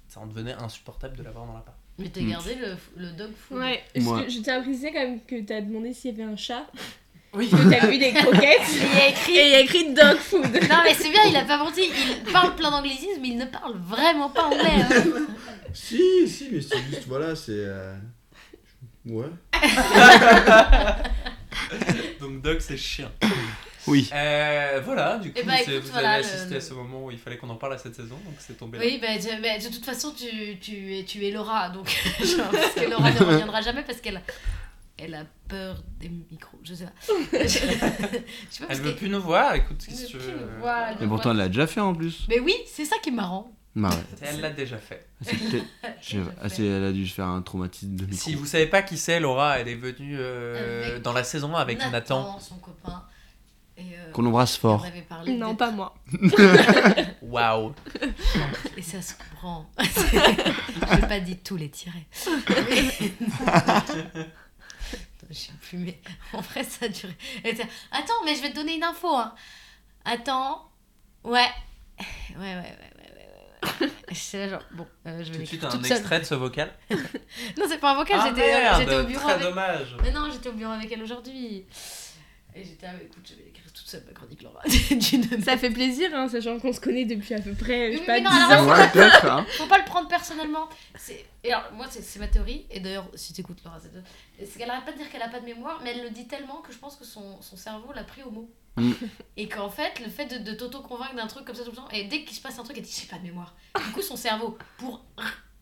ça 0.07 0.19
en 0.19 0.27
devenait 0.27 0.53
insupportable 0.53 1.17
de 1.17 1.23
l'avoir 1.23 1.45
dans 1.47 1.53
l'appart. 1.53 1.77
Mais 1.99 2.09
t'as 2.09 2.21
Mm. 2.21 2.29
gardé 2.29 2.55
le, 2.55 2.75
le 2.95 3.11
dog 3.13 3.31
food. 3.35 3.57
Ouais, 3.57 3.83
Moi. 3.97 4.21
que 4.23 4.29
je 4.29 4.39
tiens 4.39 4.59
à 4.59 4.61
préciser 4.61 4.91
quand 4.91 4.99
même 4.99 5.19
que 5.25 5.41
t'as 5.41 5.61
demandé 5.61 5.93
s'il 5.93 6.11
y 6.11 6.21
avait 6.21 6.31
un 6.31 6.35
chat, 6.37 6.67
Oui. 7.33 7.49
que 7.49 7.69
t'as 7.71 7.87
vu 7.87 7.97
des 7.97 8.13
croquettes, 8.13 8.61
Il 8.71 8.97
y 8.97 9.01
a 9.01 9.07
écrit. 9.09 9.35
et 9.37 9.45
il 9.45 9.51
y 9.51 9.55
a 9.55 9.59
écrit 9.61 9.93
dog 9.95 10.17
food. 10.17 10.43
Non 10.69 10.77
mais 10.83 10.93
c'est 10.93 11.09
bien, 11.09 11.23
il 11.27 11.35
a 11.35 11.45
pas 11.45 11.57
menti. 11.57 11.81
Il 12.25 12.31
parle 12.31 12.55
plein 12.55 12.69
d'anglicismes, 12.69 13.21
mais 13.21 13.29
il 13.29 13.37
ne 13.37 13.45
parle 13.45 13.75
vraiment 13.79 14.29
pas 14.29 14.45
anglais. 14.45 14.61
hein. 14.81 14.89
Si, 15.73 16.27
si, 16.27 16.49
mais 16.51 16.61
c'est 16.61 16.77
juste, 16.89 17.05
voilà, 17.07 17.35
c'est. 17.35 17.51
euh, 17.53 17.95
Ouais. 19.05 19.29
Donc 22.19 22.41
Doc 22.41 22.61
c'est 22.61 22.77
chien. 22.77 23.11
Oui. 23.89 24.09
Euh, 24.13 24.81
voilà, 24.83 25.17
du 25.17 25.29
coup, 25.31 25.37
Eh 25.39 25.43
ben, 25.43 25.53
c'est- 25.63 25.71
écoute, 25.75 25.85
vous 25.85 25.91
voilà, 25.93 26.11
avez 26.15 26.23
le- 26.23 26.27
assisté 26.29 26.55
à 26.57 26.59
ce 26.59 26.73
moment 26.73 27.05
où 27.05 27.11
il 27.11 27.17
fallait 27.17 27.37
qu'on 27.37 27.49
en 27.49 27.55
parle 27.55 27.75
à 27.75 27.77
cette 27.77 27.95
saison, 27.95 28.15
donc 28.25 28.33
c'est 28.39 28.57
tombé 28.57 28.77
là. 28.79 28.83
Oui, 28.85 28.99
bah, 29.01 29.17
de, 29.17 29.41
bah, 29.41 29.57
de 29.57 29.73
toute 29.73 29.85
façon, 29.85 30.11
tu, 30.11 30.59
tu, 30.59 30.93
es, 30.99 31.05
tu 31.05 31.25
es 31.25 31.31
Laura, 31.31 31.69
donc 31.69 31.87
genre, 32.19 32.49
parce 32.51 32.73
que 32.73 32.89
Laura 32.89 33.11
ne 33.13 33.17
reviendra 33.19 33.61
jamais 33.61 33.83
parce 33.83 34.01
qu'elle 34.01 34.21
elle 34.97 35.13
a 35.15 35.23
peur 35.47 35.81
des 36.01 36.09
micros, 36.09 36.59
je 36.65 36.73
sais 36.73 36.83
pas. 36.83 36.91
je, 37.43 37.47
sais 37.47 37.67
pas 37.69 38.65
Elle 38.67 38.77
veut 38.81 38.91
que- 38.91 38.97
plus 38.97 39.07
nous 39.07 39.21
voir, 39.21 39.55
écoute, 39.55 39.77
qu'est-ce 39.87 40.07
que 40.07 40.11
tu 40.11 40.17
veux 40.17 40.49
voir, 40.59 40.89
Mais 40.99 41.07
pourtant, 41.07 41.23
voir. 41.23 41.31
elle 41.35 41.37
l'a 41.37 41.47
déjà 41.47 41.65
fait 41.65 41.79
en 41.79 41.93
plus. 41.95 42.25
Mais 42.27 42.41
oui, 42.41 42.55
c'est 42.65 42.83
ça 42.83 42.97
qui 43.01 43.07
est 43.07 43.13
marrant. 43.13 43.53
Bah 43.75 43.89
ouais. 43.89 43.95
Elle 44.21 44.41
l'a 44.41 44.49
déjà 44.49 44.77
fait. 44.79 45.07
Je. 46.01 46.17
Ah, 46.41 46.49
c'est- 46.49 46.65
elle 46.65 46.83
a 46.85 46.91
dû 46.91 47.07
faire 47.07 47.27
un 47.27 47.41
traumatisme 47.43 47.95
de 47.95 48.05
micro. 48.05 48.17
Si 48.17 48.33
vous 48.35 48.45
savez 48.47 48.65
pas 48.65 48.81
qui 48.81 48.97
c'est, 48.97 49.19
Laura, 49.19 49.59
elle 49.59 49.67
est 49.67 49.75
venue 49.75 50.15
euh, 50.17 50.87
Avec 50.89 51.01
dans 51.03 51.13
la 51.13 51.23
saison 51.23 51.55
1 51.55 51.59
avec 51.61 51.79
Nathan. 51.91 52.39
son 52.39 52.55
copain. 52.57 53.03
Et, 53.79 53.83
euh, 53.95 54.11
Qu'on 54.11 54.25
embrasse 54.25 54.57
fort. 54.57 54.83
Non, 55.27 55.55
pas 55.55 55.69
moi. 55.69 55.93
Waouh. 57.21 57.75
Et 58.75 58.81
ça 58.81 58.99
se 59.03 59.13
comprend. 59.13 59.69
J'ai 59.79 61.07
pas 61.07 61.19
dit 61.19 61.37
tous 61.37 61.57
les 61.57 61.69
tirets. 61.69 62.07
Je 65.29 65.33
sais 65.35 65.51
plus, 65.61 65.77
mais 65.77 65.99
en 66.33 66.39
vrai, 66.41 66.63
ça 66.63 66.85
a 66.85 66.87
duré. 66.87 67.15
Attends, 67.91 68.13
mais 68.25 68.33
je 68.35 68.41
vais 68.41 68.49
te 68.51 68.55
donner 68.55 68.75
une 68.75 68.83
info. 68.83 69.09
Hein. 69.13 69.33
Attends. 70.05 70.69
Ouais. 71.23 71.45
Ouais, 71.99 72.05
ouais, 72.37 72.55
ouais, 72.55 72.77
là, 73.63 74.49
genre, 74.49 74.61
bon, 74.71 74.87
euh, 75.05 75.23
je 75.23 75.31
vais 75.31 75.37
Tout 75.37 75.41
de 75.41 75.45
suite 75.45 75.63
un 75.63 75.71
seule. 75.71 75.91
extrait 75.91 76.19
de 76.19 76.25
ce 76.25 76.35
vocal. 76.35 76.71
Non, 77.57 77.65
c'est 77.67 77.79
pas 77.79 77.91
un 77.91 77.95
vocal, 77.95 78.19
Ah, 78.21 78.27
j'étais 78.29 78.79
j'étais 78.79 78.95
au 78.95 79.03
bureau 79.03 79.21
très 79.23 79.33
avec. 79.33 79.47
dommage. 79.47 79.95
Mais 80.03 80.11
non, 80.11 80.29
j'étais 80.31 80.49
au 80.49 80.53
bureau 80.53 80.71
avec 80.71 80.91
elle 80.91 81.03
aujourd'hui. 81.03 81.65
Et 82.55 82.63
j'étais, 82.63 82.87
ah, 82.87 82.93
écoute, 83.03 83.23
je 83.29 83.35
vais 83.35 83.43
l'écrire 83.43 83.71
toute 83.71 83.85
seule, 83.85 84.03
ma 84.07 84.13
chronique 84.13 84.41
Laura. 84.41 84.61
Ça 85.45 85.57
fait 85.57 85.69
plaisir, 85.69 86.09
hein, 86.15 86.27
sachant 86.27 86.59
qu'on 86.59 86.73
se 86.73 86.79
connaît 86.79 87.05
depuis 87.05 87.35
à 87.35 87.39
peu 87.39 87.53
près, 87.53 87.91
je 87.93 87.97
sais 87.99 88.03
mais 88.07 88.23
pas, 88.23 88.29
non, 88.29 88.35
10 88.47 88.51
alors, 88.51 88.63
ans. 88.63 88.71
Ouais, 88.71 89.29
hein. 89.29 89.45
Faut 89.57 89.67
pas 89.67 89.77
le 89.77 89.85
prendre 89.85 90.07
personnellement. 90.07 90.67
C'est... 90.95 91.23
Et 91.43 91.53
alors, 91.53 91.71
moi, 91.73 91.85
c'est, 91.89 92.01
c'est 92.01 92.17
ma 92.19 92.27
théorie. 92.27 92.65
Et 92.71 92.79
d'ailleurs, 92.79 93.07
si 93.13 93.33
t'écoutes 93.33 93.63
Laura, 93.63 93.77
c'est, 93.79 93.91
c'est 94.45 94.57
qu'elle 94.57 94.69
arrête 94.71 94.85
pas 94.85 94.91
de 94.91 94.97
dire 94.97 95.09
qu'elle 95.11 95.21
a 95.21 95.29
pas 95.29 95.39
de 95.39 95.45
mémoire, 95.45 95.79
mais 95.83 95.91
elle 95.95 96.03
le 96.03 96.09
dit 96.09 96.25
tellement 96.27 96.61
que 96.61 96.73
je 96.73 96.77
pense 96.79 96.95
que 96.95 97.05
son, 97.05 97.39
son 97.43 97.57
cerveau 97.57 97.93
l'a 97.93 98.03
pris 98.03 98.23
au 98.23 98.31
mot. 98.31 98.49
Mm. 98.77 98.91
Et 99.37 99.47
qu'en 99.49 99.69
fait, 99.69 99.99
le 99.99 100.09
fait 100.09 100.25
de, 100.27 100.37
de 100.51 100.55
t'auto-convaincre 100.55 101.15
d'un 101.15 101.27
truc 101.27 101.45
comme 101.45 101.55
ça 101.55 101.63
tout 101.63 101.71
le 101.71 101.75
temps, 101.77 101.89
et 101.91 102.05
dès 102.05 102.23
qu'il 102.23 102.35
se 102.35 102.41
passe 102.41 102.57
un 102.59 102.63
truc, 102.63 102.77
elle 102.77 102.83
dit 102.83 102.95
j'ai 103.01 103.07
pas 103.07 103.17
de 103.17 103.23
mémoire. 103.23 103.55
Du 103.75 103.91
coup, 103.91 104.01
son 104.01 104.15
cerveau, 104.15 104.57
pour 104.77 105.03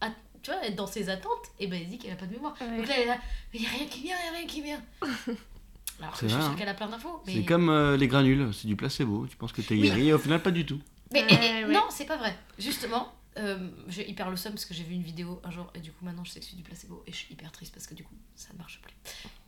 ah, 0.02 0.10
tu 0.42 0.52
vois, 0.52 0.64
être 0.66 0.76
dans 0.76 0.86
ses 0.88 1.10
attentes, 1.10 1.32
et 1.60 1.66
ben 1.68 1.82
elle 1.82 1.90
dit 1.90 1.98
qu'elle 1.98 2.12
a 2.14 2.16
pas 2.18 2.28
de 2.28 2.34
mémoire. 2.34 2.56
Ouais. 2.62 2.78
Donc 2.78 2.88
là, 2.88 2.94
elle 2.98 3.04
est 3.04 3.08
là, 3.08 3.18
mais 3.54 3.60
y 3.62 3.66
a 3.66 3.70
rien 3.70 3.86
qui 3.88 4.02
vient, 4.04 4.16
y 4.16 4.28
a 4.30 4.38
rien 4.38 4.46
qui 4.48 4.62
vient. 4.62 4.82
Alors 6.02 6.12
que 6.14 6.20
C'est 6.20 6.30
je 6.30 6.34
suis 6.34 6.42
sûre 6.42 6.52
hein. 6.52 6.56
qu'elle 6.58 6.68
a 6.70 6.74
plein 6.74 6.88
d'infos. 6.90 7.22
Mais... 7.26 7.34
C'est 7.36 7.46
comme 7.46 7.70
euh, 7.70 7.96
les 7.98 8.08
granules, 8.08 8.54
c'est 8.54 8.68
du 8.68 8.76
placebo. 8.76 9.26
Tu 9.28 9.38
penses 9.38 9.54
que 9.54 9.62
t'es 9.62 9.76
Oui. 9.76 9.82
guéri 9.84 10.10
et 10.10 10.14
au 10.14 10.20
final, 10.20 10.42
pas 10.42 10.52
du 10.52 10.66
tout. 10.66 10.80
Mais 11.14 11.24
Ouais, 11.24 11.34
et- 11.34 11.60
et- 11.62 11.66
ouais. 11.66 11.74
non, 11.74 11.84
c'est 11.90 12.06
pas 12.06 12.18
vrai. 12.18 12.38
Justement, 12.60 13.14
euh, 13.38 13.70
j'ai 13.88 14.10
hyper 14.10 14.30
le 14.30 14.36
seum 14.36 14.52
parce 14.54 14.66
que 14.66 14.74
j'ai 14.74 14.84
vu 14.84 14.94
une 14.94 15.04
vidéo 15.04 15.40
un 15.44 15.52
jour 15.52 15.72
et 15.74 15.80
du 15.80 15.92
coup 15.92 16.06
maintenant 16.06 16.24
je 16.24 16.32
sais 16.32 16.40
que 16.40 16.46
c'est 16.46 16.56
du 16.56 16.64
placebo 16.64 17.04
et 17.06 17.12
je 17.12 17.18
suis 17.18 17.34
hyper 17.34 17.52
triste 17.52 17.74
parce 17.74 17.86
que 17.86 17.94
du 17.94 18.04
coup 18.04 18.16
ça 18.36 18.54
ne 18.54 18.58
marche 18.58 18.82
plus. 18.82 18.94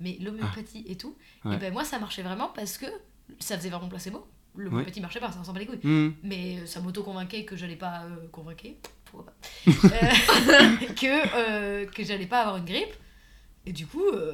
Mais 0.02 0.18
l'homéopathie 0.19 0.84
et 0.88 0.98
tout, 0.98 1.15
Ouais. 1.45 1.56
et 1.56 1.57
ben 1.57 1.72
moi 1.73 1.84
ça 1.85 1.98
marchait 1.99 2.22
vraiment 2.22 2.49
parce 2.53 2.77
que 2.77 2.85
ça 3.40 3.58
faisait 3.58 3.70
vraiment 3.70 3.88
placebo. 3.90 4.28
L'homéopathie 4.56 5.02
marchait 5.02 5.20
pas, 5.20 5.32
ça 5.32 5.44
s'en 5.44 5.54
bat 5.54 5.60
les 5.60 5.66
couilles. 5.68 5.80
Hmm. 5.84 6.14
Mais 6.24 6.58
euh, 6.60 6.66
ça 6.66 6.80
m'auto-convainquait 6.82 7.45
que 7.45 7.56
j'allais 7.56 7.76
pas 7.76 8.04
euh, 8.06 8.28
convaincre, 8.32 8.64
pourquoi 9.06 9.32
pas, 9.32 9.34
Euh, 9.68 9.72
que, 10.95 11.36
euh, 11.38 11.86
que 11.86 12.04
j'allais 12.04 12.26
pas 12.26 12.41
avoir 12.41 12.58
une 12.58 12.66
grippe. 12.66 12.94
Et 13.66 13.72
du 13.74 13.86
coup, 13.86 14.04
euh, 14.08 14.34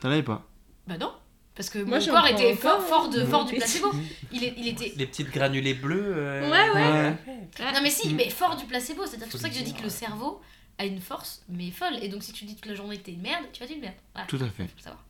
T'en 0.00 0.10
avais 0.10 0.22
pas? 0.22 0.46
bah 0.86 0.98
non. 0.98 1.12
Parce 1.54 1.68
que 1.68 1.78
Moi, 1.80 1.98
mon 1.98 2.06
corps 2.06 2.26
était 2.28 2.52
encore, 2.52 2.80
fort, 2.80 3.02
fort, 3.02 3.08
de, 3.10 3.20
hein. 3.22 3.26
fort 3.26 3.44
du 3.44 3.52
Ouais. 3.52 3.58
placebo. 3.58 3.90
Il, 4.32 4.44
est- 4.44 4.54
il 4.56 4.68
était 4.68 4.92
Les 4.96 5.06
petites 5.06 5.30
granulés 5.30 5.74
bleus. 5.74 6.14
euh, 6.16 6.48
Ouais, 6.48 6.70
ouais. 6.70 7.72
Non 7.74 7.80
mais 7.82 7.90
si, 7.90 8.14
mais 8.14 8.30
fort 8.30 8.56
du 8.56 8.64
placebo, 8.66 9.04
c'est-à-dire 9.04 9.26
que 9.26 9.32
Faut 9.32 9.38
c'est 9.38 9.42
pour 9.48 9.48
ça 9.48 9.48
que 9.48 9.54
le 9.54 9.60
je 9.60 9.64
dis 9.64 9.72
que 9.74 9.78
le 9.80 9.84
ouais. 9.84 9.90
cerveau 9.90 10.40
a 10.78 10.86
une 10.86 11.00
force, 11.00 11.42
mais 11.48 11.70
folle. 11.72 11.96
Et 12.02 12.08
donc 12.08 12.22
si 12.22 12.32
tu 12.32 12.44
dis 12.44 12.54
toute 12.54 12.66
la 12.66 12.74
journée 12.76 12.96
que 12.98 13.02
t'es 13.02 13.12
une 13.12 13.20
merde, 13.22 13.44
tu 13.52 13.60
vas 13.60 13.66
être 13.66 13.74
une 13.74 13.80
merde. 13.82 13.94
Voilà, 14.14 14.28
Tout 14.28 14.36
à 14.36 14.48
fait. 14.48 14.62
faut 14.68 14.76
le 14.76 14.82
savoir. 14.82 15.04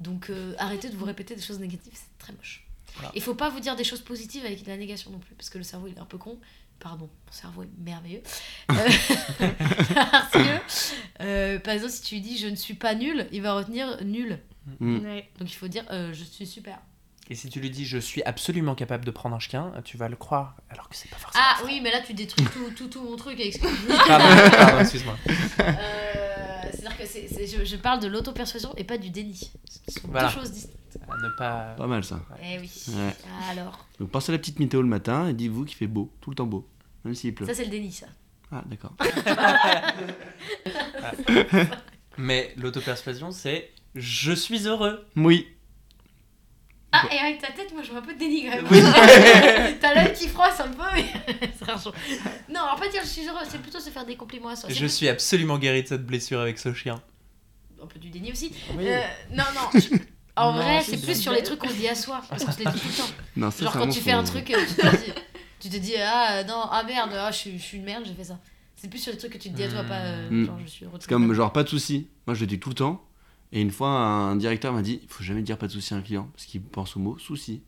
Donc 0.00 0.30
euh, 0.30 0.54
arrêtez 0.58 0.88
de 0.88 0.96
vous 0.96 1.04
répéter 1.04 1.34
des 1.34 1.42
choses 1.42 1.58
négatives, 1.58 1.92
c'est 1.94 2.18
très 2.18 2.32
moche. 2.32 2.64
Voilà. 2.94 3.10
Il 3.14 3.22
faut 3.22 3.34
pas 3.34 3.48
vous 3.48 3.60
dire 3.60 3.76
des 3.76 3.84
choses 3.84 4.00
positives 4.00 4.44
avec 4.44 4.62
de 4.62 4.68
la 4.68 4.76
négation 4.76 5.10
non 5.10 5.18
plus, 5.18 5.34
parce 5.34 5.50
que 5.50 5.58
le 5.58 5.64
cerveau 5.64 5.88
il 5.88 5.94
est 5.94 6.00
un 6.00 6.04
peu 6.04 6.18
con. 6.18 6.38
Pardon, 6.80 7.10
mon 7.26 7.32
cerveau 7.32 7.64
est 7.64 7.70
merveilleux. 7.78 8.22
Euh, 8.70 9.48
parce 10.10 10.32
que, 10.32 11.22
euh, 11.22 11.58
par 11.58 11.74
exemple, 11.74 11.92
si 11.92 12.02
tu 12.02 12.14
lui 12.16 12.20
dis 12.20 12.38
je 12.38 12.46
ne 12.46 12.54
suis 12.54 12.74
pas 12.74 12.94
nul, 12.94 13.26
il 13.32 13.42
va 13.42 13.54
retenir 13.54 14.04
nul. 14.04 14.38
Mm. 14.80 14.98
Ouais. 14.98 15.28
Donc 15.38 15.50
il 15.50 15.54
faut 15.54 15.68
dire 15.68 15.84
euh, 15.90 16.12
je 16.12 16.24
suis 16.24 16.46
super. 16.46 16.78
Et 17.30 17.34
si 17.34 17.48
tu 17.48 17.60
lui 17.60 17.70
dis 17.70 17.84
je 17.84 17.98
suis 17.98 18.22
absolument 18.22 18.74
capable 18.74 19.04
de 19.04 19.10
prendre 19.10 19.36
un 19.36 19.38
chien, 19.38 19.72
tu 19.84 19.96
vas 19.96 20.08
le 20.08 20.16
croire, 20.16 20.56
alors 20.70 20.88
que 20.88 20.96
c'est 20.96 21.10
pas 21.10 21.16
forcément. 21.16 21.44
Ah 21.46 21.60
oui, 21.64 21.80
mais 21.82 21.90
là 21.90 22.00
tu 22.00 22.14
détruis 22.14 22.46
tout, 22.46 22.70
tout, 22.76 22.88
tout 22.88 23.02
mon 23.02 23.16
truc 23.16 23.38
avec 23.38 23.52
ce 23.54 23.58
que 23.58 23.66
tu 23.66 23.92
dis. 23.92 23.98
Pardon, 24.06 24.50
pardon, 24.56 24.80
excuse-moi. 24.80 25.16
Euh, 25.60 26.27
C'est-à-dire 26.72 26.96
que 26.98 27.06
c'est- 27.06 27.28
c'est- 27.28 27.46
je, 27.46 27.64
je 27.64 27.76
parle 27.76 28.00
de 28.00 28.06
l'auto-persuasion 28.08 28.74
et 28.76 28.84
pas 28.84 28.98
du 28.98 29.10
déni. 29.10 29.50
Ce 29.88 30.00
sont 30.00 30.08
Voilà. 30.08 30.28
deux 30.28 30.34
choses 30.34 30.52
distinctes. 30.52 30.74
À 31.10 31.16
ne 31.16 31.28
pas. 31.36 31.74
Pas 31.76 31.86
mal 31.86 32.02
ça. 32.04 32.20
Eh 32.42 32.58
oui. 32.58 32.70
Ouais. 32.88 33.14
Alors, 33.50 33.86
Donc 34.00 34.10
pensez 34.10 34.30
à 34.30 34.34
la 34.34 34.38
petite 34.38 34.58
météo 34.58 34.82
le 34.82 34.88
matin 34.88 35.28
et 35.28 35.32
dites-vous 35.34 35.64
qu'il 35.64 35.76
fait 35.76 35.86
beau, 35.86 36.10
tout 36.20 36.30
le 36.30 36.36
temps 36.36 36.46
beau, 36.46 36.66
même 37.04 37.14
s'il 37.14 37.34
pleut. 37.34 37.46
ça 37.46 37.54
c'est 37.54 37.64
le 37.64 37.70
déni, 37.70 37.92
ça. 37.92 38.06
Ah 38.50 38.62
d'accord. 38.66 38.94
Mais 42.18 42.52
l'autopersuasion, 42.56 43.30
c'est 43.30 43.70
je 43.94 44.32
suis 44.32 44.66
heureux. 44.66 45.04
Oui. 45.16 45.46
Ah, 46.90 47.02
et 47.12 47.18
avec 47.18 47.38
ta 47.40 47.48
tête, 47.52 47.72
moi 47.74 47.82
je 47.82 47.90
vois 47.90 47.98
un 47.98 48.02
peu 48.02 48.14
de 48.14 48.18
déni 48.18 48.44
quand 48.46 48.56
même. 48.56 48.66
Oui. 48.70 48.80
T'as 49.80 49.94
l'œil 49.94 50.12
qui 50.14 50.26
froisse 50.26 50.58
un 50.60 50.68
peu, 50.68 50.82
mais. 50.94 51.04
c'est 51.58 51.70
un 51.70 51.76
jour. 51.76 51.92
Non, 52.48 52.60
en 52.72 52.76
fait, 52.78 52.90
je 52.98 53.06
suis 53.06 53.26
heureux, 53.28 53.40
c'est 53.48 53.60
plutôt 53.60 53.78
se 53.80 53.90
faire 53.90 54.06
des 54.06 54.16
compliments 54.16 54.48
à 54.48 54.56
soi. 54.56 54.70
Je 54.70 54.78
plus- 54.78 54.88
suis 54.88 55.08
absolument 55.08 55.58
guéri 55.58 55.82
de 55.82 55.88
cette 55.88 56.06
blessure 56.06 56.40
avec 56.40 56.58
ce 56.58 56.72
chien. 56.72 57.02
Un 57.82 57.86
peu 57.86 57.98
du 57.98 58.08
déni 58.08 58.32
aussi. 58.32 58.52
Oui. 58.76 58.88
Euh, 58.88 59.00
non, 59.32 59.44
non. 59.54 59.78
je- 59.80 59.96
En 60.36 60.52
Non, 60.52 60.62
vrai, 60.62 60.80
c'est 60.82 61.02
plus 61.02 61.20
sur 61.20 61.32
les 61.32 61.42
trucs 61.42 61.58
qu'on 61.58 61.70
dit 61.70 61.88
à 61.88 61.94
soi. 61.94 62.22
On 62.30 62.38
se 62.38 62.46
les 62.46 62.64
dit 62.64 62.80
tout 62.80 62.88
le 62.88 62.96
temps. 62.96 63.10
Non, 63.36 63.50
Genre 63.50 63.72
quand 63.72 63.88
tu 63.88 64.00
fais 64.00 64.12
un 64.12 64.24
truc, 64.24 64.50
euh, 64.50 64.56
tu 64.66 64.74
te 64.76 64.96
dis, 64.96 65.12
tu 65.60 65.68
te 65.68 65.76
dis 65.76 65.94
ah 65.98 66.36
euh, 66.38 66.44
non, 66.44 66.62
ah 66.70 66.82
merde, 66.84 67.10
ah, 67.14 67.30
je, 67.32 67.36
suis, 67.36 67.58
je 67.58 67.62
suis 67.62 67.78
une 67.78 67.84
merde, 67.84 68.04
j'ai 68.06 68.14
fait 68.14 68.24
ça. 68.24 68.38
C'est 68.76 68.88
plus 68.88 69.00
sur 69.00 69.10
les 69.12 69.18
trucs 69.18 69.32
que 69.32 69.38
tu 69.38 69.50
te 69.50 69.56
dis 69.56 69.64
à 69.64 69.68
toi, 69.68 69.82
pas 69.82 69.96
euh, 69.98 70.30
Mm. 70.30 70.46
genre 70.46 70.58
je 70.64 70.70
suis 70.70 70.84
heureux. 70.84 70.96
de 70.98 71.02
C'est 71.02 71.08
comme 71.08 71.34
genre 71.34 71.52
pas 71.52 71.64
de 71.64 71.68
soucis. 71.68 72.08
Moi 72.26 72.34
je 72.34 72.40
le 72.40 72.46
dis 72.46 72.58
tout 72.60 72.68
le 72.70 72.76
temps. 72.76 73.04
Et 73.52 73.60
une 73.60 73.70
fois 73.70 73.88
un 73.90 74.36
directeur 74.36 74.72
m'a 74.72 74.82
dit 74.82 75.00
il 75.02 75.08
faut 75.08 75.24
jamais 75.24 75.42
dire 75.42 75.56
pas 75.58 75.66
de 75.66 75.72
soucis 75.72 75.94
à 75.94 75.96
un 75.96 76.02
client 76.02 76.28
parce 76.34 76.44
qu'il 76.46 76.60
pense 76.62 76.96
au 76.96 77.00
mot 77.00 77.16
souci. 77.18 77.62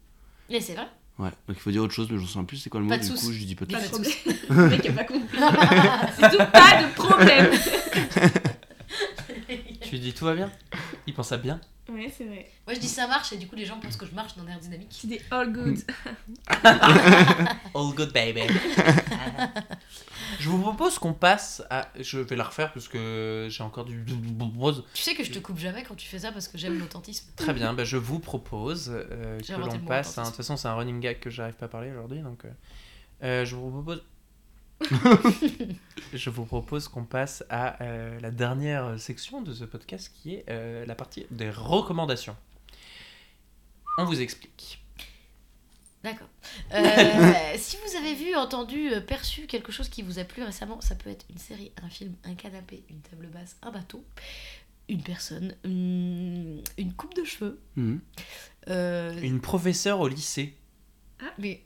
Mais 0.51 0.61
c'est 0.61 0.75
vrai. 0.75 0.87
Ouais. 1.19 1.31
Donc 1.49 1.57
il 1.57 1.61
faut 1.61 1.71
dire 1.71 1.83
autre 1.83 1.93
chose 1.95 2.09
mais 2.11 2.19
je 2.19 2.23
ne 2.23 2.29
sais 2.29 2.43
plus 2.45 2.57
c'est 2.59 2.71
quoi 2.71 2.81
le 2.81 2.87
mot. 2.87 2.91
Pas 2.91 2.99
de 2.99 3.03
du 3.03 3.09
soucis. 3.09 3.27
coup 3.27 3.33
je 3.33 3.45
dis 3.45 3.55
pas 3.55 3.65
de 3.67 3.73
Pas 3.73 3.79
Pas 3.81 3.87
soucis. 3.87 4.17
de 4.27 4.33
problème. 4.33 4.41
Le 4.51 4.69
mec 4.69 4.95
pas 4.95 5.05
compris. 5.05 5.39
C'est 6.19 6.31
tout, 6.31 6.45
pas 6.53 6.83
de 6.83 6.95
problème. 6.95 7.51
Tu 9.83 9.91
lui 9.93 10.01
dis 10.01 10.13
tout 10.13 10.25
va 10.25 10.35
bien? 10.35 10.51
Il 11.07 11.15
pense 11.15 11.33
à 11.33 11.37
bien? 11.39 11.61
Ouais, 11.91 12.13
c'est 12.17 12.25
vrai. 12.25 12.49
Moi 12.67 12.75
je 12.75 12.81
dis 12.81 12.87
ça 12.89 13.09
marche 13.09 13.33
et 13.33 13.37
du 13.37 13.49
coup 13.49 13.57
les 13.57 13.65
gens 13.67 13.81
pensent 13.81 13.97
que 13.97 14.07
je 14.07 14.15
marche 14.15 14.37
dans 14.37 14.45
l'air 14.45 14.59
dynamique. 14.61 14.91
Tu 15.01 15.07
dis 15.09 15.19
all 15.31 15.53
good. 15.53 15.79
All 17.75 17.95
good 17.97 18.13
baby. 18.13 18.43
Je 20.41 20.49
vous 20.49 20.59
propose 20.59 20.99
qu'on 20.99 21.13
passe 21.13 21.63
à. 21.69 21.89
Je 22.01 22.19
vais 22.19 22.35
la 22.35 22.45
refaire 22.45 22.73
parce 22.73 22.89
que 22.89 23.49
j'ai 23.51 23.63
encore 23.63 23.85
du. 23.85 24.05
Tu 24.95 25.03
sais 25.03 25.15
que 25.15 25.23
je 25.23 25.31
te 25.31 25.39
coupe 25.39 25.59
jamais 25.59 25.83
quand 25.83 25.95
tu 25.95 26.09
fais 26.09 26.21
ça 26.21 26.33
parce 26.33 26.49
que 26.49 26.57
j'aime 26.57 26.79
l'authentisme. 26.79 27.31
Très 27.37 27.53
bien, 27.53 27.75
bah, 27.75 27.85
je 27.85 27.99
vous 27.99 28.19
propose 28.19 28.91
euh, 28.91 29.39
que 29.41 29.53
l'on 29.53 29.79
passe. 29.81 30.17
De 30.17 30.25
toute 30.25 30.35
façon, 30.35 30.57
c'est 30.57 30.69
un 30.69 30.75
running 30.75 31.01
gag 31.01 31.21
que 31.21 31.29
j'arrive 31.29 31.55
pas 31.55 31.67
à 31.67 31.69
parler 31.69 31.91
aujourd'hui, 31.91 32.21
donc 32.21 32.45
euh, 32.45 32.51
euh, 33.23 33.45
je 33.45 33.55
vous 33.55 33.71
propose. 33.71 34.03
je 36.15 36.31
vous 36.31 36.47
propose 36.47 36.89
qu'on 36.89 37.05
passe 37.05 37.45
à 37.51 37.83
euh, 37.83 38.19
la 38.21 38.31
dernière 38.31 38.99
section 38.99 39.43
de 39.43 39.53
ce 39.53 39.65
podcast 39.65 40.11
qui 40.15 40.37
est 40.37 40.87
la 40.87 40.95
partie 40.95 41.27
des 41.31 41.51
recommandations. 41.51 42.37
On 43.99 44.07
vous 44.07 44.23
explique. 44.23 44.80
D'accord. 46.03 46.29
Euh, 46.75 47.33
si 47.57 47.77
vous 47.85 47.97
avez 47.97 48.15
vu, 48.15 48.35
entendu, 48.35 48.91
euh, 48.93 49.01
perçu 49.01 49.47
quelque 49.47 49.71
chose 49.71 49.89
qui 49.89 50.03
vous 50.03 50.19
a 50.19 50.25
plu 50.25 50.43
récemment, 50.43 50.81
ça 50.81 50.95
peut 50.95 51.11
être 51.11 51.27
une 51.31 51.39
série, 51.39 51.73
un 51.85 51.89
film, 51.89 52.15
un 52.25 52.35
canapé, 52.35 52.83
une 52.89 53.01
table 53.01 53.27
basse, 53.27 53.57
un 53.63 53.71
bateau, 53.71 54.03
une 54.89 55.03
personne, 55.03 55.55
une, 55.65 56.63
une 56.79 56.93
coupe 56.95 57.15
de 57.15 57.25
cheveux. 57.25 57.61
Mhm. 57.77 58.01
euh, 58.69 59.21
Une 59.21 59.41
professeure 59.41 60.01
au 60.01 60.09
lycée. 60.09 60.55
mais, 61.39 61.63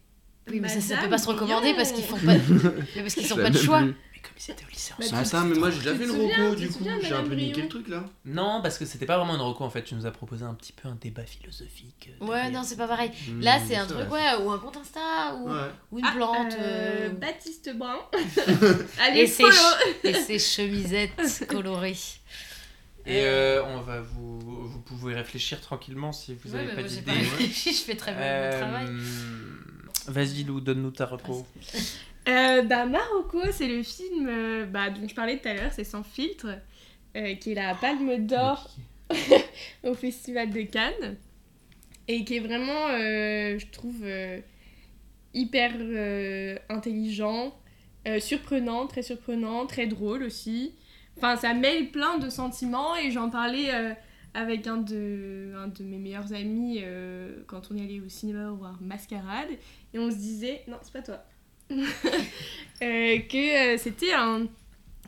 oui, 0.51 0.61
mais 0.61 0.69
ça, 0.69 0.81
ça 0.81 0.97
peut 0.97 1.09
pas 1.09 1.19
se 1.19 1.29
recommander 1.29 1.73
parce 1.75 1.93
qu'ils 1.93 2.05
font 2.05 2.19
pas, 2.19 2.35
parce 2.97 3.15
qu'ils 3.15 3.29
pas 3.29 3.51
de 3.51 3.59
choix. 3.59 3.83
plus. 3.83 3.95
Comme 4.25 4.33
ils 4.39 4.51
étaient 4.51 4.65
au 4.65 4.69
lycée 4.69 4.95
Bah, 4.99 5.05
ensemble. 5.05 5.23
Attends 5.23 5.45
mais 5.45 5.55
moi 5.57 5.71
j'ai 5.71 5.79
déjà 5.79 5.95
fait 5.95 6.05
une 6.05 6.11
reco 6.11 6.55
du 6.57 6.69
coup 6.71 6.85
j'ai 7.03 7.13
un 7.15 7.23
peu 7.25 7.35
niqué 7.35 7.63
le 7.63 7.69
truc 7.69 7.89
là. 7.89 8.05
Non, 8.25 8.61
parce 8.63 8.79
que 8.79 8.87
c'était 8.87 9.07
pas 9.07 9.19
vraiment 9.19 9.35
une 9.35 9.41
reco 9.43 9.63
en 9.65 9.71
fait. 9.71 9.83
Tu 9.85 9.95
nous 9.95 10.07
as 10.07 10.11
proposé 10.11 10.45
un 10.45 10.55
petit 10.55 10.73
peu 10.73 10.89
un 10.89 10.97
débat 11.01 11.25
philosophique. 11.25 12.11
euh, 12.21 12.27
Ouais, 12.27 12.51
non, 12.51 12.63
c'est 12.65 12.77
pas 12.77 12.89
pareil. 12.89 13.11
Là, 13.41 13.59
Mhm, 13.59 13.65
c'est 13.69 13.77
un 13.77 13.87
truc, 13.87 14.11
ouais, 14.11 14.35
ou 14.43 14.51
un 14.51 14.59
compte 14.59 14.77
Insta, 14.79 15.35
ou, 15.37 15.51
Ouais. 15.51 15.71
ou 15.93 15.99
une 15.99 16.05
Ah, 16.07 16.13
plante. 16.15 16.53
euh, 16.55 17.09
euh, 17.09 17.11
Baptiste 17.11 17.71
Brun. 17.77 17.99
et, 18.15 18.19
Allez, 19.01 19.21
et 20.05 20.15
ses 20.15 20.39
chemisettes 20.39 21.47
colorées. 21.49 21.97
Et 23.07 23.21
euh, 23.27 23.63
on 23.67 23.83
va 23.83 24.01
vous, 24.01 24.39
vous 24.67 24.81
pouvez 24.81 25.15
réfléchir 25.15 25.61
tranquillement 25.61 26.11
si 26.13 26.35
vous 26.35 26.55
Ouais, 26.55 26.61
avez 26.61 26.69
mais 26.69 26.75
pas 26.77 26.83
d'idée. 26.89 27.03
pas 27.03 27.13
réfléchi, 27.13 27.75
je 27.75 27.83
fais 27.83 27.97
très 27.97 28.13
bien 28.13 28.23
Euh, 28.23 28.51
mon 28.53 28.67
travail. 28.71 28.89
Vas-y 30.07 30.45
Lou, 30.45 30.61
donne-nous 30.63 30.91
ta 30.91 31.05
reco. 31.07 31.47
Euh, 32.27 32.63
bah, 32.63 32.87
Marocco, 32.87 33.41
c'est 33.53 33.69
le 33.69 33.83
film 33.83 34.27
euh, 34.29 34.67
bah, 34.67 34.91
dont 34.91 35.07
je 35.07 35.15
parlais 35.15 35.39
tout 35.39 35.49
à 35.49 35.55
l'heure, 35.55 35.73
c'est 35.73 35.85
Sans 35.85 36.03
filtre, 36.03 36.59
euh, 37.17 37.35
qui 37.35 37.53
est 37.53 37.55
la 37.55 37.75
Palme 37.75 38.27
d'Or 38.27 38.71
au 39.85 39.95
Festival 39.95 40.51
de 40.51 40.63
Cannes 40.63 41.17
et 42.09 42.25
qui 42.25 42.37
est 42.37 42.41
vraiment, 42.41 42.89
je 42.89 43.71
trouve, 43.71 44.05
hyper 45.33 45.73
intelligent, 46.69 47.55
surprenant, 48.19 48.87
très 48.87 49.03
surprenant, 49.03 49.67
très 49.67 49.87
drôle 49.87 50.23
aussi. 50.23 50.75
Enfin, 51.17 51.37
ça 51.37 51.55
mêle 51.55 51.91
plein 51.91 52.19
de 52.19 52.29
sentiments 52.29 52.95
et 52.97 53.11
j'en 53.11 53.31
parlais 53.31 53.71
avec 54.35 54.67
un 54.67 54.79
de, 54.79 55.55
un 55.57 55.69
de 55.69 55.83
mes 55.83 55.97
meilleurs 55.97 56.35
amis 56.35 56.83
quand 57.47 57.71
on 57.71 57.77
est 57.79 57.85
allé 57.85 58.01
au 58.01 58.09
cinéma 58.11 58.51
voir 58.51 58.77
Mascarade 58.83 59.49
et 59.95 59.99
on 59.99 60.11
se 60.11 60.17
disait, 60.17 60.63
non, 60.69 60.77
c'est 60.83 60.93
pas 60.93 61.03
toi. 61.03 61.25
Euh, 62.83 63.19
que 63.21 63.75
euh, 63.75 63.79
c'était 63.79 64.13
un 64.13 64.49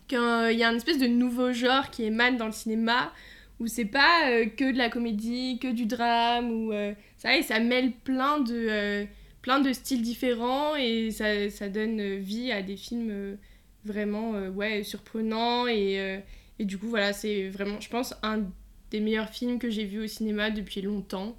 qu'il 0.06 0.18
y 0.18 0.62
a 0.62 0.70
une 0.70 0.76
espèce 0.76 0.98
de 0.98 1.08
nouveau 1.08 1.52
genre 1.52 1.90
qui 1.90 2.04
émane 2.04 2.36
dans 2.36 2.46
le 2.46 2.52
cinéma 2.52 3.12
où 3.58 3.66
c'est 3.66 3.84
pas 3.86 4.30
euh, 4.30 4.46
que 4.46 4.70
de 4.70 4.78
la 4.78 4.88
comédie, 4.88 5.58
que 5.60 5.72
du 5.72 5.84
drame 5.84 6.48
ou 6.50 6.72
ça 7.18 7.36
et 7.36 7.42
ça 7.42 7.58
mêle 7.58 7.90
plein 7.90 8.38
de 8.38 9.04
plein 9.42 9.58
de 9.58 9.72
styles 9.72 10.00
différents 10.00 10.76
et 10.76 11.10
ça, 11.10 11.50
ça 11.50 11.68
donne 11.68 12.18
vie 12.18 12.52
à 12.52 12.62
des 12.62 12.76
films 12.76 13.36
vraiment 13.84 14.30
ouais 14.54 14.84
surprenants 14.84 15.66
et, 15.66 16.22
et 16.60 16.64
du 16.64 16.78
coup 16.78 16.88
voilà 16.88 17.12
c'est 17.12 17.48
vraiment 17.48 17.80
je 17.80 17.90
pense 17.90 18.14
un 18.22 18.44
des 18.92 19.00
meilleurs 19.00 19.30
films 19.30 19.58
que 19.58 19.70
j'ai 19.70 19.84
vu 19.84 20.04
au 20.04 20.06
cinéma 20.06 20.50
depuis 20.50 20.82
longtemps 20.82 21.36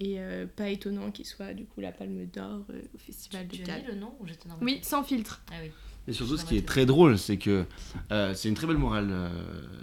et 0.00 0.20
euh, 0.20 0.46
pas 0.46 0.68
étonnant 0.68 1.10
qu'il 1.10 1.26
soit 1.26 1.54
du 1.54 1.64
coup 1.64 1.80
la 1.80 1.92
Palme 1.92 2.26
d'Or 2.26 2.64
euh, 2.70 2.82
au 2.94 2.98
Festival 2.98 3.46
Tu 3.48 3.58
de 3.58 3.62
as 3.62 3.66
Cannes. 3.66 3.82
dit 3.82 3.88
le 3.88 3.94
nom 3.96 4.14
ou 4.20 4.26
j'étais 4.26 4.48
dans 4.48 4.56
ma 4.56 4.64
Oui, 4.64 4.76
tête 4.76 4.84
sans 4.84 5.02
filtre. 5.02 5.42
Ah 5.50 5.56
oui. 5.62 5.70
Et 6.06 6.12
surtout 6.12 6.36
ce 6.38 6.44
qui 6.44 6.56
est 6.56 6.66
très 6.66 6.86
drôle 6.86 7.18
c'est 7.18 7.36
que 7.36 7.66
euh, 8.12 8.34
c'est 8.34 8.48
une 8.48 8.54
très 8.54 8.66
belle 8.66 8.78
morale 8.78 9.08
euh, 9.10 9.30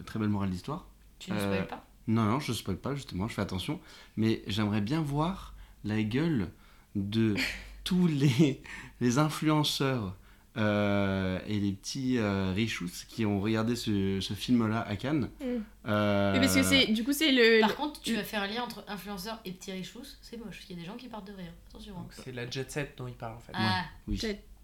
très 0.06 0.18
belle 0.20 0.30
morale 0.30 0.50
d'histoire. 0.50 0.88
Tu 1.20 1.32
ne 1.32 1.38
Euh, 1.38 1.42
spoil 1.54 1.68
pas? 1.68 1.86
Non, 2.08 2.24
non, 2.26 2.40
je 2.40 2.54
spoil 2.54 2.78
pas, 2.78 2.94
justement, 2.94 3.28
je 3.28 3.34
fais 3.34 3.42
attention. 3.42 3.80
Mais 4.16 4.44
j'aimerais 4.48 4.82
bien 4.82 5.02
voir 5.02 5.56
la 5.84 6.02
gueule 6.04 6.50
de 6.96 7.36
tous 7.84 8.08
les, 8.08 8.62
les 9.02 9.18
influenceurs 9.18 10.16
euh, 10.58 11.40
et 11.48 11.60
les 11.60 11.72
petits 11.74 12.18
euh, 12.18 12.52
richous 12.56 12.90
qui 13.10 13.26
ont 13.26 13.40
regardé 13.42 13.76
ce, 13.76 14.20
ce 14.22 14.34
film-là 14.34 14.82
à 14.88 14.96
Cannes. 14.96 15.30
Mm. 15.42 15.46
Euh, 15.88 16.34
Oui, 16.34 16.40
parce 16.40 16.56
que 16.56 16.64
c'est, 16.64 16.88
du 16.88 17.04
coup, 17.04 17.14
c'est 17.14 17.32
le. 17.32 17.62
Par 17.62 17.76
contre, 17.76 18.02
tu 18.02 18.14
vas 18.16 18.24
faire 18.24 18.42
un 18.44 18.48
lien 18.48 18.64
entre 18.64 18.84
influenceur 18.88 19.40
et 19.46 19.52
petit 19.52 19.72
richous, 19.72 20.18
c'est 20.22 20.38
moche. 20.38 20.62
Il 20.70 20.76
y 20.76 20.80
a 20.80 20.82
des 20.82 20.88
gens 20.88 20.96
qui 20.96 21.08
partent 21.08 21.28
de 21.28 21.34
rire. 21.34 21.52
Attention. 21.70 21.94
hein. 21.98 22.02
Donc 22.02 22.12
c'est 22.24 22.32
la 22.32 22.50
jet 22.50 22.70
set 22.72 22.94
dont 22.98 23.08
il 23.08 23.14
parle 23.16 23.36
en 23.36 23.40
fait. 23.40 23.52
Ah, 23.56 23.84
Oui. 24.08 24.18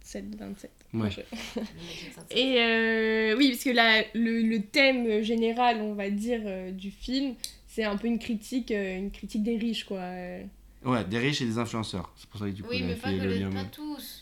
7, 0.04 0.36
27. 0.36 0.72
Ouais. 0.96 1.10
Et 2.32 2.56
euh, 2.60 3.36
oui, 3.38 3.52
parce 3.52 3.64
que 3.64 3.70
la, 3.70 4.02
le, 4.16 4.42
le 4.42 4.62
thème 4.64 5.22
général, 5.22 5.78
on 5.82 5.94
va 5.94 6.10
dire, 6.10 6.42
euh, 6.46 6.72
du 6.72 6.90
film, 6.90 7.36
c'est 7.68 7.84
un 7.84 7.96
peu 7.98 8.08
une 8.08 8.18
critique, 8.18 8.72
euh, 8.72 8.98
une 8.98 9.12
critique 9.12 9.44
des 9.44 9.58
riches, 9.58 9.86
quoi. 9.86 10.00
Ouais, 10.84 11.04
des 11.08 11.20
riches 11.20 11.42
et 11.42 11.46
des 11.46 11.60
influenceurs. 11.60 12.12
C'est 12.18 12.28
pour 12.30 12.40
ça 12.40 12.48
que 12.48 12.52
du 12.52 12.64
coup, 12.64 12.70
oui, 12.72 12.82
mais 12.84 12.96
pas, 12.96 13.10
fait 13.10 13.18
que 13.20 13.24
le 13.24 13.30
les, 13.30 13.40
lien. 13.42 13.52
pas 13.52 13.66
tous. 13.66 14.21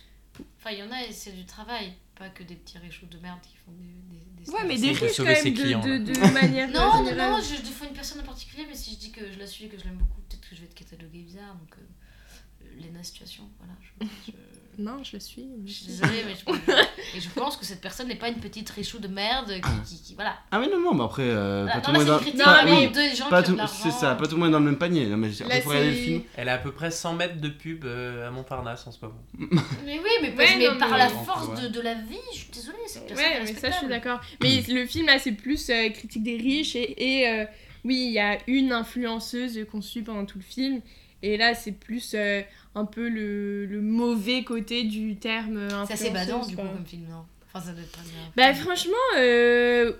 Enfin, 0.57 0.72
il 0.72 0.80
y 0.80 0.84
en 0.84 0.91
a 0.91 1.03
et 1.03 1.11
c'est 1.11 1.32
du 1.32 1.45
travail. 1.45 1.94
Pas 2.16 2.30
que 2.30 2.44
des 2.44 2.56
petits 2.56 2.78
richous 2.78 3.06
de 3.06 3.18
merde 3.20 3.40
qui 3.41 3.56
font 3.57 3.72
des. 3.72 3.86
des, 4.18 4.44
des 4.44 4.52
Ouais, 4.52 4.66
mais 4.66 4.78
des 4.78 4.91
de 4.94 4.98
riches 4.99 5.18
quand 5.18 5.24
même, 5.24 5.44
de, 5.44 5.49
clients, 5.61 5.80
de, 5.82 6.34
manière 6.34 6.70
Non, 6.74 7.03
non, 7.03 7.16
non, 7.16 7.41
je 7.41 7.61
défends 7.61 7.86
une 7.88 7.94
personne 7.94 8.20
en 8.22 8.26
particulier, 8.26 8.66
mais 8.68 8.76
si 8.76 8.94
je 8.95 8.99
dis 8.99 9.11
que 9.11 9.32
je 9.32 9.40
la 9.40 9.48
suis 9.48 9.66
et 9.66 9.70
que 9.70 9.78
je 9.78 9.86
l'aime 9.86 9.95
beaucoup, 9.98 10.20
peut-être 10.28 10.41
que 10.49 10.56
je 10.56 10.61
vais 10.61 10.68
être 10.68 10.76
cataloguée 10.76 11.22
bizarre. 11.22 11.56
Donc, 11.56 11.76
euh, 11.78 12.82
Lena 12.82 13.02
Situation, 13.03 13.49
voilà. 13.57 13.74
Je, 13.82 14.32
je- 14.32 14.38
Non, 14.82 15.04
je 15.04 15.18
le 15.18 15.20
suis. 15.20 15.46
Je 15.66 15.72
suis 15.74 15.86
désolée, 15.88 16.24
mais 16.26 16.34
je, 16.36 16.74
et 17.18 17.20
je 17.20 17.30
pense 17.32 17.58
que 17.58 17.66
cette 17.66 17.82
personne 17.82 18.08
n'est 18.08 18.16
pas 18.16 18.30
une 18.30 18.40
petite 18.40 18.70
richou 18.70 18.98
de 19.00 19.10
merde 19.10 19.52
qui. 19.84 19.96
qui, 19.98 20.02
qui- 20.02 20.16
voilà. 20.16 20.38
Ah, 20.52 20.60
mais 20.60 20.68
non, 20.70 20.80
non, 20.80 20.94
mais 20.94 21.04
après, 21.04 21.24
euh, 21.24 21.66
Voilà. 21.66 21.82
pas 21.82 21.86
tout 21.86 21.92
Non, 21.92 22.00
le 22.00 22.06
là, 22.06 22.12
monde 22.12 22.18
dans. 22.20 22.24
critique 22.24 22.40
Non, 22.40 22.46
pas- 22.46 22.64
mais- 22.64 22.72
vraiment 22.72 22.92
oui, 22.96 23.10
de 23.12 23.16
gens 23.16 23.30
pas 23.30 23.44
qui 23.44 23.52
ont 23.52 23.56
tout- 23.58 23.62
de 23.62 23.68
C'est 23.68 23.92
ça, 23.92 24.16
pas 24.16 24.26
tout 24.26 24.36
le 24.36 24.40
monde 24.40 24.50
est 24.50 24.52
dans 24.54 24.60
le 24.60 24.66
même 24.66 24.78
panier. 24.78 25.06
Non, 25.08 25.18
mais 25.18 25.28
Là, 25.28 25.62
faut 25.62 25.70
regarder 25.70 25.90
le 25.90 25.96
film. 25.96 26.22
Elle 26.38 26.48
a 26.50 26.54
à 26.54 26.58
peu 26.60 26.72
près 26.72 26.92
100 26.92 27.14
mètres 27.16 27.42
de 27.42 27.50
pub 27.50 27.84
euh, 27.84 28.28
à 28.28 28.32
Montparnasse 28.32 28.88
en 28.88 28.92
ce 28.92 29.00
moment. 29.02 29.18
Mais 29.86 30.00
oui, 30.00 30.10
mais, 30.22 30.30
Ouais, 30.36 30.56
mais 30.58 30.68
non, 30.70 30.78
par 30.78 30.92
mais- 30.92 30.98
la 30.98 31.08
Ouais. 31.08 31.24
force 31.26 31.62
de, 31.62 31.68
de 31.68 31.82
la 31.82 31.96
vie, 31.96 32.16
je 32.34 32.38
suis 32.38 32.50
désolée, 32.54 32.78
cette 32.88 33.06
personne 33.08 33.26
Ouais, 33.26 33.38
est 33.38 33.44
mais 33.44 33.54
ça, 33.60 33.70
je 33.72 33.76
suis 33.78 33.88
d'accord. 33.88 34.20
Mais 34.42 34.62
le 34.70 34.86
film, 34.86 35.08
là, 35.08 35.20
c'est 35.20 35.34
plus 35.34 35.70
euh, 35.70 35.90
critique 35.90 36.24
des 36.24 36.38
riches. 36.38 36.76
Et, 36.76 37.20
et, 37.20 37.28
euh, 37.30 37.46
oui, 37.84 38.06
il 38.08 38.12
y 38.14 38.20
a 38.20 38.38
une 38.48 38.72
influenceuse 38.72 39.60
qu'on 39.72 39.82
suit 39.82 40.02
pendant 40.04 40.26
tout 40.26 40.38
le 40.38 40.44
film. 40.44 40.82
Et 41.22 41.38
là, 41.38 41.54
c'est 41.54 41.72
plus 41.74 42.14
euh, 42.16 42.41
un 42.76 42.86
peu 42.86 43.10
le, 43.10 43.66
le 43.66 43.82
mauvais 43.82 44.44
côté 44.44 44.84
du 44.84 45.18
terme. 45.18 45.68
C'est 45.86 45.94
assez 45.94 46.10
badant 46.12 46.46
du 46.46 46.56
coup 46.56 46.62
comme 46.62 46.86
film, 46.86 47.04
non? 47.10 47.26
Enfin, 47.54 47.66
ça 47.66 47.74
doit 47.74 47.82
être 47.84 47.91
pas 47.91 48.02
bien. 48.04 48.32
Bah, 48.36 48.54
franchement, 48.54 48.94
euh, 49.18 49.91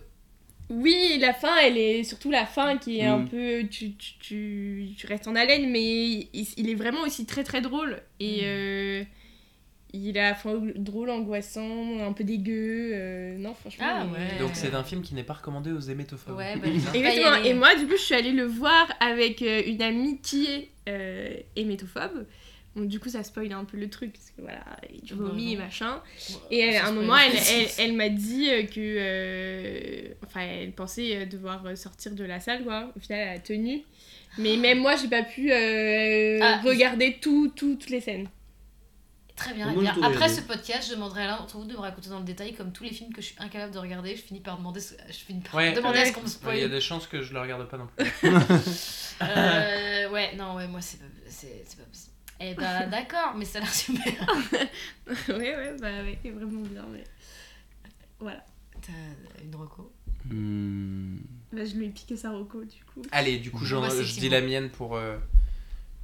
oui, 0.70 1.18
la 1.20 1.34
fin, 1.34 1.58
elle 1.64 1.78
est 1.78 2.04
surtout 2.04 2.30
la 2.32 2.46
fin 2.46 2.78
qui 2.78 3.00
est 3.00 3.06
un 3.06 3.20
Mm. 3.20 3.30
peu. 3.30 3.64
Tu, 3.70 3.94
tu, 3.96 4.14
tu, 4.20 4.90
tu 4.98 5.08
restes 5.08 5.28
en 5.28 5.36
haleine, 5.36 5.70
mais 5.72 5.82
il, 5.84 6.48
il 6.58 6.70
est 6.70 6.76
vraiment 6.76 7.02
aussi 7.02 7.26
très 7.26 7.44
très 7.44 7.62
drôle. 7.62 8.02
Et 8.20 8.42
Mm. 8.42 8.46
euh, 8.46 9.04
il 9.94 10.16
est 10.16 10.20
à 10.20 10.30
la 10.30 10.36
fois 10.36 10.54
drôle, 10.76 11.10
angoissant, 11.10 12.00
un 12.00 12.14
peu 12.14 12.24
dégueu. 12.24 12.92
euh, 12.94 13.38
non, 13.38 13.54
franchement. 13.56 13.86
Ah 13.88 14.06
ouais. 14.06 14.40
Donc 14.40 14.52
c'est 14.54 14.74
un 14.74 14.84
film 14.84 15.02
qui 15.02 15.16
n'est 15.16 15.24
pas 15.24 15.34
recommandé 15.34 15.72
aux 15.72 15.80
hémétophobes. 15.80 16.36
Ouais, 16.38 16.56
bah, 16.58 16.68
Exactement. 16.94 17.36
Et 17.44 17.54
moi, 17.54 17.76
du 17.76 17.86
coup, 17.88 17.94
je 17.98 18.02
suis 18.04 18.16
allée 18.16 18.32
le 18.32 18.46
voir 18.46 18.92
avec 19.00 19.42
euh, 19.42 19.62
une 19.66 19.82
amie 19.82 20.20
qui 20.22 20.46
est 20.46 20.70
euh, 20.88 21.30
hémétophobe. 21.56 22.26
Bon, 22.76 22.84
du 22.86 23.00
coup, 23.00 23.10
ça 23.10 23.24
spoil 23.24 23.52
un 23.52 23.66
peu 23.66 23.78
le 23.78 23.90
truc, 23.90 24.14
parce 24.14 24.30
que 24.30 24.42
voilà, 24.44 24.64
du 25.02 25.16
vomi 25.16 25.54
et 25.54 25.56
machin. 25.58 26.02
Ouais, 26.52 26.58
Et 26.58 26.78
à 26.78 26.86
un 26.88 26.92
moment, 26.92 27.18
elle, 27.18 27.36
elle, 27.52 27.68
elle 27.80 27.94
m'a 27.94 28.10
dit 28.10 28.48
euh, 28.50 28.64
que. 28.64 28.74
euh, 28.78 30.14
Enfin, 30.26 30.42
elle 30.42 30.72
pensait 30.74 31.26
devoir 31.26 31.64
sortir 31.76 32.14
de 32.14 32.24
la 32.24 32.40
salle, 32.40 32.64
quoi. 32.64 32.92
Au 32.96 33.00
final, 33.00 33.20
elle 33.28 33.38
a 33.38 33.40
tenu. 33.40 33.82
Mais 34.38 34.58
même 34.58 34.78
moi, 34.80 34.96
j'ai 34.96 35.08
pas 35.08 35.24
pu 35.24 35.52
euh, 35.52 36.38
Ah. 36.44 36.62
regarder 36.64 37.18
tout, 37.20 37.52
tout- 37.56 37.76
toutes 37.76 37.90
les 37.90 38.02
scènes. 38.02 38.28
Très 39.40 39.54
bien. 39.54 39.74
Eh 39.76 39.80
bien. 39.80 39.96
Après 40.04 40.28
ce 40.30 40.42
podcast, 40.42 40.88
je 40.90 40.96
demanderai 40.96 41.24
à 41.24 41.28
l'un 41.28 41.38
d'entre 41.38 41.58
vous 41.58 41.66
de 41.66 41.74
me 41.74 41.80
raconter 41.80 42.10
dans 42.10 42.20
le 42.20 42.26
détail, 42.26 42.54
comme 42.54 42.72
tous 42.72 42.84
les 42.84 42.92
films 42.92 43.14
que 43.14 43.22
je 43.22 43.28
suis 43.28 43.36
incapable 43.40 43.74
de 43.74 43.80
regarder, 43.80 44.16
je 44.16 44.22
finis 44.22 44.42
par 44.42 44.58
demander, 44.58 44.80
ce- 44.82 44.96
je 45.08 45.14
finis 45.14 45.42
par 45.42 45.56
Ouais. 45.56 45.72
demander 45.74 46.00
à 46.00 46.02
ce 46.04 46.08
Ouais. 46.10 46.14
qu'on 46.14 46.22
me 46.22 46.26
Ouais, 46.28 46.32
Il 46.32 46.60
y 46.60 46.64
a 46.64 46.66
spoil. 46.66 46.70
des 46.72 46.82
chances 46.82 47.08
que 47.08 47.22
je 47.22 47.34
le 47.34 47.40
regarde 47.42 47.68
pas 47.70 47.78
non 47.78 47.88
plus. 47.88 48.06
Euh, 49.22 50.10
ouais, 50.12 50.34
non, 50.38 50.56
ouais, 50.56 50.68
moi 50.68 50.80
c'est 50.82 50.98
pas, 50.98 51.06
c'est, 51.28 51.64
c'est 51.68 51.78
pas 51.78 51.84
possible. 51.84 52.14
Eh 52.40 52.54
bah 52.54 52.86
d'accord, 52.92 53.34
mais 53.36 53.44
ça 53.44 53.60
a 53.60 53.62
l'air 53.62 53.74
super. 53.74 54.14
ouais, 55.28 55.36
ouais, 55.36 55.76
bah 55.80 55.90
ouais, 56.04 56.18
c'est 56.24 56.30
vraiment 56.30 56.62
bien. 56.62 56.86
Mais... 56.92 57.04
Voilà. 58.20 58.46
T'as 58.82 59.44
une 59.44 59.54
reco? 59.56 59.92
Hmm. 60.26 61.18
Bah, 61.52 61.66
je 61.66 61.76
lui 61.76 61.88
ai 61.88 61.90
piqué 61.90 62.16
sa 62.16 62.32
roco, 62.32 62.64
du 62.64 62.82
coup. 62.86 63.02
Allez, 63.12 63.40
du 63.40 63.52
coup, 63.52 63.66
Moi, 63.66 63.90
je 63.90 64.20
dis 64.20 64.30
la 64.30 64.40
mienne 64.42 64.70
pour, 64.70 64.96
euh, 64.96 65.18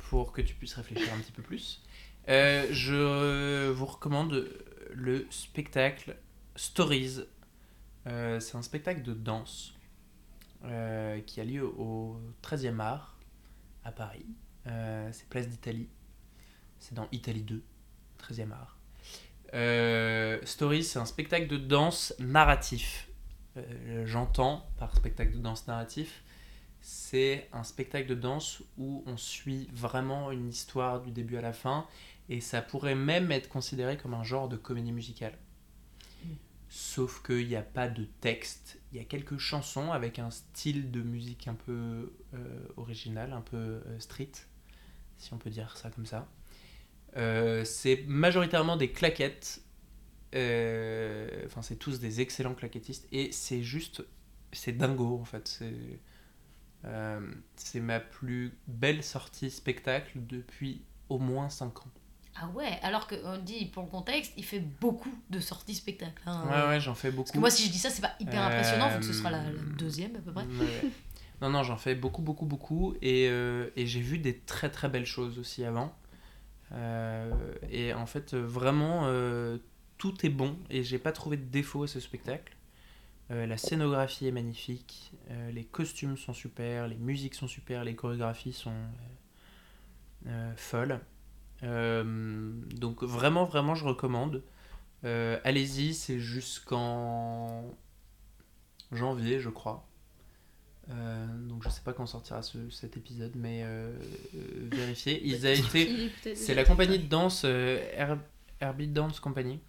pour 0.10 0.34
que 0.34 0.42
tu 0.42 0.54
puisses 0.56 0.74
réfléchir 0.74 1.08
un 1.14 1.20
petit 1.20 1.32
peu 1.32 1.42
plus. 1.42 1.82
Euh, 2.28 2.66
je 2.72 3.70
vous 3.70 3.86
recommande 3.86 4.50
le 4.92 5.28
spectacle 5.30 6.18
Stories. 6.56 7.22
Euh, 8.08 8.40
c'est 8.40 8.58
un 8.58 8.64
spectacle 8.64 9.04
de 9.04 9.14
danse 9.14 9.76
euh, 10.64 11.20
qui 11.22 11.40
a 11.40 11.44
lieu 11.44 11.66
au 11.66 12.20
13e 12.42 12.80
art 12.80 13.18
à 13.84 13.92
Paris. 13.92 14.26
C'est 14.66 15.30
Place 15.30 15.48
d'Italie. 15.48 15.90
C'est 16.80 16.96
dans 16.96 17.08
Italie 17.12 17.44
2, 17.44 17.62
13e 18.20 18.52
art. 18.52 18.80
Stories, 20.44 20.84
c'est 20.84 21.00
un 21.00 21.06
spectacle 21.06 21.48
de 21.48 21.58
danse 21.58 22.16
narratif. 22.18 23.08
J'entends 24.06 24.68
par 24.80 24.96
spectacle 24.96 25.34
de 25.34 25.38
danse 25.38 25.68
narratif 25.68 26.24
c'est 26.88 27.50
un 27.52 27.64
spectacle 27.64 28.08
de 28.08 28.14
danse 28.14 28.62
où 28.78 29.04
on 29.08 29.18
suit 29.18 29.68
vraiment 29.74 30.30
une 30.30 30.50
histoire 30.50 31.02
du 31.02 31.10
début 31.10 31.36
à 31.36 31.42
la 31.42 31.52
fin 31.52 31.88
et 32.30 32.42
ça 32.42 32.62
pourrait 32.62 32.96
même 32.96 33.32
être 33.32 33.50
considéré 33.50 33.98
comme 33.98 34.14
un 34.14 34.24
genre 34.24 34.50
de 34.50 34.58
comédie 34.58 34.92
musicale. 34.92 35.38
Sauf 36.68 37.22
qu'il 37.24 37.48
n'y 37.48 37.56
a 37.56 37.62
pas 37.62 37.88
de 37.88 38.06
texte, 38.22 38.80
il 38.92 38.98
y 38.98 39.02
a 39.02 39.06
quelques 39.06 39.38
chansons 39.38 39.92
avec 39.92 40.20
un 40.20 40.32
style 40.32 40.92
de 40.92 41.02
musique 41.02 41.48
un 41.48 41.54
peu 41.54 42.12
euh, 42.34 42.68
original, 42.76 43.34
un 43.34 43.42
peu 43.42 43.58
euh, 43.58 44.00
street, 44.00 44.32
si 45.18 45.34
on 45.34 45.38
peut 45.38 45.52
dire 45.52 45.78
ça 45.78 45.90
comme 45.92 46.06
ça. 46.06 46.28
Euh, 47.16 47.64
c'est 47.64 48.04
majoritairement 48.08 48.78
des 48.78 48.92
claquettes, 48.92 49.62
enfin 50.34 51.62
c'est 51.62 51.78
tous 51.78 52.00
des 52.00 52.20
excellents 52.20 52.56
claquettistes 52.56 53.08
et 53.12 53.32
c'est 53.32 53.64
juste, 53.64 54.04
c'est 54.52 54.76
dingo 54.76 55.20
en 55.20 55.26
fait. 55.26 55.48
C'est 55.48 56.00
c'est 57.56 57.80
ma 57.80 58.00
plus 58.00 58.60
belle 58.68 59.02
sortie 59.02 59.50
spectacle 59.50 60.20
depuis 60.28 60.84
au 61.10 61.18
moins 61.18 61.50
5 61.50 61.80
ans. 61.80 61.92
Ah 62.38 62.48
ouais, 62.50 62.80
alors 62.82 63.08
que 63.08 63.16
on 63.24 63.38
dit 63.38 63.66
pour 63.68 63.84
le 63.84 63.90
contexte, 63.90 64.34
il 64.36 64.44
fait 64.44 64.60
beaucoup 64.60 65.14
de 65.30 65.40
sorties 65.40 65.76
spectacles. 65.76 66.22
hein. 66.26 66.44
Ouais, 66.50 66.68
ouais, 66.76 66.80
j'en 66.82 66.94
fais 66.96 67.10
beaucoup. 67.10 67.24
Parce 67.24 67.32
que 67.32 67.40
moi, 67.40 67.50
si 67.50 67.66
je 67.66 67.72
dis 67.72 67.78
ça, 67.78 67.90
c'est 67.90 68.02
pas 68.02 68.14
hyper 68.20 68.42
impressionnant, 68.42 68.90
vu 68.90 69.00
que 69.00 69.06
ce 69.06 69.12
Euh, 69.12 69.14
sera 69.14 69.32
la, 69.32 69.44
la 69.44 69.62
deuxième 69.78 70.16
à 70.16 70.20
peu 70.20 70.32
près. 70.34 70.44
Ouais. 70.46 70.92
Non, 71.42 71.50
non, 71.50 71.64
j'en 71.64 71.76
fais 71.76 71.96
beaucoup, 71.96 72.22
beaucoup, 72.22 72.46
beaucoup. 72.46 72.96
Et, 73.02 73.28
euh, 73.30 73.70
et 73.76 73.86
j'ai 73.88 74.00
vu 74.00 74.20
des 74.20 74.40
très, 74.40 74.70
très 74.72 74.88
belles 74.88 75.06
choses 75.06 75.38
aussi 75.38 75.66
avant. 75.66 75.94
Euh, 76.72 77.30
et 77.70 77.94
en 77.94 78.06
fait, 78.06 78.34
euh, 78.34 78.42
vraiment, 78.46 79.02
euh, 79.08 79.58
tout 79.98 80.26
est 80.26 80.30
bon. 80.30 80.58
Et 80.70 80.82
j'ai 80.84 80.98
pas 80.98 81.12
trouvé 81.12 81.36
de 81.38 81.44
défaut 81.44 81.84
à 81.84 81.88
ce 81.88 82.00
spectacle. 82.00 82.56
Euh, 83.32 83.46
la 83.48 83.58
scénographie 83.58 84.28
est 84.28 84.32
magnifique. 84.32 85.12
euh, 85.30 85.52
les 85.52 85.66
costumes 85.66 86.16
sont 86.16 86.34
super. 86.34 86.88
Les 86.88 86.96
musiques 86.98 87.36
sont 87.36 87.48
super. 87.50 87.84
Les 87.84 87.96
chorégraphies 87.96 88.54
sont 88.54 88.72
euh, 88.72 90.28
euh, 90.28 90.54
folles. 90.56 91.00
Euh, 91.66 92.52
donc, 92.76 93.04
vraiment, 93.04 93.46
vraiment, 93.46 93.76
je 93.76 93.86
recommande. 93.86 94.44
Euh, 95.04 95.40
Allez-y, 95.44 95.94
c'est 95.94 96.20
jusqu'en 96.20 97.64
janvier, 98.92 99.40
je 99.40 99.50
crois. 99.50 99.88
Euh, 100.92 101.26
donc 101.48 101.64
je 101.64 101.70
sais 101.70 101.82
pas 101.82 101.94
quand 101.94 102.06
sortira 102.06 102.44
ce- 102.44 102.70
cet 102.70 102.96
épisode, 102.96 103.32
mais 103.36 103.64
euh, 103.64 103.92
euh, 104.36 104.70
vérifiez. 104.72 105.20
Ils 105.26 105.48
a 105.48 105.52
été, 105.54 106.12
c'est 106.36 106.54
la 106.54 106.64
compagnie 106.64 107.00
de 107.00 107.08
danse 107.08 107.42
euh, 107.46 107.80
Air- 107.94 108.20
Airbeat 108.62 108.94
Dance 108.94 109.20
Company. 109.20 109.60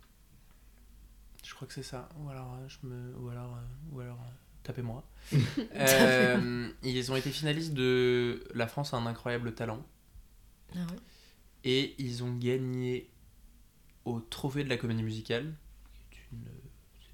Je 1.42 1.54
crois 1.54 1.66
que 1.66 1.72
c'est 1.74 1.82
ça. 1.82 2.08
Ou 2.20 2.28
alors, 2.28 2.54
je 2.68 2.76
me, 2.86 3.16
ou 3.18 3.28
alors, 3.30 3.56
ou 3.92 4.00
alors, 4.00 4.18
euh, 4.20 4.30
tapez-moi. 4.62 5.02
Euh, 5.74 6.68
ils 6.82 7.12
ont 7.12 7.16
été 7.16 7.30
finalistes 7.30 7.72
de 7.74 8.44
La 8.54 8.66
France 8.66 8.94
a 8.94 8.96
un 8.96 9.06
incroyable 9.06 9.54
talent 9.54 9.82
Ah 10.74 10.78
ouais. 10.78 10.98
Et 11.66 11.94
ils 11.98 12.22
ont 12.24 12.34
gagné 12.34 13.10
au 14.04 14.20
trophée 14.20 14.64
de 14.64 14.68
la 14.68 14.76
comédie 14.78 15.02
musicale. 15.02 15.52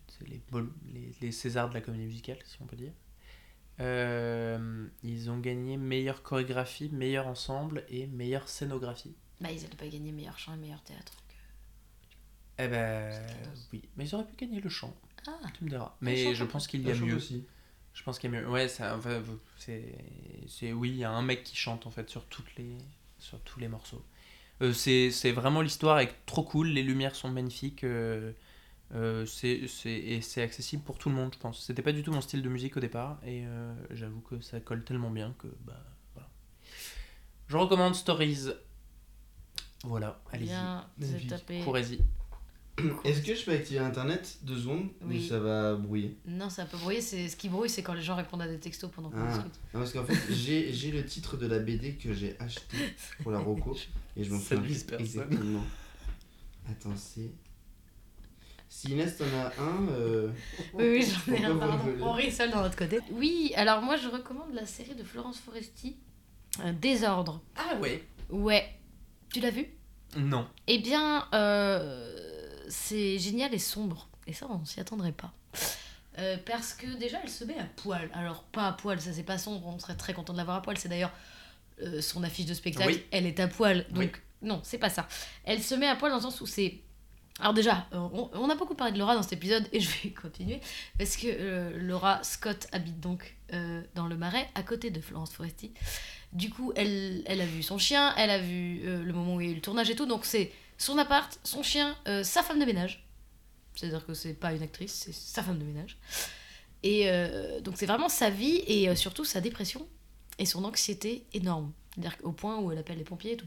C'est 0.08 0.28
les, 0.28 0.40
les, 0.92 1.14
les 1.20 1.32
Césars 1.32 1.68
de 1.70 1.74
la 1.74 1.80
comédie 1.80 2.04
musicale, 2.04 2.38
si 2.44 2.58
on 2.60 2.66
peut 2.66 2.76
dire. 2.76 2.92
Euh, 3.80 4.86
ils 5.02 5.30
ont 5.30 5.38
gagné 5.38 5.76
meilleure 5.78 6.22
chorégraphie, 6.22 6.90
meilleur 6.90 7.26
ensemble 7.26 7.84
et 7.88 8.06
meilleure 8.06 8.48
scénographie. 8.48 9.14
Bah, 9.40 9.50
ils 9.50 9.64
allaient 9.64 9.74
pas 9.76 9.88
gagner 9.88 10.12
meilleur 10.12 10.38
chant 10.38 10.54
et 10.54 10.58
meilleur 10.58 10.82
théâtre. 10.82 11.14
Eh 12.58 12.68
ben 12.68 13.10
oui, 13.72 13.82
mais 13.96 14.06
ils 14.06 14.14
auraient 14.14 14.26
pu 14.26 14.36
gagner 14.36 14.60
le 14.60 14.68
chant, 14.68 14.94
Ah, 15.26 15.40
tu 15.56 15.64
me 15.64 15.70
diras. 15.70 15.96
Mais 16.02 16.34
je 16.34 16.44
pense 16.44 16.66
qu'il 16.66 16.86
y 16.86 16.90
a 16.90 16.94
mieux. 16.94 17.14
aussi. 17.16 17.46
Je 17.94 18.02
pense 18.02 18.18
qu'il 18.18 18.30
y 18.30 18.36
a 18.36 18.40
mieux. 18.40 18.48
Ouais, 18.48 18.68
ça, 18.68 18.96
enfin, 18.96 19.22
c'est, 19.56 19.96
c'est, 20.46 20.72
oui, 20.72 20.90
il 20.90 20.96
y 20.96 21.04
a 21.04 21.10
un 21.10 21.22
mec 21.22 21.42
qui 21.44 21.56
chante 21.56 21.86
en 21.86 21.90
fait 21.90 22.08
sur 22.10 22.26
toutes 22.26 22.54
les, 22.56 22.76
sur 23.18 23.40
tous 23.40 23.58
les 23.58 23.68
morceaux. 23.68 24.04
Euh, 24.62 24.72
c'est, 24.72 25.10
c'est 25.10 25.32
vraiment 25.32 25.60
l'histoire 25.60 25.98
est 26.00 26.14
trop 26.26 26.42
cool. 26.44 26.68
Les 26.68 26.82
lumières 26.82 27.14
sont 27.16 27.28
magnifiques. 27.28 27.84
euh, 27.84 28.32
euh, 28.94 29.24
c'est, 29.26 29.66
c'est, 29.68 29.90
et 29.92 30.20
c'est 30.20 30.42
accessible 30.42 30.82
pour 30.82 30.98
tout 30.98 31.08
le 31.08 31.14
monde, 31.14 31.32
je 31.34 31.38
pense. 31.38 31.64
C'était 31.64 31.82
pas 31.82 31.92
du 31.92 32.02
tout 32.02 32.12
mon 32.12 32.20
style 32.20 32.42
de 32.42 32.48
musique 32.48 32.76
au 32.76 32.80
départ, 32.80 33.18
et 33.24 33.46
euh, 33.46 33.74
j'avoue 33.90 34.20
que 34.20 34.40
ça 34.40 34.60
colle 34.60 34.84
tellement 34.84 35.10
bien 35.10 35.34
que 35.38 35.48
bah 35.64 35.82
voilà. 36.14 36.28
Je 37.48 37.56
recommande 37.56 37.94
Stories. 37.94 38.50
Voilà, 39.84 40.20
allez-y, 40.30 40.50
courez-y. 41.64 42.00
Est-ce 43.04 43.20
que 43.22 43.34
je 43.34 43.44
peux 43.44 43.52
activer 43.52 43.80
internet 43.80 44.38
deux 44.42 44.56
secondes 44.58 44.88
Oui. 45.02 45.18
ou 45.24 45.28
ça 45.28 45.38
va 45.38 45.74
brouiller 45.74 46.16
Non, 46.26 46.48
ça 46.48 46.64
peut 46.64 46.78
brouiller. 46.78 47.02
C'est 47.02 47.28
ce 47.28 47.36
qui 47.36 47.48
brouille, 47.50 47.68
c'est 47.68 47.82
quand 47.82 47.92
les 47.92 48.00
gens 48.02 48.16
répondent 48.16 48.40
à 48.42 48.48
des 48.48 48.58
textos 48.58 48.90
pendant 48.90 49.10
qu'on 49.10 49.18
Ah. 49.20 49.28
discute. 49.28 49.52
Non, 49.74 49.80
parce 49.80 49.92
qu'en 49.92 50.04
fait, 50.04 50.16
j'ai 50.32 50.72
j'ai 50.72 50.90
le 50.90 51.04
titre 51.04 51.36
de 51.36 51.46
la 51.46 51.58
BD 51.58 51.94
que 51.96 52.12
j'ai 52.14 52.34
acheté 52.40 52.76
pour 53.22 53.30
la 53.30 53.38
Rocco 53.40 53.76
et 54.16 54.24
je 54.24 54.32
m'en 54.32 54.38
personne. 54.38 54.64
exactement. 54.98 55.64
Attends, 56.70 56.96
c'est. 56.96 57.30
Si 58.68 58.92
Inès 58.92 59.18
t'en 59.18 59.24
a 59.26 59.52
un, 59.62 59.88
euh, 59.90 60.30
Oui, 60.72 60.84
oui, 60.88 61.04
j'en 61.26 61.32
ai 61.34 61.44
un, 61.44 61.56
pardon. 61.58 61.92
On 62.00 62.12
rit 62.12 62.32
seul 62.32 62.50
dans 62.50 62.62
notre 62.62 62.76
côté. 62.76 63.00
Oui, 63.12 63.52
alors 63.54 63.82
moi 63.82 63.96
je 63.96 64.08
recommande 64.08 64.54
la 64.54 64.64
série 64.64 64.94
de 64.94 65.04
Florence 65.04 65.38
Foresti, 65.40 65.96
euh, 66.64 66.72
Désordre. 66.72 67.42
Ah 67.54 67.76
ouais. 67.80 68.02
Ouais. 68.30 68.64
Tu 69.30 69.40
l'as 69.40 69.50
vu? 69.50 69.66
Non. 70.16 70.46
Eh 70.68 70.78
bien, 70.78 71.26
euh, 71.34 72.31
c'est 72.72 73.18
génial 73.18 73.52
et 73.54 73.58
sombre. 73.58 74.08
Et 74.26 74.32
ça, 74.32 74.46
on 74.48 74.64
s'y 74.64 74.80
attendrait 74.80 75.12
pas. 75.12 75.32
Euh, 76.18 76.36
parce 76.46 76.74
que 76.74 76.86
déjà, 76.98 77.18
elle 77.22 77.28
se 77.30 77.44
met 77.44 77.58
à 77.58 77.64
poil. 77.64 78.10
Alors, 78.14 78.42
pas 78.44 78.68
à 78.68 78.72
poil, 78.72 79.00
ça 79.00 79.12
c'est 79.12 79.22
pas 79.22 79.38
sombre, 79.38 79.66
on 79.66 79.78
serait 79.78 79.96
très 79.96 80.12
content 80.14 80.32
de 80.32 80.38
l'avoir 80.38 80.56
à 80.58 80.62
poil. 80.62 80.76
C'est 80.78 80.88
d'ailleurs 80.88 81.12
euh, 81.82 82.00
son 82.00 82.22
affiche 82.22 82.46
de 82.46 82.54
spectacle. 82.54 82.88
Oui. 82.92 83.02
Elle 83.10 83.26
est 83.26 83.40
à 83.40 83.48
poil. 83.48 83.86
Donc, 83.90 84.02
Oui. 84.02 84.10
non, 84.48 84.60
c'est 84.62 84.78
pas 84.78 84.90
ça. 84.90 85.08
Elle 85.44 85.62
se 85.62 85.74
met 85.74 85.86
à 85.88 85.96
poil 85.96 86.10
dans 86.10 86.16
le 86.18 86.22
sens 86.22 86.40
où 86.40 86.46
c'est. 86.46 86.80
Alors, 87.40 87.54
déjà, 87.54 87.86
euh, 87.92 87.98
on, 88.12 88.30
on 88.34 88.50
a 88.50 88.54
beaucoup 88.54 88.74
parlé 88.74 88.92
de 88.92 88.98
Laura 88.98 89.14
dans 89.14 89.22
cet 89.22 89.32
épisode 89.34 89.66
et 89.72 89.80
je 89.80 89.88
vais 90.02 90.10
continuer. 90.22 90.60
Parce 90.98 91.16
que 91.16 91.26
euh, 91.28 91.78
Laura 91.78 92.22
Scott 92.22 92.66
habite 92.72 93.00
donc 93.00 93.36
dans 93.94 94.06
le 94.06 94.16
marais, 94.16 94.48
à 94.54 94.62
côté 94.62 94.88
de 94.90 94.98
Florence 95.02 95.34
Foresti. 95.34 95.72
Du 96.32 96.48
coup, 96.48 96.72
elle, 96.74 97.22
elle 97.26 97.42
a 97.42 97.44
vu 97.44 97.62
son 97.62 97.76
chien, 97.76 98.14
elle 98.16 98.30
a 98.30 98.38
vu 98.38 98.80
le 98.82 99.12
moment 99.12 99.34
où 99.34 99.40
il 99.42 99.46
y 99.46 99.50
a 99.50 99.52
eu 99.52 99.56
le 99.56 99.60
tournage 99.60 99.90
et 99.90 99.94
tout. 99.94 100.06
Donc, 100.06 100.24
c'est 100.24 100.50
son 100.82 100.98
appart, 100.98 101.38
son 101.44 101.62
chien, 101.62 101.96
euh, 102.08 102.24
sa 102.24 102.42
femme 102.42 102.58
de 102.58 102.64
ménage. 102.64 103.06
C'est-à-dire 103.74 104.04
que 104.04 104.14
c'est 104.14 104.34
pas 104.34 104.52
une 104.52 104.62
actrice, 104.62 104.92
c'est 104.92 105.14
sa 105.14 105.42
femme 105.42 105.58
de 105.58 105.64
ménage. 105.64 105.96
Et 106.82 107.08
euh, 107.08 107.60
donc, 107.60 107.74
c'est 107.76 107.86
vraiment 107.86 108.08
sa 108.08 108.30
vie 108.30 108.62
et 108.66 108.88
euh, 108.88 108.96
surtout 108.96 109.24
sa 109.24 109.40
dépression 109.40 109.86
et 110.38 110.46
son 110.46 110.64
anxiété 110.64 111.24
énorme. 111.32 111.72
C'est-à-dire 111.94 112.16
au 112.24 112.32
point 112.32 112.58
où 112.58 112.72
elle 112.72 112.78
appelle 112.78 112.98
les 112.98 113.04
pompiers 113.04 113.32
et 113.32 113.36
tout. 113.36 113.46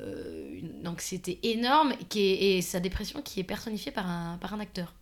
Euh, 0.00 0.60
une 0.60 0.86
anxiété 0.86 1.40
énorme 1.42 1.96
qui 2.08 2.20
est, 2.20 2.58
et 2.58 2.62
sa 2.62 2.80
dépression 2.80 3.22
qui 3.22 3.40
est 3.40 3.44
personnifiée 3.44 3.90
par 3.90 4.08
un, 4.08 4.36
par 4.36 4.52
un 4.52 4.60
acteur. 4.60 4.94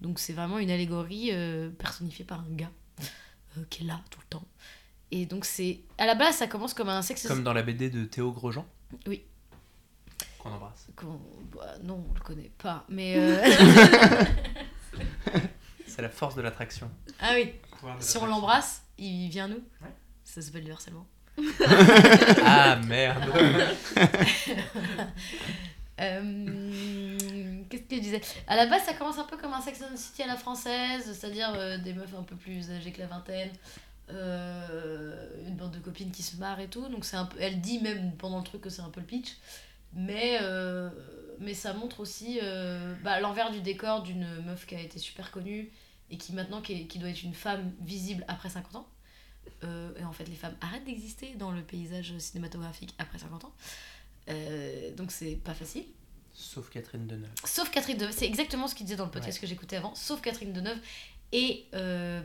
Donc, 0.00 0.18
c'est 0.18 0.32
vraiment 0.32 0.58
une 0.58 0.70
allégorie 0.70 1.28
euh, 1.30 1.70
personnifiée 1.70 2.24
par 2.24 2.40
un 2.40 2.50
gars 2.50 2.72
qui 3.70 3.82
est 3.82 3.86
là 3.86 4.00
tout 4.10 4.20
le 4.20 4.26
temps. 4.28 4.46
Et 5.10 5.24
donc, 5.24 5.44
c'est. 5.44 5.80
À 5.96 6.06
la 6.06 6.14
base, 6.14 6.36
ça 6.36 6.48
commence 6.48 6.74
comme 6.74 6.88
un 6.88 7.02
sexe. 7.02 7.26
Comme 7.26 7.44
dans 7.44 7.54
la 7.54 7.62
BD 7.62 7.90
de 7.90 8.04
Théo 8.04 8.32
Grosjean? 8.32 8.66
Oui. 9.06 9.22
Qu'on 10.38 10.50
embrasse. 10.52 10.86
bah, 11.54 11.74
non, 11.82 12.04
on 12.10 12.14
le 12.14 12.20
connaît 12.20 12.50
pas. 12.58 12.84
Mais. 12.88 13.14
euh, 13.16 13.44
C'est 15.86 16.02
la 16.02 16.08
force 16.08 16.34
de 16.34 16.42
l'attraction. 16.42 16.90
ah 17.20 17.30
oui, 17.34 17.52
si 18.00 18.16
on 18.18 18.26
l'embrasse, 18.26 18.82
il 18.98 19.28
vient 19.30 19.48
nous. 19.48 19.62
Ouais. 19.82 19.92
Ça 20.24 20.42
s'appelle 20.42 20.64
le 20.66 20.72
harcèlement. 20.72 21.06
Ah 22.44 22.76
merde. 22.86 23.24
Euh, 26.00 27.18
Qu'est-ce 27.68 27.82
que 27.82 27.96
je 27.96 28.00
disais? 28.00 28.20
À 28.46 28.54
la 28.54 28.66
base, 28.66 28.84
ça 28.84 28.94
commence 28.94 29.18
un 29.18 29.24
peu 29.24 29.36
comme 29.36 29.52
un 29.52 29.60
Sex 29.60 29.82
and 29.82 29.96
City 29.96 30.22
à 30.22 30.28
la 30.28 30.36
française, 30.36 31.12
c'est-à-dire 31.12 31.52
euh, 31.56 31.76
des 31.78 31.92
meufs 31.92 32.14
un 32.16 32.22
peu 32.22 32.36
plus 32.36 32.70
âgées 32.70 32.92
que 32.92 33.00
la 33.00 33.08
vingtaine, 33.08 33.50
euh, 34.10 35.28
une 35.46 35.56
bande 35.56 35.72
de 35.72 35.80
copines 35.80 36.12
qui 36.12 36.22
se 36.22 36.36
marrent 36.36 36.60
et 36.60 36.68
tout. 36.68 36.88
Donc 36.88 37.04
c'est 37.04 37.16
un 37.16 37.24
peu, 37.24 37.36
elle 37.40 37.60
dit 37.60 37.80
même 37.80 38.12
pendant 38.16 38.38
le 38.38 38.44
truc 38.44 38.60
que 38.60 38.70
c'est 38.70 38.82
un 38.82 38.90
peu 38.90 39.00
le 39.00 39.06
pitch, 39.06 39.38
mais 39.98 40.38
euh, 40.42 40.88
mais 41.40 41.54
ça 41.54 41.72
montre 41.74 42.00
aussi 42.00 42.38
euh, 42.42 42.94
bah, 43.04 43.20
l'envers 43.20 43.50
du 43.50 43.60
décor 43.60 44.02
d'une 44.02 44.26
meuf 44.42 44.64
qui 44.66 44.74
a 44.74 44.80
été 44.80 44.98
super 44.98 45.30
connue 45.30 45.70
et 46.10 46.16
qui 46.16 46.32
maintenant 46.32 46.60
qui, 46.62 46.72
est- 46.72 46.86
qui 46.86 46.98
doit 46.98 47.10
être 47.10 47.22
une 47.22 47.34
femme 47.34 47.72
visible 47.80 48.24
après 48.28 48.48
50 48.48 48.76
ans. 48.76 48.88
Euh, 49.64 49.90
et 49.98 50.04
en 50.04 50.12
fait, 50.12 50.24
les 50.26 50.34
femmes 50.34 50.56
arrêtent 50.60 50.84
d'exister 50.84 51.34
dans 51.34 51.50
le 51.50 51.62
paysage 51.62 52.16
cinématographique 52.18 52.94
après 52.98 53.18
50 53.18 53.44
ans. 53.44 53.54
Donc 54.96 55.10
c'est 55.10 55.36
pas 55.36 55.54
facile. 55.54 55.84
Sauf 56.34 56.70
Catherine 56.70 57.06
Deneuve. 57.06 57.30
Sauf 57.44 57.70
Catherine 57.70 57.96
Deneuve, 57.98 58.14
c'est 58.16 58.26
exactement 58.26 58.68
ce 58.68 58.74
qu'il 58.74 58.86
disait 58.86 58.96
dans 58.96 59.06
le 59.06 59.10
podcast 59.10 59.40
que 59.40 59.46
j'écoutais 59.46 59.76
avant, 59.76 59.94
sauf 59.94 60.20
Catherine 60.20 60.52
Deneuve 60.52 60.78
et 61.32 61.66
euh, 61.74 62.22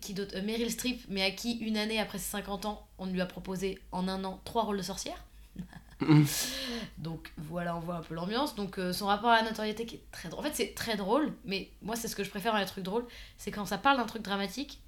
qui 0.00 0.14
Euh, 0.18 0.42
Meryl 0.42 0.70
Streep, 0.70 1.02
mais 1.08 1.22
à 1.22 1.30
qui 1.30 1.52
une 1.58 1.76
année 1.76 1.98
après 1.98 2.18
ses 2.18 2.30
50 2.30 2.66
ans, 2.66 2.86
on 2.98 3.06
lui 3.06 3.20
a 3.20 3.26
proposé 3.26 3.78
en 3.92 4.06
un 4.08 4.22
an 4.24 4.40
trois 4.44 4.64
rôles 4.64 4.76
de 4.78 4.82
sorcière. 4.82 5.24
Donc 6.98 7.32
voilà, 7.36 7.76
on 7.76 7.80
voit 7.80 7.96
un 7.96 8.02
peu 8.02 8.14
l'ambiance. 8.14 8.54
Donc 8.54 8.78
euh, 8.78 8.92
son 8.92 9.06
rapport 9.06 9.30
à 9.30 9.42
la 9.42 9.48
notoriété 9.48 9.86
qui 9.86 9.96
est 9.96 10.04
très 10.10 10.28
drôle. 10.28 10.44
En 10.44 10.48
fait, 10.48 10.54
c'est 10.54 10.74
très 10.74 10.96
drôle, 10.96 11.32
mais 11.44 11.70
moi, 11.82 11.96
c'est 11.96 12.08
ce 12.08 12.16
que 12.16 12.24
je 12.24 12.30
préfère 12.30 12.52
dans 12.52 12.58
les 12.58 12.66
trucs 12.66 12.84
drôles, 12.84 13.06
c'est 13.38 13.50
quand 13.50 13.66
ça 13.66 13.78
parle 13.78 13.96
d'un 13.98 14.06
truc 14.06 14.22
dramatique, 14.22 14.80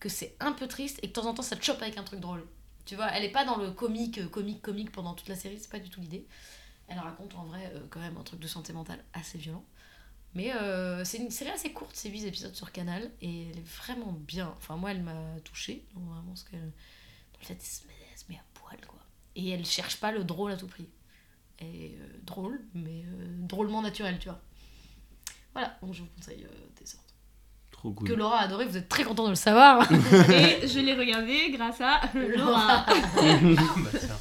que 0.00 0.08
c'est 0.08 0.36
un 0.40 0.52
peu 0.52 0.66
triste 0.66 0.98
et 1.02 1.02
que 1.02 1.06
de 1.08 1.12
temps 1.12 1.26
en 1.26 1.34
temps 1.34 1.42
ça 1.42 1.56
te 1.56 1.64
chope 1.64 1.80
avec 1.80 1.96
un 1.96 2.02
truc 2.02 2.20
drôle. 2.20 2.44
Tu 2.84 2.96
vois, 2.96 3.06
elle 3.12 3.24
est 3.24 3.30
pas 3.30 3.44
dans 3.44 3.56
le 3.56 3.70
comique, 3.70 4.18
euh, 4.18 4.28
comique, 4.28 4.62
comique 4.62 4.90
pendant 4.90 5.14
toute 5.14 5.28
la 5.28 5.36
série, 5.36 5.58
c'est 5.60 5.70
pas 5.70 5.78
du 5.78 5.90
tout 5.90 6.00
l'idée. 6.00 6.26
Elle 6.88 6.98
raconte 6.98 7.34
en 7.36 7.44
vrai 7.44 7.72
euh, 7.74 7.80
quand 7.90 8.00
même 8.00 8.16
un 8.16 8.22
truc 8.22 8.40
de 8.40 8.48
santé 8.48 8.72
mentale 8.72 9.02
assez 9.12 9.38
violent. 9.38 9.64
Mais 10.34 10.50
c'est 11.04 11.18
une 11.18 11.30
série 11.30 11.50
assez 11.50 11.72
courte, 11.72 11.94
c'est 11.94 12.08
8 12.08 12.24
épisodes 12.24 12.54
sur 12.54 12.72
Canal, 12.72 13.10
et 13.20 13.50
elle 13.50 13.58
est 13.58 13.68
vraiment 13.68 14.12
bien. 14.12 14.54
Enfin, 14.56 14.76
moi, 14.76 14.90
elle 14.90 15.02
m'a 15.02 15.38
touchée, 15.44 15.84
vraiment, 15.94 16.34
ce 16.34 16.46
qu'elle. 16.46 16.72
Dans 17.34 17.46
fait, 17.46 17.52
elle 17.52 17.60
se, 17.60 17.86
met, 17.86 17.92
elle 18.10 18.18
se 18.18 18.24
met 18.30 18.36
à 18.36 18.44
poil, 18.54 18.80
quoi. 18.86 18.98
Et 19.34 19.50
elle 19.50 19.64
cherche 19.64 19.96
pas 19.96 20.12
le 20.12 20.24
drôle 20.24 20.52
à 20.52 20.56
tout 20.56 20.66
prix. 20.66 20.88
Et 21.58 21.96
euh, 22.00 22.06
drôle, 22.22 22.60
mais 22.74 23.04
euh, 23.06 23.26
drôlement 23.38 23.82
naturel, 23.82 24.18
tu 24.18 24.28
vois. 24.28 24.40
Voilà, 25.52 25.76
donc 25.82 25.94
je 25.94 26.02
vous 26.02 26.08
conseille 26.16 26.44
euh, 26.44 26.80
des 26.80 26.94
ordres. 26.94 27.06
Trop 27.70 27.92
cool. 27.92 28.08
Que 28.08 28.12
Laura 28.14 28.38
a 28.38 28.44
adoré, 28.44 28.66
vous 28.66 28.76
êtes 28.76 28.88
très 28.88 29.04
content 29.04 29.24
de 29.24 29.30
le 29.30 29.34
savoir. 29.34 29.90
Et 30.30 30.66
je 30.66 30.80
l'ai 30.80 30.94
regardé 30.94 31.50
grâce 31.50 31.80
à 31.80 32.00
Laura. 32.14 32.84
bah 32.86 33.90
tiens. 33.98 34.18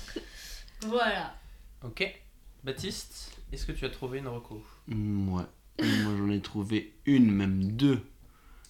voilà. 0.81 1.35
Ok. 1.83 2.21
Baptiste, 2.63 3.31
est-ce 3.51 3.65
que 3.65 3.71
tu 3.71 3.85
as 3.85 3.89
trouvé 3.89 4.19
une 4.19 4.27
reco? 4.27 4.63
Ouais. 4.88 5.43
Moi 5.81 6.15
j'en 6.17 6.29
ai 6.29 6.41
trouvé 6.41 6.95
une, 7.05 7.31
même 7.31 7.71
deux. 7.71 8.05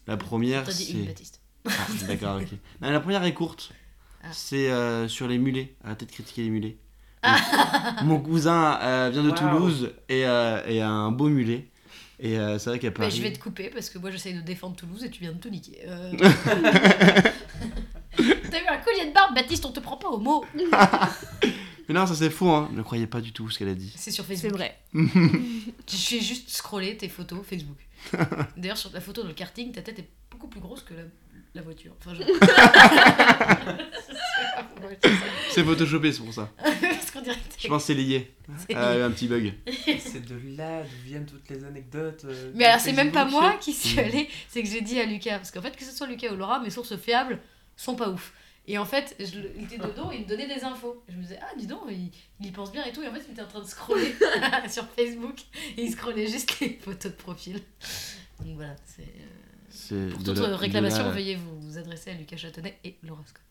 La 0.07 0.18
première 0.18 0.63
T'as 0.63 0.73
dit 0.73 0.91
une, 0.93 0.99
c'est. 1.01 1.07
Baptiste. 1.07 1.41
Ah, 1.65 1.88
D'accord, 2.07 2.41
ok. 2.41 2.47
Non, 2.81 2.89
la 2.89 2.99
première 2.99 3.23
est 3.23 3.34
courte. 3.34 3.72
Ah. 4.23 4.27
C'est 4.31 4.69
euh, 4.72 5.07
sur 5.07 5.27
les 5.27 5.38
mulets. 5.38 5.76
Arrêtez 5.84 6.06
de 6.06 6.11
critiquer 6.11 6.43
les 6.43 6.49
mulets. 6.49 6.77
Mon 8.03 8.19
cousin 8.19 8.80
euh, 8.81 9.10
vient 9.11 9.23
de 9.23 9.30
Wow. 9.30 9.35
Toulouse 9.35 9.91
et, 10.10 10.26
euh, 10.26 10.61
et 10.68 10.81
a 10.81 10.89
un 10.89 11.11
beau 11.11 11.27
mulet. 11.30 11.68
Et 12.19 12.38
euh, 12.38 12.60
c'est 12.60 12.69
vrai 12.69 12.80
qu'à 12.80 12.88
Mais 12.89 12.93
Paris. 12.93 13.11
je 13.15 13.22
vais 13.22 13.34
te 13.34 13.39
couper 13.39 13.69
parce 13.69 13.89
que 13.89 13.98
moi 13.98 14.11
j'essaye 14.11 14.34
de 14.35 14.41
défendre 14.41 14.76
Toulouse 14.76 15.03
et 15.03 15.10
tu 15.10 15.22
viens 15.22 15.31
de 15.31 15.38
tout 15.39 15.49
niquer. 15.49 15.80
Euh. 15.88 16.11
T'as 18.52 18.60
eu 18.61 18.68
un 18.68 18.77
collier 18.77 19.07
de 19.07 19.14
barbe, 19.14 19.34
Baptiste, 19.35 19.65
on 19.65 19.72
te 19.72 19.80
prend 19.80 19.98
pas 19.98 20.10
au 20.10 20.19
mot. 20.19 20.43
Mais 21.88 21.95
non, 21.95 22.06
ça 22.06 22.15
c'est 22.15 22.30
faux, 22.30 22.49
hein. 22.52 22.69
Ne 22.73 22.81
croyez 22.84 23.07
pas 23.07 23.22
du 23.22 23.31
tout 23.34 23.49
ce 23.49 23.57
qu'elle 23.60 23.69
a 23.69 23.73
dit. 23.76 23.91
C'est 23.98 24.11
sur 24.11 24.23
C'est 24.26 24.35
Facebook. 24.35 24.53
vrai. 24.57 24.77
Je 24.93 25.95
fais 25.95 26.19
juste 26.22 26.49
scroller 26.49 26.95
tes 26.98 27.10
photos 27.10 27.39
Facebook. 27.45 27.77
D'ailleurs, 28.57 28.77
sur 28.77 28.91
ta 28.91 29.02
photo 29.02 29.22
dans 29.23 29.27
le 29.27 29.34
karting, 29.34 29.72
ta 29.72 29.81
tête 29.81 29.99
est 29.99 30.07
beaucoup 30.30 30.48
plus 30.48 30.60
grosse 30.61 30.84
que 30.84 30.93
la, 30.93 31.03
la 31.53 31.61
voiture. 31.61 31.94
Enfin, 31.99 32.15
je... 32.15 32.23
C'est 35.52 35.64
photoshopé, 35.64 36.11
c'est 36.14 36.23
pour 36.23 36.34
ça. 36.34 36.49
Parce 36.64 37.11
qu'on 37.11 37.22
dirait 37.22 37.36
que 37.36 37.41
Je 37.60 37.68
pense 37.68 37.84
que 37.84 37.88
c'est 37.88 37.94
lié. 37.94 38.34
c'est- 38.57 38.73
Ah, 38.76 38.94
il 38.94 38.99
y 38.99 39.02
a 39.02 39.06
un 39.06 39.11
petit 39.11 39.28
bug. 39.28 39.53
C'est 39.99 40.26
de 40.26 40.36
là 40.57 40.82
d'où 40.84 40.90
viennent 41.06 41.26
toutes 41.26 41.49
les 41.49 41.64
anecdotes. 41.65 42.23
euh, 42.26 42.52
Mais 42.56 42.65
alors, 42.65 42.80
c'est 42.80 42.94
même 42.94 43.11
pas 43.11 43.26
moi 43.26 43.56
qui 43.60 43.73
suis 43.73 43.99
allée, 43.99 44.30
c'est 44.49 44.64
que 44.64 44.69
j'ai 44.69 44.82
dit 44.82 44.99
à 44.99 45.06
Lucas. 45.06 45.38
Parce 45.38 45.52
qu'en 45.52 45.61
fait, 45.61 45.76
que 45.76 45.84
ce 45.84 45.91
soit 45.91 46.07
Lucas 46.07 46.32
ou 46.32 46.36
Laura, 46.38 46.60
mes 46.61 46.69
sources 46.69 46.95
fiables 46.98 47.40
sont 47.76 47.95
pas 47.95 48.10
ouf. 48.10 48.34
Et 48.68 48.78
en 48.78 48.86
fait, 48.86 49.15
je, 49.19 49.40
il 49.57 49.64
était 49.65 49.78
dedans, 49.78 50.11
il 50.11 50.22
me 50.22 50.26
donnait 50.26 50.48
des 50.48 50.64
infos. 50.64 51.03
Et 51.10 51.11
je 51.11 51.18
me 51.18 51.23
disais, 51.23 51.40
ah, 51.41 51.48
dis 51.57 51.68
donc, 51.68 51.82
il, 51.90 52.11
il 52.40 52.48
y 52.48 52.52
pense 52.52 52.72
bien 52.72 52.86
et 52.86 52.91
tout. 52.94 53.03
Et 53.03 53.07
en 53.07 53.14
fait, 53.14 53.23
il 53.28 53.32
était 53.34 53.41
en 53.41 53.48
train 53.48 53.61
de 53.61 53.68
scroller 53.68 54.15
sur 54.69 54.86
Facebook. 54.98 55.40
Et 55.78 55.84
il 55.84 55.91
scrollait 55.91 56.28
juste 56.28 56.60
les 56.61 56.80
photos 56.82 57.11
de 57.11 57.18
profil. 57.18 57.56
Donc 58.40 58.56
voilà, 58.56 58.76
c'est. 58.86 59.02
euh, 59.02 59.06
C'est 59.06 59.40
Pour 60.14 60.23
toute 60.23 60.38
la- 60.38 60.57
réclamation, 60.57 61.03
la- 61.03 61.10
veuillez 61.11 61.35
vous, 61.35 61.60
vous 61.61 61.77
adresser 61.77 62.11
à 62.11 62.14
Lucas 62.14 62.38
Châtenay 62.38 62.77
et 62.84 62.98
Laura 63.03 63.23
Scott. 63.26 63.41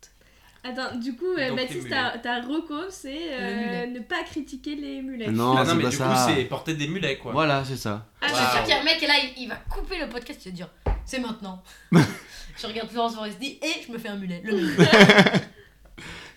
Attends, 0.62 0.98
du 0.98 1.16
coup, 1.16 1.24
euh, 1.38 1.56
Baptiste, 1.56 1.88
ta, 1.88 2.18
ta 2.18 2.42
reco, 2.42 2.74
c'est 2.90 3.16
euh, 3.30 3.86
ne 3.86 4.00
pas 4.00 4.22
critiquer 4.24 4.74
les 4.76 5.00
mulets. 5.00 5.30
Non, 5.30 5.56
Ah 5.56 5.64
non, 5.64 5.74
mais 5.74 5.84
pas 5.84 5.88
du 5.88 5.96
ça. 5.96 6.06
coup, 6.26 6.32
c'est 6.34 6.44
porter 6.44 6.74
des 6.74 6.86
mulets 6.86 7.16
quoi. 7.16 7.32
Voilà, 7.32 7.64
c'est 7.64 7.78
ça. 7.78 8.06
Ah, 8.20 8.26
je 8.28 8.34
suis 8.34 8.44
sûre 8.44 8.60
qu'il 8.64 8.70
y 8.70 8.72
a 8.76 8.80
un 8.80 8.84
mec 8.84 9.02
et 9.02 9.06
là, 9.06 9.14
il, 9.36 9.44
il 9.44 9.48
va 9.48 9.56
couper 9.56 9.98
le 9.98 10.08
podcast, 10.10 10.44
il 10.44 10.50
va 10.50 10.56
dire 10.56 10.68
c'est 11.06 11.18
maintenant. 11.18 11.62
je 11.92 12.66
regarde 12.66 12.90
Florence 12.90 13.14
Foresti 13.14 13.58
et 13.62 13.82
je 13.86 13.90
me 13.90 13.96
fais 13.98 14.08
un 14.08 14.16
mulet. 14.16 14.42
Le 14.44 14.52
mulet. 14.56 14.86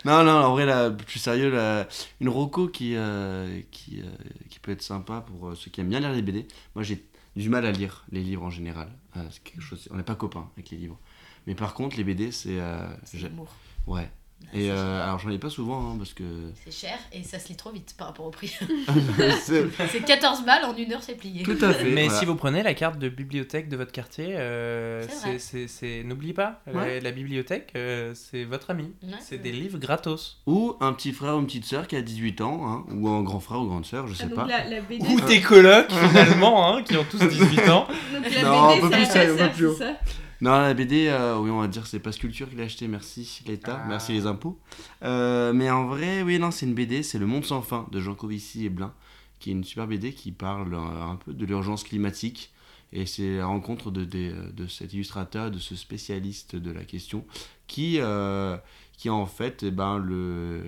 Non, 0.06 0.22
non, 0.22 0.32
en 0.32 0.52
vrai, 0.52 0.66
là, 0.66 0.90
plus 0.90 1.18
sérieux, 1.18 1.50
là, 1.50 1.86
une 2.20 2.28
roco 2.28 2.68
qui, 2.68 2.94
euh, 2.94 3.60
qui, 3.70 4.00
euh, 4.00 4.04
qui 4.50 4.58
peut 4.58 4.72
être 4.72 4.82
sympa 4.82 5.24
pour 5.26 5.56
ceux 5.56 5.70
qui 5.70 5.80
aiment 5.80 5.88
bien 5.88 6.00
lire 6.00 6.12
les 6.12 6.20
BD. 6.22 6.46
Moi, 6.74 6.82
j'ai 6.82 7.04
du 7.36 7.48
mal 7.48 7.64
à 7.64 7.72
lire 7.72 8.04
les 8.10 8.20
livres 8.22 8.42
en 8.44 8.50
général. 8.50 8.88
C'est 9.30 9.42
quelque 9.42 9.60
chose, 9.62 9.88
on 9.92 9.96
n'est 9.96 10.02
pas 10.02 10.14
copains 10.16 10.50
avec 10.54 10.70
les 10.70 10.76
livres. 10.78 10.98
Mais 11.46 11.54
par 11.54 11.74
contre, 11.74 11.96
les 11.96 12.04
BD, 12.04 12.32
c'est. 12.32 12.58
euh, 12.60 12.86
C'est 13.04 13.18
l'amour. 13.20 13.48
ouais. 13.86 14.10
Et 14.52 14.70
euh, 14.70 15.02
alors, 15.04 15.18
j'en 15.18 15.30
ai 15.30 15.38
pas 15.38 15.50
souvent, 15.50 15.92
hein, 15.92 15.94
parce 15.98 16.12
que. 16.12 16.24
C'est 16.64 16.72
cher 16.72 16.98
et 17.12 17.22
ça 17.22 17.38
se 17.38 17.48
lit 17.48 17.56
trop 17.56 17.70
vite 17.70 17.94
par 17.96 18.08
rapport 18.08 18.26
au 18.26 18.30
prix. 18.30 18.54
c'est- 19.42 19.66
c'est 19.90 20.04
14 20.04 20.44
balles, 20.44 20.64
en 20.64 20.76
une 20.76 20.92
heure 20.92 21.02
c'est 21.02 21.14
plié. 21.16 21.42
Tout 21.42 21.56
à 21.62 21.72
fait. 21.72 21.84
Mais 21.90 22.04
voilà. 22.04 22.18
si 22.18 22.24
vous 22.24 22.34
prenez 22.34 22.62
la 22.62 22.74
carte 22.74 22.98
de 22.98 23.08
bibliothèque 23.08 23.68
de 23.68 23.76
votre 23.76 23.92
quartier, 23.92 24.28
euh, 24.36 25.02
C'est 25.08 25.08
vrai. 25.28 25.38
c'est- 25.38 25.38
c'est- 25.38 25.68
c'est- 25.68 26.02
n'oubliez 26.04 26.34
pas, 26.34 26.60
la- 26.66 26.72
Ouais. 26.72 27.00
la, 27.00 27.10
bibliothèque, 27.10 27.72
euh, 27.76 28.12
c'est 28.14 28.44
votre 28.44 28.70
ami. 28.70 28.92
Ouais, 29.02 29.10
c'est 29.20 29.38
des 29.38 29.52
livres 29.52 29.78
gratos. 29.78 30.40
Ou 30.46 30.74
un 30.80 30.92
petit 30.92 31.12
frère 31.12 31.36
ou 31.36 31.40
une 31.40 31.46
petite 31.46 31.64
sœur 31.64 31.86
qui 31.86 31.96
a 31.96 32.02
18 32.02 32.40
ans, 32.40 32.60
hein, 32.68 32.84
ou 32.92 33.08
un 33.08 33.22
grand 33.22 33.40
frère 33.40 33.60
ou 33.60 33.66
grande 33.66 33.86
sœur, 33.86 34.06
je 34.06 34.14
Ah, 34.14 34.16
sais 34.16 34.26
donc 34.26 34.34
pas. 34.34 34.46
la, 34.46 34.64
la 34.68 34.80
BD, 34.80 35.04
Ou 35.06 35.20
des 35.22 35.40
colocs 35.40 35.90
finalement, 35.90 36.74
hein, 36.76 36.82
qui 36.82 36.96
ont 36.96 37.04
tous 37.10 37.18
18 37.18 37.68
ans. 37.68 37.86
donc 38.12 38.34
la 38.34 38.42
Non, 38.42 38.62
un 38.64 38.68
BD, 38.76 38.80
peu 38.82 38.90
plus 38.90 39.04
sérieux, 39.06 39.36
un 39.42 39.48
plus 39.48 39.66
haut. 39.66 39.74
c'est 39.78 39.84
ça 39.84 39.96
Non, 40.44 40.50
la 40.60 40.74
BD, 40.74 41.06
euh, 41.08 41.38
oui, 41.38 41.48
on 41.48 41.58
va 41.62 41.68
dire 41.68 41.86
c'est 41.86 42.00
pas 42.00 42.12
Culture 42.12 42.50
qu'il 42.50 42.60
a 42.60 42.64
acheté, 42.64 42.86
merci 42.86 43.42
l'État, 43.46 43.80
Ah. 43.82 43.88
merci 43.88 44.12
les 44.12 44.26
impôts. 44.26 44.58
Euh, 45.02 45.54
mais 45.54 45.70
en 45.70 45.86
vrai, 45.86 46.22
oui, 46.22 46.38
non, 46.38 46.50
c'est 46.50 46.66
une 46.66 46.74
BD, 46.74 47.02
c'est 47.02 47.18
Le 47.18 47.24
Monde 47.24 47.46
sans 47.46 47.62
fin 47.62 47.88
de 47.90 47.98
Jean 47.98 48.14
Covici 48.14 48.66
et 48.66 48.68
Blin, 48.68 48.92
qui 49.40 49.48
est 49.48 49.52
une 49.54 49.64
super 49.64 49.86
BD 49.86 50.12
qui 50.12 50.32
parle 50.32 50.74
euh, 50.74 51.02
un 51.02 51.16
peu 51.16 51.32
de 51.32 51.46
l'urgence 51.46 51.82
climatique. 51.82 52.52
Et 52.92 53.06
c'est 53.06 53.38
la 53.38 53.46
rencontre 53.46 53.90
de, 53.90 54.04
de 54.04 54.66
cet 54.66 54.92
illustrateur, 54.92 55.50
de 55.50 55.58
ce 55.58 55.76
spécialiste 55.76 56.56
de 56.56 56.70
la 56.70 56.84
question, 56.84 57.24
qui, 57.66 57.96
euh, 58.00 58.58
qui 58.98 59.08
en 59.08 59.24
fait, 59.24 59.62
eh 59.62 59.70
ben, 59.70 59.96
le, 59.96 60.62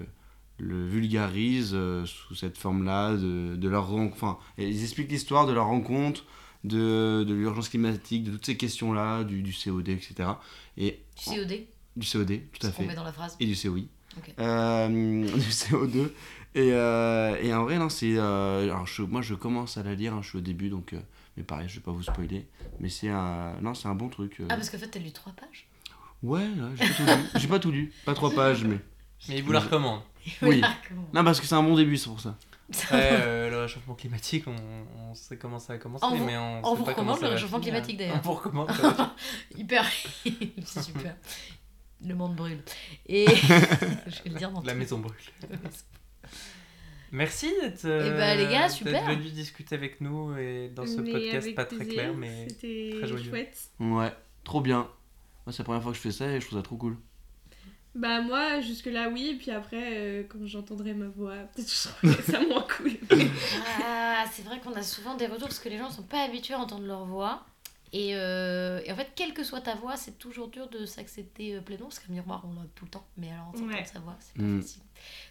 le 0.57 0.87
vulgarise 0.89 1.77
sous 2.07 2.35
cette 2.35 2.57
forme-là, 2.57 3.13
de, 3.13 3.57
de 3.57 3.69
leur 3.69 3.93
enfin, 3.93 4.39
ils 4.57 4.83
expliquent 4.83 5.11
l'histoire 5.13 5.47
de 5.47 5.53
leur 5.53 5.67
rencontre, 5.67 6.25
de, 6.67 7.25
de 7.25 7.35
l'urgence 7.35 7.69
climatique, 7.69 8.25
de 8.25 8.33
toutes 8.33 8.47
ces 8.47 8.57
questions-là, 8.57 9.25
du, 9.25 9.43
du 9.43 9.53
COD, 9.55 9.89
etc. 9.89 10.29
Et 10.77 11.01
Du 11.17 11.37
COD, 11.37 11.61
du 11.97 12.07
COD, 12.11 12.41
tout 12.59 12.67
à 12.67 12.71
fait. 12.73 12.85
met 12.87 12.95
dans 12.95 13.05
la 13.05 13.13
phrase. 13.13 13.37
Et 13.41 13.47
du 13.47 13.55
COI. 13.57 13.81
Euh, 14.39 14.89
du 15.35 15.51
CO2. 15.51 16.11
Et, 16.55 16.73
euh, 16.73 17.37
et 17.43 17.53
en 17.53 17.65
vrai, 17.65 17.79
non, 17.79 17.89
c'est. 17.91 18.15
euh, 18.17 18.65
alors, 18.65 18.87
je- 18.87 19.03
moi, 19.03 19.21
je 19.23 19.35
commence 19.35 19.77
à 19.77 19.83
la 19.83 19.95
lire, 19.95 20.15
hein, 20.15 20.21
je 20.23 20.29
suis 20.31 20.39
au 20.39 20.43
début, 20.43 20.71
donc. 20.71 20.93
euh, 20.95 21.01
mais 21.37 21.43
pareil, 21.43 21.69
je 21.69 21.75
vais 21.75 21.81
pas 21.83 21.93
vous 21.93 22.03
spoiler. 22.03 22.47
Mais 22.81 22.89
c'est 22.89 23.11
un. 23.11 23.55
Non, 23.61 23.75
c'est 23.75 23.89
un 23.89 23.95
bon 23.95 24.09
truc. 24.09 24.41
euh. 24.41 24.47
Ah, 24.49 24.55
parce 24.57 24.71
qu'en 24.71 24.79
fait, 24.79 24.89
t'as 24.89 25.01
lu 25.01 25.13
trois 25.13 25.33
pages? 25.35 25.67
Ouais, 26.23 26.41
ouais, 26.41 26.49
j'ai 26.77 26.87
pas 26.89 26.95
tout 26.95 27.03
lu. 27.05 27.41
J'ai 27.41 27.49
pas 27.49 27.59
tout 27.59 27.71
lu. 27.73 27.93
Pas 28.07 28.15
trois 28.15 28.31
pages, 28.35 28.65
mais. 28.65 28.79
Mais 29.29 29.37
il 29.39 29.43
vous 29.43 29.53
la 29.53 29.61
recommande. 29.61 30.01
Oui. 30.43 30.59
Voilà, 30.61 30.75
comment- 30.89 31.09
Non, 31.13 31.25
parce 31.25 31.39
que 31.41 31.47
c'est 31.47 31.55
un 31.55 31.63
bon 31.63 31.77
début, 31.77 31.99
c'est 31.99 32.09
pour 32.09 32.21
ça. 32.21 32.39
Après, 32.73 33.11
euh, 33.23 33.51
le 33.51 33.59
réchauffement 33.61 33.95
climatique, 33.95 34.45
on, 34.49 34.57
on 35.11 35.15
sait 35.15 35.37
comment 35.39 35.59
ça 35.59 35.75
a 35.75 35.79
commencé, 35.79 36.05
On 36.05 36.15
vous- 36.17 36.25
mais 36.25 36.37
on, 36.37 36.61
on 36.65 36.71
sait 36.73 36.79
vous 36.79 36.85
pas 36.85 36.91
recommande 36.93 37.21
le 37.21 37.29
réchauffement 37.29 37.59
finir. 37.61 37.73
climatique, 37.75 37.97
d'ailleurs. 37.99 38.17
On 38.17 38.21
vous 38.21 38.33
recommande. 38.35 38.71
Hyper. 39.57 39.85
c'est 40.65 40.83
super. 40.83 41.17
Le 42.05 42.15
monde 42.15 42.35
brûle. 42.37 42.63
Et. 43.07 43.27
je 43.27 44.23
vais 44.25 44.31
le 44.31 44.39
dire 44.39 44.51
dans 44.51 44.63
La 44.63 44.73
tout. 44.73 44.79
maison 44.79 44.99
brûle. 44.99 45.15
Merci 47.13 47.53
d'être 47.63 47.85
Eh 47.85 48.11
ben, 48.11 48.37
les 48.37 48.45
gars, 48.53 48.63
d'être 48.67 48.73
super. 48.77 49.07
venu 49.07 49.31
discuter 49.31 49.75
avec 49.77 50.01
nous 50.01 50.37
et 50.37 50.69
dans 50.75 50.87
ce 50.87 51.01
Mais 51.01 51.13
podcast 51.13 51.55
pas 51.55 51.65
très 51.65 51.77
plaisir, 51.77 51.95
clair, 51.95 52.15
mais 52.15 52.49
C'était 52.49 52.95
très 52.99 53.07
joyeux. 53.09 53.31
chouette. 53.31 53.59
Ouais, 53.79 54.13
trop 54.45 54.61
bien. 54.61 54.89
Moi, 55.47 55.53
c'est 55.53 55.59
la 55.59 55.65
première 55.65 55.83
fois 55.83 55.93
que 55.93 55.97
je 55.97 56.03
fais 56.03 56.11
ça 56.11 56.27
et 56.33 56.41
je 56.41 56.47
trouve 56.47 56.59
ça 56.59 56.63
trop 56.65 56.77
cool. 56.77 56.97
Bah, 57.97 58.21
moi, 58.21 58.61
jusque-là, 58.61 59.09
oui. 59.09 59.29
Et 59.29 59.35
puis 59.35 59.51
après, 59.51 59.81
euh, 59.97 60.23
quand 60.29 60.45
j'entendrai 60.47 60.93
ma 60.95 61.07
voix, 61.09 61.35
peut-être 61.55 61.67
que 61.67 61.73
je 61.73 61.89
trouverai 61.89 62.23
ça 62.23 62.41
moins 62.41 62.67
cool. 62.77 62.93
Ah, 63.83 64.25
c'est 64.33 64.43
vrai 64.43 64.61
qu'on 64.61 64.73
a 64.75 64.83
souvent 64.83 65.15
des 65.17 65.27
retours 65.27 65.49
parce 65.49 65.59
que 65.59 65.69
les 65.69 65.79
gens 65.79 65.91
sont 65.91 66.03
pas 66.03 66.23
habitués 66.25 66.55
à 66.55 66.59
entendre 66.59 66.85
leur 66.87 67.05
voix. 67.07 67.45
Et, 67.93 68.11
euh, 68.17 68.81
et 68.85 68.93
en 68.93 68.97
fait, 68.97 69.09
quelle 69.15 69.33
que 69.33 69.43
soit 69.45 69.61
ta 69.63 69.75
voix, 69.75 69.97
c'est 69.97 70.19
toujours 70.19 70.49
dur 70.49 70.69
de 70.69 70.85
s'accepter 70.85 71.55
euh, 71.55 71.61
pleinement 71.61 71.87
parce 71.87 71.99
qu'un 72.01 72.13
miroir, 72.13 72.45
on 72.45 72.53
l'a 72.55 72.67
tout 72.75 72.85
le 72.85 72.91
temps. 72.91 73.07
Mais 73.17 73.31
alors, 73.33 73.49
entendre 73.49 73.69
Ouais. 73.73 73.85
sa 73.85 74.01
voix, 74.01 74.17
c'est 74.21 74.35
pas 74.37 74.43
Mm. 74.43 74.61
facile. 74.61 74.83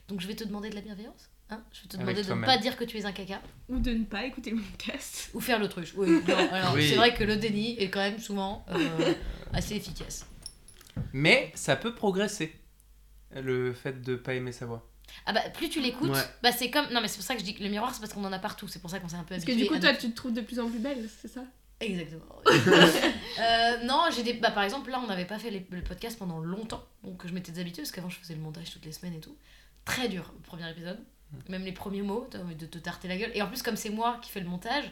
Donc, 0.08 0.22
je 0.22 0.28
vais 0.28 0.36
te 0.36 0.44
demander 0.44 0.70
de 0.70 0.76
la 0.76 0.82
bienveillance. 0.82 1.30
Hein 1.52 1.62
je 1.72 1.82
vais 1.84 1.88
te 1.90 1.96
Avec 1.98 2.08
demander 2.16 2.28
de 2.28 2.34
ne 2.34 2.44
pas 2.46 2.58
dire 2.58 2.76
que 2.76 2.84
tu 2.86 2.98
es 2.98 3.06
un 3.06 3.12
caca 3.12 3.40
Ou 3.70 3.78
de 3.78 3.92
ne 3.92 4.04
pas 4.06 4.26
écouter 4.26 4.50
le 4.50 4.58
podcast. 4.60 5.30
ou 5.36 5.40
faire 5.40 5.60
l'autruche. 5.60 5.94
Oui, 5.96 6.10
non, 6.28 6.36
alors 6.52 6.74
Oui. 6.74 6.90
c'est 6.90 6.96
vrai 6.96 7.14
que 7.14 7.24
le 7.24 7.36
déni 7.36 7.78
est 7.78 7.92
quand 7.92 8.00
même 8.00 8.18
souvent 8.18 8.66
euh, 8.72 9.14
assez 9.54 9.76
efficace. 9.76 10.26
Mais 11.14 11.52
ça 11.56 11.76
peut 11.76 11.94
progresser. 11.96 12.54
Le 13.34 13.74
fait 13.74 14.02
de 14.02 14.16
pas 14.16 14.34
aimer 14.34 14.52
sa 14.54 14.66
voix. 14.66 14.90
Ah 15.26 15.34
bah, 15.34 15.42
plus 15.54 15.70
tu 15.70 15.82
l'écoutes, 15.82 16.10
Ouais. 16.12 16.22
bah 16.42 16.52
c'est 16.52 16.70
comme. 16.72 16.86
Non, 16.92 17.02
mais 17.02 17.08
c'est 17.08 17.18
pour 17.18 17.26
ça 17.26 17.34
que 17.34 17.40
je 17.42 17.46
dis 17.46 17.54
que 17.54 17.64
le 17.64 17.70
miroir, 17.70 17.94
c'est 17.94 18.00
parce 18.00 18.14
qu'on 18.14 18.24
en 18.24 18.32
a 18.32 18.40
partout. 18.40 18.68
C'est 18.68 18.80
pour 18.80 18.90
ça 18.90 19.00
qu'on 19.00 19.10
s'est 19.10 19.16
un 19.18 19.24
peu 19.24 19.36
Parce 19.36 19.44
que 19.46 19.52
habitué. 19.52 19.68
du 19.68 19.74
coup, 19.74 19.80
toi, 19.80 19.90
notre- 19.92 20.02
tu 20.02 20.12
te 20.12 20.16
trouves 20.16 20.34
de 20.34 20.42
plus 20.42 20.60
en 20.60 20.70
plus 20.70 20.80
belle, 20.80 21.08
c'est 21.22 21.28
ça? 21.28 21.44
Exactement. 21.82 22.24
Euh, 23.40 23.84
non, 23.84 24.04
j'ai 24.16 24.24
des. 24.24 24.34
Bah, 24.34 24.52
par 24.52 24.64
exemple, 24.64 24.90
là, 24.92 25.00
on 25.04 25.08
n'avait 25.08 25.26
pas 25.26 25.38
fait 25.40 25.50
les- 25.52 25.66
le 25.70 25.82
podcast 25.84 26.18
pendant 26.18 26.40
longtemps. 26.40 26.84
Donc, 27.04 27.28
je 27.28 27.34
m'étais 27.34 27.52
déshabituée 27.52 27.82
parce 27.82 27.92
qu'avant, 27.92 28.10
je 28.10 28.18
faisais 28.18 28.34
le 28.36 28.40
montage 28.42 28.72
toutes 28.72 28.86
les 28.86 28.94
semaines 28.94 29.14
et 29.16 29.20
tout. 29.20 29.36
Très 29.84 30.08
dur, 30.08 30.32
le 30.34 30.42
premier 30.42 30.70
épisode. 30.70 31.00
Même 31.50 31.64
les 31.66 31.74
premiers 31.74 32.02
mots, 32.02 32.28
t'as 32.32 32.40
envie 32.40 32.56
de 32.56 32.66
te 32.66 32.78
tarter 32.78 33.10
la 33.10 33.18
gueule. 33.18 33.32
Et 33.34 33.42
en 33.42 33.48
plus, 33.48 33.62
comme 33.62 33.76
c'est 33.76 33.90
moi 33.90 34.20
qui 34.22 34.32
fais 34.32 34.40
le 34.40 34.48
montage, 34.48 34.86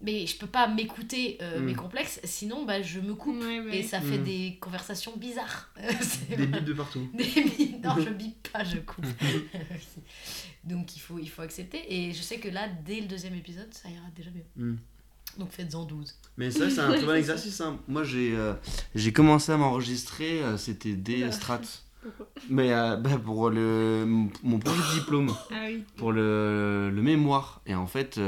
mais 0.00 0.26
je 0.26 0.36
peux 0.36 0.46
pas 0.46 0.68
m'écouter 0.68 1.38
euh, 1.40 1.60
Mm. 1.60 1.64
mes 1.64 1.74
complexes, 1.74 2.20
sinon, 2.24 2.64
bah, 2.64 2.82
je 2.82 3.00
me 3.00 3.14
coupe. 3.14 3.40
Ouais, 3.40 3.60
ouais. 3.60 3.78
Et 3.78 3.82
ça 3.82 4.00
fait 4.00 4.18
Mm. 4.18 4.24
des 4.24 4.58
conversations 4.60 5.12
bizarres. 5.16 5.70
Des 6.36 6.46
bips 6.46 6.64
de 6.64 6.72
partout. 6.74 7.08
des 7.14 7.24
bips. 7.24 7.84
Non, 7.84 7.94
je 7.98 8.10
bip 8.10 8.48
pas, 8.52 8.62
je 8.64 8.78
coupe. 8.78 9.06
Donc 10.64 10.96
il 10.96 11.00
faut, 11.00 11.18
il 11.18 11.28
faut 11.28 11.42
accepter. 11.42 11.80
Et 11.88 12.12
je 12.12 12.22
sais 12.22 12.38
que 12.38 12.48
là, 12.48 12.68
dès 12.84 13.00
le 13.00 13.06
deuxième 13.06 13.34
épisode, 13.34 13.72
ça 13.72 13.88
ira 13.88 14.06
déjà 14.14 14.30
mieux. 14.30 14.64
Mm. 14.72 14.76
Donc 15.38 15.50
faites-en 15.52 15.84
12. 15.84 16.14
Mais 16.38 16.50
ça, 16.50 16.68
c'est 16.70 16.80
un 16.80 16.92
très 16.92 17.04
bon 17.04 17.14
exercice. 17.14 17.60
hein. 17.60 17.78
Moi, 17.88 18.04
j'ai 18.04 18.34
euh, 18.34 18.54
j'ai 18.94 19.12
commencé 19.12 19.52
à 19.52 19.56
m'enregistrer, 19.56 20.42
euh, 20.42 20.56
c'était 20.56 20.94
des. 20.94 21.28
Pourquoi 21.30 21.60
Mais 22.48 22.72
euh, 22.72 22.96
bah, 22.96 23.18
pour 23.22 23.50
le, 23.50 24.04
mon 24.42 24.58
projet 24.60 24.80
de 24.80 24.98
diplôme, 25.00 25.34
Ah 25.50 25.64
oui. 25.66 25.82
pour 25.96 26.12
le, 26.12 26.90
le 26.90 27.02
mémoire. 27.02 27.60
Et 27.66 27.74
en 27.74 27.86
fait, 27.88 28.20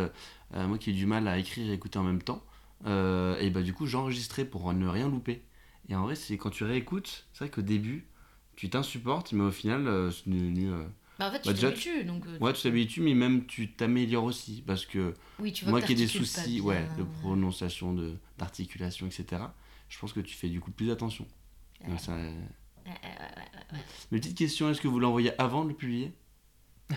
moi 0.55 0.79
qui 0.79 0.91
ai 0.91 0.93
du 0.93 1.07
mal 1.07 1.29
à 1.29 1.39
écrire 1.39 1.69
et 1.70 1.75
écouter 1.75 1.99
en 1.99 2.05
même 2.05 2.23
temps, 2.23 2.43
euh, 2.87 3.39
et 3.39 3.51
bah 3.51 3.62
du 3.62 3.73
coup, 3.75 3.87
j'enregistrais 3.87 4.45
pour 4.45 4.73
ne 4.73 4.87
rien 4.87 5.09
louper. 5.09 5.43
Et 5.89 5.95
en 5.97 6.03
vrai, 6.03 6.15
c'est 6.15 6.37
quand 6.37 6.51
tu 6.51 6.65
réécoutes, 6.65 7.27
c'est 7.33 7.45
vrai 7.45 7.51
qu'au 7.51 7.62
début, 7.62 8.07
tu 8.57 8.69
t'insupportes, 8.70 9.33
mais 9.33 9.45
au 9.45 9.51
final, 9.51 9.87
euh, 9.89 10.11
c'est 10.11 10.29
devenu. 10.29 10.70
euh, 10.70 10.85
Bah, 11.19 11.29
en 11.29 11.33
fait, 11.33 11.41
tu 11.41 11.47
Bah, 11.49 11.53
déjà, 11.55 11.69
t'habitues. 11.70 12.05
Donc, 12.05 12.27
euh, 12.27 12.39
Ouais, 12.39 12.53
tu 12.53 12.62
t'habitues, 12.62 13.01
mais 13.01 13.15
même 13.15 13.47
tu 13.47 13.73
t'améliores 13.73 14.25
aussi. 14.25 14.62
Parce 14.66 14.85
que 14.87 15.15
Oui, 15.39 15.53
tu 15.53 15.66
moi 15.66 15.81
qui 15.81 15.93
ai 15.93 15.95
des 15.95 16.07
soucis 16.07 16.61
ouais, 16.61 16.89
de 16.99 17.05
prononciation, 17.20 17.93
de- 17.93 18.16
d'articulation, 18.39 19.07
etc., 19.07 19.55
je 19.89 19.99
pense 19.99 20.12
que 20.12 20.20
tu 20.20 20.35
fais 20.35 20.49
du 20.49 20.61
coup 20.61 20.70
plus 20.70 20.91
attention. 20.91 21.27
Ouais. 21.83 21.89
Donc, 21.91 22.01
ça- 22.01 22.15
Ouais, 22.15 22.23
ouais, 22.87 22.93
ouais, 22.93 23.77
ouais. 23.77 23.79
Mais 24.11 24.19
petite 24.20 24.37
question, 24.37 24.70
est-ce 24.70 24.81
que 24.81 24.89
vous 24.89 24.99
l'envoyez 24.99 25.39
avant 25.41 25.65
de 25.65 25.70
le 25.70 25.75
publier? 25.77 26.12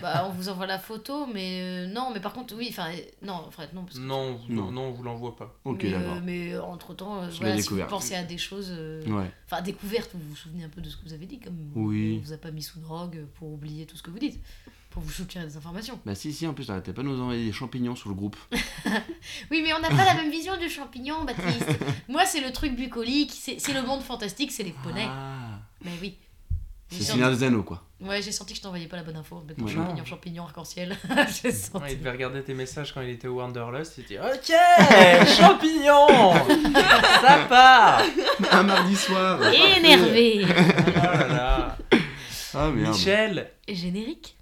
Bah, 0.00 0.26
on 0.26 0.32
vous 0.32 0.48
envoie 0.48 0.66
la 0.66 0.78
photo, 0.78 1.26
mais 1.26 1.60
euh, 1.60 1.86
non, 1.86 2.10
mais 2.14 2.20
par 2.20 2.32
contre, 2.32 2.54
oui, 2.56 2.68
enfin, 2.70 2.88
euh, 2.92 2.96
non, 3.22 3.34
en 3.34 3.50
fait, 3.50 3.74
non. 3.74 3.84
Parce 3.84 3.98
que, 3.98 4.02
Non, 4.02 4.40
Non. 4.48 4.64
non, 4.64 4.72
non, 4.72 4.82
on 4.84 4.90
vous 4.92 5.02
l'envoie 5.02 5.36
pas. 5.36 5.54
Ok, 5.66 5.82
mais, 5.82 5.90
d'accord. 5.90 6.14
euh, 6.14 6.20
mais 6.24 6.56
entre 6.58 6.94
temps, 6.94 7.28
voilà, 7.40 7.60
si 7.60 7.68
vous 7.68 7.84
pensez 7.88 8.14
à 8.14 8.22
des 8.24 8.38
choses. 8.38 8.68
euh, 8.70 9.04
Ouais. 9.06 9.30
Enfin, 9.46 9.60
découvertes, 9.60 10.10
vous 10.14 10.30
vous 10.30 10.36
souvenez 10.36 10.64
un 10.64 10.70
peu 10.70 10.80
de 10.80 10.88
ce 10.88 10.96
que 10.96 11.04
vous 11.04 11.12
avez 11.12 11.26
dit, 11.26 11.38
comme 11.40 11.56
Oui. 11.74 12.18
on 12.22 12.26
vous 12.26 12.32
a 12.32 12.38
pas 12.38 12.50
mis 12.50 12.62
sous 12.62 12.80
drogue 12.80 13.26
pour 13.34 13.52
oublier 13.52 13.84
tout 13.84 13.96
ce 13.98 14.02
que 14.02 14.10
vous 14.10 14.18
dites, 14.18 14.40
pour 14.88 15.02
vous 15.02 15.10
soutirer 15.10 15.44
des 15.44 15.58
informations. 15.58 16.00
Bah 16.06 16.14
si, 16.14 16.32
si, 16.32 16.46
en 16.46 16.54
plus, 16.54 16.66
t'arrêtais 16.68 16.94
pas 16.94 17.02
de 17.02 17.08
nous 17.08 17.20
envoyer 17.20 17.44
des 17.44 17.52
champignons 17.52 17.94
sur 17.94 18.08
le 18.08 18.14
groupe. 18.14 18.36
Oui, 19.50 19.60
mais 19.62 19.72
on 19.74 19.78
n'a 19.80 19.88
pas 19.90 20.04
la 20.06 20.14
même 20.14 20.30
vision 20.30 20.56
du 20.58 20.68
champignon, 20.70 21.24
Baptiste. 21.24 21.66
Moi, 22.08 22.24
c'est 22.26 22.40
le 22.40 22.50
truc 22.52 22.74
bucolique, 22.74 23.32
c'est 23.34 23.60
c'est 23.60 23.72
le 23.72 23.82
monde 23.82 24.00
fantastique, 24.02 24.50
c'est 24.52 24.62
les 24.64 24.74
poneys. 24.82 25.06
Ah, 25.06 25.60
Mais 25.84 25.92
oui. 26.00 26.16
C'est 26.88 27.02
Seigneur 27.04 27.30
des 27.30 27.42
Anneaux, 27.44 27.62
quoi. 27.62 27.84
Ouais, 28.04 28.20
j'ai 28.22 28.32
senti 28.32 28.52
que 28.52 28.58
je 28.58 28.62
t'envoyais 28.62 28.86
pas 28.86 28.96
la 28.96 29.02
bonne 29.02 29.16
info. 29.16 29.42
Maintenant, 29.46 29.64
Ouais. 29.66 29.72
champignon, 29.72 30.04
champignon, 30.04 30.42
arc-en-ciel. 30.44 30.96
j'ai 31.42 31.52
senti. 31.52 31.84
Ouais, 31.84 31.92
il 31.92 31.98
devait 31.98 32.10
regarder 32.10 32.42
tes 32.42 32.54
messages 32.54 32.92
quand 32.92 33.00
il 33.00 33.10
était 33.10 33.28
au 33.28 33.34
Wanderlust. 33.36 33.98
Il 33.98 34.04
dit 34.04 34.18
Ok, 34.18 34.52
champignon 35.38 36.06
Ça 37.20 37.38
part 37.48 38.02
Un 38.50 38.62
mardi 38.64 38.96
soir 38.96 39.40
Énervé 39.52 40.44
Oh 40.44 40.92
là 40.94 41.26
là. 41.28 41.78
Ah 42.54 42.70
merde. 42.70 42.94
Michel 42.94 43.50
Générique? 43.68 44.36